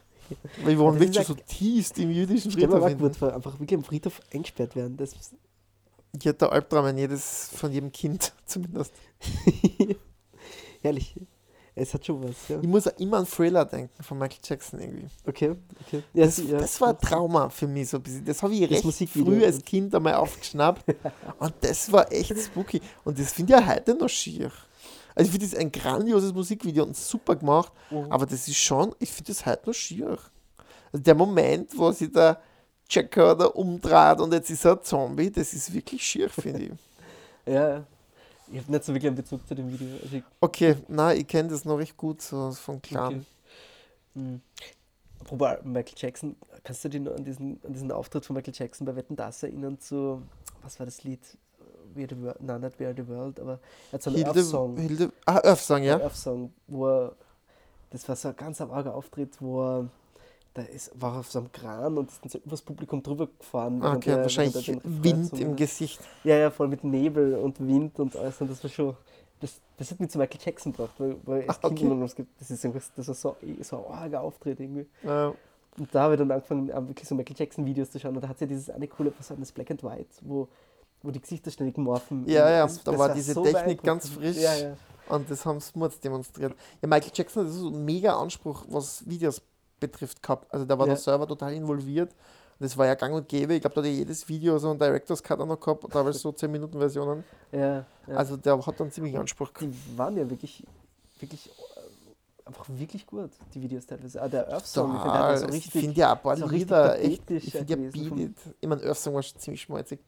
Wir 0.64 0.78
waren 0.78 0.98
wirklich 0.98 1.26
schon 1.26 1.36
so 1.36 1.42
tiefst 1.46 1.98
im 1.98 2.10
jüdischen 2.10 2.50
Friedhof. 2.50 3.16
vor, 3.18 3.34
einfach 3.34 3.60
wirklich 3.60 3.76
am 3.76 3.84
Friedhof 3.84 4.20
eingesperrt 4.32 4.74
werden. 4.74 4.96
Das 4.96 5.12
Ich 6.18 6.26
hatte 6.26 6.50
Albtraum 6.50 6.86
an 6.86 6.96
jedes, 6.96 7.50
von 7.54 7.70
jedem 7.70 7.92
Kind 7.92 8.32
zumindest. 8.46 8.92
herrlich. 10.82 11.14
Es 11.76 11.92
hat 11.92 12.06
schon 12.06 12.22
was, 12.22 12.36
ja. 12.48 12.60
Ich 12.60 12.68
muss 12.68 12.86
auch 12.86 12.96
immer 13.00 13.16
an 13.18 13.26
Thriller 13.26 13.64
denken 13.64 14.00
von 14.02 14.16
Michael 14.16 14.38
Jackson 14.44 14.78
irgendwie. 14.80 15.06
Okay, 15.26 15.56
okay. 15.86 16.02
Ja, 16.12 16.24
Das, 16.26 16.36
sie- 16.36 16.46
ja, 16.46 16.58
das 16.58 16.80
war 16.80 16.90
ein 16.90 16.98
Trauma 17.00 17.48
für 17.48 17.66
mich 17.66 17.88
so 17.90 17.96
ein 17.96 18.02
bisschen. 18.04 18.24
Das 18.24 18.42
habe 18.42 18.54
ich 18.54 18.70
recht 18.70 19.08
früh 19.10 19.44
als 19.44 19.60
Kind 19.64 19.92
einmal 19.94 20.14
aufgeschnappt. 20.14 20.84
und 21.40 21.52
das 21.62 21.90
war 21.90 22.10
echt 22.12 22.38
spooky. 22.38 22.80
Und 23.04 23.18
das 23.18 23.32
finde 23.32 23.54
ich 23.54 23.60
ja 23.60 23.66
heute 23.66 23.94
noch 23.96 24.08
schier. 24.08 24.52
Also 25.16 25.26
ich 25.26 25.30
finde 25.32 25.46
das 25.48 25.58
ein 25.58 25.72
grandioses 25.72 26.32
Musikvideo 26.32 26.84
und 26.84 26.96
super 26.96 27.34
gemacht. 27.34 27.72
Mhm. 27.90 28.06
Aber 28.10 28.26
das 28.26 28.46
ist 28.46 28.56
schon, 28.58 28.94
ich 29.00 29.10
finde 29.10 29.32
das 29.32 29.44
heute 29.44 29.66
noch 29.68 29.74
schier. 29.74 30.16
Also 30.92 31.02
der 31.02 31.14
Moment, 31.16 31.76
wo 31.76 31.90
sich 31.90 32.12
der 32.12 32.40
Checker 32.88 33.34
da 33.34 33.46
umdreht 33.46 34.20
und 34.20 34.32
jetzt 34.32 34.48
ist 34.50 34.64
er 34.64 34.72
ein 34.72 34.82
Zombie, 34.84 35.30
das 35.30 35.52
ist 35.54 35.72
wirklich 35.74 36.02
schier, 36.06 36.30
finde 36.30 36.62
ich. 36.66 36.70
Ja, 37.46 37.68
ja. 37.68 37.86
Ich 38.54 38.60
habe 38.60 38.70
nicht 38.70 38.84
so 38.84 38.92
wirklich 38.94 39.08
einen 39.08 39.16
Bezug 39.16 39.46
zu 39.48 39.54
dem 39.56 39.72
Video. 39.72 39.88
Also 40.00 40.22
Okay, 40.40 40.76
nein, 40.86 41.18
ich 41.18 41.26
kenne 41.26 41.48
das 41.48 41.64
noch 41.64 41.76
recht 41.76 41.96
gut 41.96 42.22
so 42.22 42.52
von 42.52 42.80
Clan. 42.80 43.06
okay. 43.14 43.22
Mhm. 44.14 44.40
Apropos 45.20 45.48
Michael 45.64 45.94
Jackson, 45.96 46.36
kannst 46.62 46.84
du 46.84 46.88
dich 46.88 47.00
noch 47.00 47.16
an 47.16 47.24
diesen, 47.24 47.58
an 47.64 47.72
diesen 47.72 47.90
Auftritt 47.90 48.24
von 48.24 48.34
Michael 48.36 48.54
Jackson 48.56 48.86
bei 48.86 48.94
Wetten 48.94 49.16
Das 49.16 49.42
erinnern 49.42 49.80
zu, 49.80 50.22
was 50.62 50.78
war 50.78 50.86
das 50.86 51.02
Lied? 51.02 51.20
We 51.94 52.02
Are 52.02 52.08
the 52.14 52.22
World, 52.22 52.40
nein, 52.42 52.60
nicht 52.60 52.78
We 52.78 52.86
Are 52.86 52.94
the 52.94 53.08
World, 53.08 53.40
aber 53.40 53.58
er 53.90 53.92
hat 53.94 54.02
so 54.02 54.10
einen 54.10 54.16
Hilde, 54.24 54.38
Earth-Song. 54.40 54.76
Hilde, 54.76 55.12
ah, 55.26 55.40
Earth-Song, 55.42 55.82
ja. 55.82 55.98
Earth-Song, 56.00 56.52
wo 56.68 56.86
er, 56.88 57.16
das 57.90 58.08
war 58.08 58.14
so 58.16 58.28
ein 58.28 58.36
ganz 58.36 58.60
arger 58.60 58.94
Auftritt, 58.94 59.40
wo 59.40 59.62
er, 59.62 59.88
da 60.54 60.62
ist, 60.62 60.90
war 61.00 61.18
auf 61.18 61.30
so 61.30 61.40
einem 61.40 61.50
Kran 61.52 61.98
und 61.98 62.08
ist 62.10 62.22
dann 62.22 62.30
so 62.30 62.38
übers 62.38 62.62
Publikum 62.62 63.02
drüber 63.02 63.26
gefahren. 63.38 63.82
während 63.82 63.96
Okay, 63.96 64.10
er- 64.10 64.22
wahrscheinlich 64.22 64.68
Wind 64.84 65.32
im. 65.40 65.56
Gesicht. 65.56 66.00
Ja, 66.22 66.36
ja, 66.36 66.50
voll 66.50 66.68
mit 66.68 66.84
Nebel 66.84 67.34
und 67.34 67.58
Wind 67.60 67.98
und 67.98 68.16
alles. 68.16 68.40
Und 68.40 68.50
das 68.50 68.62
war 68.62 68.70
schon. 68.70 68.96
Das, 69.40 69.60
das 69.76 69.90
hat 69.90 69.98
mich 70.00 70.10
zu 70.10 70.18
Michael 70.18 70.40
Jackson 70.42 70.72
gebracht, 70.72 70.94
weil, 70.98 71.16
weil 71.24 71.44
Ach, 71.48 71.60
Kind 71.60 71.82
okay. 71.82 72.12
gibt, 72.16 72.40
das 72.40 72.50
ist 72.50 72.64
irgendwas, 72.64 72.90
das 72.96 73.08
war 73.08 73.14
so, 73.14 73.36
so 73.62 73.86
ein 73.88 73.92
arger 73.92 74.20
Auftritt 74.22 74.60
irgendwie. 74.60 74.86
Ja. 75.02 75.34
Und 75.76 75.92
da 75.92 76.02
habe 76.04 76.14
ich 76.14 76.18
dann 76.18 76.30
angefangen, 76.30 76.68
wirklich 76.88 77.08
so 77.08 77.14
Michael 77.16 77.36
Jackson-Videos 77.36 77.90
zu 77.90 77.98
schauen. 77.98 78.14
Und 78.14 78.22
da 78.22 78.28
hat 78.28 78.38
sie 78.38 78.44
ja 78.44 78.48
dieses 78.48 78.70
eine 78.70 78.86
coole, 78.86 79.12
was 79.18 79.28
war 79.28 79.36
das 79.36 79.50
Black 79.50 79.72
and 79.72 79.82
White, 79.82 80.06
wo, 80.22 80.46
wo 81.02 81.10
die 81.10 81.20
Gesichter 81.20 81.50
ständig 81.50 81.76
morphen. 81.76 82.24
Ja, 82.28 82.48
ja, 82.48 82.62
das- 82.62 82.82
da 82.84 82.92
das 82.92 83.00
war 83.00 83.12
diese 83.12 83.34
Technik 83.42 83.82
ganz 83.82 84.08
frisch. 84.08 84.36
Ja, 84.36 84.54
ja. 84.54 84.76
Und 85.08 85.28
das 85.28 85.44
haben 85.44 85.60
Smuts 85.60 85.98
demonstriert. 86.00 86.54
Ja, 86.80 86.88
Michael 86.88 87.10
Jackson 87.12 87.44
hat 87.44 87.52
so 87.52 87.66
einen 87.66 87.84
mega 87.84 88.16
Anspruch, 88.16 88.64
was 88.68 89.06
Videos 89.06 89.42
betrifft, 89.80 90.22
gehabt. 90.22 90.52
Also 90.52 90.64
da 90.64 90.78
war 90.78 90.86
Ja. 90.86 90.94
der 90.94 91.00
Server 91.02 91.26
total 91.26 91.52
involviert. 91.54 92.10
Und 92.10 92.64
das 92.64 92.76
war 92.78 92.86
ja 92.86 92.94
gang 92.94 93.14
und 93.14 93.28
gäbe. 93.28 93.54
Ich 93.54 93.60
glaube, 93.60 93.74
da 93.74 93.80
hat 93.82 93.88
jedes 93.88 94.28
Video 94.28 94.56
so 94.58 94.70
einen 94.70 94.78
Director's 94.78 95.22
Cut 95.22 95.40
auch 95.40 95.46
noch 95.46 95.58
gehabt, 95.58 95.90
teilweise 95.92 96.18
so 96.18 96.30
10-Minuten-Versionen. 96.30 97.24
ja, 97.52 97.84
ja. 98.06 98.14
Also 98.14 98.36
der 98.36 98.64
hat 98.64 98.78
dann 98.80 98.90
ziemlich 98.90 99.16
Anspruch 99.18 99.52
gehabt. 99.52 99.72
die 99.72 99.98
waren 99.98 100.16
ja 100.16 100.28
wirklich, 100.30 100.62
wirklich, 101.18 101.48
äh, 101.48 102.48
einfach 102.48 102.66
wirklich 102.68 103.06
gut, 103.06 103.30
die 103.52 103.60
Videos 103.60 103.86
teilweise. 103.86 104.22
Ah, 104.22 104.28
der 104.28 104.48
Earth-Song, 104.52 104.94
ich 104.94 105.02
finde, 105.02 105.38
so 105.38 105.46
ich 105.46 105.52
richtig. 105.52 105.72
finde 105.82 106.00
ja 106.00 106.12
ein 106.12 106.22
paar 106.22 106.36
so 106.36 106.46
Lieder 106.46 106.98
echt. 107.00 107.28
Ich 107.30 107.50
finde 107.52 107.72
ja 107.74 107.90
Beat. 107.90 108.32
Ich 108.60 108.68
meine, 108.68 108.82
Earth 108.84 108.98
Song 108.98 109.14
war 109.14 109.22
schon 109.22 109.38
ziemlich 109.40 109.62
schmalzig. 109.62 109.98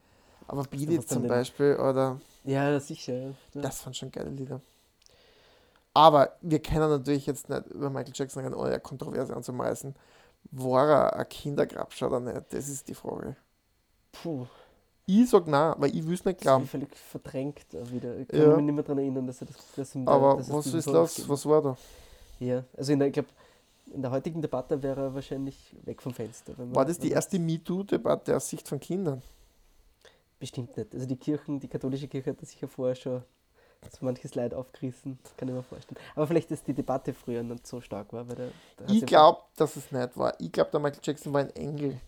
Aber 0.46 0.62
Beat 0.62 1.08
zum? 1.08 1.26
Beispiel 1.26 1.74
oder. 1.76 2.20
Ja, 2.44 2.78
sicher. 2.78 3.34
Ja. 3.54 3.60
Das 3.62 3.84
waren 3.84 3.94
schon 3.94 4.12
geile 4.12 4.30
Lieder. 4.30 4.60
Aber 5.96 6.36
wir 6.42 6.58
können 6.60 6.90
natürlich 6.90 7.24
jetzt 7.24 7.48
nicht 7.48 7.68
über 7.68 7.88
Michael 7.88 8.12
Jackson 8.14 8.42
reden, 8.44 8.54
ohne 8.54 8.68
eine 8.68 8.80
Kontroverse 8.80 9.34
anzumeßen. 9.34 9.94
War 10.50 10.88
er 10.90 11.16
ein 11.16 11.26
Kindergrabscher 11.28 12.08
oder 12.08 12.20
nicht? 12.20 12.52
Das 12.52 12.68
ist 12.68 12.86
die 12.86 12.92
Frage. 12.94 13.34
Puh. 14.12 14.44
Ich 15.06 15.30
sag 15.30 15.46
nein, 15.46 15.74
weil 15.78 15.96
ich 15.96 16.06
will 16.06 16.12
es 16.12 16.24
nicht 16.26 16.38
Das 16.40 16.42
glauben. 16.42 16.64
ist 16.64 16.70
völlig 16.70 16.94
verdrängt 16.96 17.64
wieder. 17.90 18.14
Ich 18.18 18.28
kann 18.28 18.40
Ja. 18.40 18.56
mich 18.56 18.64
nicht 18.66 18.74
mehr 18.74 18.84
daran 18.84 18.98
erinnern, 18.98 19.26
dass 19.26 19.40
er 19.40 19.46
das 19.46 19.56
dass 19.74 19.94
ihm 19.94 20.06
Aber 20.06 20.32
da, 20.32 20.36
dass 20.36 20.52
was 20.52 20.66
ist 20.66 20.84
los? 20.86 21.14
gegeben 21.14 21.30
Was 21.32 21.46
war 21.46 21.62
da? 21.62 21.76
Ja, 22.40 22.62
also 22.76 22.92
in 22.92 22.98
der, 22.98 23.08
ich 23.08 23.14
glaube, 23.14 23.28
in 23.94 24.02
der 24.02 24.10
heutigen 24.10 24.42
Debatte 24.42 24.82
wäre 24.82 25.00
er 25.00 25.14
wahrscheinlich 25.14 25.74
weg 25.84 26.02
vom 26.02 26.12
Fenster. 26.12 26.52
War 26.58 26.84
das 26.84 26.98
die 26.98 27.10
erste 27.10 27.38
MeToo-Debatte 27.38 28.36
aus 28.36 28.50
Sicht 28.50 28.68
von 28.68 28.78
Kindern? 28.80 29.22
Bestimmt 30.38 30.76
nicht. 30.76 30.92
Also 30.92 31.06
die 31.06 31.16
Kirchen, 31.16 31.58
die 31.58 31.68
katholische 31.68 32.06
Kirche 32.08 32.30
hat 32.30 32.42
das 32.42 32.50
sicher 32.50 32.68
vorher 32.68 32.94
schon 32.96 33.22
so 33.92 34.04
manches 34.04 34.34
Leid 34.34 34.54
aufgerissen, 34.54 35.18
kann 35.36 35.48
ich 35.48 35.54
mir 35.54 35.62
vorstellen. 35.62 35.98
Aber 36.14 36.26
vielleicht, 36.26 36.50
dass 36.50 36.62
die 36.62 36.74
Debatte 36.74 37.12
früher 37.14 37.42
nicht 37.42 37.66
so 37.66 37.80
stark 37.80 38.12
war. 38.12 38.28
Weil 38.28 38.36
der, 38.36 38.46
hat's 38.80 38.92
Ich 38.92 39.06
glaube, 39.06 39.42
dass 39.56 39.76
es 39.76 39.90
nicht 39.92 40.16
war. 40.16 40.34
Ich 40.40 40.52
glaube, 40.52 40.70
der 40.70 40.80
Michael 40.80 41.00
Jackson 41.02 41.32
war 41.32 41.40
ein 41.40 41.54
Engel. 41.56 42.00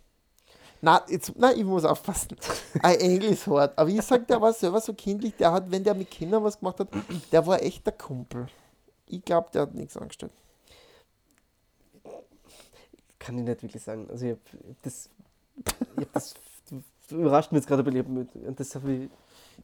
Na, 0.80 1.04
jetzt, 1.08 1.36
nein, 1.36 1.58
ich 1.58 1.64
muss 1.64 1.84
aufpassen. 1.84 2.36
Ein 2.82 3.00
Engel 3.00 3.32
ist 3.32 3.48
hart. 3.48 3.76
Aber 3.76 3.90
ich 3.90 4.00
sag, 4.00 4.28
der 4.28 4.40
war 4.40 4.52
selber 4.52 4.80
so 4.80 4.94
kindlich, 4.94 5.34
der 5.34 5.50
hat, 5.50 5.68
wenn 5.68 5.82
der 5.82 5.92
mit 5.92 6.08
Kindern 6.08 6.44
was 6.44 6.56
gemacht 6.56 6.78
hat, 6.78 6.88
der 7.32 7.44
war 7.44 7.60
echt 7.60 7.84
der 7.84 7.94
Kumpel. 7.94 8.46
Ich 9.06 9.24
glaube, 9.24 9.48
der 9.52 9.62
hat 9.62 9.74
nichts 9.74 9.96
angestellt. 9.96 10.30
Kann 13.18 13.38
ich 13.38 13.44
nicht 13.44 13.60
wirklich 13.60 13.82
sagen. 13.82 14.08
Also 14.08 14.26
ich 14.26 14.32
habe 14.32 14.74
das, 14.82 15.10
ich 15.96 16.04
hab 16.04 16.12
das 16.12 16.34
das 17.08 17.18
überrascht 17.18 17.52
mich 17.52 17.60
jetzt 17.60 17.68
gerade 17.68 17.82
bei 17.82 17.90
Leben. 17.90 18.28
Und 18.46 18.60
das 18.60 18.74
habe 18.74 18.92
ich, 18.92 19.10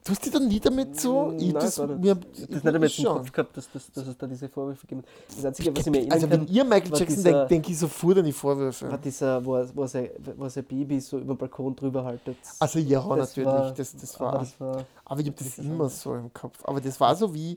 Du 0.03 0.11
hast 0.13 0.25
dich 0.25 0.33
da 0.33 0.39
nie 0.39 0.61
damit 0.61 1.01
so. 1.01 1.33
Ich, 1.39 1.45
Nein, 1.45 1.55
das, 1.55 1.77
gar 1.77 1.87
nicht. 1.87 2.01
mir, 2.01 2.11
ich 2.11 2.43
hab 2.43 2.51
das 2.51 2.63
nicht 2.65 2.75
einmal 2.75 2.89
im. 2.89 3.15
Kopf 3.17 3.33
gehabt, 3.33 3.57
dass, 3.57 3.71
dass, 3.71 3.93
dass 3.93 4.07
es 4.07 4.19
da 4.19 4.27
diese 4.27 4.49
Vorwürfe 4.49 4.87
gibt. 4.87 5.07
Das 5.35 5.45
Einzige, 5.45 5.75
was 5.75 5.87
ich 5.87 5.91
mir 5.93 5.99
erinnern 5.99 6.13
Also, 6.13 6.31
wenn 6.31 6.47
ihr 6.49 6.65
Michael 6.65 6.91
Jackson 6.91 7.07
dieser- 7.17 7.33
denkt, 7.33 7.51
denke 7.51 7.71
ich 7.71 7.79
sofort 7.79 8.19
an 8.19 8.25
die 8.25 8.33
war 8.33 8.39
Vorwürfe. 8.41 8.99
dieser, 9.03 9.45
wo 9.45 9.55
er, 9.57 9.69
wo, 9.75 9.87
sein, 9.87 10.11
wo 10.37 10.49
sein 10.49 10.65
Baby 10.65 11.01
so 11.01 11.19
über 11.19 11.35
den 11.35 11.39
Balkon 11.39 11.75
drüber 11.77 12.05
haltet. 12.05 12.37
Also, 12.59 12.79
ja, 12.81 13.01
Das 13.01 13.19
natürlich. 13.31 13.47
war- 13.47 13.73
das, 13.73 13.97
das 13.97 14.17
aber 14.21 14.33
war. 14.33 14.39
das 14.41 14.61
war 14.61 14.85
Aber 15.07 15.21
ich 15.21 15.27
habe 15.27 15.37
das 15.39 15.57
Das 15.57 15.65
immer 15.65 15.89
so 15.89 16.15
im 16.15 16.33
Kopf. 16.35 16.59
Aber 16.65 16.81
das 16.81 17.01
war 17.01 17.15
so 17.17 17.33
wie, 17.35 17.57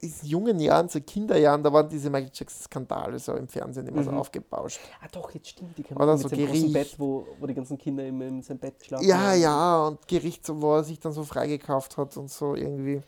in 0.00 0.12
jungen 0.22 0.58
Jahren, 0.60 0.88
so 0.88 1.00
Kinderjahren, 1.00 1.62
da 1.62 1.72
waren 1.72 1.88
diese 1.88 2.10
Michael 2.10 2.30
Jackson-Skandale 2.34 3.18
so 3.18 3.34
im 3.34 3.46
Fernsehen 3.48 3.86
immer 3.86 4.02
so 4.02 4.10
Mhm. 4.10 4.18
aufgebauscht. 4.18 4.80
Ah 5.00 5.06
doch, 5.12 5.30
jetzt 5.32 5.48
stimmt. 5.48 5.78
Die 5.78 5.84
Oder 5.94 6.16
mit 6.16 6.22
so 6.22 6.28
Gericht. 6.28 6.72
Bett, 6.72 6.94
wo, 6.98 7.26
wo 7.38 7.46
die 7.46 7.54
ganzen 7.54 7.78
Kinder 7.78 8.04
immer 8.04 8.24
in 8.26 8.42
seinem 8.42 8.58
Bett 8.58 8.74
schlafen. 8.84 9.06
Ja, 9.06 9.34
ja, 9.34 9.86
und 9.86 10.06
Gericht, 10.08 10.44
so, 10.44 10.60
wo 10.60 10.74
er 10.76 10.84
sich 10.84 10.98
dann 10.98 11.12
so 11.12 11.22
freigekauft 11.22 11.96
hat 11.96 12.16
und 12.16 12.30
so 12.30 12.54
irgendwie. 12.54 13.00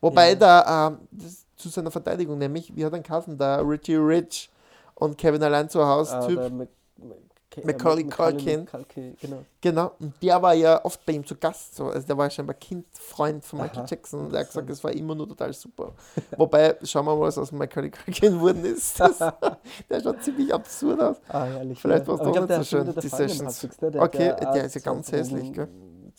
Wobei 0.00 0.30
Ja. 0.30 0.34
da, 0.36 0.98
das, 1.10 1.44
zu 1.56 1.68
seiner 1.68 1.90
Verteidigung 1.90 2.38
nämlich, 2.38 2.74
wie 2.74 2.84
hat 2.84 2.92
er 2.94 3.00
Kassen 3.00 3.36
da, 3.36 3.60
Richie 3.60 3.96
Rich 3.96 4.50
und 4.94 5.18
Kevin 5.18 5.42
allein 5.42 5.68
zu 5.68 5.86
Hause 5.86 6.16
Ah, 6.16 6.26
Typ. 6.26 6.36
der 6.40 6.50
Äh, 7.56 7.66
Macaulay 7.66 8.04
Macaulay 8.04 8.64
Culkin. 8.64 9.16
Genau. 9.20 9.44
Genau, 9.60 9.92
und 9.98 10.14
der 10.22 10.40
war 10.40 10.54
ja 10.54 10.84
oft 10.84 11.04
bei 11.04 11.12
ihm 11.14 11.26
zu 11.26 11.34
Gast, 11.36 11.74
so. 11.76 11.86
also 11.86 12.06
der 12.06 12.16
war 12.16 12.30
scheinbar 12.30 12.54
Kind, 12.54 12.86
Freund 12.92 13.44
von 13.44 13.58
Michael 13.60 13.80
Aha, 13.80 13.86
Jackson 13.88 14.20
und 14.26 14.32
er 14.32 14.40
hat 14.40 14.46
gesagt, 14.46 14.70
es 14.70 14.82
war 14.84 14.92
immer 14.92 15.14
nur 15.14 15.28
total 15.28 15.52
super. 15.52 15.92
Wobei, 16.36 16.76
schauen 16.84 17.04
wir 17.06 17.16
mal, 17.16 17.22
was 17.22 17.38
aus 17.38 17.50
Michael 17.52 17.90
Culkin 17.90 18.34
geworden 18.34 18.64
ist. 18.64 18.98
Das, 19.00 19.18
der 19.90 20.00
schaut 20.00 20.22
ziemlich 20.22 20.54
absurd 20.54 21.00
aus. 21.00 21.16
Ah, 21.28 21.44
herrlich. 21.44 21.80
Vielleicht 21.80 22.06
ja. 22.06 22.08
war's 22.08 22.20
Aber 22.20 22.32
doch 22.32 22.48
nicht 22.48 22.56
so 22.56 22.64
schön, 22.64 22.94
die 22.94 23.08
Sessions. 23.08 23.62
ne? 23.80 23.90
Der, 23.90 24.02
Okay, 24.02 24.34
der, 24.40 24.52
der 24.52 24.64
ist 24.64 24.74
ja 24.74 24.80
so 24.80 24.84
ganz 24.90 25.12
einen 25.12 25.22
hässlich, 25.24 25.52
gell? 25.52 25.68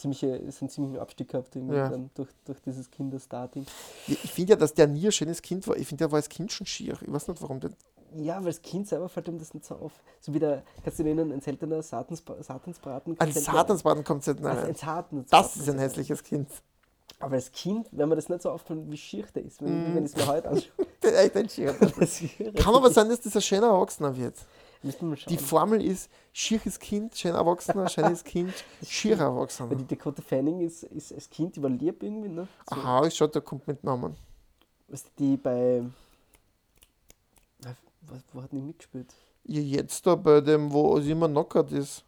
Ziemliche, 0.01 0.27
ist 0.35 0.61
einen 0.61 0.69
ziemlichen 0.69 0.97
Abstieg 0.99 1.29
gehabt 1.29 1.53
Ja. 1.55 1.89
dann 1.89 2.09
durch, 2.15 2.29
durch 2.45 2.59
dieses 2.61 2.89
Kinderstarting. 2.89 3.65
Ich 4.07 4.31
finde 4.31 4.51
ja, 4.51 4.55
dass 4.55 4.73
der 4.73 4.87
nie 4.87 5.05
ein 5.05 5.11
schönes 5.11 5.41
Kind 5.41 5.67
war. 5.67 5.77
Ich 5.77 5.87
finde, 5.87 6.03
der 6.05 6.11
war 6.11 6.17
als 6.17 6.27
Kind 6.27 6.51
schon 6.51 6.65
schier. 6.65 6.97
Ich 7.01 7.11
weiß 7.11 7.27
nicht, 7.27 7.41
warum. 7.41 7.59
Der, 7.59 7.69
Ja, 8.15 8.37
weil 8.37 8.45
das 8.51 8.61
Kind 8.61 8.87
selber 8.87 9.07
fällt 9.09 9.27
ihm 9.27 9.37
das 9.39 9.53
nicht 9.53 9.65
so 9.65 9.75
auf. 9.75 9.91
So 10.19 10.33
wie 10.33 10.39
der, 10.39 10.63
kannst 10.83 10.99
du 10.99 11.03
erinnern, 11.03 11.31
ein 11.31 11.41
seltener 11.41 11.81
Satans, 11.81 12.23
Satansbraten. 12.41 13.15
ein? 13.19 13.31
Satansbraten 13.31 14.03
kommt 14.03 14.25
nicht 14.27 14.37
Also 14.43 14.47
rein. 14.61 14.69
ein 14.69 14.75
Satansbraten. 14.75 15.25
Das 15.29 15.55
ist 15.55 15.69
ein 15.69 15.79
hässliches 15.79 16.23
Kind. 16.23 16.49
Aber 17.19 17.35
als 17.35 17.51
Kind, 17.51 17.87
wenn 17.91 18.09
man 18.09 18.17
das 18.17 18.29
nicht 18.29 18.41
so 18.41 18.49
auffällt, 18.49 18.89
wie 18.89 18.97
schier 18.97 19.25
der 19.35 19.43
ist, 19.45 19.61
wenn, 19.61 19.91
Mm. 19.91 19.95
wenn 19.95 20.05
ich 20.05 20.11
es 20.11 20.17
mir 20.17 20.27
heute 20.27 20.49
anschaue. 20.49 20.71
Der 21.03 21.11
ist 21.11 21.17
echt 21.19 21.37
ein 21.37 21.49
schier. 21.49 21.73
Kann 22.55 22.75
aber 22.75 22.89
sein, 22.89 23.09
dass 23.09 23.21
das 23.21 23.35
ein 23.35 23.41
schöner 23.41 23.67
Erwachsener 23.67 24.15
wird. 24.17 24.35
Die 25.29 25.37
Formel 25.37 25.85
ist 25.85 26.09
schieres 26.33 26.79
Kind, 26.79 27.15
schöner 27.15 27.37
Erwachsener, 27.37 27.87
schönes 27.87 28.23
Kind, 28.23 28.51
schierer 28.83 29.19
Weil 29.29 29.35
Erwachsener. 29.37 29.75
die 29.75 29.85
Dakota 29.85 30.23
Fanning 30.23 30.61
ist, 30.61 30.81
ist 30.83 31.13
als 31.13 31.29
Kind, 31.29 31.55
lieb 31.57 32.01
irgendwie, 32.01 32.29
ne? 32.29 32.47
So, 32.67 32.75
Aha, 32.75 33.05
ich 33.05 33.13
schau, 33.13 33.27
der 33.27 33.43
kommt 33.43 33.67
mit 33.67 33.83
Namen. 33.83 34.15
Du, 34.87 34.95
die 35.19 35.37
bei. 35.37 35.83
Was, 38.11 38.23
wo 38.33 38.41
hat 38.41 38.51
die 38.51 38.61
mitgespielt? 38.61 39.13
Ja, 39.45 39.61
jetzt 39.61 40.05
da 40.05 40.15
bei 40.15 40.41
dem, 40.41 40.71
wo 40.71 40.99
sie 40.99 41.11
immer 41.11 41.27
knockert 41.29 41.71
ist. 41.71 42.03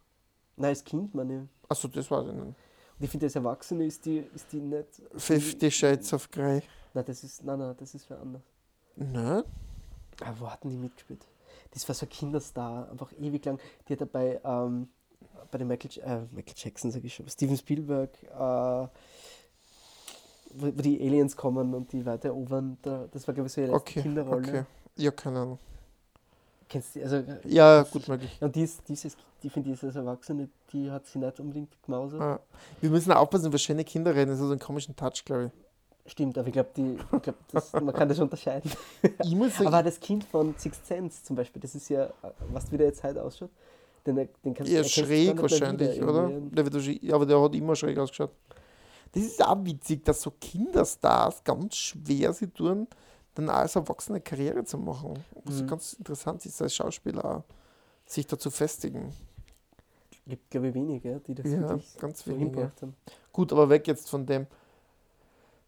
Nein, 0.55 0.69
als 0.69 0.83
Kind, 0.83 1.15
meine 1.15 1.43
ich. 1.43 1.69
Achso, 1.69 1.87
das 1.87 2.11
war 2.11 2.23
nicht. 2.23 2.35
Und 2.39 2.55
ich 2.99 3.09
finde, 3.09 3.25
als 3.25 3.35
Erwachsene 3.35 3.85
ist 3.85 4.05
die, 4.05 4.19
ist 4.35 4.51
die 4.51 4.59
nicht. 4.59 5.01
Fifty 5.15 5.71
Shades 5.71 6.13
of 6.13 6.29
Grey. 6.29 6.61
Nein, 6.93 7.05
das 7.07 7.23
ist. 7.23 7.43
Nein, 7.43 7.57
nein, 7.57 7.73
das 7.77 7.95
ist 7.95 8.05
für 8.05 8.17
anders. 8.19 8.43
Nein? 8.95 9.43
Ah, 10.21 10.33
wo 10.37 10.47
hatten 10.49 10.69
die 10.69 10.77
mitgespielt? 10.77 11.25
Das 11.71 11.87
war 11.87 11.95
so 11.95 12.05
ein 12.05 12.09
Kinderstar, 12.09 12.91
einfach 12.91 13.11
ewig 13.19 13.43
lang. 13.45 13.59
Die 13.87 13.93
hat 13.93 14.01
dabei 14.01 14.39
ähm, 14.43 14.89
bei 15.49 15.57
dem 15.57 15.67
Michael, 15.69 16.03
äh, 16.03 16.21
Michael 16.35 16.53
Jackson, 16.55 16.91
sag 16.91 17.03
ich 17.03 17.15
schon, 17.15 17.27
Steven 17.27 17.57
Spielberg, 17.57 18.11
äh, 18.21 18.87
wo, 20.55 20.67
wo 20.67 20.69
die 20.81 20.99
Aliens 21.01 21.35
kommen 21.35 21.73
und 21.73 21.91
die 21.91 22.01
Leute 22.01 22.27
erobern. 22.27 22.77
Da, 22.83 23.07
das 23.09 23.25
war, 23.27 23.33
glaube 23.33 23.47
ich, 23.47 23.53
so 23.53 23.61
ihre 23.61 23.73
Okay, 23.73 24.03
Kinderrolle. 24.03 24.47
okay. 24.47 24.63
Ja, 24.97 25.09
keine 25.09 25.39
Ahnung. 25.39 25.59
Kennst 26.73 26.95
du? 26.95 27.03
Also, 27.03 27.17
äh, 27.17 27.39
Ja, 27.45 27.83
gut 27.83 28.07
möglich. 28.07 28.35
und 28.41 28.55
die, 28.55 28.63
ist, 28.63 28.81
dieses, 28.87 29.15
die 29.43 29.49
finde 29.51 29.71
ich 29.71 29.83
als 29.83 29.95
Erwachsene, 29.95 30.49
die 30.71 30.89
hat 30.89 31.05
sie 31.05 31.19
nicht 31.19 31.39
unbedingt 31.39 31.71
gemausert. 31.83 32.19
Ah. 32.19 32.39
Wir 32.81 32.89
müssen 32.89 33.11
aufpassen, 33.11 33.45
über 33.45 33.59
schöne 33.59 33.83
Kinder 33.83 34.15
reden. 34.15 34.31
Das 34.31 34.39
hat 34.39 34.47
so 34.47 34.51
einen 34.51 34.59
komischen 34.59 34.95
Touch, 34.95 35.23
glaube 35.23 35.51
Stimmt, 36.07 36.35
aber 36.35 36.47
ich 36.47 36.53
glaube, 36.53 36.69
ich 36.75 37.21
glaub, 37.21 37.81
man 37.83 37.93
kann 37.93 38.09
das 38.09 38.17
unterscheiden. 38.17 38.71
ich. 39.03 39.11
Ich 39.23 39.35
muss 39.35 39.55
sagen, 39.55 39.67
Aber 39.67 39.83
das 39.83 39.99
Kind 39.99 40.23
von 40.23 40.55
Sixth 40.57 40.87
Sense 40.87 41.23
zum 41.23 41.35
Beispiel, 41.35 41.61
das 41.61 41.75
ist 41.75 41.89
ja, 41.89 42.05
äh, 42.05 42.11
was 42.51 42.71
wie 42.71 42.77
der 42.77 42.87
jetzt 42.87 43.03
heute 43.03 43.23
ausschaut, 43.23 43.51
den, 44.07 44.15
den 44.15 44.53
kannst 44.55 44.73
gar 44.73 44.83
schräg 44.83 45.39
wahrscheinlich, 45.39 45.95
wieder 45.97 46.09
oder? 46.09 46.31
Der 46.51 46.73
wird 46.73 47.03
ja, 47.03 47.13
aber 47.15 47.27
der 47.27 47.39
hat 47.39 47.53
immer 47.53 47.75
schräg 47.75 47.99
ausgeschaut. 47.99 48.31
Das 49.13 49.23
ist 49.23 49.45
auch 49.45 49.63
witzig, 49.63 50.03
dass 50.03 50.23
so 50.23 50.31
Kinderstars 50.31 51.43
ganz 51.43 51.75
schwer 51.75 52.33
sie 52.33 52.47
tun, 52.47 52.87
dann 53.35 53.49
als 53.49 53.75
Erwachsene 53.75 54.21
Karriere 54.21 54.63
zu 54.63 54.77
machen. 54.77 55.23
Was 55.43 55.61
Mhm. 55.61 55.67
ganz 55.67 55.93
interessant 55.93 56.45
ist, 56.45 56.61
als 56.61 56.75
Schauspieler 56.75 57.43
sich 58.05 58.27
da 58.27 58.37
zu 58.37 58.51
festigen. 58.51 59.13
Gibt, 60.25 60.49
glaube 60.51 60.69
ich, 60.69 60.73
wenige, 60.73 61.19
die 61.27 61.35
das 61.35 61.45
Ja, 61.51 61.77
ganz 61.99 62.23
so 62.23 62.31
wenige. 62.31 62.71
haben. 62.81 62.95
Gut, 63.31 63.51
aber 63.51 63.67
weg 63.69 63.87
jetzt 63.87 64.09
von 64.09 64.25
dem. 64.25 64.47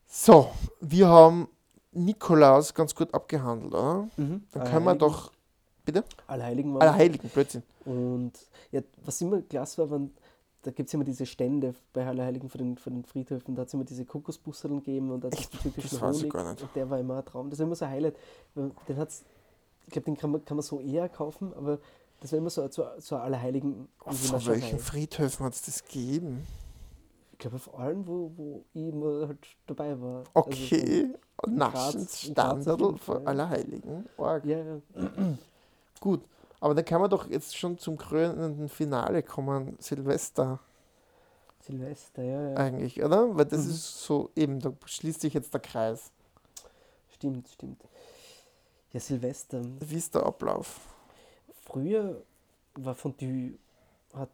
So, 0.07 0.51
wir 0.79 1.07
haben 1.07 1.49
Nikolaus 1.91 2.73
ganz 2.73 2.93
gut 2.95 3.13
abgehandelt, 3.13 3.73
oder? 3.73 4.07
Mhm. 4.17 4.43
Dann 4.51 4.63
können 4.65 4.85
wir 4.85 4.95
doch. 4.95 5.31
Bitte? 5.83 6.03
Allerheiligen 6.27 6.73
waren. 6.73 6.81
Allerheiligen, 6.81 7.29
Blödsinn. 7.29 7.63
Und 7.85 8.31
ja, 8.71 8.81
was 9.03 9.21
immer 9.21 9.41
klasse 9.41 9.77
war, 9.79 9.91
waren, 9.91 10.13
da 10.65 10.71
gibt 10.71 10.87
es 10.89 10.93
immer 10.95 11.03
diese 11.03 11.27
Stände 11.27 11.75
bei 11.93 12.07
Allerheiligen 12.07 12.49
von 12.49 12.57
den, 12.57 12.77
von 12.77 12.93
den 12.93 13.05
Friedhöfen, 13.05 13.53
da 13.53 13.61
hat 13.61 13.67
es 13.67 13.73
immer 13.75 13.83
diese 13.83 14.03
Kokosbusseln 14.03 14.77
gegeben 14.79 15.11
und 15.11 15.23
da 15.23 15.29
Das 15.29 16.01
weiß 16.01 16.23
ich 16.23 16.33
Honig. 16.33 16.61
Und 16.61 16.75
der 16.75 16.89
war 16.89 16.99
immer 16.99 17.17
ein 17.19 17.25
Traum. 17.25 17.51
Das 17.51 17.59
war 17.59 17.67
immer 17.67 17.75
so 17.75 17.85
ein 17.85 17.91
Highlight. 17.91 18.15
Den 18.55 18.97
hat's, 18.97 19.23
ich 19.85 19.91
glaube, 19.93 20.05
den 20.05 20.17
kann 20.17 20.31
man, 20.31 20.43
kann 20.43 20.57
man 20.57 20.63
so 20.63 20.79
eher 20.79 21.07
kaufen, 21.07 21.53
aber 21.55 21.77
das 22.19 22.31
war 22.31 22.39
immer 22.39 22.49
so, 22.49 22.67
so, 22.69 22.83
so 22.97 23.15
Allerheiligen. 23.17 23.87
Nascherei. 24.05 24.47
welchen 24.53 24.79
Friedhöfen 24.79 25.45
hat 25.45 25.53
es 25.53 25.61
das 25.61 25.83
gegeben? 25.83 26.47
Ich 27.33 27.37
glaube, 27.39 27.57
auf 27.57 27.77
allen, 27.77 28.07
wo, 28.07 28.31
wo 28.35 28.63
ich 28.73 28.87
immer 28.87 29.27
halt 29.27 29.45
dabei 29.67 30.01
war. 30.01 30.23
Okay. 30.33 31.13
in 31.45 31.55
Naschen 31.55 32.01
Graz- 32.01 32.23
in 32.27 32.33
Graz 32.33 32.47
auf 32.47 32.63
Standardl 32.63 32.97
Fall. 32.97 33.27
Allerheiligen. 33.27 34.05
Org. 34.17 34.43
Also, 34.45 34.49
ja, 34.49 34.57
ja. 34.63 35.37
Gut. 35.99 36.21
Aber 36.59 36.73
dann 36.73 36.85
kann 36.85 37.01
man 37.01 37.09
doch 37.09 37.29
jetzt 37.29 37.57
schon 37.57 37.77
zum 37.77 37.97
krönenden 37.97 38.69
Finale 38.69 39.21
kommen. 39.23 39.75
Silvester 39.79 40.59
Silvester, 41.61 42.21
ja, 42.23 42.49
ja. 42.51 42.55
eigentlich, 42.57 43.03
oder? 43.03 43.35
Weil 43.35 43.45
das 43.45 43.65
Mhm. 43.65 43.71
ist 43.71 44.03
so, 44.03 44.29
eben, 44.35 44.59
da 44.59 44.71
schließt 44.85 45.21
sich 45.21 45.33
jetzt 45.33 45.51
der 45.53 45.61
Kreis. 45.61 46.11
Stimmt, 47.09 47.47
stimmt. 47.47 47.81
Ja, 48.93 48.99
Silvester. 48.99 49.61
Wie 49.79 49.95
ist 49.95 50.13
der 50.13 50.23
Ablauf? 50.25 50.79
Früher 51.65 52.21
war 52.75 52.93
Fondue, 52.93 53.53
hat 54.13 54.29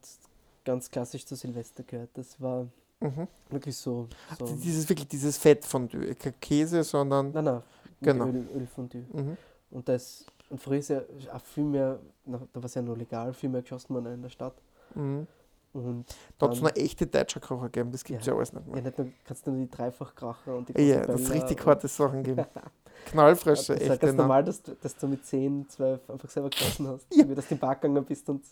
ganz 0.66 0.90
klassisch 0.92 1.26
zu 1.26 1.36
Silvester 1.36 1.84
gehört. 1.84 2.10
Das 2.16 2.40
war 2.42 2.68
Mhm. 3.00 3.28
wirklich 3.50 3.78
so. 3.78 4.08
so 4.38 4.46
Dieses 4.58 4.88
wirklich 4.90 5.08
dieses 5.08 5.38
Fett 5.38 5.64
von 5.66 5.88
kein 5.90 6.40
Käse, 6.42 6.84
sondern. 6.84 7.32
nein, 7.32 7.46
nein, 7.46 7.64
Genau. 8.02 8.26
Öl, 8.28 8.48
Ölfondue. 8.56 9.06
Mhm. 9.14 9.38
Und, 9.72 9.88
das, 9.88 10.26
und 10.52 10.62
früher 10.62 10.80
ist 10.80 10.90
ja 10.90 11.02
auch 11.34 11.42
viel 11.42 11.64
mehr, 11.64 12.00
na, 12.26 12.40
da 12.54 12.60
war 12.62 12.66
es 12.66 12.74
ja 12.74 12.82
noch 12.82 12.98
legal, 12.98 13.34
viel 13.34 13.50
mehr 13.50 13.62
geschossen 13.62 13.94
worden 13.94 14.14
in 14.14 14.22
der 14.22 14.30
Stadt. 14.30 14.54
Mhm. 14.96 15.28
Und 15.74 16.06
Da 16.38 16.48
hat 16.48 16.56
es 16.56 16.62
noch 16.62 16.76
echte 16.76 17.08
Deutscher 17.08 17.40
Kocher 17.40 17.66
gegeben, 17.70 17.92
das 17.92 18.04
gibt 18.04 18.20
es 18.20 18.28
ja. 18.28 18.34
Ja. 18.34 18.38
alles 18.38 18.52
nicht 18.52 18.68
ja, 18.68 18.74
mehr. 18.74 18.84
nicht 18.84 18.98
nur, 18.98 19.08
kannst 19.26 19.48
du 19.48 19.52
nur 19.52 19.62
die 19.62 19.72
Dreifachkracher 19.72 20.56
und 20.56 20.68
die 20.68 20.82
Ja, 20.82 20.98
Portobello 20.98 21.18
das 21.30 21.32
richtig 21.34 21.66
harte 21.66 21.88
Sachen 21.88 22.24
geben. 22.24 22.46
Knallfrische, 23.06 23.74
Das 23.74 23.82
ist 23.82 23.88
ja 23.88 23.96
ganz 23.96 24.14
ne? 24.14 24.18
normal, 24.18 24.44
dass 24.44 24.62
du, 24.62 24.76
dass 24.76 24.96
du 24.98 25.08
mit 25.08 25.26
10, 25.26 25.70
12 25.70 26.10
einfach 26.10 26.30
selber 26.30 26.50
geschossen 26.50 26.88
hast. 26.88 27.08
Ja. 27.16 27.28
Wie 27.28 27.34
dass 27.34 27.48
du 27.48 27.56
im 27.56 27.60
Park 27.60 27.82
gegangen 27.82 28.04
bist 28.06 28.28
und, 28.30 28.44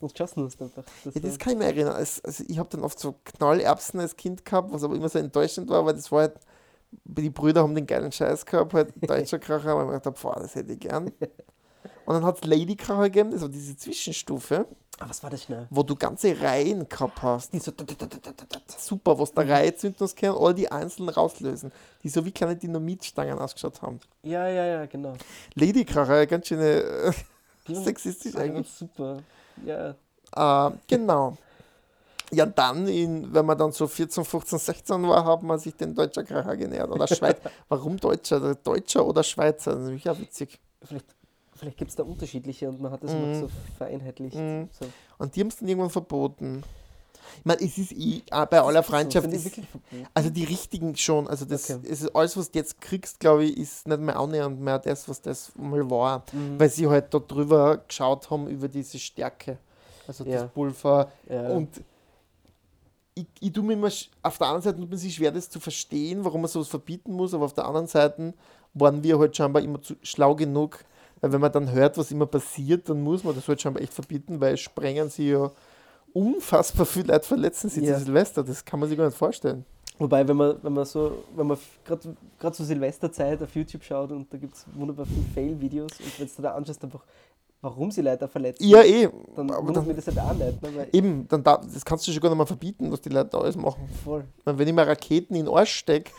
und 0.00 0.12
geschossen 0.12 0.44
hast 0.44 0.60
einfach. 0.60 0.82
Das 1.04 1.14
Ja, 1.14 1.20
das 1.20 1.38
kann 1.38 1.52
ich 1.52 1.58
mir 1.58 1.66
erinnern. 1.66 1.94
Also, 1.94 2.20
also 2.24 2.44
ich 2.46 2.58
habe 2.58 2.68
dann 2.70 2.82
oft 2.82 2.98
so 2.98 3.14
Knallerbsen 3.24 4.00
als 4.00 4.16
Kind 4.16 4.44
gehabt, 4.44 4.72
was 4.72 4.82
aber 4.82 4.96
immer 4.96 5.08
so 5.08 5.18
enttäuschend 5.20 5.70
war, 5.70 5.86
weil 5.86 5.94
das 5.94 6.10
war 6.10 6.22
halt, 6.22 6.34
die 7.04 7.30
Brüder 7.30 7.62
haben 7.62 7.74
den 7.74 7.86
geilen 7.86 8.12
Scheiß 8.12 8.46
gehabt, 8.46 8.74
halt 8.74 8.92
deutscher 9.00 9.38
Kracher, 9.38 9.70
aber 9.70 9.82
ich 9.82 9.88
mir 9.88 10.00
gedacht, 10.00 10.22
boah, 10.22 10.36
das 10.40 10.54
hätte 10.54 10.72
ich 10.72 10.80
gern. 10.80 11.12
Und 12.04 12.14
dann 12.14 12.24
hat 12.24 12.36
es 12.36 12.44
Ladykracher 12.44 13.04
gegeben, 13.04 13.30
das 13.30 13.42
war 13.42 13.48
diese 13.48 13.76
Zwischenstufe, 13.76 14.66
Ah, 14.98 15.08
was 15.08 15.22
war 15.22 15.30
das 15.30 15.42
schnell? 15.44 15.66
wo 15.70 15.82
du 15.82 15.96
ganze 15.96 16.38
Reihen 16.40 16.88
gehabt 16.88 17.22
hast. 17.22 17.52
Die 17.52 17.58
so. 17.58 17.70
da, 17.72 17.82
da, 17.82 17.94
da, 17.94 18.06
da, 18.06 18.18
da, 18.36 18.44
da. 18.48 18.60
Super, 18.78 19.18
was 19.18 19.32
der 19.32 19.48
Reihe 19.48 19.74
zünden 19.74 20.06
können, 20.14 20.36
all 20.38 20.54
die 20.54 20.70
einzeln 20.70 21.08
rauslösen, 21.08 21.72
die 22.02 22.08
so 22.08 22.24
wie 22.24 22.30
kleine 22.30 22.56
Dynamitstangen 22.56 23.38
ausgeschaut 23.38 23.82
haben. 23.82 23.98
Ja, 24.22 24.46
ja, 24.46 24.64
ja, 24.64 24.86
genau. 24.86 25.14
Ladykracher, 25.54 26.26
ganz 26.26 26.46
schöne 26.46 26.82
äh, 26.82 27.12
sexistisch 27.74 28.36
eigentlich. 28.36 28.68
Super. 28.70 29.22
Ja. 29.64 29.96
Äh, 30.68 30.72
genau. 30.86 31.36
Ja, 32.34 32.46
dann, 32.46 32.86
in, 32.88 33.32
wenn 33.34 33.44
man 33.44 33.58
dann 33.58 33.72
so 33.72 33.86
14, 33.86 34.24
15, 34.24 34.58
16 34.58 35.02
war, 35.08 35.24
hat 35.24 35.42
man 35.42 35.58
sich 35.58 35.74
den 35.76 35.94
Deutscher 35.94 36.24
Kracher 36.24 36.56
genähert. 36.56 36.90
Oder 36.90 37.06
Schweiz. 37.06 37.36
Warum 37.68 37.98
Deutscher? 37.98 38.54
Deutscher 38.54 39.06
oder 39.06 39.22
Schweizer? 39.22 39.74
Das 39.76 39.90
ist 39.90 40.08
auch 40.08 40.18
witzig. 40.18 40.58
Vielleicht, 40.82 41.04
vielleicht 41.54 41.76
gibt 41.76 41.90
es 41.90 41.96
da 41.96 42.02
unterschiedliche 42.04 42.68
und 42.68 42.80
man 42.80 42.90
hat 42.92 43.04
das 43.04 43.12
Mhm. 43.12 43.22
immer 43.22 43.34
so 43.40 43.48
vereinheitlicht. 43.76 44.36
Mhm. 44.36 44.68
So. 44.78 44.86
Und 45.18 45.36
die 45.36 45.40
haben 45.40 45.48
es 45.48 45.56
dann 45.58 45.68
irgendwann 45.68 45.90
verboten. 45.90 46.62
Ich 47.38 47.44
meine, 47.44 47.60
es 47.62 47.78
ist 47.78 47.92
eh, 47.92 48.22
bei 48.30 48.60
aller 48.60 48.82
Freundschaft, 48.82 49.30
So, 49.30 49.36
ist, 49.36 49.60
also 50.12 50.28
die 50.30 50.44
richtigen 50.44 50.96
schon. 50.96 51.28
Also 51.28 51.44
das 51.44 51.70
Okay. 51.70 51.86
ist 51.86 52.14
alles, 52.16 52.36
was 52.36 52.50
du 52.50 52.58
jetzt 52.58 52.80
kriegst, 52.80 53.20
glaube 53.20 53.44
ich, 53.44 53.56
ist 53.58 53.86
nicht 53.86 54.00
mehr 54.00 54.18
annähernd 54.18 54.60
mehr 54.60 54.78
das, 54.78 55.08
was 55.08 55.20
das 55.22 55.52
mal 55.56 55.88
war. 55.90 56.24
Mhm. 56.32 56.58
Weil 56.58 56.68
sie 56.70 56.88
halt 56.88 57.12
da 57.14 57.18
drüber 57.20 57.78
geschaut 57.86 58.28
haben 58.30 58.48
über 58.48 58.68
diese 58.68 58.98
Stärke. 58.98 59.58
Also 60.08 60.24
Ja. 60.24 60.42
das 60.42 60.50
Pulver. 60.50 61.10
ja. 61.28 61.48
Und 61.50 61.68
ich, 63.14 63.26
ich 63.40 63.52
tue 63.52 63.62
mir 63.64 63.74
immer, 63.74 63.90
auf 64.22 64.38
der 64.38 64.46
anderen 64.46 64.62
Seite 64.62 64.78
tut 64.80 64.88
man 64.90 64.98
sich 64.98 65.14
schwer, 65.14 65.30
das 65.30 65.50
zu 65.50 65.60
verstehen, 65.60 66.24
warum 66.24 66.40
man 66.42 66.48
sowas 66.50 66.68
verbieten 66.68 67.12
muss, 67.12 67.34
aber 67.34 67.44
auf 67.44 67.52
der 67.54 67.66
anderen 67.66 67.86
Seite 67.86 68.34
waren 68.74 69.02
wir 69.02 69.18
halt 69.18 69.36
scheinbar 69.36 69.62
immer 69.62 69.82
zu 69.82 69.94
schlau 70.02 70.34
genug, 70.34 70.78
weil 71.20 71.32
wenn 71.32 71.40
man 71.40 71.52
dann 71.52 71.70
hört, 71.72 71.98
was 71.98 72.10
immer 72.10 72.26
passiert, 72.26 72.88
dann 72.88 73.02
muss 73.02 73.22
man 73.22 73.34
das 73.34 73.46
halt 73.48 73.60
scheinbar 73.60 73.82
echt 73.82 73.92
verbieten, 73.92 74.40
weil 74.40 74.56
sprengen 74.56 75.10
sie 75.10 75.30
ja 75.30 75.50
unfassbar 76.12 76.86
viel 76.86 77.06
Leute 77.06 77.26
verletzen 77.26 77.68
sie 77.70 77.84
Ja. 77.84 77.96
zu 77.98 78.04
Silvester, 78.04 78.42
das 78.42 78.64
kann 78.64 78.80
man 78.80 78.88
sich 78.88 78.98
gar 78.98 79.06
nicht 79.06 79.16
vorstellen. 79.16 79.64
Wobei, 79.98 80.26
wenn 80.26 80.36
man, 80.36 80.56
wenn 80.62 80.72
man 80.72 80.84
so, 80.84 81.22
wenn 81.36 81.46
man 81.46 81.58
gerade 81.84 82.56
zur 82.56 82.66
Silvesterzeit 82.66 83.42
auf 83.42 83.54
YouTube 83.54 83.84
schaut 83.84 84.10
und 84.10 84.32
da 84.32 84.38
gibt 84.38 84.54
es 84.54 84.64
wunderbar 84.74 85.06
viele 85.06 85.22
Fail-Videos 85.34 85.92
und 86.00 86.18
wenn 86.18 86.28
du 86.34 86.42
da 86.42 86.54
anschaust, 86.54 86.82
einfach, 86.82 87.04
warum 87.62 87.90
sie 87.90 88.02
Leute 88.02 88.28
verletzen, 88.28 88.64
Ja, 88.64 88.82
eh, 88.82 89.08
dann 89.34 89.50
aber 89.50 89.72
dann, 89.72 89.86
mich 89.86 89.96
das 89.96 90.06
halt 90.08 90.18
auch 90.18 90.34
nicht. 90.34 90.60
Ne? 90.62 90.88
Eben, 90.92 91.26
dann 91.28 91.42
darf, 91.42 91.64
das 91.72 91.84
kannst 91.84 92.06
du 92.06 92.12
schon 92.12 92.20
gar 92.20 92.28
nicht 92.28 92.38
mehr 92.38 92.46
verbieten, 92.46 92.90
was 92.92 93.00
die 93.00 93.08
Leute 93.08 93.30
da 93.30 93.38
alles 93.38 93.56
machen. 93.56 93.88
voll. 94.04 94.24
Weil 94.44 94.58
wenn 94.58 94.68
ich 94.68 94.74
mir 94.74 94.86
Raketen 94.86 95.34
in 95.36 95.46
den 95.46 95.54
Arsch 95.54 95.76
stecke, 95.76 96.10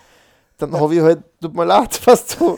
dann 0.57 0.73
habe 0.79 0.95
ich 0.95 1.01
halt, 1.01 1.23
tut 1.41 1.53
mir 1.53 1.65
leid, 1.65 1.99
was 2.07 2.25
du, 2.27 2.57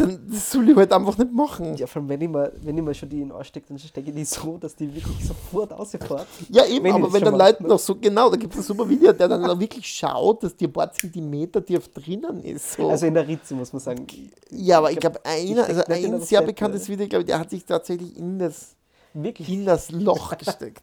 dann 0.00 0.20
das 0.28 0.50
soll 0.50 0.68
ich 0.68 0.76
halt 0.76 0.92
einfach 0.92 1.16
nicht 1.18 1.32
machen. 1.32 1.76
Ja, 1.76 1.86
vor 1.86 2.00
allem, 2.02 2.08
wenn 2.08 2.20
ich 2.20 2.28
mal, 2.28 2.52
wenn 2.62 2.76
ich 2.76 2.84
mal 2.84 2.94
schon 2.94 3.08
die 3.08 3.20
in 3.20 3.28
den 3.28 3.32
Arsch 3.36 3.48
stecke, 3.48 3.66
dann 3.68 3.78
stecke 3.78 4.10
ich 4.10 4.14
die 4.16 4.24
so, 4.24 4.58
dass 4.58 4.74
die 4.74 4.94
wirklich 4.94 5.24
sofort 5.26 5.72
rausfährt. 5.72 6.26
Ja, 6.50 6.64
eben, 6.66 6.84
Wenn 6.84 6.94
aber 6.94 7.12
wenn 7.12 7.24
dann 7.24 7.36
Leute 7.38 7.62
noch 7.66 7.78
so, 7.78 7.94
genau, 7.94 8.30
da 8.30 8.36
gibt 8.36 8.52
es 8.54 8.60
ein 8.60 8.62
super 8.62 8.88
Video, 8.88 9.12
der 9.12 9.28
dann 9.28 9.42
noch 9.42 9.58
wirklich 9.58 9.86
schaut, 9.86 10.42
dass 10.42 10.56
die 10.56 10.66
ein 10.66 10.72
paar 10.72 10.90
Zentimeter 10.92 11.64
tief 11.64 11.88
drinnen 11.88 12.42
ist. 12.42 12.72
So. 12.72 12.88
Also 12.88 13.06
in 13.06 13.14
der 13.14 13.26
Ritze, 13.26 13.54
muss 13.54 13.72
man 13.72 13.80
sagen. 13.80 14.06
ja, 14.50 14.78
aber 14.78 14.90
ich 14.90 14.96
ich 14.96 15.00
glaube, 15.00 15.20
glaub, 15.22 15.34
einer, 15.34 15.64
also 15.64 15.84
ein 15.84 16.02
sehr 16.02 16.12
Rosette. 16.12 16.46
bekanntes 16.46 16.88
Video, 16.88 17.06
glaube 17.06 17.22
ich, 17.22 17.26
der 17.26 17.38
hat 17.38 17.50
sich 17.50 17.64
tatsächlich 17.64 18.16
in 18.16 18.38
das, 18.38 18.74
Wirklich 19.14 19.48
in 19.48 19.64
das 19.64 19.90
Loch 19.92 20.36
gesteckt. 20.36 20.82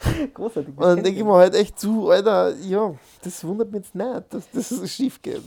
großartig. 0.34 0.74
Und 0.76 0.82
dann 0.82 1.02
denke 1.02 1.20
ich 1.20 1.24
mir 1.24 1.34
halt 1.34 1.54
echt 1.54 1.78
zu, 1.78 2.08
Alter, 2.08 2.56
ja, 2.56 2.94
das 3.22 3.44
wundert 3.44 3.70
mich 3.70 3.82
jetzt 3.82 3.94
nicht, 3.94 4.24
dass 4.30 4.50
das 4.50 4.68
so 4.70 4.86
schief 4.86 5.20
geht. 5.20 5.42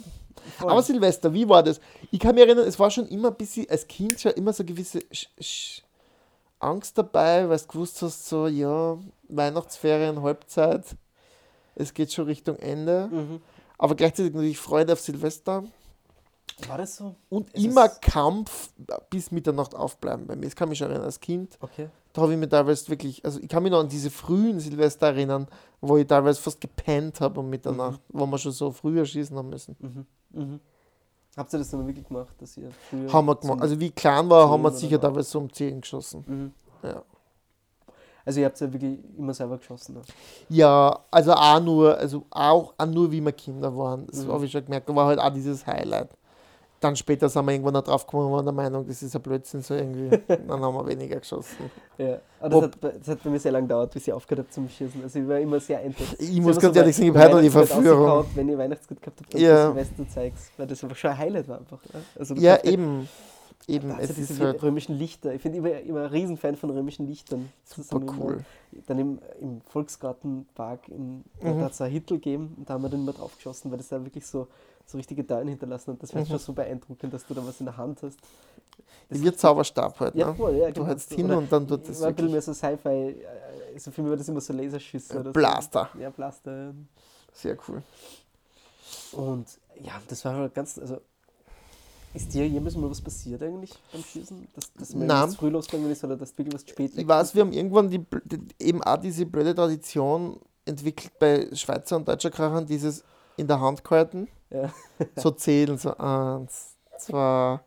Voll. 0.58 0.72
Aber 0.72 0.82
Silvester, 0.84 1.34
wie 1.34 1.48
war 1.48 1.64
das? 1.64 1.80
Ich 2.12 2.20
kann 2.20 2.36
mich 2.36 2.44
erinnern, 2.44 2.68
es 2.68 2.80
war 2.80 2.92
schon 2.92 3.08
immer 3.08 3.30
ein 3.30 3.36
bisschen, 3.36 3.70
als 3.70 3.88
Kind 3.88 4.20
schon 4.20 4.34
immer 4.34 4.54
so 4.54 4.64
eine 4.64 4.72
gewisse 4.72 5.02
Sch 5.12 5.28
Sch 5.40 5.82
Angst 6.60 6.98
dabei, 6.98 7.48
weil 7.50 7.58
du 7.58 7.68
gewusst 7.68 8.02
hast, 8.02 8.28
so, 8.28 8.48
ja, 8.48 8.98
Weihnachtsferien, 9.28 10.22
Halbzeit, 10.22 10.86
es 11.76 11.94
geht 11.94 12.12
schon 12.14 12.26
Richtung 12.26 12.58
Ende. 12.58 13.10
Mhm. 13.12 13.42
Aber 13.78 13.96
gleichzeitig 13.96 14.34
natürlich 14.34 14.60
Freude 14.60 14.94
auf 14.94 15.02
Silvester 15.02 15.64
War 16.68 16.78
das 16.78 16.96
so? 16.96 17.16
und 17.30 17.50
Es 17.54 17.64
immer 17.64 17.90
Kampf 17.90 18.72
bis 19.10 19.32
Mitternacht 19.32 19.76
aufbleiben 19.76 20.26
bei 20.28 20.36
mir. 20.36 20.46
Das 20.46 20.56
kann 20.56 20.70
mich 20.70 20.78
schon 20.78 20.88
erinnern 20.88 21.06
als 21.06 21.20
Kind. 21.20 21.58
Okay. 21.60 21.90
Da 22.14 22.22
habe 22.22 22.34
ich 22.34 22.40
mir 22.40 22.48
teilweise 22.48 22.88
wirklich, 22.90 23.26
also 23.26 23.40
ich 23.40 23.50
kann 23.50 23.64
mich 23.64 23.72
noch 23.72 23.80
an 23.80 23.90
diese 23.90 24.12
frühen 24.12 24.60
Silvester 24.60 25.08
erinnern, 25.08 25.48
wo 25.82 25.98
ich 25.98 26.06
teilweise 26.06 26.40
fast 26.40 26.62
gepennt 26.62 27.20
habe 27.20 27.40
um 27.40 27.50
Mitternacht, 27.50 28.00
wo 28.10 28.26
wir 28.28 28.38
schon 28.38 28.52
so 28.52 28.72
früher 28.72 29.04
schießen 29.06 29.36
haben 29.36 29.50
müssen. 29.50 29.76
Mhm. 29.80 30.06
Mhm. 30.34 30.60
Habt 31.36 31.52
ihr 31.54 31.60
das 31.60 31.70
dann 31.72 31.88
wirklich 31.88 32.08
gemacht, 32.08 32.36
dass 32.40 32.58
ihr 32.58 32.70
früher. 32.90 33.12
Haben 33.12 33.26
wir 33.26 33.36
gemacht. 33.36 33.62
Also 33.62 33.80
wie 33.80 33.90
klein 33.90 34.30
war, 34.30 34.50
haben 34.50 34.62
wir 34.62 34.72
sicher 34.72 35.00
teilweise 35.02 35.30
so 35.30 35.40
um 35.40 35.52
10 35.52 35.82
geschossen. 35.82 36.24
Mhm. 36.28 36.88
Ja. 36.88 37.02
Also 38.26 38.40
ihr 38.40 38.46
habt 38.46 38.60
ja 38.62 38.72
wirklich 38.72 39.00
immer 39.18 39.34
selber 39.34 39.58
geschossen. 39.58 39.96
Ne? 39.96 40.02
Ja, 40.50 41.00
also 41.12 41.34
auch 41.34 41.60
nur, 41.60 41.98
also 41.98 42.26
auch, 42.30 42.74
auch 42.78 42.86
nur 42.86 43.12
wie 43.12 43.20
wir 43.20 43.32
Kinder 43.32 43.76
waren. 43.76 44.06
Das 44.08 44.26
Mhm. 44.26 44.32
habe 44.32 44.46
ich 44.46 44.52
schon 44.52 44.64
gemerkt. 44.64 44.94
War 44.96 45.08
halt 45.08 45.20
auch 45.20 45.34
dieses 45.34 45.66
Highlight. 45.66 46.10
Dann 46.84 46.96
später 46.98 47.30
sind 47.30 47.46
wir 47.46 47.52
irgendwann 47.54 47.74
noch 47.76 47.84
drauf 47.84 48.06
gekommen 48.06 48.28
und 48.28 48.34
waren 48.34 48.46
der 48.46 48.54
Meinung, 48.54 48.86
das 48.86 49.02
ist 49.02 49.16
ein 49.16 49.22
Blödsinn 49.22 49.62
so 49.62 49.74
irgendwie. 49.74 50.10
Dann 50.28 50.62
haben 50.62 50.76
wir 50.76 50.86
weniger 50.86 51.18
geschossen. 51.20 51.72
Ja. 51.98 52.20
Aber 52.42 52.50
das 52.50 52.58
Ob- 52.58 52.64
hat, 52.64 52.82
bei- 52.82 52.92
das 53.00 53.08
hat 53.08 53.24
bei 53.24 53.30
mir 53.30 53.40
sehr 53.40 53.52
lange 53.54 53.68
gedauert, 53.68 53.94
bis 53.94 54.06
ich 54.08 54.12
aufgehört 54.14 54.46
habe 54.46 54.54
zum 54.54 54.68
Schießen. 54.68 55.02
Also 55.02 55.20
ich 55.20 55.28
war 55.28 55.40
immer 55.40 55.60
sehr 55.62 55.80
einträchtig. 55.80 56.30
Ich 56.30 56.42
muss 56.42 56.60
ganz 56.60 56.76
ehrlich 56.76 56.96
sagen, 56.96 57.08
ich 57.10 57.14
habe 57.16 57.24
heute 57.26 57.36
noch 57.36 57.42
die 57.42 57.50
Verführung. 57.50 58.26
Wenn 58.36 58.50
ihr 58.50 58.58
Weihnachtsgut 58.58 59.02
gehabt 59.02 59.20
habt, 59.22 59.34
dann 59.34 59.42
Ja. 59.42 59.68
Silvester 59.68 60.08
zeigst, 60.10 60.52
weil 60.58 60.68
das 60.68 60.84
einfach 60.84 60.98
schon 60.98 61.12
ein 61.12 61.18
Highlight 61.18 61.48
war 61.48 61.58
einfach. 61.60 61.80
Ne? 61.94 62.02
Also 62.20 62.36
Ja, 62.36 62.58
kannst 62.58 62.72
eben. 62.74 63.08
Eben, 63.66 63.88
Da 63.90 64.00
es 64.00 64.14
diese 64.14 64.34
ist 64.34 64.42
halt 64.42 64.62
römischen 64.62 64.98
Lichter. 65.00 65.34
Ich 65.34 65.42
bin 65.42 65.54
immer, 65.54 65.72
immer 65.80 66.02
ein 66.02 66.06
Riesenfan 66.08 66.58
von 66.58 66.70
römischen 66.72 67.08
Lichtern. 67.08 67.50
Super 67.64 68.02
wir 68.02 68.14
cool. 68.20 68.38
Dann 68.88 69.00
im, 69.00 69.20
im 69.40 69.62
Volksgartenpark, 69.62 70.90
in, 70.90 71.24
da 71.42 71.48
Mhm. 71.54 71.62
hat 71.62 71.72
es 71.72 71.80
ein 71.82 71.90
Hittel 71.90 72.18
gegeben 72.18 72.56
und 72.58 72.70
da 72.70 72.74
haben 72.74 72.82
wir 72.84 72.90
dann 72.90 73.00
immer 73.02 73.14
drauf 73.14 73.36
geschossen, 73.38 73.72
weil 73.72 73.78
das 73.78 73.88
da 73.88 74.04
wirklich 74.04 74.26
so, 74.28 74.48
so 74.86 74.98
richtige 74.98 75.26
Teilen 75.26 75.48
hinterlassen 75.48 75.94
hat. 75.94 76.04
Das 76.04 76.14
war 76.14 76.22
Mhm. 76.22 76.28
schon 76.28 76.40
so 76.40 76.54
beeindruckend, 76.54 77.14
dass 77.14 77.26
du 77.26 77.34
da 77.34 77.46
was 77.46 77.60
in 77.60 77.66
der 77.66 77.78
Hand 77.78 78.02
hast. 78.04 78.18
Das 79.10 79.22
ein 79.22 79.38
Zauberstab 79.38 80.00
halt, 80.00 80.16
ja, 80.16 80.28
ne? 80.28 80.36
voll, 80.36 80.56
ja, 80.56 80.68
Du 80.68 80.74
genau. 80.76 80.88
hältst 80.88 81.14
hin 81.14 81.26
oder 81.26 81.38
und 81.38 81.52
dann 81.52 81.68
tut 81.68 81.88
das 81.88 82.00
war 82.02 82.08
ein 82.08 82.16
bisschen 82.16 82.32
mehr 82.32 82.42
so 82.42 82.54
Sci-Fi. 82.54 82.90
äh, 82.90 83.16
Also 83.74 83.92
für 83.92 84.02
mich 84.02 84.10
war 84.12 84.18
das 84.18 84.28
immer 84.28 84.42
so 84.42 84.54
Laserschüsse. 84.54 85.20
oder 85.20 85.32
Blaster. 85.32 85.90
So. 85.94 86.00
Ja, 86.00 86.10
Blaster. 86.10 86.74
Sehr 87.34 87.58
cool. 87.68 87.84
Und 89.12 89.46
ja, 89.82 89.94
das 90.08 90.24
war 90.26 90.36
halt 90.36 90.54
ganz, 90.54 90.78
also 90.80 91.00
ist 92.14 92.34
dir 92.34 92.48
jemals 92.48 92.76
mal 92.76 92.90
was 92.90 93.02
passiert 93.02 93.42
eigentlich 93.42 93.74
beim 93.92 94.04
Schießen? 94.04 94.48
Dass, 94.54 94.72
dass 94.74 94.94
Nein. 94.94 95.10
was 95.10 95.36
früh 95.36 95.50
losgegangen 95.50 95.92
ist 95.92 96.04
oder 96.04 96.16
dass 96.16 96.38
wirklich 96.38 96.54
was 96.54 96.62
spät 96.62 96.92
Ich 96.96 97.08
weiß, 97.08 97.34
wir 97.34 97.42
haben 97.42 97.52
irgendwann 97.54 97.90
die, 97.90 98.06
die, 98.26 98.40
eben 98.60 98.84
auch 98.84 98.98
diese 98.98 99.26
blöde 99.26 99.56
Tradition 99.56 100.40
entwickelt 100.66 101.12
bei 101.20 101.50
Schweizer 101.56 101.96
und 101.98 102.08
deutscher 102.08 102.30
Krachern, 102.32 102.66
dieses 102.66 103.04
in 103.38 103.48
der 103.48 103.60
Hand 103.60 103.84
gehalten, 103.84 104.28
Ja. 104.50 104.70
so 105.16 105.32
zählen, 105.32 105.78
so 105.78 105.96
eins, 105.98 106.76
zwei, 107.00 107.60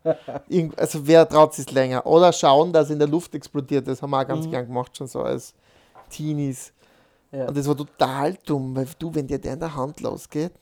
also 0.77 1.07
wer 1.07 1.29
traut 1.29 1.55
sich 1.55 1.71
länger? 1.71 2.07
Oder 2.07 2.33
schauen, 2.33 2.73
dass 2.73 2.91
in 2.91 2.99
der 2.99 3.09
Luft 3.09 3.35
explodiert, 3.35 3.87
das 3.89 4.01
haben 4.03 4.11
wir 4.11 4.21
auch 4.21 4.27
ganz 4.27 4.47
Mhm. 4.47 4.51
gern 4.51 4.67
gemacht, 4.67 4.97
schon 4.97 5.07
so 5.07 5.23
als 5.23 5.55
Teenies. 6.11 6.73
Ja. 7.33 7.49
Und 7.49 7.57
das 7.57 7.67
war 7.67 7.77
total 7.77 8.35
dumm, 8.47 8.77
weil 8.77 8.87
du, 8.99 9.15
wenn 9.15 9.27
dir 9.27 9.39
der 9.39 9.55
in 9.55 9.61
der 9.61 9.75
Hand 9.75 10.01
losgeht, 10.01 10.53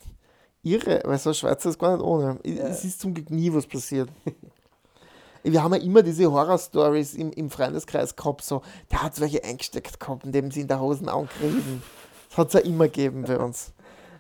irre, 0.63 1.03
weil 1.05 1.19
so 1.19 1.31
ein 1.31 1.35
Schweizer 1.35 1.69
ist 1.69 1.79
gar 1.79 1.95
nicht 1.97 2.05
ohne. 2.05 2.39
Ja. 2.45 2.65
Es 2.65 2.85
ist 2.85 3.01
zum 3.01 3.13
Glück 3.13 3.31
nie 3.31 3.53
was 3.53 3.67
passiert. 3.67 4.09
Wir 5.47 5.63
haben 5.63 5.75
ja 5.75 5.81
immer 5.83 6.03
diese 6.03 6.33
Horror-Stories 6.33 7.13
im, 7.17 7.31
im 7.33 7.51
Freundeskreis 7.51 8.17
gehabt, 8.17 8.43
so, 8.43 8.63
der 8.91 9.03
hat 9.03 9.21
welche 9.21 9.45
eingesteckt 9.45 10.01
gehabt, 10.01 10.25
indem 10.25 10.51
sie 10.51 10.63
in 10.63 10.69
der 10.69 10.81
Hosen 10.81 11.07
angriffen. 11.07 11.83
Das 12.31 12.39
hat 12.39 12.47
es 12.49 12.53
ja 12.55 12.61
immer 12.61 12.85
gegeben 12.87 13.25
bei 13.27 13.39
uns. 13.39 13.74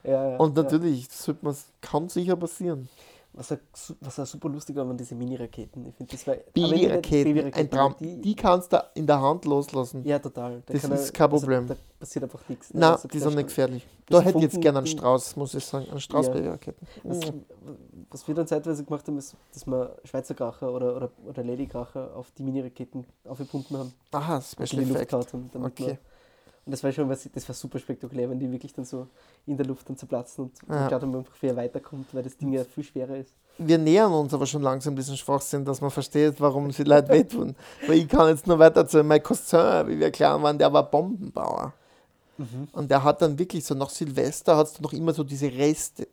Ja, 0.05 0.31
ja, 0.31 0.37
Und 0.37 0.55
natürlich, 0.55 1.09
das 1.09 1.31
man, 1.43 1.57
kann 1.81 2.09
sicher 2.09 2.37
passieren. 2.37 2.89
Was 3.37 3.51
auch, 3.51 3.57
was 4.01 4.19
auch 4.21 4.27
super 4.27 4.49
lustig 4.49 4.77
war, 4.77 4.87
waren 4.87 4.97
diese 4.97 5.17
Mini-Raketen. 5.17 5.93
Babyraketen, 6.53 7.33
ein 7.33 7.35
Babyraketen, 7.35 7.71
Traum. 7.71 7.95
Die, 7.99 8.21
Die 8.21 8.37
kannst 8.37 8.73
du 8.73 8.79
in 8.95 9.09
der 9.09 9.21
Hand 9.21 9.45
loslassen. 9.45 10.05
ja, 10.05 10.21
total. 10.21 10.63
Da 10.67 10.73
Das 10.73 10.85
ist 10.85 11.13
kein 11.13 11.31
also 11.33 11.41
Problem. 11.41 11.67
Da 11.67 11.75
passiert 11.99 12.23
einfach 12.23 12.49
nichts. 12.49 12.73
ne? 12.73 12.79
Nein, 12.81 12.93
Also 12.93 13.09
die 13.09 13.19
sind 13.19 13.35
nicht 13.35 13.49
gefährlich. 13.49 13.85
Da 14.07 14.21
hätte 14.21 14.39
ich 14.39 14.45
jetzt 14.45 14.61
gerne 14.61 14.79
einen 14.79 14.87
Strauß, 14.87 15.35
muss 15.35 15.53
ich 15.55 15.65
sagen. 15.65 15.89
Einen 15.91 15.99
Strauß 16.01 16.27
Ja. 16.27 16.33
Babyraketen. 16.33 16.87
Was, 17.03 17.33
was 18.11 18.29
wir 18.29 18.35
dann 18.37 18.47
zeitweise 18.47 18.85
gemacht 18.85 19.09
haben, 19.09 19.19
ist, 19.19 19.35
dass 19.53 19.67
wir 19.67 19.97
Schweizer 20.05 20.35
Kracher 20.35 20.73
oder, 20.73 20.95
oder, 20.95 21.11
oder 21.27 21.43
Ladykracher 21.43 22.15
auf 22.15 22.31
die 22.39 22.45
Mini-Raketen 22.45 23.05
aufgebunden 23.25 23.77
haben 23.79 23.93
Aha, 24.13 24.41
Special 24.43 24.83
Effect. 24.83 25.13
haben. 25.13 25.51
Damit 25.53 25.73
Okay. 25.73 25.87
wir, 25.87 25.99
und 26.67 26.73
das 26.73 26.83
war 26.83 26.93
schon 26.93 27.09
was, 27.09 27.29
das 27.33 27.47
war 27.49 27.55
super 27.55 27.79
spektakulär, 27.79 28.29
wenn 28.31 28.39
die 28.39 28.51
wirklich 28.51 28.73
dann 28.73 28.85
so 28.85 29.07
in 29.47 29.57
der 29.57 29.67
Luft 29.67 29.89
dann 29.89 29.97
zerplatzen 29.97 30.45
und 30.45 30.53
Ja. 30.69 30.83
ja. 30.83 30.91
schaut, 30.91 31.03
einfach, 31.03 31.33
er 31.43 31.57
weiterkommt, 31.57 32.07
weil 32.15 32.23
das 32.23 32.37
Ding 32.37 32.53
ja 32.53 32.65
viel 32.65 32.85
schwerer 32.85 33.17
ist. 33.17 33.33
Wir 33.59 33.79
nähern 33.79 34.13
uns 34.13 34.33
aber 34.35 34.47
schon 34.47 34.63
langsam 34.63 34.97
diesen 34.97 35.17
Schwachsinn, 35.17 35.65
dass 35.65 35.81
man 35.81 35.91
versteht, 35.91 36.41
warum 36.41 36.71
sie 36.73 36.83
Leute 36.85 37.09
wehtun. 37.11 37.55
Weil 37.87 37.99
ich 37.99 38.09
kann 38.09 38.29
jetzt 38.29 38.47
nur 38.47 38.59
weiter 38.59 38.81
erzählen, 38.81 39.07
mein 39.07 39.23
Cousin, 39.23 39.87
wie 39.89 39.99
wir 40.01 40.11
klein 40.11 40.43
waren, 40.43 40.59
der 40.59 40.73
war 40.73 40.91
Bombenbauer. 40.91 41.73
Und 42.73 42.91
der 42.91 43.05
hat 43.05 43.23
dann 43.23 43.39
wirklich 43.39 43.65
so 43.65 43.75
nach 43.77 43.91
Silvester 43.91 44.57
hat 44.57 44.67
es 44.67 44.81
noch 44.81 44.93
immer 44.93 45.13
so 45.13 45.23
diese 45.23 45.47
Rest, 45.53 46.05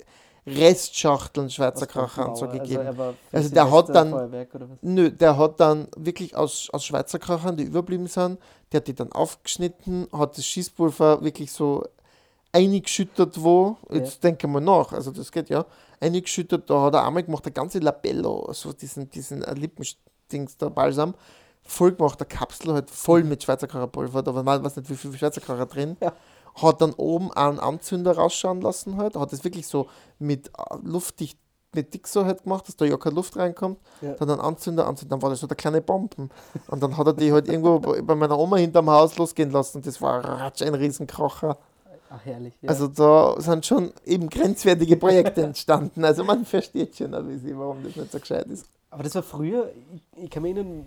Restschachteln 0.46 1.50
Schweizer 1.50 1.84
Aus 1.84 1.88
Kracher 1.88 2.30
und 2.30 2.38
so 2.38 2.48
gegeben. 2.48 2.86
Also, 2.86 3.14
Also 3.32 3.50
der 3.50 3.64
hat 3.72 3.88
Silvester 3.88 3.94
dann- 3.94 4.14
oder 4.14 4.70
was? 4.70 4.78
Nö, 4.82 5.10
der 5.12 5.38
hat 5.38 5.60
dann 5.60 5.88
wirklich 5.98 6.36
aus, 6.36 6.70
aus 6.72 6.84
Schweizer 6.86 7.20
Krachern, 7.20 7.58
die 7.58 7.64
überblieben 7.64 8.08
sind, 8.08 8.38
der 8.72 8.80
hat 8.80 8.88
die 8.88 8.94
dann 8.94 9.12
aufgeschnitten, 9.12 10.08
hat 10.12 10.38
das 10.38 10.46
Schießpulver 10.46 11.24
wirklich 11.24 11.52
so 11.52 11.84
eingeschüttet 12.54 13.42
wo, 13.42 13.78
jetzt 13.92 14.24
denke 14.24 14.48
mal 14.48 14.60
nach, 14.62 14.92
also 14.92 15.12
das 15.12 15.32
geht 15.32 15.50
ja, 15.50 15.66
eingeschüttet, 16.00 16.70
da 16.70 16.82
hat 16.82 16.94
er 16.94 17.06
einmal 17.06 17.24
gemacht, 17.24 17.46
der 17.46 17.54
ganze 17.54 17.80
Labello, 17.80 18.46
also 18.46 18.74
diesen, 18.74 19.10
diesen 19.10 19.44
äh, 19.44 19.54
Lippendings, 19.54 20.58
der 20.58 20.70
Balsam, 20.70 21.14
voll 21.64 21.94
gemacht, 21.94 22.20
der 22.20 22.28
Kapsel 22.28 22.74
halt 22.74 22.90
voll 22.90 23.24
mit 23.24 23.44
Schweizer 23.44 23.68
Kracherpulver, 23.68 24.22
da 24.24 24.34
war 24.36 24.44
man 24.44 24.64
weiß 24.64 24.76
nicht 24.76 24.90
wie 24.90 24.96
viel 24.96 25.14
Schweizer 25.14 25.42
Kracher 25.42 25.66
drin, 25.66 25.96
Ja. 26.02 26.14
hat 26.62 26.82
dann 26.82 26.94
oben 26.94 27.32
einen 27.32 27.60
Anzünder 27.60 28.14
rausschauen 28.18 28.62
lassen 28.62 28.98
halt, 28.98 29.16
hat 29.16 29.32
das 29.32 29.44
wirklich 29.44 29.68
so 29.68 29.88
mit 30.20 30.50
äh, 30.50 30.76
luftdicht, 30.84 31.40
mit 31.74 31.94
dick 31.94 32.08
so 32.08 32.26
halt 32.26 32.44
gemacht, 32.44 32.68
dass 32.68 32.76
da 32.76 32.86
ja 32.86 32.98
keine 32.98 33.16
Luft 33.16 33.38
reinkommt, 33.38 33.78
Ja. 34.02 34.14
dann 34.14 34.30
einen 34.30 34.42
Anzünder 34.42 34.88
anzünden, 34.88 35.10
dann 35.12 35.22
war 35.22 35.30
das 35.30 35.40
so 35.40 35.48
der 35.48 35.56
kleine 35.58 35.82
Bomben. 35.82 36.30
Und 36.68 36.84
dann 36.84 36.98
hat 36.98 37.08
er 37.08 37.14
die 37.14 37.32
halt 37.32 37.48
irgendwo 37.48 37.80
bei 38.04 38.16
meiner 38.16 38.38
Oma 38.38 38.58
hinterm 38.58 38.90
Haus 38.90 39.18
losgehen 39.18 39.52
lassen. 39.52 39.82
Das 39.82 40.02
war 40.02 40.24
ratsch 40.24 40.62
ein 40.62 40.76
Riesenkracher. 40.76 41.58
Ach, 42.14 42.26
herrlich. 42.26 42.54
Ja. 42.62 42.70
Also 42.70 42.88
da 42.88 43.40
sind 43.40 43.66
schon 43.66 43.94
eben 44.06 44.30
grenzwertige 44.30 44.98
Projekte 44.98 45.44
entstanden. 45.46 46.04
Also 46.04 46.26
man 46.26 46.44
versteht 46.46 46.98
schon 46.98 47.14
ein 47.16 47.26
bisschen, 47.26 47.58
warum 47.58 47.84
das 47.84 47.96
nicht 47.96 48.12
so 48.12 48.20
gescheit 48.20 48.48
ist. 48.48 48.66
Aber 48.90 49.04
das 49.04 49.16
war 49.16 49.24
früher, 49.24 49.72
ich, 49.96 50.24
ich 50.26 50.30
kann 50.30 50.44
mich 50.44 50.54
erinnern, 50.56 50.86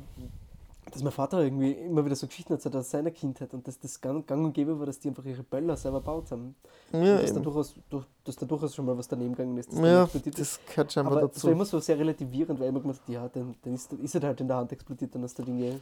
dass 0.93 1.03
mein 1.03 1.13
Vater 1.13 1.43
irgendwie 1.43 1.73
immer 1.73 2.05
wieder 2.05 2.15
so 2.15 2.27
Geschichten 2.27 2.53
erzählt 2.53 2.77
aus 2.77 2.91
seiner 2.91 3.11
Kindheit 3.11 3.53
und 3.55 3.67
dass 3.67 3.79
das 3.79 4.01
gang, 4.01 4.27
gang 4.27 4.45
und 4.45 4.53
gäbe 4.53 4.79
war, 4.79 4.87
dass 4.87 5.01
die 5.01 5.09
einfach 5.09 5.25
ihre 5.25 5.43
Böller 5.43 5.77
selber 5.77 6.01
gebaut 6.01 6.31
haben. 6.31 6.55
Ja, 6.93 6.99
und 6.99 7.05
dass, 7.07 7.31
da 7.31 7.37
eben. 7.37 7.43
durchaus, 7.43 7.75
durch, 7.89 8.05
dass 8.25 8.37
da 8.37 8.47
durchaus 8.47 8.75
schon 8.75 8.87
mal 8.87 8.97
was 8.97 9.09
daneben 9.09 9.35
gegangen 9.35 9.57
ist. 9.57 9.73
ja 9.73 10.09
das 10.37 10.61
gehört 10.67 10.93
scheinbar 10.93 11.13
Aber 11.13 11.21
das 11.23 11.37
war 11.37 11.51
dazu. 11.51 11.51
immer 11.51 11.65
so 11.65 11.81
sehr 11.81 11.99
relativierend, 11.99 12.61
weil 12.61 12.69
ich 12.69 12.75
immer 12.75 12.83
habe, 12.83 12.99
ja, 13.07 13.29
dann, 13.29 13.55
dann 13.63 13.75
ist, 13.75 13.93
ist 13.93 14.15
er 14.15 14.23
halt 14.23 14.41
in 14.41 14.49
der 14.49 14.57
Hand 14.59 14.73
explodiert, 14.73 15.15
dann 15.15 15.23
hast 15.23 15.39
du 15.39 15.43
Dinge, 15.43 15.81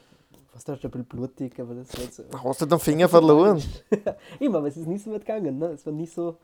was 0.52 0.64
da 0.64 0.72
halt 0.72 0.84
ein 0.84 0.90
bisschen 0.90 1.06
blutig, 1.06 1.58
aber 1.60 1.74
das 1.74 1.88
war 1.98 2.12
so. 2.12 2.48
Hast 2.48 2.60
du 2.60 2.66
den 2.66 2.78
Finger 2.78 3.08
verloren? 3.08 3.62
Immer, 4.40 4.58
aber 4.58 4.68
es 4.68 4.76
ist 4.76 4.86
nie 4.86 4.98
so 4.98 5.12
weit 5.12 5.24
gegangen, 5.24 5.58
ne? 5.58 5.66
Es 5.68 5.84
war 5.86 5.92
nie 5.92 6.06
so. 6.06 6.36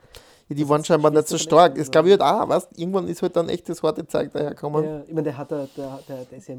Ja, 0.48 0.56
die 0.56 0.68
waren 0.68 0.82
scheinbar 0.82 1.10
nicht 1.10 1.28
so 1.28 1.36
stark. 1.36 1.74
Glaube 1.90 2.08
ich 2.08 2.18
halt 2.18 2.22
auch, 2.22 2.48
weißt 2.48 2.78
Irgendwann 2.78 3.06
ist 3.08 3.20
halt 3.20 3.36
dann 3.36 3.48
echt 3.50 3.68
das 3.68 3.82
harte 3.82 4.06
Zeug 4.06 4.32
daherkommen. 4.32 4.84
Ja, 4.84 5.00
ich 5.06 5.12
meine, 5.12 5.24
der 5.24 5.36
hat 5.36 5.50
der, 5.50 5.68
der, 5.76 6.00
der, 6.08 6.24
der 6.24 6.38
ist 6.38 6.48
ja, 6.48 6.56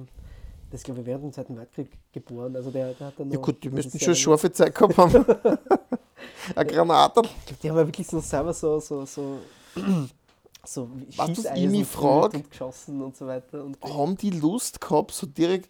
ist 0.72 0.84
glaube 0.86 1.02
ich 1.02 1.06
während 1.06 1.24
dem 1.26 1.34
Zweiten 1.34 1.58
Weltkrieg 1.58 1.90
geboren, 2.12 2.56
also 2.56 2.70
der, 2.72 2.94
der 2.94 3.08
hat 3.08 3.20
dann 3.20 3.30
Ja 3.32 3.36
noch- 3.38 3.41
gut, 3.46 3.64
die 3.64 3.70
das 3.70 3.76
müssten 3.86 4.00
schon 4.00 4.10
ja- 4.10 4.16
scharfe 4.16 4.52
Zeit 4.52 4.76
gehabt 4.76 4.98
haben. 4.98 5.26
Eine 6.56 6.66
Granate. 6.70 7.22
Ich 7.24 7.46
glaube, 7.46 7.60
die 7.64 7.70
haben 7.70 7.78
ja 7.78 7.86
wirklich 7.88 8.08
so 8.08 8.20
selber 8.20 8.54
so, 8.54 8.80
so, 8.80 9.06
so, 9.06 9.38
so 10.66 10.90
Schießeisen 11.10 11.86
frag? 11.86 12.34
und 12.34 12.50
geschossen 12.50 13.02
und 13.02 13.16
so 13.16 13.28
weiter. 13.28 13.64
Und 13.64 13.78
Haben 13.84 14.18
die 14.18 14.32
Lust 14.32 14.82
gehabt, 14.82 15.12
so 15.12 15.28
direkt 15.28 15.70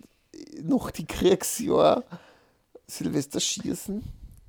nach 0.62 0.92
die 0.92 1.06
Kriegsjahr 1.06 2.04
Silvester 2.88 3.40
schießen? 3.40 4.04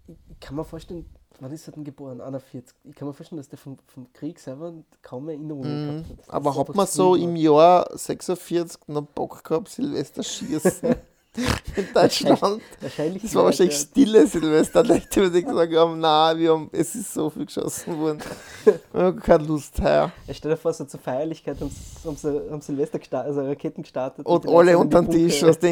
ich 0.09 0.41
kann 0.41 0.57
mir 0.57 0.65
vorstellen, 0.65 1.05
wann 1.41 1.53
ist 1.53 1.67
er 1.67 1.73
denn 1.73 1.85
geboren? 1.85 2.21
41. 2.21 2.75
Ich 2.85 2.95
kann 2.95 3.09
mir 3.09 3.15
vorstellen, 3.15 3.39
dass 3.39 3.49
der 3.49 3.59
vom, 3.59 3.79
vom 3.87 4.13
Krieg 4.13 4.39
selber 4.39 4.73
kaum 5.03 5.29
Erinnerungen 5.29 5.87
Mhm. 5.87 6.03
gehabt 6.05 6.29
hat. 6.29 6.35
Aber 6.35 6.57
hat 6.57 6.75
man 6.75 6.87
so 6.87 7.15
im 7.15 7.35
war. 7.35 7.37
Jahr 7.37 7.99
46 7.99 8.81
noch 8.89 9.03
Bock 9.03 9.43
gehabt, 9.45 9.69
Silvester 9.69 10.23
schießen 10.23 10.97
in 11.77 11.87
Deutschland? 11.95 12.61
Wahrscheinlich. 12.81 13.23
Das 13.23 13.35
war 13.37 13.45
wahrscheinlich 13.45 13.77
ja. 13.79 13.87
stille 13.87 14.27
Silvester. 14.27 14.83
Leute, 14.85 15.31
die 15.31 15.43
gesagt 15.45 15.75
haben, 15.75 16.01
nein, 16.01 16.39
wir 16.39 16.51
haben, 16.53 16.69
es 16.73 16.95
ist 16.95 17.15
so 17.15 17.31
viel 17.31 17.47
geschossen 17.47 17.99
worden. 17.99 18.21
Wir 18.93 19.03
haben 19.03 19.21
keine 19.21 19.45
Lust 19.45 19.81
her. 19.81 20.13
Ja, 20.27 20.35
stell 20.35 20.51
dir 20.51 20.57
vor, 20.57 20.73
so 20.73 20.85
zur 20.85 20.99
Feierlichkeit 21.01 21.61
haben 21.61 21.71
sie, 21.71 22.29
haben 22.29 22.51
haben 22.51 22.61
Silvester 22.61 22.99
gestartet, 22.99 23.29
also 23.29 23.49
Raketen 23.49 23.83
gestartet. 23.83 24.27
Und 24.27 24.45
die 24.45 24.49
alle 24.49 24.77
unter 24.77 25.03
den 25.03 25.11
Tisch, 25.11 25.43
aus 25.45 25.59
der 25.59 25.71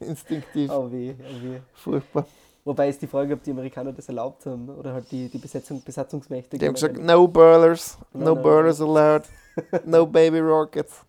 instinktiv. 0.00 0.70
Oh 0.70 0.90
weh, 0.90 1.14
oh 1.20 1.44
weh. 1.44 1.60
Furchtbar. 1.74 2.26
Wobei 2.64 2.88
ist 2.88 3.02
die 3.02 3.06
Frage, 3.06 3.34
ob 3.34 3.42
die 3.42 3.50
Amerikaner 3.50 3.92
das 3.92 4.08
erlaubt 4.08 4.46
haben 4.46 4.70
oder 4.70 4.94
halt 4.94 5.10
die, 5.10 5.28
die 5.28 5.38
Besetzung, 5.38 5.82
Besatzungsmächte. 5.84 6.56
Die 6.56 6.66
haben 6.66 6.74
gesagt, 6.74 6.96
no 6.98 7.28
burlers, 7.28 7.98
no 8.14 8.34
nein, 8.34 8.42
burlers 8.42 8.80
allowed, 8.80 9.24
no 9.84 10.06
baby 10.06 10.38
rockets. 10.38 11.00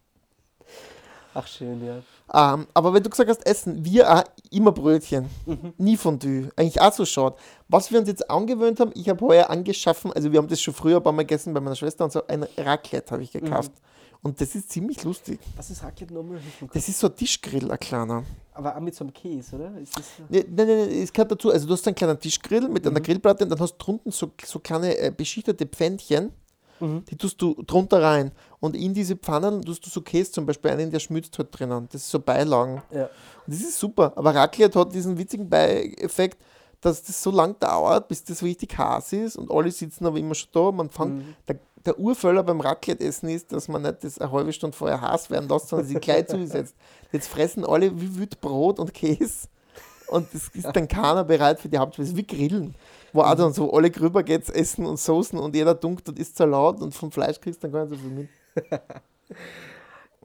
Ach 1.33 1.47
schön, 1.47 1.85
ja. 1.85 2.01
Ähm, 2.33 2.67
aber 2.73 2.93
wenn 2.93 3.03
du 3.03 3.09
gesagt 3.09 3.29
hast, 3.29 3.45
Essen, 3.45 3.85
wir 3.85 4.09
auch 4.11 4.23
immer 4.51 4.71
Brötchen, 4.71 5.29
Mhm. 5.45 5.73
nie 5.77 5.95
Fondue. 5.95 6.49
Eigentlich 6.55 6.81
auch 6.81 6.91
so 6.91 7.05
schade. 7.05 7.35
Was 7.67 7.91
wir 7.91 7.99
uns 7.99 8.07
jetzt 8.07 8.29
angewöhnt 8.29 8.79
haben, 8.79 8.91
ich 8.95 9.07
habe 9.09 9.23
heuer 9.25 9.49
angeschaffen, 9.49 10.11
also 10.11 10.31
wir 10.31 10.39
haben 10.39 10.47
das 10.47 10.61
schon 10.61 10.73
früher 10.73 10.97
ein 10.97 11.03
paar 11.03 11.13
Mal 11.13 11.21
gegessen 11.23 11.53
bei 11.53 11.59
meiner 11.59 11.75
Schwester 11.75 12.03
und 12.03 12.11
so, 12.11 12.25
ein 12.27 12.45
Raclette 12.57 13.11
habe 13.11 13.23
ich 13.23 13.31
gekauft. 13.31 13.71
Mhm. 13.71 13.94
Und 14.25 14.41
das 14.41 14.55
ist 14.55 14.71
ziemlich 14.71 15.03
lustig. 15.03 15.39
Was 15.55 15.69
ist 15.69 15.83
Raclette 15.83 16.11
nochmal? 16.11 16.39
Das 16.73 16.89
ist 16.89 16.97
so 16.99 17.05
ein 17.07 17.15
Tischgrill, 17.15 17.69
ein 17.71 17.79
kleiner. 17.79 18.23
Aber 18.53 18.75
auch 18.75 18.79
mit 18.79 18.95
so 18.95 19.03
einem 19.03 19.13
Käse, 19.13 19.55
oder? 19.55 19.77
Ist 19.77 19.95
das 19.95 20.05
so? 20.17 20.23
Nee, 20.27 20.43
Nein, 20.49 20.67
nein, 20.67 20.77
nein, 20.79 20.89
es 21.03 21.13
gehört 21.13 21.31
dazu. 21.31 21.51
Also 21.51 21.67
du 21.67 21.73
hast 21.73 21.85
einen 21.87 21.93
kleinen 21.95 22.19
Tischgrill 22.19 22.67
mit 22.67 22.83
Mhm. 22.85 22.89
einer 22.89 23.01
Grillplatte 23.01 23.43
und 23.43 23.51
dann 23.51 23.59
hast 23.59 23.73
du 23.73 23.83
drunten 23.85 24.11
so, 24.11 24.31
so 24.43 24.57
kleine 24.59 24.97
äh, 24.97 25.11
beschichtete 25.15 25.67
Pfännchen, 25.67 26.31
Mhm. 26.79 27.05
die 27.05 27.15
tust 27.15 27.39
du 27.39 27.53
drunter 27.67 28.01
rein. 28.01 28.31
Und 28.59 28.75
in 28.75 28.95
diese 28.95 29.15
Pfannen 29.15 29.61
tust 29.61 29.85
du 29.85 29.91
so 29.91 30.01
Käse 30.01 30.31
zum 30.31 30.47
Beispiel 30.47 30.71
einen, 30.71 30.89
der 30.89 30.99
schmilzt 30.99 31.37
halt 31.37 31.49
drinnen. 31.51 31.87
Das 31.91 32.01
ist 32.01 32.09
so 32.09 32.19
Beilagen. 32.19 32.81
Ja. 32.91 33.03
Und 33.45 33.53
das 33.53 33.59
ist 33.61 33.77
super. 33.77 34.11
Aber 34.15 34.33
Raclette 34.33 34.79
hat 34.79 34.91
diesen 34.91 35.15
witzigen 35.19 35.47
Beieffekt, 35.47 36.41
dass 36.81 37.03
das 37.03 37.21
so 37.21 37.29
lang 37.29 37.59
dauert, 37.59 38.07
bis 38.07 38.23
das 38.23 38.41
richtig 38.41 38.75
heiß 38.75 39.13
ist 39.13 39.37
und 39.37 39.51
alle 39.51 39.69
sitzen 39.69 40.03
aber 40.07 40.17
immer 40.17 40.33
schon 40.33 40.49
da. 40.51 40.71
Man 40.71 40.89
fängt, 40.89 41.13
Mhm. 41.17 41.35
der, 41.47 41.59
der 41.85 41.99
Urföller 41.99 42.43
beim 42.43 42.61
Raclette-Essen 42.61 43.29
ist, 43.29 43.51
dass 43.51 43.67
man 43.67 43.83
nicht 43.83 44.03
das 44.03 44.19
eine 44.19 44.31
halbe 44.31 44.53
Stunde 44.53 44.75
vorher 44.75 45.01
heiß 45.01 45.29
werden 45.29 45.49
lässt, 45.49 45.69
sondern 45.69 45.87
sie 45.87 45.95
gleich 45.95 46.27
zusetzt. 46.27 46.75
Jetzt 47.11 47.27
fressen 47.27 47.65
alle 47.65 47.99
wie 47.99 48.17
wild 48.17 48.41
Brot 48.41 48.79
und 48.79 48.93
Käse 48.93 49.47
und 50.07 50.33
es 50.33 50.49
ist 50.49 50.71
dann 50.73 50.87
keiner 50.87 51.23
bereit 51.23 51.59
für 51.59 51.69
die 51.69 51.77
Hauptspeise. 51.77 52.15
Wie 52.15 52.25
Grillen, 52.25 52.75
wo 53.13 53.21
auch 53.21 53.35
dann 53.35 53.53
so 53.53 53.73
alle 53.73 53.89
grüber 53.89 54.23
geht's 54.23 54.49
essen 54.49 54.85
und 54.85 54.99
Soßen 54.99 55.37
und 55.37 55.55
jeder 55.55 55.73
dunkt 55.73 56.07
und 56.09 56.19
isst 56.19 56.37
Salat 56.37 56.81
und 56.81 56.93
vom 56.93 57.11
Fleisch 57.11 57.39
kriegst 57.39 57.63
du 57.63 57.67
dann 57.67 57.73
gar 57.73 57.85
nicht 57.85 57.99
so 57.99 58.07
viel 58.07 58.11
mit. 58.11 58.29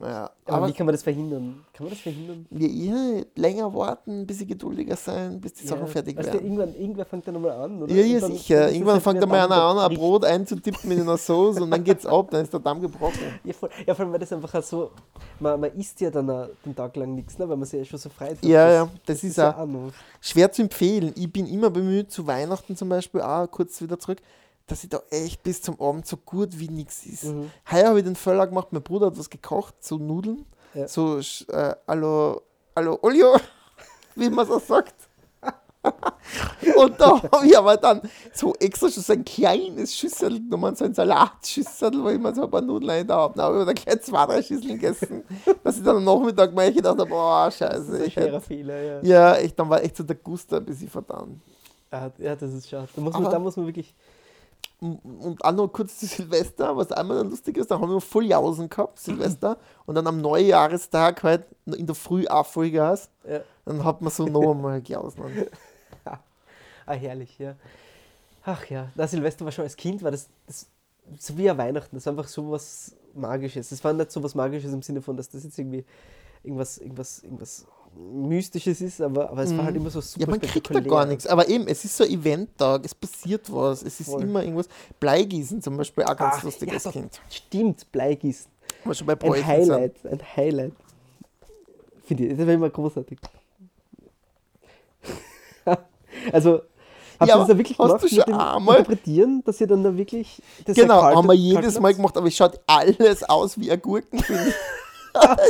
Ja, 0.02 0.30
Aber, 0.46 0.56
aber 0.56 0.68
wie 0.68 0.72
kann 0.72 0.86
man 0.86 0.94
das 0.94 1.02
verhindern? 1.02 1.62
Kann 1.74 1.84
man 1.84 1.90
das 1.90 2.00
verhindern? 2.00 2.46
ja, 2.50 2.66
ja, 2.66 3.22
länger 3.36 3.74
warten, 3.74 4.22
ein 4.22 4.26
bisschen 4.26 4.48
geduldiger 4.48 4.96
sein, 4.96 5.38
bis 5.40 5.52
die 5.52 5.66
Sachen 5.66 5.86
fertig 5.86 6.16
du, 6.16 6.24
werden. 6.24 6.40
irgendwann, 6.42 6.74
irgendwer 6.74 7.04
fängt 7.04 7.26
dann 7.26 7.34
nochmal 7.34 7.50
an, 7.52 7.82
oder? 7.82 7.92
Ja, 7.92 8.02
ja, 8.02 8.20
dann- 8.20 8.32
sicher. 8.32 8.68
ist 8.68 8.74
Irgendwann 8.74 8.94
das 8.94 9.04
fängt 9.04 9.22
einmal 9.22 9.46
der 9.46 9.56
einer 9.58 9.62
an, 9.62 9.78
ein 9.90 9.94
Brot 9.94 10.24
einzutippen 10.24 10.88
mit 10.88 11.00
einer 11.00 11.18
Soße 11.18 11.62
und 11.62 11.70
dann 11.70 11.84
geht's 11.84 12.06
ab, 12.06 12.30
dann 12.30 12.44
ist 12.44 12.52
der 12.52 12.60
Damm 12.60 12.80
gebrochen. 12.80 13.18
Ja, 13.44 13.52
voll, 13.52 13.68
ja, 13.86 13.94
vor 13.94 14.04
allem, 14.04 14.12
weil 14.12 14.20
das 14.20 14.32
einfach 14.32 14.54
auch 14.54 14.62
so, 14.62 14.90
man, 15.38 15.60
man 15.60 15.72
isst 15.74 16.00
ja 16.00 16.10
dann 16.10 16.30
auch 16.30 16.48
den 16.64 16.74
Tag 16.74 16.96
lang 16.96 17.14
nichts, 17.14 17.38
ne, 17.38 17.46
weil 17.48 17.56
man 17.58 17.66
sich 17.66 17.80
ja 17.80 17.84
schon 17.84 17.98
so 17.98 18.08
frei 18.08 18.28
tut. 18.30 18.44
Ja, 18.44 18.70
ja, 18.72 18.88
das 19.04 19.22
ist 19.22 19.36
ja 19.36 19.54
auch 19.54 19.58
auch 19.68 19.92
schwer 20.22 20.50
zu 20.50 20.62
empfehlen. 20.62 21.12
Ich 21.14 21.30
bin 21.30 21.46
immer 21.46 21.68
bemüht, 21.68 22.10
zu 22.10 22.26
Weihnachten 22.26 22.74
zum 22.74 22.88
Beispiel, 22.88 23.20
auch 23.20 23.46
kurz 23.50 23.80
wieder 23.82 23.98
zurück, 23.98 24.18
dass 24.70 24.84
ich 24.84 24.90
da 24.90 25.00
echt 25.10 25.42
bis 25.42 25.60
zum 25.62 25.80
Abend 25.80 26.06
so 26.06 26.16
gut 26.16 26.58
wie 26.58 26.68
nichts 26.68 27.04
ist. 27.06 27.24
Mhm. 27.24 27.50
Heuer 27.70 27.88
habe 27.88 27.98
ich 27.98 28.04
den 28.04 28.16
Völler 28.16 28.46
gemacht, 28.46 28.68
mein 28.70 28.82
Bruder 28.82 29.06
hat 29.06 29.18
was 29.18 29.28
gekocht, 29.30 29.74
so 29.80 29.96
Nudeln, 29.98 30.44
Ja. 30.74 30.86
so 30.88 31.18
äh, 31.18 31.74
Allo, 31.86 32.42
Allo 32.74 32.98
Olio, 33.02 33.36
wie 34.14 34.30
man 34.30 34.46
so 34.46 34.58
sagt. 34.58 34.94
Und 36.76 37.00
da 37.00 37.22
habe 37.22 37.46
ich 37.46 37.56
aber 37.56 37.74
dann 37.78 38.02
so 38.34 38.54
extra 38.60 38.90
schon 38.90 39.02
so 39.02 39.12
ein 39.14 39.24
kleines 39.24 39.96
Schüssel 39.96 40.38
genommen, 40.38 40.76
so 40.76 40.84
ein 40.84 40.92
Salatschüssel, 40.92 41.90
wo 42.04 42.10
ich 42.10 42.18
mir 42.18 42.34
so 42.34 42.44
ein 42.44 42.50
paar 42.50 42.60
Nudeln 42.60 42.90
rein 42.90 43.06
da 43.06 43.16
habe. 43.16 43.34
Dann 43.34 43.46
habe 43.46 43.54
ich 43.56 43.60
mir 43.66 43.74
dann 43.74 43.82
gleich 43.82 44.02
zwei, 44.02 44.26
drei 44.26 44.42
Schüsseln 44.42 44.78
gegessen, 44.78 45.24
dass 45.64 45.78
ich 45.78 45.82
dann 45.82 45.96
am 45.96 46.04
Nachmittag 46.04 46.52
mal 46.54 46.70
gedacht 46.70 46.98
habe, 46.98 47.08
boah, 47.08 47.46
Das 47.46 47.56
scheiße. 47.56 47.78
ist 47.96 48.00
ein 48.02 48.06
Ich 48.08 48.16
hätte, 48.16 48.40
Fehler, 48.42 48.82
ja. 48.82 49.00
ja, 49.02 49.34
echt, 49.36 49.58
dann 49.58 49.70
war 49.70 49.82
echt 49.82 49.96
so 49.96 50.02
der 50.04 50.16
Guster 50.16 50.58
ein 50.58 50.64
bisschen 50.66 50.90
verdammt. 50.90 51.40
Ja, 52.18 52.36
das 52.36 52.52
ist 52.52 52.68
schade. 52.68 52.86
Da 52.94 53.00
muss, 53.02 53.14
man, 53.14 53.24
da 53.24 53.38
muss 53.38 53.56
man 53.56 53.66
wirklich. 53.66 53.94
Und 54.80 55.44
auch 55.44 55.52
noch 55.52 55.68
kurz 55.68 55.98
zu 55.98 56.06
Silvester, 56.06 56.76
was 56.76 56.90
einmal 56.92 57.18
dann 57.18 57.30
lustig 57.30 57.58
ist, 57.58 57.70
da 57.70 57.78
haben 57.78 57.90
wir 57.90 58.00
voll 58.00 58.24
Jausen 58.24 58.68
gehabt, 58.68 58.98
Silvester, 58.98 59.58
und 59.86 59.94
dann 59.94 60.06
am 60.06 60.20
Neujahrestag 60.20 61.22
halt 61.22 61.44
in 61.66 61.86
der 61.86 61.94
Früh 61.94 62.26
auch 62.26 62.46
Vollgas. 62.46 63.10
Ja. 63.28 63.40
Dann 63.66 63.84
hat 63.84 64.00
man 64.00 64.10
so 64.10 64.26
noch 64.26 64.52
einmal 64.52 64.82
Jausen. 64.84 65.22
Ah, 66.86 66.94
herrlich, 66.94 67.38
ja. 67.38 67.54
Ach 68.44 68.64
ja, 68.66 68.88
na, 68.96 69.06
Silvester 69.06 69.44
war 69.44 69.52
schon 69.52 69.62
als 69.62 69.76
Kind, 69.76 70.02
war 70.02 70.10
das, 70.10 70.28
das 70.48 70.66
so 71.18 71.38
wie 71.38 71.48
ein 71.48 71.56
Weihnachten, 71.56 71.94
das 71.94 72.06
war 72.06 72.14
einfach 72.14 72.26
so 72.26 72.50
was 72.50 72.96
Magisches. 73.14 73.70
Es 73.70 73.84
war 73.84 73.92
nicht 73.92 74.10
so 74.10 74.20
was 74.24 74.34
Magisches 74.34 74.72
im 74.72 74.82
Sinne 74.82 75.00
von, 75.00 75.16
dass 75.16 75.28
das 75.28 75.44
jetzt 75.44 75.56
irgendwie 75.56 75.84
irgendwas, 76.42 76.78
irgendwas, 76.78 77.22
irgendwas 77.22 77.66
Mystisches 77.96 78.80
ist, 78.80 79.00
aber, 79.02 79.30
aber 79.30 79.42
es 79.42 79.56
war 79.56 79.64
halt 79.64 79.76
immer 79.76 79.90
so 79.90 80.00
super 80.00 80.26
Mhm. 80.26 80.32
Ja, 80.34 80.38
man 80.38 80.40
kriegt 80.40 80.74
da 80.74 80.80
gar 80.80 81.04
nichts. 81.06 81.26
Aber 81.26 81.48
eben, 81.48 81.66
es 81.66 81.84
ist 81.84 81.96
so 81.96 82.04
ein 82.04 82.10
Eventtag, 82.10 82.84
es 82.84 82.94
passiert 82.94 83.52
was, 83.52 83.82
es 83.82 84.00
ist 84.00 84.10
Voll. 84.10 84.22
immer 84.22 84.42
irgendwas. 84.42 84.68
Bleigießen 85.00 85.60
zum 85.60 85.76
Beispiel, 85.76 86.04
auch 86.04 86.16
ganz 86.16 86.36
Ach, 86.38 86.42
lustig 86.44 86.68
ja, 86.68 86.74
als 86.74 86.84
doch, 86.84 86.92
Kind. 86.92 87.20
Stimmt, 87.28 87.90
Bleigießen. 87.92 88.50
War 88.84 88.94
schon 88.94 89.06
bei 89.06 89.14
Ein 89.20 89.46
Highlight, 89.46 89.96
ein 90.06 90.20
Highlight. 90.36 90.72
Finde 92.04 92.26
ich, 92.26 92.36
das 92.38 92.46
war 92.46 92.54
immer 92.54 92.70
großartig. 92.70 93.18
also, 96.32 96.62
habt 97.18 97.28
Ja, 97.28 97.34
ihr 97.36 97.38
das 97.38 97.48
da 97.48 97.58
wirklich 97.58 97.78
hast 97.78 97.86
gemacht 97.88 98.02
du 98.02 98.08
schon 98.08 98.24
einmal- 98.34 98.78
Interpretieren, 98.78 99.42
dass 99.44 99.60
ihr 99.60 99.66
dann 99.66 99.84
da 99.84 99.96
wirklich... 99.96 100.42
Das 100.64 100.76
Genau, 100.76 101.02
haben 101.02 101.26
wir 101.28 101.34
jedes 101.34 101.78
Mal 101.78 101.94
gemacht, 101.94 102.16
aber 102.16 102.26
es 102.28 102.34
schaut 102.36 102.58
alles 102.66 103.22
aus 103.28 103.58
wie 103.58 103.70
ein 103.70 103.80
Gurken, 103.80 104.18
finde 104.20 104.48
ich. 104.48 104.54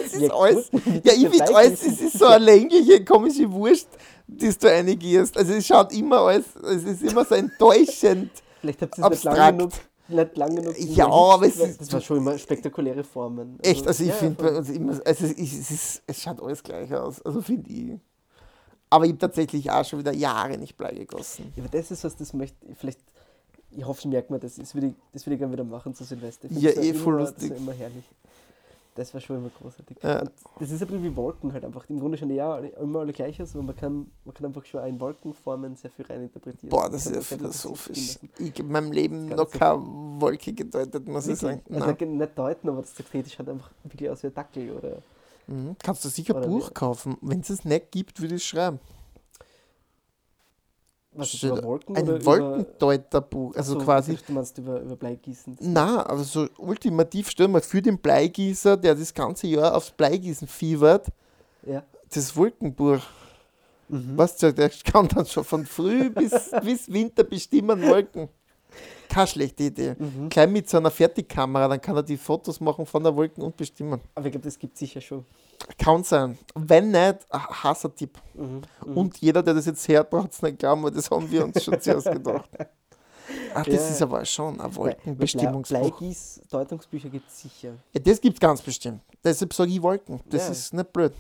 Es 0.05 0.15
ist 0.15 0.23
Ja, 0.23 0.35
alles. 0.35 0.71
Ja, 0.73 1.13
ich 1.13 1.29
finde 1.29 1.55
alles, 1.57 1.87
es 1.87 2.01
ist 2.01 2.19
so 2.19 2.27
eine 2.27 2.45
längliche, 2.45 3.05
komische 3.05 3.51
Wurst, 3.53 3.89
die 4.27 4.49
du 4.57 4.67
reingehst. 4.69 5.37
Also 5.37 5.53
es 5.53 5.67
schaut 5.67 5.93
immer 5.93 6.19
alles, 6.21 6.45
es 6.57 6.85
ist 6.85 7.03
immer 7.03 7.25
so 7.25 7.35
enttäuschend. 7.35 8.31
Vielleicht 8.61 8.83
habt 8.83 8.99
ihr 8.99 9.05
es 9.05 9.11
nicht 9.11 9.25
lang 9.25 9.59
genug, 9.59 9.73
nicht 10.09 10.37
lang 10.37 10.57
genug 10.57 10.79
Ja, 10.79 11.07
aber 11.09 11.47
es 11.47 11.57
ist- 11.57 11.81
Das 11.81 11.93
war 11.93 12.01
schon 12.01 12.19
immer 12.19 12.37
spektakuläre 12.39 13.05
Formen. 13.05 13.59
Echt, 13.63 13.87
also 13.87 14.03
ich 14.03 14.11
ja, 14.11 14.15
finde 14.17 14.43
bei 14.43 14.57
uns 14.57 14.69
immer, 14.69 14.93
also 15.05 15.25
es, 15.25 15.33
ist- 15.33 15.39
es, 15.61 15.71
ist, 15.71 16.03
es 16.07 16.23
schaut 16.23 16.43
alles 16.43 16.63
gleich 16.63 16.93
aus. 16.95 17.23
Also 17.23 17.41
finde 17.43 17.71
ich. 17.71 17.99
Aber 18.93 19.05
ich 19.05 19.11
habe 19.13 19.19
tatsächlich 19.21 19.71
auch 19.71 19.85
schon 19.85 20.01
wieder 20.01 20.13
Jahre 20.13 20.59
nicht 20.59 20.77
Blei 20.77 20.93
gegossen. 20.93 21.53
Ja, 21.55 21.63
aber 21.65 21.79
das 21.79 21.91
ist 21.91 22.03
was, 22.05 22.17
das 22.17 22.33
möchte 22.33 22.57
ich 22.69 22.77
vielleicht... 22.77 22.99
Ich 23.73 23.85
hoffe, 23.87 24.01
ich 24.01 24.07
merke 24.07 24.33
mir 24.33 24.41
das. 24.41 24.57
Das 24.57 24.75
würde 24.75 24.89
ich, 24.89 24.95
das 25.13 25.25
ich 25.25 25.39
gerne 25.39 25.53
wieder 25.53 25.63
machen 25.63 25.95
zu 25.95 26.03
Silvester. 26.03 26.49
Ich 26.51 26.61
Ja, 26.61 26.71
eh, 26.71 26.93
voll 26.93 27.15
immer, 27.15 27.23
lustig. 27.23 27.51
Das 27.51 27.51
war 27.51 27.57
immer 27.59 27.73
herrlich. 27.73 28.05
Das 28.97 29.15
war 29.15 29.21
schon 29.21 29.37
immer 29.37 29.51
großartig. 29.51 29.99
Ja. 30.03 30.19
Das 30.59 30.71
ist 30.71 30.83
ein 30.83 30.89
bisschen 30.89 31.05
wie 31.05 31.15
Wolken 31.17 31.53
halt 31.53 31.65
einfach. 31.65 31.89
Im 31.89 32.01
Grunde 32.01 32.19
die 32.19 32.35
ja 32.35 32.59
immer 32.59 33.01
alle 33.01 33.13
gleich 33.13 33.41
aus, 33.41 33.55
aber 33.55 33.63
man 33.63 33.77
kann, 33.77 34.11
man 34.25 34.35
kann 34.35 34.47
einfach 34.47 34.65
schon 34.65 34.85
in 34.85 34.99
Wolkenformen 35.01 35.77
sehr 35.77 35.91
viel 35.91 36.05
reininterpretieren. 36.07 36.69
Boah, 36.71 36.91
das 36.91 37.07
ist 37.07 37.15
ja 37.15 37.21
philosophisch. 37.21 38.19
Ich 38.39 38.51
habe 38.51 38.61
in 38.63 38.69
meinem 38.73 38.93
Leben 38.93 39.27
noch 39.29 39.49
keine 39.51 39.81
Wolke 40.21 40.53
gedeutet, 40.53 41.07
muss 41.09 41.29
ich 41.29 41.39
sagen. 41.39 41.63
Also 41.71 41.87
Nein. 41.87 41.97
nicht- 42.01 42.19
nicht 42.19 42.39
deuten, 42.39 42.69
aber 42.69 42.81
das 42.83 42.99
Ästhetisch 42.99 43.35
schaut 43.35 43.49
einfach 43.49 43.71
wirklich 43.85 44.11
aus 44.11 44.23
wie 44.23 44.27
ein 44.29 44.35
Dackel 44.35 44.71
oder 44.73 44.97
Mhm. 45.47 45.75
Kannst 45.83 46.05
du 46.05 46.09
sicher 46.09 46.37
ein 46.37 46.49
Buch 46.49 46.73
kaufen. 46.75 47.17
Wenn 47.23 47.41
es 47.41 47.51
es 47.51 47.65
nicht 47.65 47.91
gibt, 47.91 48.21
würde 48.21 48.37
ich 48.37 48.43
es 48.43 48.47
schreiben. 48.47 48.79
Was 51.21 51.35
ist 51.35 51.43
über 51.43 51.63
Wolken 51.63 51.97
Ein 51.97 52.09
oder. 52.09 52.25
Wolkendeuterbuch. 52.25 53.55
Also 53.55 53.75
so, 53.75 53.79
quasi. 53.85 54.17
Du 54.27 54.33
meinst 54.33 54.57
über, 54.59 54.81
über 54.81 54.97
Bleigießen. 54.97 55.57
Na, 55.61 56.07
aber 56.07 56.25
so 56.25 56.49
ultimativ 56.59 57.31
stell 57.31 57.49
mal 57.49 57.61
für 57.61 57.83
den 57.83 57.99
Bleigießer, 57.99 58.77
der 58.77 58.95
das 58.95 59.13
ganze 59.15 59.47
Jahr 59.47 59.75
aufs 59.77 59.91
Bleigießen 59.91 60.49
fiebert, 60.49 61.09
Ja. 61.67 61.83
das 62.13 62.35
Wolkenbuch. 62.37 63.01
Mhm. 63.89 64.17
Weißt 64.17 64.43
du, 64.43 64.53
der 64.55 64.71
kann 64.71 65.09
dann 65.09 65.27
schon 65.27 65.45
von 65.45 65.67
früh 65.67 66.11
bis, 66.11 66.51
bis 66.65 66.91
Winter 66.93 67.25
bestimmen 67.25 67.83
Wolken. 67.83 68.29
Keine 69.11 69.27
schlechte 69.27 69.65
Idee. 69.65 69.97
Mhm. 69.99 70.29
Gleich 70.29 70.49
mit 70.49 70.71
so 70.71 70.77
einer 70.77 70.91
Fertigkamera, 70.91 71.67
dann 71.69 71.81
kann 71.81 71.97
er 71.97 72.03
die 72.03 72.17
Fotos 72.17 72.61
machen 72.61 72.87
von 72.87 73.03
der 73.03 73.15
Wolken 73.15 73.43
und 73.43 73.57
bestimmen. 73.57 74.01
Aber 74.15 74.27
ich 74.27 74.33
glaube, 74.33 74.45
das 74.45 74.59
gibt 74.59 74.75
es 74.75 74.79
sicher 74.81 75.01
schon. 75.01 75.25
Kann 75.77 76.05
sein. 76.05 76.39
Wenn 76.55 76.91
nicht, 76.93 77.19
ein 77.29 77.41
Hassertipp. 77.65 78.17
Mhm. 78.35 78.63
Mhm. 78.87 78.97
Und 78.97 79.19
jeder, 79.19 79.43
der 79.43 79.55
das 79.55 79.67
jetzt 79.67 79.87
hört, 79.89 80.09
braucht 80.11 80.33
es 80.33 80.41
nicht 80.43 80.59
glauben, 80.61 80.83
weil 80.85 80.93
das 80.93 81.11
haben 81.11 81.31
wir 81.31 81.45
uns 81.45 81.63
schon 81.63 81.81
zuerst 81.81 82.11
gedacht. 82.11 82.49
Ach, 83.55 83.65
das 83.67 83.75
Ja. 83.75 83.89
ist 83.89 84.03
aber 84.03 84.25
schon 84.25 84.61
ein 84.61 84.75
Wolkenbestimmungsbuch. 84.77 85.77
Bleigieß-Deutungsbücher 85.79 87.09
gibt 87.09 87.29
es 87.29 87.41
sicher. 87.41 87.73
Ja, 87.93 88.01
das 88.01 88.21
gibt 88.21 88.37
es 88.37 88.41
ganz 88.41 88.63
bestimmt. 88.63 89.01
Deshalb 89.25 89.53
sage 89.53 89.71
ich 89.73 89.83
Wolken. 89.83 90.21
Das 90.31 90.47
Ja. 90.47 90.53
ist 90.53 90.73
nicht 90.73 90.93
blöd. 90.93 91.13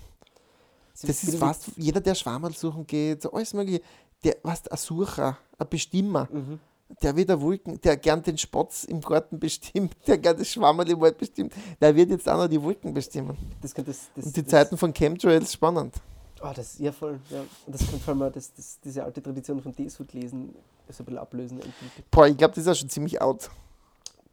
Sie 0.95 1.07
Das 1.07 1.23
ist 1.25 1.41
was, 1.41 1.71
jeder, 1.77 2.01
der 2.01 2.15
Schwammerl 2.15 2.53
suchen 2.53 2.87
geht, 2.87 3.23
so 3.23 3.33
alles 3.33 3.53
mögliche, 3.53 3.81
der, 4.23 4.37
was, 4.43 4.67
ein 4.69 4.77
Sucher, 4.77 5.39
ein 5.59 5.69
Bestimmer, 5.69 6.29
Mhm. 6.31 6.61
Der 7.03 7.17
wird 7.17 7.29
der 7.29 7.41
Wolken, 7.41 7.81
der 7.81 7.97
gern 7.97 8.23
den 8.23 8.37
Spatz 8.39 8.85
im 8.85 9.01
Garten 9.01 9.39
bestimmt, 9.39 9.97
der 10.07 10.19
gern 10.19 10.37
das 10.37 10.49
Schwammerl 10.49 10.89
im 10.91 11.01
Wald 11.01 11.19
bestimmt, 11.19 11.55
der 11.81 11.95
wird 11.95 12.11
jetzt 12.11 12.29
auch 12.29 12.37
noch 12.39 12.49
die 12.49 12.61
Wolken 12.63 12.93
bestimmen. 12.95 13.37
Das 13.63 13.73
das, 13.75 13.85
das, 14.15 14.25
Und 14.27 14.37
die 14.37 14.45
Zeiten 14.45 14.77
von 14.77 14.93
Chemtrails 14.93 15.53
spannend. 15.53 15.95
Oh, 16.43 16.51
das 16.55 16.73
ist 16.75 16.81
ja 16.81 16.91
voll. 16.93 17.21
Ja. 17.31 17.41
Und 17.67 17.75
das 17.75 17.81
könnte 17.83 17.99
vor 17.99 18.15
allem 18.15 18.33
das, 18.33 18.53
das, 18.55 18.79
diese 18.83 19.05
alte 19.05 19.23
Tradition 19.23 19.61
von 19.61 19.73
Desut 19.75 20.13
lesen 20.15 20.55
so 20.89 21.03
ein 21.03 21.05
bisschen 21.05 21.19
ablösen. 21.19 21.57
Endgültig. 21.61 22.05
Boah, 22.11 22.27
ich 22.27 22.37
glaube, 22.37 22.55
das 22.55 22.65
ist 22.65 22.69
auch 22.69 22.75
schon 22.75 22.89
ziemlich 22.89 23.21
out. 23.21 23.51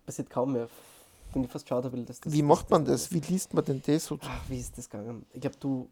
Passiert 0.05 0.29
kaum 0.29 0.53
mehr. 0.53 0.69
Finde 1.33 1.47
ich 1.47 1.51
fast 1.51 1.67
schade, 1.67 1.91
weil 1.91 2.05
das. 2.05 2.21
das 2.21 2.31
Wie 2.31 2.41
macht 2.41 2.69
man 2.69 2.85
das? 2.85 3.11
Wie 3.11 3.19
liest 3.19 3.53
man 3.53 3.65
denn 3.65 3.81
das? 3.85 4.05
so? 4.05 4.17
Ach, 4.21 4.41
wie 4.49 4.57
ist 4.57 4.77
das 4.77 4.89
gegangen? 4.89 5.25
Ich 5.33 5.41
glaube, 5.41 5.57
du, 5.59 5.89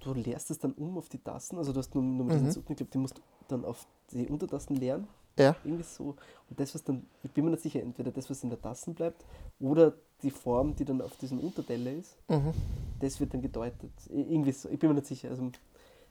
du 0.00 0.14
leerst 0.14 0.50
es 0.52 0.58
dann 0.60 0.72
um 0.74 0.96
auf 0.98 1.08
die 1.08 1.18
Tasten. 1.18 1.58
Also 1.58 1.72
du 1.72 1.80
hast 1.80 1.92
nur, 1.94 2.04
nur 2.04 2.26
mit 2.26 2.36
Mhm. 2.36 2.44
den 2.44 2.50
Zuten, 2.52 2.72
ich 2.72 2.76
glaube, 2.76 2.92
die 2.92 2.98
musst 2.98 3.18
du 3.18 3.22
dann 3.48 3.64
auf 3.64 3.84
die 4.12 4.28
Untertasten 4.28 4.76
leeren. 4.76 5.08
Ja. 5.38 5.54
Irgendwie 5.64 5.82
so. 5.84 6.14
Und 6.48 6.60
das, 6.60 6.74
was 6.74 6.82
dann, 6.84 7.06
ich 7.22 7.30
bin 7.30 7.44
mir 7.44 7.50
nicht 7.52 7.62
sicher, 7.62 7.80
entweder 7.80 8.10
das, 8.10 8.28
was 8.30 8.42
in 8.42 8.50
der 8.50 8.60
Tasten 8.60 8.94
bleibt, 8.94 9.24
oder 9.60 9.92
die 10.22 10.30
Form, 10.30 10.74
die 10.74 10.84
dann 10.84 11.00
auf 11.02 11.16
diesem 11.16 11.40
Unterteller 11.40 11.92
ist, 11.92 12.16
Mhm. 12.28 12.52
das 13.00 13.20
wird 13.20 13.34
dann 13.34 13.42
gedeutet. 13.42 13.90
Irgendwie 14.08 14.52
so. 14.52 14.68
Ich 14.70 14.78
bin 14.78 14.88
mir 14.90 14.94
nicht 14.94 15.06
sicher. 15.06 15.28
Also, 15.30 15.50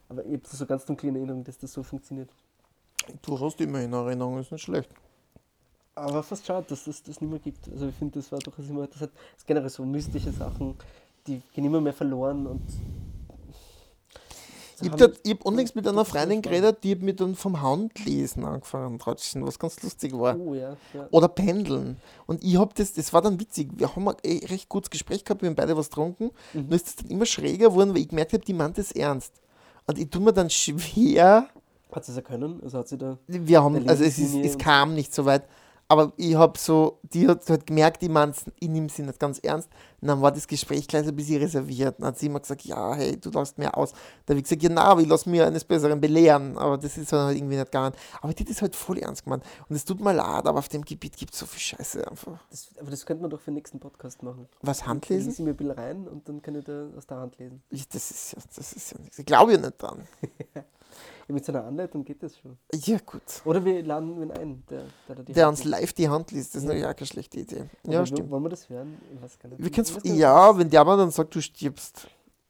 aber 0.09 0.25
ich 0.25 0.33
habe 0.33 0.41
so 0.45 0.65
ganz 0.65 0.85
dunkle 0.85 1.09
in 1.09 1.15
Erinnerung, 1.15 1.43
dass 1.43 1.57
das 1.57 1.73
so 1.73 1.81
funktioniert. 1.81 2.29
Du 3.21 3.39
hast 3.39 3.59
immer 3.61 3.81
in 3.81 3.93
Erinnerung, 3.93 4.39
ist 4.39 4.51
nicht 4.51 4.61
schlecht. 4.61 4.89
Aber 5.95 6.21
fast 6.23 6.45
schade, 6.45 6.65
dass 6.69 6.83
das 6.83 7.01
das 7.03 7.21
nicht 7.21 7.29
mehr 7.29 7.39
gibt. 7.39 7.67
Also 7.69 7.87
ich 7.87 7.95
finde, 7.95 8.19
das 8.19 8.31
war 8.31 8.39
durchaus 8.39 8.67
immer, 8.69 8.85
das 8.87 9.01
hat 9.01 9.11
das 9.35 9.45
generell 9.45 9.69
so 9.69 9.85
mystische 9.85 10.31
Sachen, 10.31 10.75
die 11.25 11.41
gehen 11.53 11.65
immer 11.65 11.79
mehr 11.81 11.93
verloren 11.93 12.45
und 12.45 12.61
Ich 14.81 14.91
habe 14.91 15.13
hab 15.27 15.45
unlängst 15.45 15.75
mit 15.75 15.87
einer 15.87 15.97
das 15.97 16.09
Freundin 16.09 16.41
geredet, 16.41 16.83
die 16.83 16.91
hat 16.91 17.01
mir 17.01 17.13
dann 17.13 17.35
vom 17.35 17.61
Handlesen 17.61 18.43
angefangen, 18.45 18.99
tratschen, 18.99 19.45
was 19.45 19.59
ganz 19.59 19.81
lustig 19.81 20.13
war. 20.13 20.39
Oh 20.39 20.53
ja, 20.53 20.75
ja. 20.93 21.07
Oder 21.11 21.27
Pendeln. 21.27 21.97
Und 22.25 22.43
ich 22.43 22.57
habe 22.57 22.73
das, 22.75 22.93
das 22.93 23.13
war 23.13 23.21
dann 23.21 23.39
witzig. 23.39 23.69
Wir 23.75 23.95
haben 23.95 24.07
ein 24.07 24.15
recht 24.23 24.69
gutes 24.69 24.89
Gespräch 24.89 25.23
gehabt, 25.23 25.41
wir 25.41 25.49
haben 25.49 25.55
beide 25.55 25.77
was 25.77 25.89
getrunken. 25.89 26.31
Mhm. 26.53 26.67
Nur 26.67 26.75
ist 26.75 26.87
es 26.87 26.95
dann 26.95 27.09
immer 27.09 27.25
schräger 27.25 27.69
geworden, 27.69 27.91
weil 27.91 28.01
ich 28.01 28.09
gemerkt 28.09 28.33
habe, 28.33 28.43
die 28.43 28.53
meint 28.53 28.77
das 28.77 28.91
ernst. 28.91 29.33
Und 29.87 29.99
ich 29.99 30.09
tue 30.09 30.21
mir 30.21 30.33
dann 30.33 30.49
schwer, 30.49 31.47
Hat 31.91 32.05
sie 32.05 32.11
es 32.11 32.17
erkennen? 32.17 32.59
Also 32.63 32.79
hat 32.79 32.87
sie 32.87 32.97
da. 32.97 33.17
wir 33.27 33.63
haben, 33.63 33.87
also 33.87 34.03
es, 34.03 34.17
ist, 34.17 34.35
es 34.35 34.57
kam 34.57 34.93
nicht 34.95 35.13
so 35.13 35.25
weit, 35.25 35.43
aber 35.87 36.13
ich 36.17 36.35
habe 36.35 36.57
so, 36.57 36.99
die 37.03 37.27
hat 37.27 37.47
halt 37.49 37.67
gemerkt, 37.67 38.01
ich 38.01 38.09
meine 38.09 38.33
ich 38.59 38.67
nehme 38.67 38.89
sie 38.89 39.03
nicht 39.03 39.19
ganz 39.19 39.39
ernst. 39.39 39.69
Und 40.05 40.09
dann 40.09 40.21
war 40.21 40.31
das 40.31 40.45
Gespräch 40.47 40.87
gleich 40.87 41.07
ein 41.07 41.15
bisschen 41.15 41.41
reserviert. 41.41 41.95
Dann 41.97 42.09
hat 42.09 42.19
sie 42.19 42.27
immer 42.27 42.39
gesagt, 42.39 42.61
ja, 42.63 42.93
hey, 42.93 43.19
du 43.19 43.31
lässt 43.31 43.57
mir 43.57 43.75
aus. 43.75 43.91
Da 44.27 44.33
habe 44.33 44.37
ich 44.37 44.43
gesagt, 44.43 44.61
ja, 44.61 44.69
na, 44.69 44.83
aber 44.83 45.01
ich 45.01 45.07
lasse 45.07 45.27
mir 45.27 45.47
eines 45.47 45.63
Besseren 45.63 45.99
belehren. 45.99 46.59
Aber 46.59 46.77
das 46.77 46.95
ist 46.95 47.11
halt 47.11 47.35
irgendwie 47.35 47.55
nicht 47.55 47.71
gegangen. 47.71 47.95
Aber 48.21 48.31
die 48.31 48.43
hat 48.43 48.49
das 48.51 48.61
halt 48.61 48.75
voll 48.75 48.99
ernst 48.99 49.23
gemeint. 49.23 49.43
Und 49.67 49.75
es 49.75 49.83
tut 49.83 49.99
mir 49.99 50.13
leid, 50.13 50.45
aber 50.45 50.59
auf 50.59 50.69
dem 50.69 50.85
Gebiet 50.85 51.17
gibt 51.17 51.33
es 51.33 51.39
so 51.39 51.47
viel 51.47 51.59
Scheiße 51.59 52.07
einfach. 52.07 52.37
Das, 52.51 52.69
aber 52.79 52.91
das 52.91 53.03
könnte 53.03 53.23
man 53.23 53.31
doch 53.31 53.39
für 53.39 53.49
den 53.49 53.55
nächsten 53.55 53.79
Podcast 53.79 54.21
machen. 54.21 54.47
Was, 54.61 54.81
Ich 54.81 54.85
Handlesen? 54.85 55.29
lese 55.31 55.41
mir 55.41 55.49
ein 55.49 55.57
bisschen 55.57 55.71
rein 55.71 56.07
und 56.07 56.29
dann 56.29 56.39
kann 56.39 56.53
ich 56.53 56.65
da 56.65 56.87
aus 56.95 57.07
der 57.07 57.17
Hand 57.17 57.39
lesen. 57.39 57.63
Ich, 57.71 57.89
das, 57.89 58.11
ist 58.11 58.33
ja, 58.33 58.37
das 58.55 58.73
ist 58.73 58.91
ja 58.91 58.99
nichts. 58.99 59.17
Ich 59.17 59.25
glaube 59.25 59.53
ja 59.53 59.57
nicht 59.57 59.81
dran. 59.81 60.07
Ja, 61.27 61.33
mit 61.33 61.43
so 61.45 61.51
einer 61.51 61.63
Anleitung 61.65 62.03
geht 62.03 62.21
das 62.23 62.37
schon. 62.37 62.57
Ja, 62.73 62.97
gut. 63.05 63.21
Oder 63.45 63.63
wir 63.65 63.83
laden 63.83 64.19
wen 64.21 64.31
ein, 64.31 64.63
der, 64.69 64.83
der 65.07 65.23
Der 65.23 65.45
Hand 65.47 65.57
uns 65.57 65.63
live 65.65 65.93
die 65.93 66.07
Hand 66.09 66.31
liest, 66.31 66.55
das 66.55 66.61
ist 66.61 66.63
Ja. 66.63 66.67
natürlich 66.75 66.85
auch 66.87 66.95
keine 66.95 67.07
schlechte 67.07 67.39
Idee. 67.39 67.63
Ja, 67.87 68.01
wo- 68.01 68.05
stimmt. 68.05 68.29
Wollen 68.29 68.43
wir 68.43 68.49
das 68.49 68.69
hören? 68.69 68.97
Ich 69.13 69.21
weiß 69.21 69.39
gar 69.39 69.49
nicht. 69.49 69.59
Wir 69.63 69.71
nicht. 70.03 70.15
ja, 70.19 70.57
wenn 70.57 70.69
der 70.69 70.85
mal 70.85 70.97
dann 70.97 71.11
sagt, 71.11 71.33
du 71.35 71.41
stirbst 71.41 72.07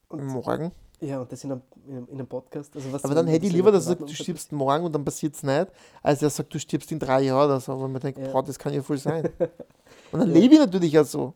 Und- 0.10 0.26
morgen. 0.26 0.72
Ja, 1.02 1.20
und 1.20 1.30
das 1.32 1.44
in 1.44 1.52
einem, 1.52 1.62
in 1.88 1.92
einem, 1.98 2.08
in 2.08 2.14
einem 2.16 2.28
Podcast. 2.28 2.74
Also 2.76 2.92
was 2.92 3.04
Aber 3.04 3.14
dann 3.14 3.28
hätte 3.28 3.46
ich 3.46 3.52
lieber, 3.52 3.70
dass 3.72 3.86
er 3.86 3.90
sagt, 3.98 4.02
du 4.02 4.14
stirbst 4.14 4.52
morgen 4.54 4.86
und 4.86 4.94
dann 4.96 5.04
passiert 5.04 5.36
es 5.36 5.44
nicht, 5.44 5.68
als 6.02 6.22
er 6.22 6.30
sagt, 6.30 6.54
du 6.54 6.58
stirbst 6.60 6.90
in 6.92 7.00
drei 7.00 7.22
Jahren 7.24 7.46
oder 7.50 7.60
so. 7.60 7.74
Aber 7.74 7.88
man 7.90 8.02
denkt, 8.02 8.18
Ja. 8.20 8.32
boah, 8.32 8.42
das 8.42 8.58
kann 8.58 8.74
ja 8.74 8.82
voll 8.82 8.98
sein. 8.98 9.26
Und 10.12 10.20
dann 10.20 10.30
Ja. 10.30 10.40
lebe 10.40 10.54
ich 10.54 10.60
natürlich 10.60 10.98
auch 10.98 11.06
so. 11.06 11.34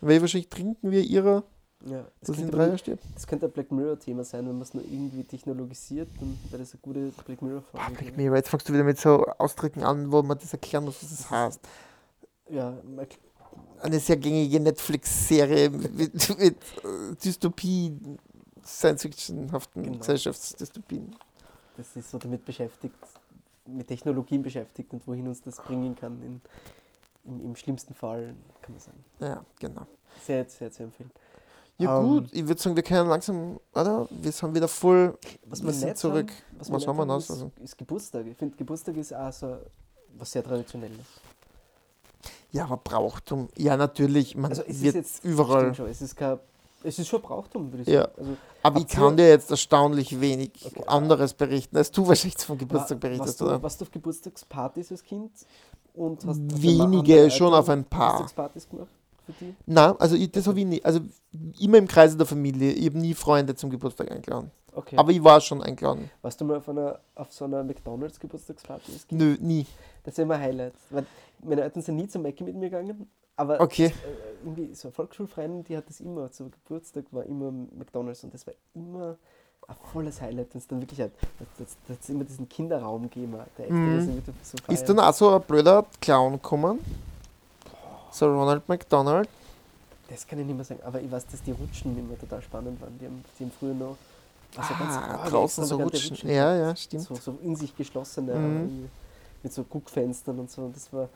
Weil 0.00 0.16
ich 0.16 0.20
wahrscheinlich 0.20 0.48
trinken 0.48 0.90
wir 0.90 1.02
ihrer, 1.02 1.42
Ja, 1.86 2.04
das, 2.20 2.28
ich 2.28 2.36
in 2.36 2.42
könnte, 2.42 2.56
drei 2.56 2.66
Jahren 2.66 2.78
stirbt. 2.78 3.04
das 3.14 3.26
könnte 3.26 3.46
ein 3.46 3.52
Black 3.52 3.72
Mirror-Thema 3.72 4.22
sein, 4.24 4.44
wenn 4.46 4.52
man 4.52 4.62
es 4.62 4.74
nur 4.74 4.84
irgendwie 4.84 5.24
technologisiert, 5.24 6.08
dann 6.20 6.38
wäre 6.50 6.62
das 6.62 6.72
eine 6.74 6.80
gute 6.82 7.08
Black 7.24 7.40
Boah, 7.40 7.46
Mirror-Folge. 7.46 7.92
Black 8.02 8.16
Mirror, 8.16 8.36
jetzt 8.36 8.50
fängst 8.50 8.68
du 8.68 8.72
wieder 8.74 8.84
mit 8.84 8.98
so 9.00 9.24
Ausdrücken 9.38 9.82
an, 9.82 10.12
wo 10.12 10.22
man 10.22 10.38
das 10.38 10.52
erklären 10.52 10.84
muss, 10.84 11.02
was 11.02 11.10
das 11.10 11.30
heißt. 11.30 11.60
Ja, 12.50 12.76
Eine 13.80 13.98
sehr 13.98 14.16
gängige 14.18 14.60
Netflix-Serie 14.60 15.70
mit, 15.70 15.94
mit 15.94 16.18
äh, 16.38 16.52
Dystopie, 17.24 17.96
Science-Fiction-haften 18.64 19.82
Genau. 19.82 19.98
Gesellschaftsdystopien. 19.98 21.16
das 21.76 21.96
ist 21.96 22.10
so 22.10 22.18
damit 22.18 22.44
beschäftigt, 22.44 22.94
mit 23.66 23.86
Technologien 23.88 24.42
beschäftigt 24.42 24.92
und 24.92 25.06
wohin 25.06 25.26
uns 25.28 25.40
das 25.42 25.56
bringen 25.56 25.94
kann. 25.96 26.20
In, 26.22 26.40
im, 27.24 27.44
Im 27.46 27.56
schlimmsten 27.56 27.94
Fall, 27.94 28.34
kann 28.60 28.72
man 28.72 28.80
sagen. 28.80 29.04
Ja, 29.20 29.44
genau. 29.58 29.86
Sehr, 30.24 30.44
sehr 30.46 30.70
zu 30.72 30.82
empfehlen. 30.82 31.10
Ja 31.80 31.98
Ähm, 31.98 32.06
gut, 32.08 32.28
ich 32.32 32.46
würde 32.46 32.60
sagen, 32.60 32.76
wir 32.76 32.82
können 32.82 33.08
langsam, 33.08 33.58
oder? 33.74 34.06
Wir 34.10 34.32
sind 34.32 34.54
wieder 34.54 34.68
voll, 34.68 35.16
Was 35.46 35.62
wir 35.64 35.72
sind 35.72 35.96
zurück. 35.96 36.30
Haben, 36.30 36.58
Was 36.60 36.68
nicht 36.68 36.86
haben 36.86 36.96
wir 36.98 37.06
noch? 37.06 37.18
ist, 37.18 37.30
Also- 37.30 37.50
ist 37.62 37.78
Geburtstag. 37.78 38.26
Ich 38.26 38.36
finde, 38.36 38.54
Geburtstag 38.56 38.96
ist 38.98 39.14
auch 39.14 39.32
so 39.32 39.56
was 40.18 40.30
sehr 40.30 40.44
Traditionelles. 40.44 41.06
Ja, 42.52 42.64
aber 42.64 42.76
Brauchtum, 42.78 43.48
ja 43.56 43.76
natürlich, 43.76 44.36
man 44.36 44.50
Also 44.50 44.62
es 44.62 44.76
ist 44.76 44.82
wird 44.82 44.94
jetzt 44.96 45.24
überall. 45.24 45.74
Schon, 45.74 45.86
es 45.86 46.02
ist 46.02 46.16
kein, 46.16 46.38
es 46.82 46.98
ist 46.98 47.08
schon 47.08 47.22
Brauchtum, 47.22 47.72
würde 47.72 47.82
ich 47.82 47.88
Ja. 47.88 48.02
sagen. 48.02 48.12
Also, 48.18 48.36
Aber 48.62 48.80
ich 48.80 48.88
kann 48.88 49.16
dir 49.16 49.28
jetzt 49.28 49.50
erstaunlich 49.50 50.20
wenig 50.20 50.50
Okay. 50.66 50.84
anderes 50.86 51.32
berichten, 51.32 51.76
als 51.78 51.90
du 51.92 52.06
wahrscheinlich 52.06 52.38
vom 52.44 52.58
Geburtstag 52.58 53.00
berichtest, 53.00 53.26
warst 53.28 53.40
du, 53.40 53.44
oder? 53.46 53.62
Warst 53.62 53.80
du 53.80 53.84
auf 53.86 53.90
Geburtstagspartys 53.90 54.90
als 54.92 55.02
Kind? 55.02 55.30
Und 55.94 56.24
hast, 56.26 56.40
hast 56.40 56.62
Wenige, 56.62 57.30
schon 57.30 57.54
auf 57.54 57.68
ein 57.70 57.84
paar. 57.84 58.12
Geburtstagspartys 58.18 58.68
gemacht 58.68 58.88
Nein, 59.66 59.94
also 59.98 60.16
ich, 60.16 60.30
das 60.30 60.46
habe 60.46 60.58
ich 60.60 60.66
nie, 60.66 60.82
also 60.84 61.00
immer 61.60 61.78
im 61.78 61.86
Kreise 61.88 62.16
der 62.16 62.26
Familie. 62.26 62.72
Ich 62.72 62.86
habe 62.86 62.98
nie 62.98 63.14
Freunde 63.14 63.54
zum 63.54 63.70
Geburtstag 63.70 64.10
eingeladen. 64.10 64.50
Okay. 64.72 64.96
Aber 64.96 65.10
ich 65.10 65.22
war 65.22 65.40
schon 65.40 65.62
eingeladen. 65.62 66.10
warst 66.22 66.40
du 66.40 66.44
mal 66.44 66.58
auf, 66.58 66.68
einer, 66.68 67.00
auf 67.16 67.32
so 67.32 67.44
einer 67.44 67.64
McDonalds 67.64 68.20
Geburtstagsparty? 68.20 68.92
Nö, 69.10 69.36
nie. 69.40 69.66
Das 70.04 70.14
ist 70.14 70.18
immer 70.20 70.34
ein 70.34 70.42
Highlight. 70.42 70.74
Weil 70.90 71.06
meine 71.42 71.62
Eltern 71.62 71.82
sind 71.82 71.96
nie 71.96 72.06
zum 72.08 72.22
Mackie 72.22 72.44
mit 72.44 72.54
mir 72.54 72.70
gegangen, 72.70 73.10
aber 73.36 73.60
Okay. 73.60 73.86
äh, 73.86 73.92
irgendwie 74.44 74.74
so 74.74 74.88
eine 74.88 74.92
Volksschulfreundin, 74.92 75.64
die 75.64 75.76
hat 75.76 75.88
das 75.88 76.00
immer, 76.00 76.30
zu 76.30 76.48
Geburtstag 76.50 77.04
war 77.10 77.24
immer 77.24 77.50
McDonalds 77.50 78.22
und 78.24 78.32
das 78.32 78.46
war 78.46 78.54
immer 78.74 79.16
ein 79.66 79.76
volles 79.92 80.20
Highlight, 80.20 80.52
wenn 80.54 80.58
es 80.60 80.66
dann 80.66 80.80
wirklich 80.80 81.00
hat. 81.00 81.12
Da 81.58 81.94
hat 81.94 82.08
immer 82.08 82.24
diesen 82.24 82.48
Kinderraum 82.48 83.02
gegeben, 83.02 83.34
der 83.58 83.64
echt 83.66 83.72
Mhm. 83.74 83.86
wieder 84.08 84.32
so 84.42 84.58
Ist 84.72 84.88
dann 84.88 84.98
auch 84.98 85.14
so 85.14 85.30
ein 85.34 85.42
blöder 85.42 85.84
Clown 86.00 86.34
gekommen? 86.34 86.78
So 88.12 88.26
Ronald 88.26 88.68
McDonald? 88.68 89.28
Das 90.08 90.26
kann 90.26 90.40
ich 90.40 90.46
nicht 90.46 90.56
mehr 90.56 90.64
sagen, 90.64 90.80
aber 90.84 91.00
ich 91.00 91.10
weiß, 91.10 91.26
dass 91.26 91.42
die 91.42 91.52
Rutschen 91.52 91.96
immer 91.98 92.18
total 92.18 92.42
spannend 92.42 92.80
waren. 92.80 92.98
Die 92.98 93.06
haben, 93.06 93.24
die 93.38 93.44
haben 93.44 93.52
früher 93.58 93.74
noch 93.74 93.96
also 94.56 94.74
ah, 94.74 95.28
draußen 95.28 95.64
so 95.64 95.76
extravagante 95.80 96.08
rutschen. 96.10 96.28
Ja, 96.30 96.56
ja, 96.56 96.74
stimmt. 96.76 97.04
So, 97.04 97.14
so 97.14 97.38
in 97.42 97.54
sich 97.54 97.76
geschlossene, 97.76 98.34
Mhm. 98.34 98.88
mit 99.42 99.52
so 99.52 99.62
Guckfenstern 99.62 100.38
und 100.40 100.50
so. 100.50 100.62
Und 100.62 100.74
das 100.74 100.92
war 100.92 101.08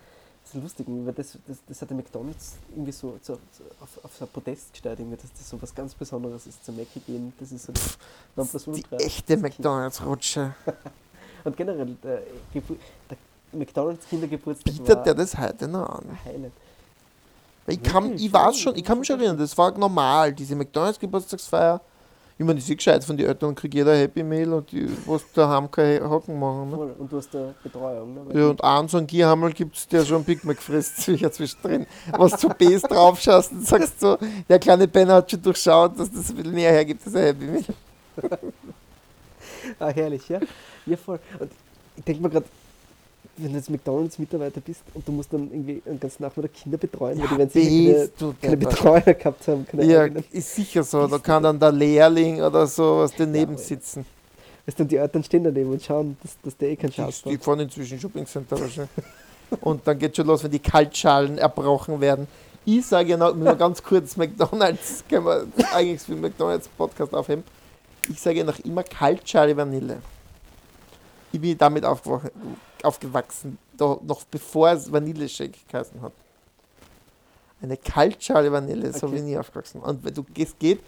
so 0.45 0.61
lustig, 0.61 0.87
weil 0.89 1.13
das, 1.13 1.37
das, 1.49 1.57
das 1.67 1.83
hat 1.83 1.91
der 1.91 1.97
McDonalds 1.97 2.53
irgendwie 2.71 2.93
so, 2.93 3.19
so, 3.21 3.33
auf, 3.81 4.05
auf 4.05 4.11
so 4.17 4.25
ein 4.27 4.31
Podest 4.31 4.73
gestellt, 4.73 5.01
irgendwie, 5.01 5.17
dass 5.17 5.33
das 5.33 5.49
so 5.51 5.61
was 5.61 5.75
ganz 5.75 5.95
Besonderes 5.95 6.47
ist, 6.47 6.65
zum 6.65 6.77
Mackie 6.77 7.01
gehen. 7.01 7.33
Das 7.41 7.51
ist 7.51 7.65
so 7.67 7.73
das 7.73 7.99
Nonplusultra. 8.37 8.97
Die 8.99 9.05
echte 9.05 9.33
Das. 9.35 9.43
McDonalds-Rutsche. 9.43 10.55
Und 11.45 11.57
generell, 11.57 11.97
der, 12.05 12.23
Gebu- 12.55 12.77
der 13.11 13.17
McDonalds 13.53 14.07
Kindergeburtstag 14.09 14.73
Bietet 14.73 15.07
der 15.07 15.15
das 15.15 15.37
heute 15.37 15.67
noch 15.67 15.89
an? 15.89 16.19
Highlight. 16.25 16.53
Weil 17.67 17.77
Ich, 17.77 17.83
kann, 17.83 18.15
ich 18.15 18.33
weiß 18.33 18.59
schon, 18.59 18.77
ich 18.77 18.85
kann 18.85 18.99
mich 18.99 19.07
schon 19.07 19.19
erinnern, 19.19 19.39
das 19.39 19.57
war 19.57 19.77
normal, 19.77 20.33
diese 20.33 20.55
McDonalds-Geburtstagsfeier. 20.55 21.81
Ich 22.37 22.45
meine, 22.45 22.57
das 22.57 22.65
ist 22.65 22.71
eh 22.71 22.75
gescheit 22.75 23.05
von 23.05 23.17
den 23.17 23.29
Eltern, 23.29 23.55
kriegt 23.55 23.75
jeder 23.75 23.97
Happy 23.97 24.25
Meal 24.25 24.53
und 24.55 24.73
die, 24.73 24.89
was 25.07 25.23
daheim 25.33 25.71
keine 25.71 26.11
Hocken 26.11 26.39
machen. 26.39 26.71
Ne? 26.71 26.77
Und 26.99 27.13
du 27.13 27.17
hast 27.17 27.33
da 27.33 27.55
Betreuung, 27.63 28.13
ne? 28.13 28.21
Weil 28.27 28.37
Ja, 28.37 28.49
und 28.49 28.65
einen 28.65 28.89
so 28.89 28.99
einen 28.99 29.07
Gierhammel 29.07 29.53
gibt 29.53 29.77
es, 29.77 29.87
der 29.87 30.05
schon 30.05 30.25
Big 30.25 30.45
Mac 30.45 30.61
frisst, 30.61 30.97
sicher 31.03 31.31
zwischendrin. 31.31 31.87
Was 32.11 32.41
zu 32.41 32.49
Bs 32.49 32.83
draufschaust 32.83 33.53
und 33.53 33.65
sagst 33.65 34.01
so, 34.01 34.19
der 34.49 34.59
kleine 34.59 34.89
Penner 34.89 35.15
hat 35.15 35.31
schon 35.31 35.43
durchschaut, 35.43 35.97
dass 35.97 36.11
das 36.11 36.31
ein 36.31 36.37
bisschen 36.37 36.55
näher 36.55 36.73
hergibt, 36.73 37.07
das 37.07 37.15
ein 37.15 37.23
Happy 37.23 37.45
Meal. 37.45 37.65
Ah, 39.79 39.89
herrlich, 39.89 40.29
ja. 40.29 40.41
Ja, 40.85 40.97
voll. 40.97 41.19
Und 41.39 41.51
ich 41.97 42.05
denke 42.05 42.23
mir 42.23 42.29
gerade, 42.29 42.45
wenn 43.37 43.51
du 43.51 43.57
jetzt 43.59 43.71
McDonalds-Mitarbeiter 43.71 44.61
bist 44.61 44.83
und 44.95 45.07
du 45.07 45.13
musst 45.13 45.33
dann 45.33 45.51
irgendwie 45.51 45.83
einen 45.87 45.99
ganzen 46.01 46.23
Nachmittag 46.23 46.53
Kinder 46.55 46.79
betreuen, 46.79 47.19
weil 47.21 47.29
die 47.29 47.39
werden 47.39 47.51
sicher 47.51 48.09
keine, 48.19 48.35
keine. 48.41 48.57
Betreuer 48.57 49.01
gehabt 49.15 49.49
haben. 49.49 49.67
Ja, 49.83 50.03
eigenen. 50.03 50.25
ist 50.31 50.55
sicher 50.55 50.83
so. 50.85 51.07
Da 51.07 51.19
kann 51.19 51.43
dann 51.43 51.59
der 51.59 51.73
Lehrling 51.73 52.43
oder 52.43 52.67
so 52.67 52.99
was 52.99 53.13
daneben 53.17 53.55
aber- 53.55 53.63
sitzen. 53.63 54.07
Weißt 54.67 54.79
du, 54.79 54.85
und 54.85 54.93
die 54.93 54.97
Eltern 54.97 55.23
stehen 55.23 55.45
daneben 55.45 55.71
und 55.73 55.83
schauen, 55.83 56.17
dass, 56.23 56.39
dass 56.43 56.57
der 56.57 56.71
eh 56.71 56.77
keinen 56.77 56.89
Die, 56.91 56.95
Schatz 56.97 57.23
die 57.23 57.35
hat. 57.35 57.45
fahren 57.45 57.61
inzwischen 57.61 58.01
Shoppingcenter 58.01 58.59
wahrscheinlich. 58.59 58.91
Und 59.61 59.87
dann 59.87 59.99
geht 59.99 60.17
schon 60.17 60.27
los, 60.27 60.43
wenn 60.43 60.51
die 60.51 60.59
Kaltschalen 60.59 61.37
erbrochen 61.37 62.01
werden. 62.01 62.27
Ich 62.65 62.87
sage 62.87 63.11
ja 63.11 63.17
noch, 63.19 63.35
nur 63.37 63.55
ganz 63.57 63.83
kurz, 63.83 64.17
McDonalds, 64.17 65.05
können 65.09 65.27
wir 65.27 65.47
eigentlich 65.75 66.01
für 66.01 66.13
den 66.13 66.23
McDonalds-Podcast 66.23 67.15
aufheben. 67.15 67.45
Ich 68.09 68.19
sage 68.21 68.39
ja 68.39 68.45
noch 68.45 68.59
immer 68.61 68.83
Kaltschale 68.83 69.55
Vanille. 69.55 69.99
Ich 71.31 71.41
bin 71.41 71.57
damit 71.59 71.85
aufgewacht, 71.85 72.33
aufgewachsen, 72.85 73.59
da, 73.77 73.99
noch 74.07 74.25
bevor 74.25 74.71
es 74.71 74.91
Vanilleshake 74.93 75.59
geheißen 75.71 76.01
hat. 76.03 76.13
Eine 77.63 77.77
Kaltschale 77.77 78.53
Vanille, 78.53 78.93
so 78.93 79.07
Okay. 79.07 79.17
bin 79.17 79.29
ich 79.29 79.39
aufgewachsen. 79.39 79.81
Und 79.81 80.05
wenn 80.05 80.13
du 80.15 80.25
es 80.39 80.59
geht, 80.59 80.81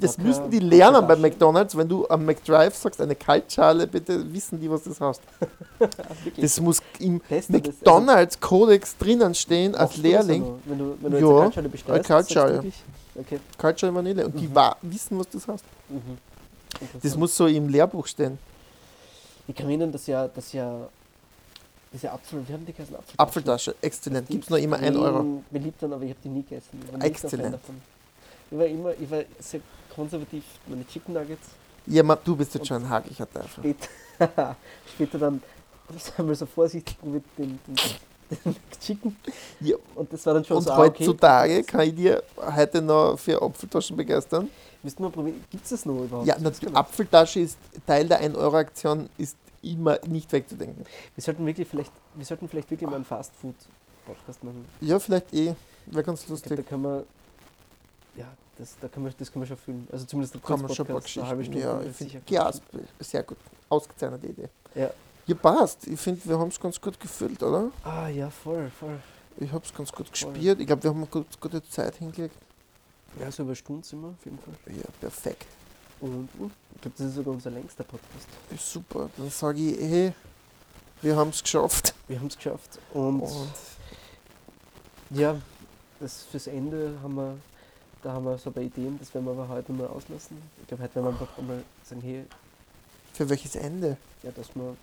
das 0.00 0.16
Locker 0.16 0.28
müssen 0.28 0.50
die 0.50 0.58
lernen 0.58 1.06
bei. 1.06 1.14
McDonalds, 1.14 1.76
wenn 1.76 1.88
du 1.88 2.08
am 2.08 2.24
McDrive 2.24 2.74
sagst, 2.74 3.00
eine 3.00 3.14
Kaltschale, 3.14 3.86
bitte 3.86 4.32
wissen 4.32 4.60
die, 4.60 4.68
was 4.70 4.82
das 4.84 5.00
heißt. 5.00 5.20
Das 6.40 6.60
muss 6.60 6.80
im. 6.98 7.20
Also, 7.30 7.52
McDonalds-Kodex 7.52 8.96
drinnen 8.96 9.34
stehen 9.34 9.74
als 9.74 9.96
Lehrling. 9.98 10.40
noch? 10.42 10.58
Wenn 10.64 10.78
du, 10.78 10.96
wenn 11.00 11.12
du 11.12 11.18
Ja, 11.18 11.44
jetzt 11.44 11.58
eine 11.58 11.68
Kaltschale 11.68 11.68
bestellst, 11.68 11.90
eine 11.90 12.02
Kaltschale. 12.02 12.72
Okay. 13.18 13.40
Kaltschale 13.58 13.94
Vanille. 13.94 14.24
Und 14.26 14.40
die 14.40 14.48
Mhm. 14.48 14.54
wa- 14.54 14.76
wissen, 14.82 15.18
was 15.18 15.28
das 15.28 15.46
heißt. 15.46 15.64
Mhm. 15.90 16.18
Das 17.02 17.16
muss 17.16 17.36
so 17.36 17.46
im 17.46 17.68
Lehrbuch 17.68 18.06
stehen. 18.06 18.38
Ich 19.46 19.54
kann 19.54 19.66
mich 19.66 19.74
erinnern, 19.74 19.92
dass 19.92 20.06
ja, 20.06 20.26
dass 20.28 20.52
ja 20.52 20.88
diese 21.96 22.12
Apfel, 22.12 22.46
wie 22.46 22.52
haben 22.52 22.66
die 22.66 22.72
geheißen? 22.72 22.94
Apfeltaschen? 22.94 23.18
Apfeltasche, 23.18 23.74
exzellent. 23.80 24.28
Gibt 24.28 24.44
es 24.44 24.50
noch 24.50 24.58
immer 24.58 24.76
1 24.78 24.96
Euro. 24.96 25.42
beliebt 25.50 25.82
dann, 25.82 25.92
aber 25.94 26.02
ich 26.02 26.10
habe 26.10 26.20
die 26.22 26.28
nie 26.28 26.42
gegessen. 26.42 26.78
Ich 26.84 26.92
war 26.92 27.02
Exzellent. 27.02 27.58
Ich 28.50 28.58
war 28.58 28.66
immer, 28.66 28.92
ich 29.00 29.10
war 29.10 29.22
sehr 29.40 29.60
konservativ, 29.94 30.44
meine 30.66 30.86
Chicken 30.86 31.14
Nuggets. 31.14 31.48
Ja, 31.86 32.02
ma, 32.02 32.16
du 32.16 32.36
bist 32.36 32.54
jetzt 32.54 32.66
schon 32.66 32.82
ein 32.82 32.88
haglicher 32.88 33.28
Teufel. 33.30 33.74
Später, 34.18 34.56
später 34.94 35.18
dann, 35.18 35.42
ich 35.96 36.12
habe 36.18 36.24
mal 36.24 36.34
so 36.34 36.46
vorsichtig 36.46 36.98
probiert, 36.98 37.24
den, 37.38 37.58
den, 37.66 37.76
den 38.44 38.56
Chicken. 38.80 39.16
Ja. 39.60 39.76
Und 39.94 40.12
das 40.12 40.26
war 40.26 40.34
dann 40.34 40.44
schon 40.44 40.58
Und 40.58 40.64
so, 40.64 40.70
ah, 40.72 40.84
okay. 40.84 41.06
heutzutage 41.06 41.62
kann 41.62 41.80
ich 41.82 41.94
dir 41.94 42.22
heute 42.54 42.82
noch 42.82 43.16
für 43.18 43.40
Apfeltaschen 43.40 43.96
begeistern. 43.96 44.50
Müssten 44.82 45.02
wir 45.02 45.10
probieren, 45.10 45.42
gibt 45.50 45.64
es 45.64 45.70
das 45.70 45.86
noch 45.86 45.98
überhaupt? 46.02 46.26
Ja, 46.26 46.34
Das 46.34 46.42
natürlich. 46.42 46.74
nicht. 46.74 46.76
Apfeltasche 46.76 47.40
ist 47.40 47.58
Teil 47.86 48.06
der 48.06 48.22
1-Euro-Aktion, 48.22 49.08
ist 49.16 49.36
immer 49.62 49.98
nicht 50.06 50.32
wegzudenken. 50.32 50.84
Wir 51.14 51.22
sollten 51.22 51.44
wirklich 51.46 51.68
vielleicht, 51.68 51.92
wir 52.14 52.24
sollten 52.24 52.48
vielleicht 52.48 52.70
wirklich 52.70 52.88
mal 52.88 52.96
einen 52.96 53.04
Fast 53.04 53.34
Food 53.36 53.54
Podcast 54.06 54.42
machen. 54.44 54.64
Ja, 54.80 54.98
vielleicht 54.98 55.32
eh. 55.34 55.54
Wäre 55.86 56.04
ganz 56.04 56.20
Ich 56.22 56.26
glaub, 56.26 56.42
da 56.42 56.48
lustig. 56.50 56.68
kann 56.68 56.82
man, 56.82 57.02
ja, 58.16 58.26
das, 58.58 58.76
da 58.80 58.88
kann 58.88 59.02
man, 59.02 59.14
das 59.18 59.30
kann 59.32 59.40
man 59.40 59.46
schon 59.48 59.56
fühlen. 59.56 59.88
Also 59.92 60.04
zumindest 60.06 60.34
ein 60.34 60.42
Kann 60.42 60.60
man 60.62 60.74
schon 60.74 60.86
ein 60.86 60.92
paar 60.92 61.00
Geschichten. 61.00 61.28
Ja, 61.58 61.80
ich 61.82 61.96
finde, 61.96 62.22
ja, 62.28 62.50
sehr 63.00 63.22
gut. 63.22 63.38
Ausgezeichnete 63.68 64.26
Idee. 64.28 64.48
Ja. 64.74 64.90
Ja, 65.26 65.34
passt. 65.34 65.86
Ich 65.88 65.98
finde, 66.00 66.20
wir 66.24 66.38
haben 66.38 66.48
es 66.48 66.60
ganz 66.60 66.80
gut 66.80 66.98
gefüllt, 67.00 67.42
oder? 67.42 67.70
Ah 67.82 68.08
ja, 68.08 68.30
voll, 68.30 68.70
voll. 68.70 68.98
Ich 69.38 69.52
habe 69.52 69.64
es 69.64 69.74
ganz 69.74 69.90
gut 69.90 70.06
Voll. 70.16 70.32
gespielt. 70.32 70.60
Ich 70.60 70.66
glaube, 70.66 70.82
wir 70.84 70.90
haben 70.90 70.98
eine 70.98 71.06
gut, 71.06 71.26
gute 71.40 71.62
Zeit 71.68 71.96
hingelegt. 71.96 72.36
Ja, 73.20 73.30
so 73.30 73.42
über 73.42 73.54
Stunden 73.54 73.82
sind 73.82 74.00
wir 74.02 74.08
auf 74.08 74.24
jeden 74.24 74.38
Fall. 74.38 74.54
Ja, 74.76 74.84
perfekt. 75.00 75.46
Und 76.00 76.28
uh, 76.38 76.50
ich 76.74 76.80
glaube, 76.80 76.96
das 76.98 77.06
ist 77.06 77.14
sogar 77.14 77.34
unser 77.34 77.50
längster 77.50 77.84
Podcast. 77.84 78.28
Ist 78.50 78.70
super. 78.70 79.10
Dann 79.16 79.30
sage 79.30 79.60
ich, 79.60 79.80
hey, 79.80 80.12
wir 81.02 81.16
haben 81.16 81.30
es 81.30 81.42
geschafft. 81.42 81.94
Wir 82.08 82.18
haben 82.18 82.26
es 82.26 82.36
geschafft. 82.36 82.78
Und, 82.92 83.20
Und 83.20 83.50
ja, 85.10 85.36
das 86.00 86.24
fürs 86.24 86.46
Ende 86.46 86.98
haben 87.02 87.14
wir, 87.14 87.36
da 88.02 88.12
haben 88.12 88.24
wir 88.24 88.38
so 88.38 88.50
ein 88.50 88.52
paar 88.52 88.62
Ideen, 88.62 88.98
das 88.98 89.12
werden 89.14 89.24
wir 89.24 89.32
aber 89.32 89.48
heute 89.48 89.72
mal 89.72 89.86
auslassen. 89.86 90.36
Ich 90.60 90.68
glaube, 90.68 90.82
heute 90.82 90.94
werden 90.96 91.04
wir 91.06 91.10
einfach 91.10 91.38
einmal 91.38 91.62
sagen, 91.84 92.00
hey, 92.02 92.24
für 93.12 93.28
welches 93.28 93.56
Ende? 93.56 93.96
ja, 94.22 94.30
dass 94.32 94.54
wir, 94.54 94.76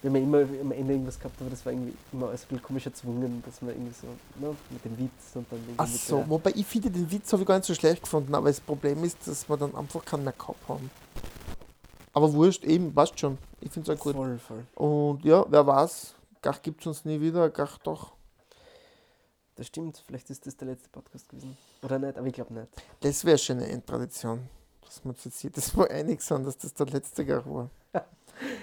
wir 0.00 0.10
haben 0.10 0.16
ja 0.16 0.22
immer 0.22 0.60
am 0.60 0.72
Ende 0.72 0.92
irgendwas 0.92 1.18
gehabt, 1.18 1.40
aber 1.40 1.50
das 1.50 1.64
war 1.66 1.72
irgendwie 1.72 1.94
immer 2.12 2.28
alles 2.28 2.42
ein 2.42 2.48
bisschen 2.48 2.62
komisch 2.62 2.86
erzwungen, 2.86 3.42
dass 3.44 3.60
wir 3.60 3.70
irgendwie 3.70 3.94
so, 3.94 4.06
ne, 4.40 4.54
mit 4.70 4.84
dem 4.84 4.96
Witz 4.98 5.34
und 5.34 5.50
dann 5.50 5.58
irgendwie 5.58 5.74
Ach 5.76 5.86
so, 5.88 6.24
wobei 6.28 6.52
ich 6.54 6.66
finde, 6.66 6.90
den 6.90 7.10
Witz 7.10 7.32
habe 7.32 7.42
ich 7.42 7.48
gar 7.48 7.56
nicht 7.56 7.66
so 7.66 7.74
schlecht 7.74 8.02
gefunden, 8.02 8.32
aber 8.34 8.48
das 8.48 8.60
Problem 8.60 9.02
ist, 9.02 9.26
dass 9.26 9.48
wir 9.48 9.56
dann 9.56 9.74
einfach 9.74 10.04
keinen 10.04 10.24
mehr 10.24 10.34
gehabt 10.34 10.68
haben. 10.68 10.90
Aber 12.12 12.32
wurscht, 12.32 12.64
eben, 12.64 12.94
passt 12.94 13.18
schon. 13.18 13.38
Ich 13.60 13.72
finde 13.72 13.92
es 13.92 13.98
auch 13.98 14.02
gut. 14.02 14.14
Voll, 14.14 14.38
voll. 14.38 14.64
Und 14.76 15.24
ja, 15.24 15.44
wer 15.48 15.66
weiß, 15.66 16.14
Gach 16.42 16.62
gibt 16.62 16.80
es 16.80 16.86
uns 16.86 17.04
nie 17.04 17.20
wieder, 17.20 17.50
Gach 17.50 17.78
doch. 17.78 18.12
Das 19.56 19.66
stimmt, 19.66 20.00
vielleicht 20.06 20.30
ist 20.30 20.46
das 20.46 20.56
der 20.56 20.68
letzte 20.68 20.88
Podcast 20.88 21.28
gewesen. 21.28 21.56
Oder 21.82 21.98
nicht, 21.98 22.16
aber 22.16 22.26
ich 22.28 22.32
glaube 22.32 22.54
nicht. 22.54 22.68
Das 23.00 23.24
wäre 23.24 23.38
schon 23.38 23.56
eine 23.56 23.68
Endtradition, 23.68 24.48
dass 24.84 25.04
wir 25.04 25.10
uns 25.10 25.24
jetzt 25.24 25.42
jedes 25.42 25.74
Mal 25.74 25.88
einig 25.88 26.20
sind, 26.22 26.46
dass 26.46 26.56
das 26.56 26.72
der 26.74 26.86
letzte 26.86 27.26
Gach 27.26 27.44
war. 27.44 27.68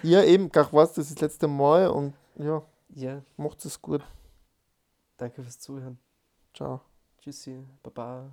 Ja, 0.04 0.24
eben, 0.24 0.50
Gach 0.52 0.72
war 0.74 0.86
das 0.86 0.98
ist 0.98 1.12
das 1.16 1.22
letzte 1.22 1.48
Mal 1.48 1.90
und 1.90 2.14
ja, 2.38 2.62
Ja, 2.90 3.22
macht 3.38 3.64
es 3.66 3.82
gut. 3.82 4.02
danke 5.18 5.42
fürs 5.44 5.60
Zuhören. 5.60 6.00
Ciao. 6.54 6.82
Tschüssi, 7.22 7.66
Baba. 7.84 8.32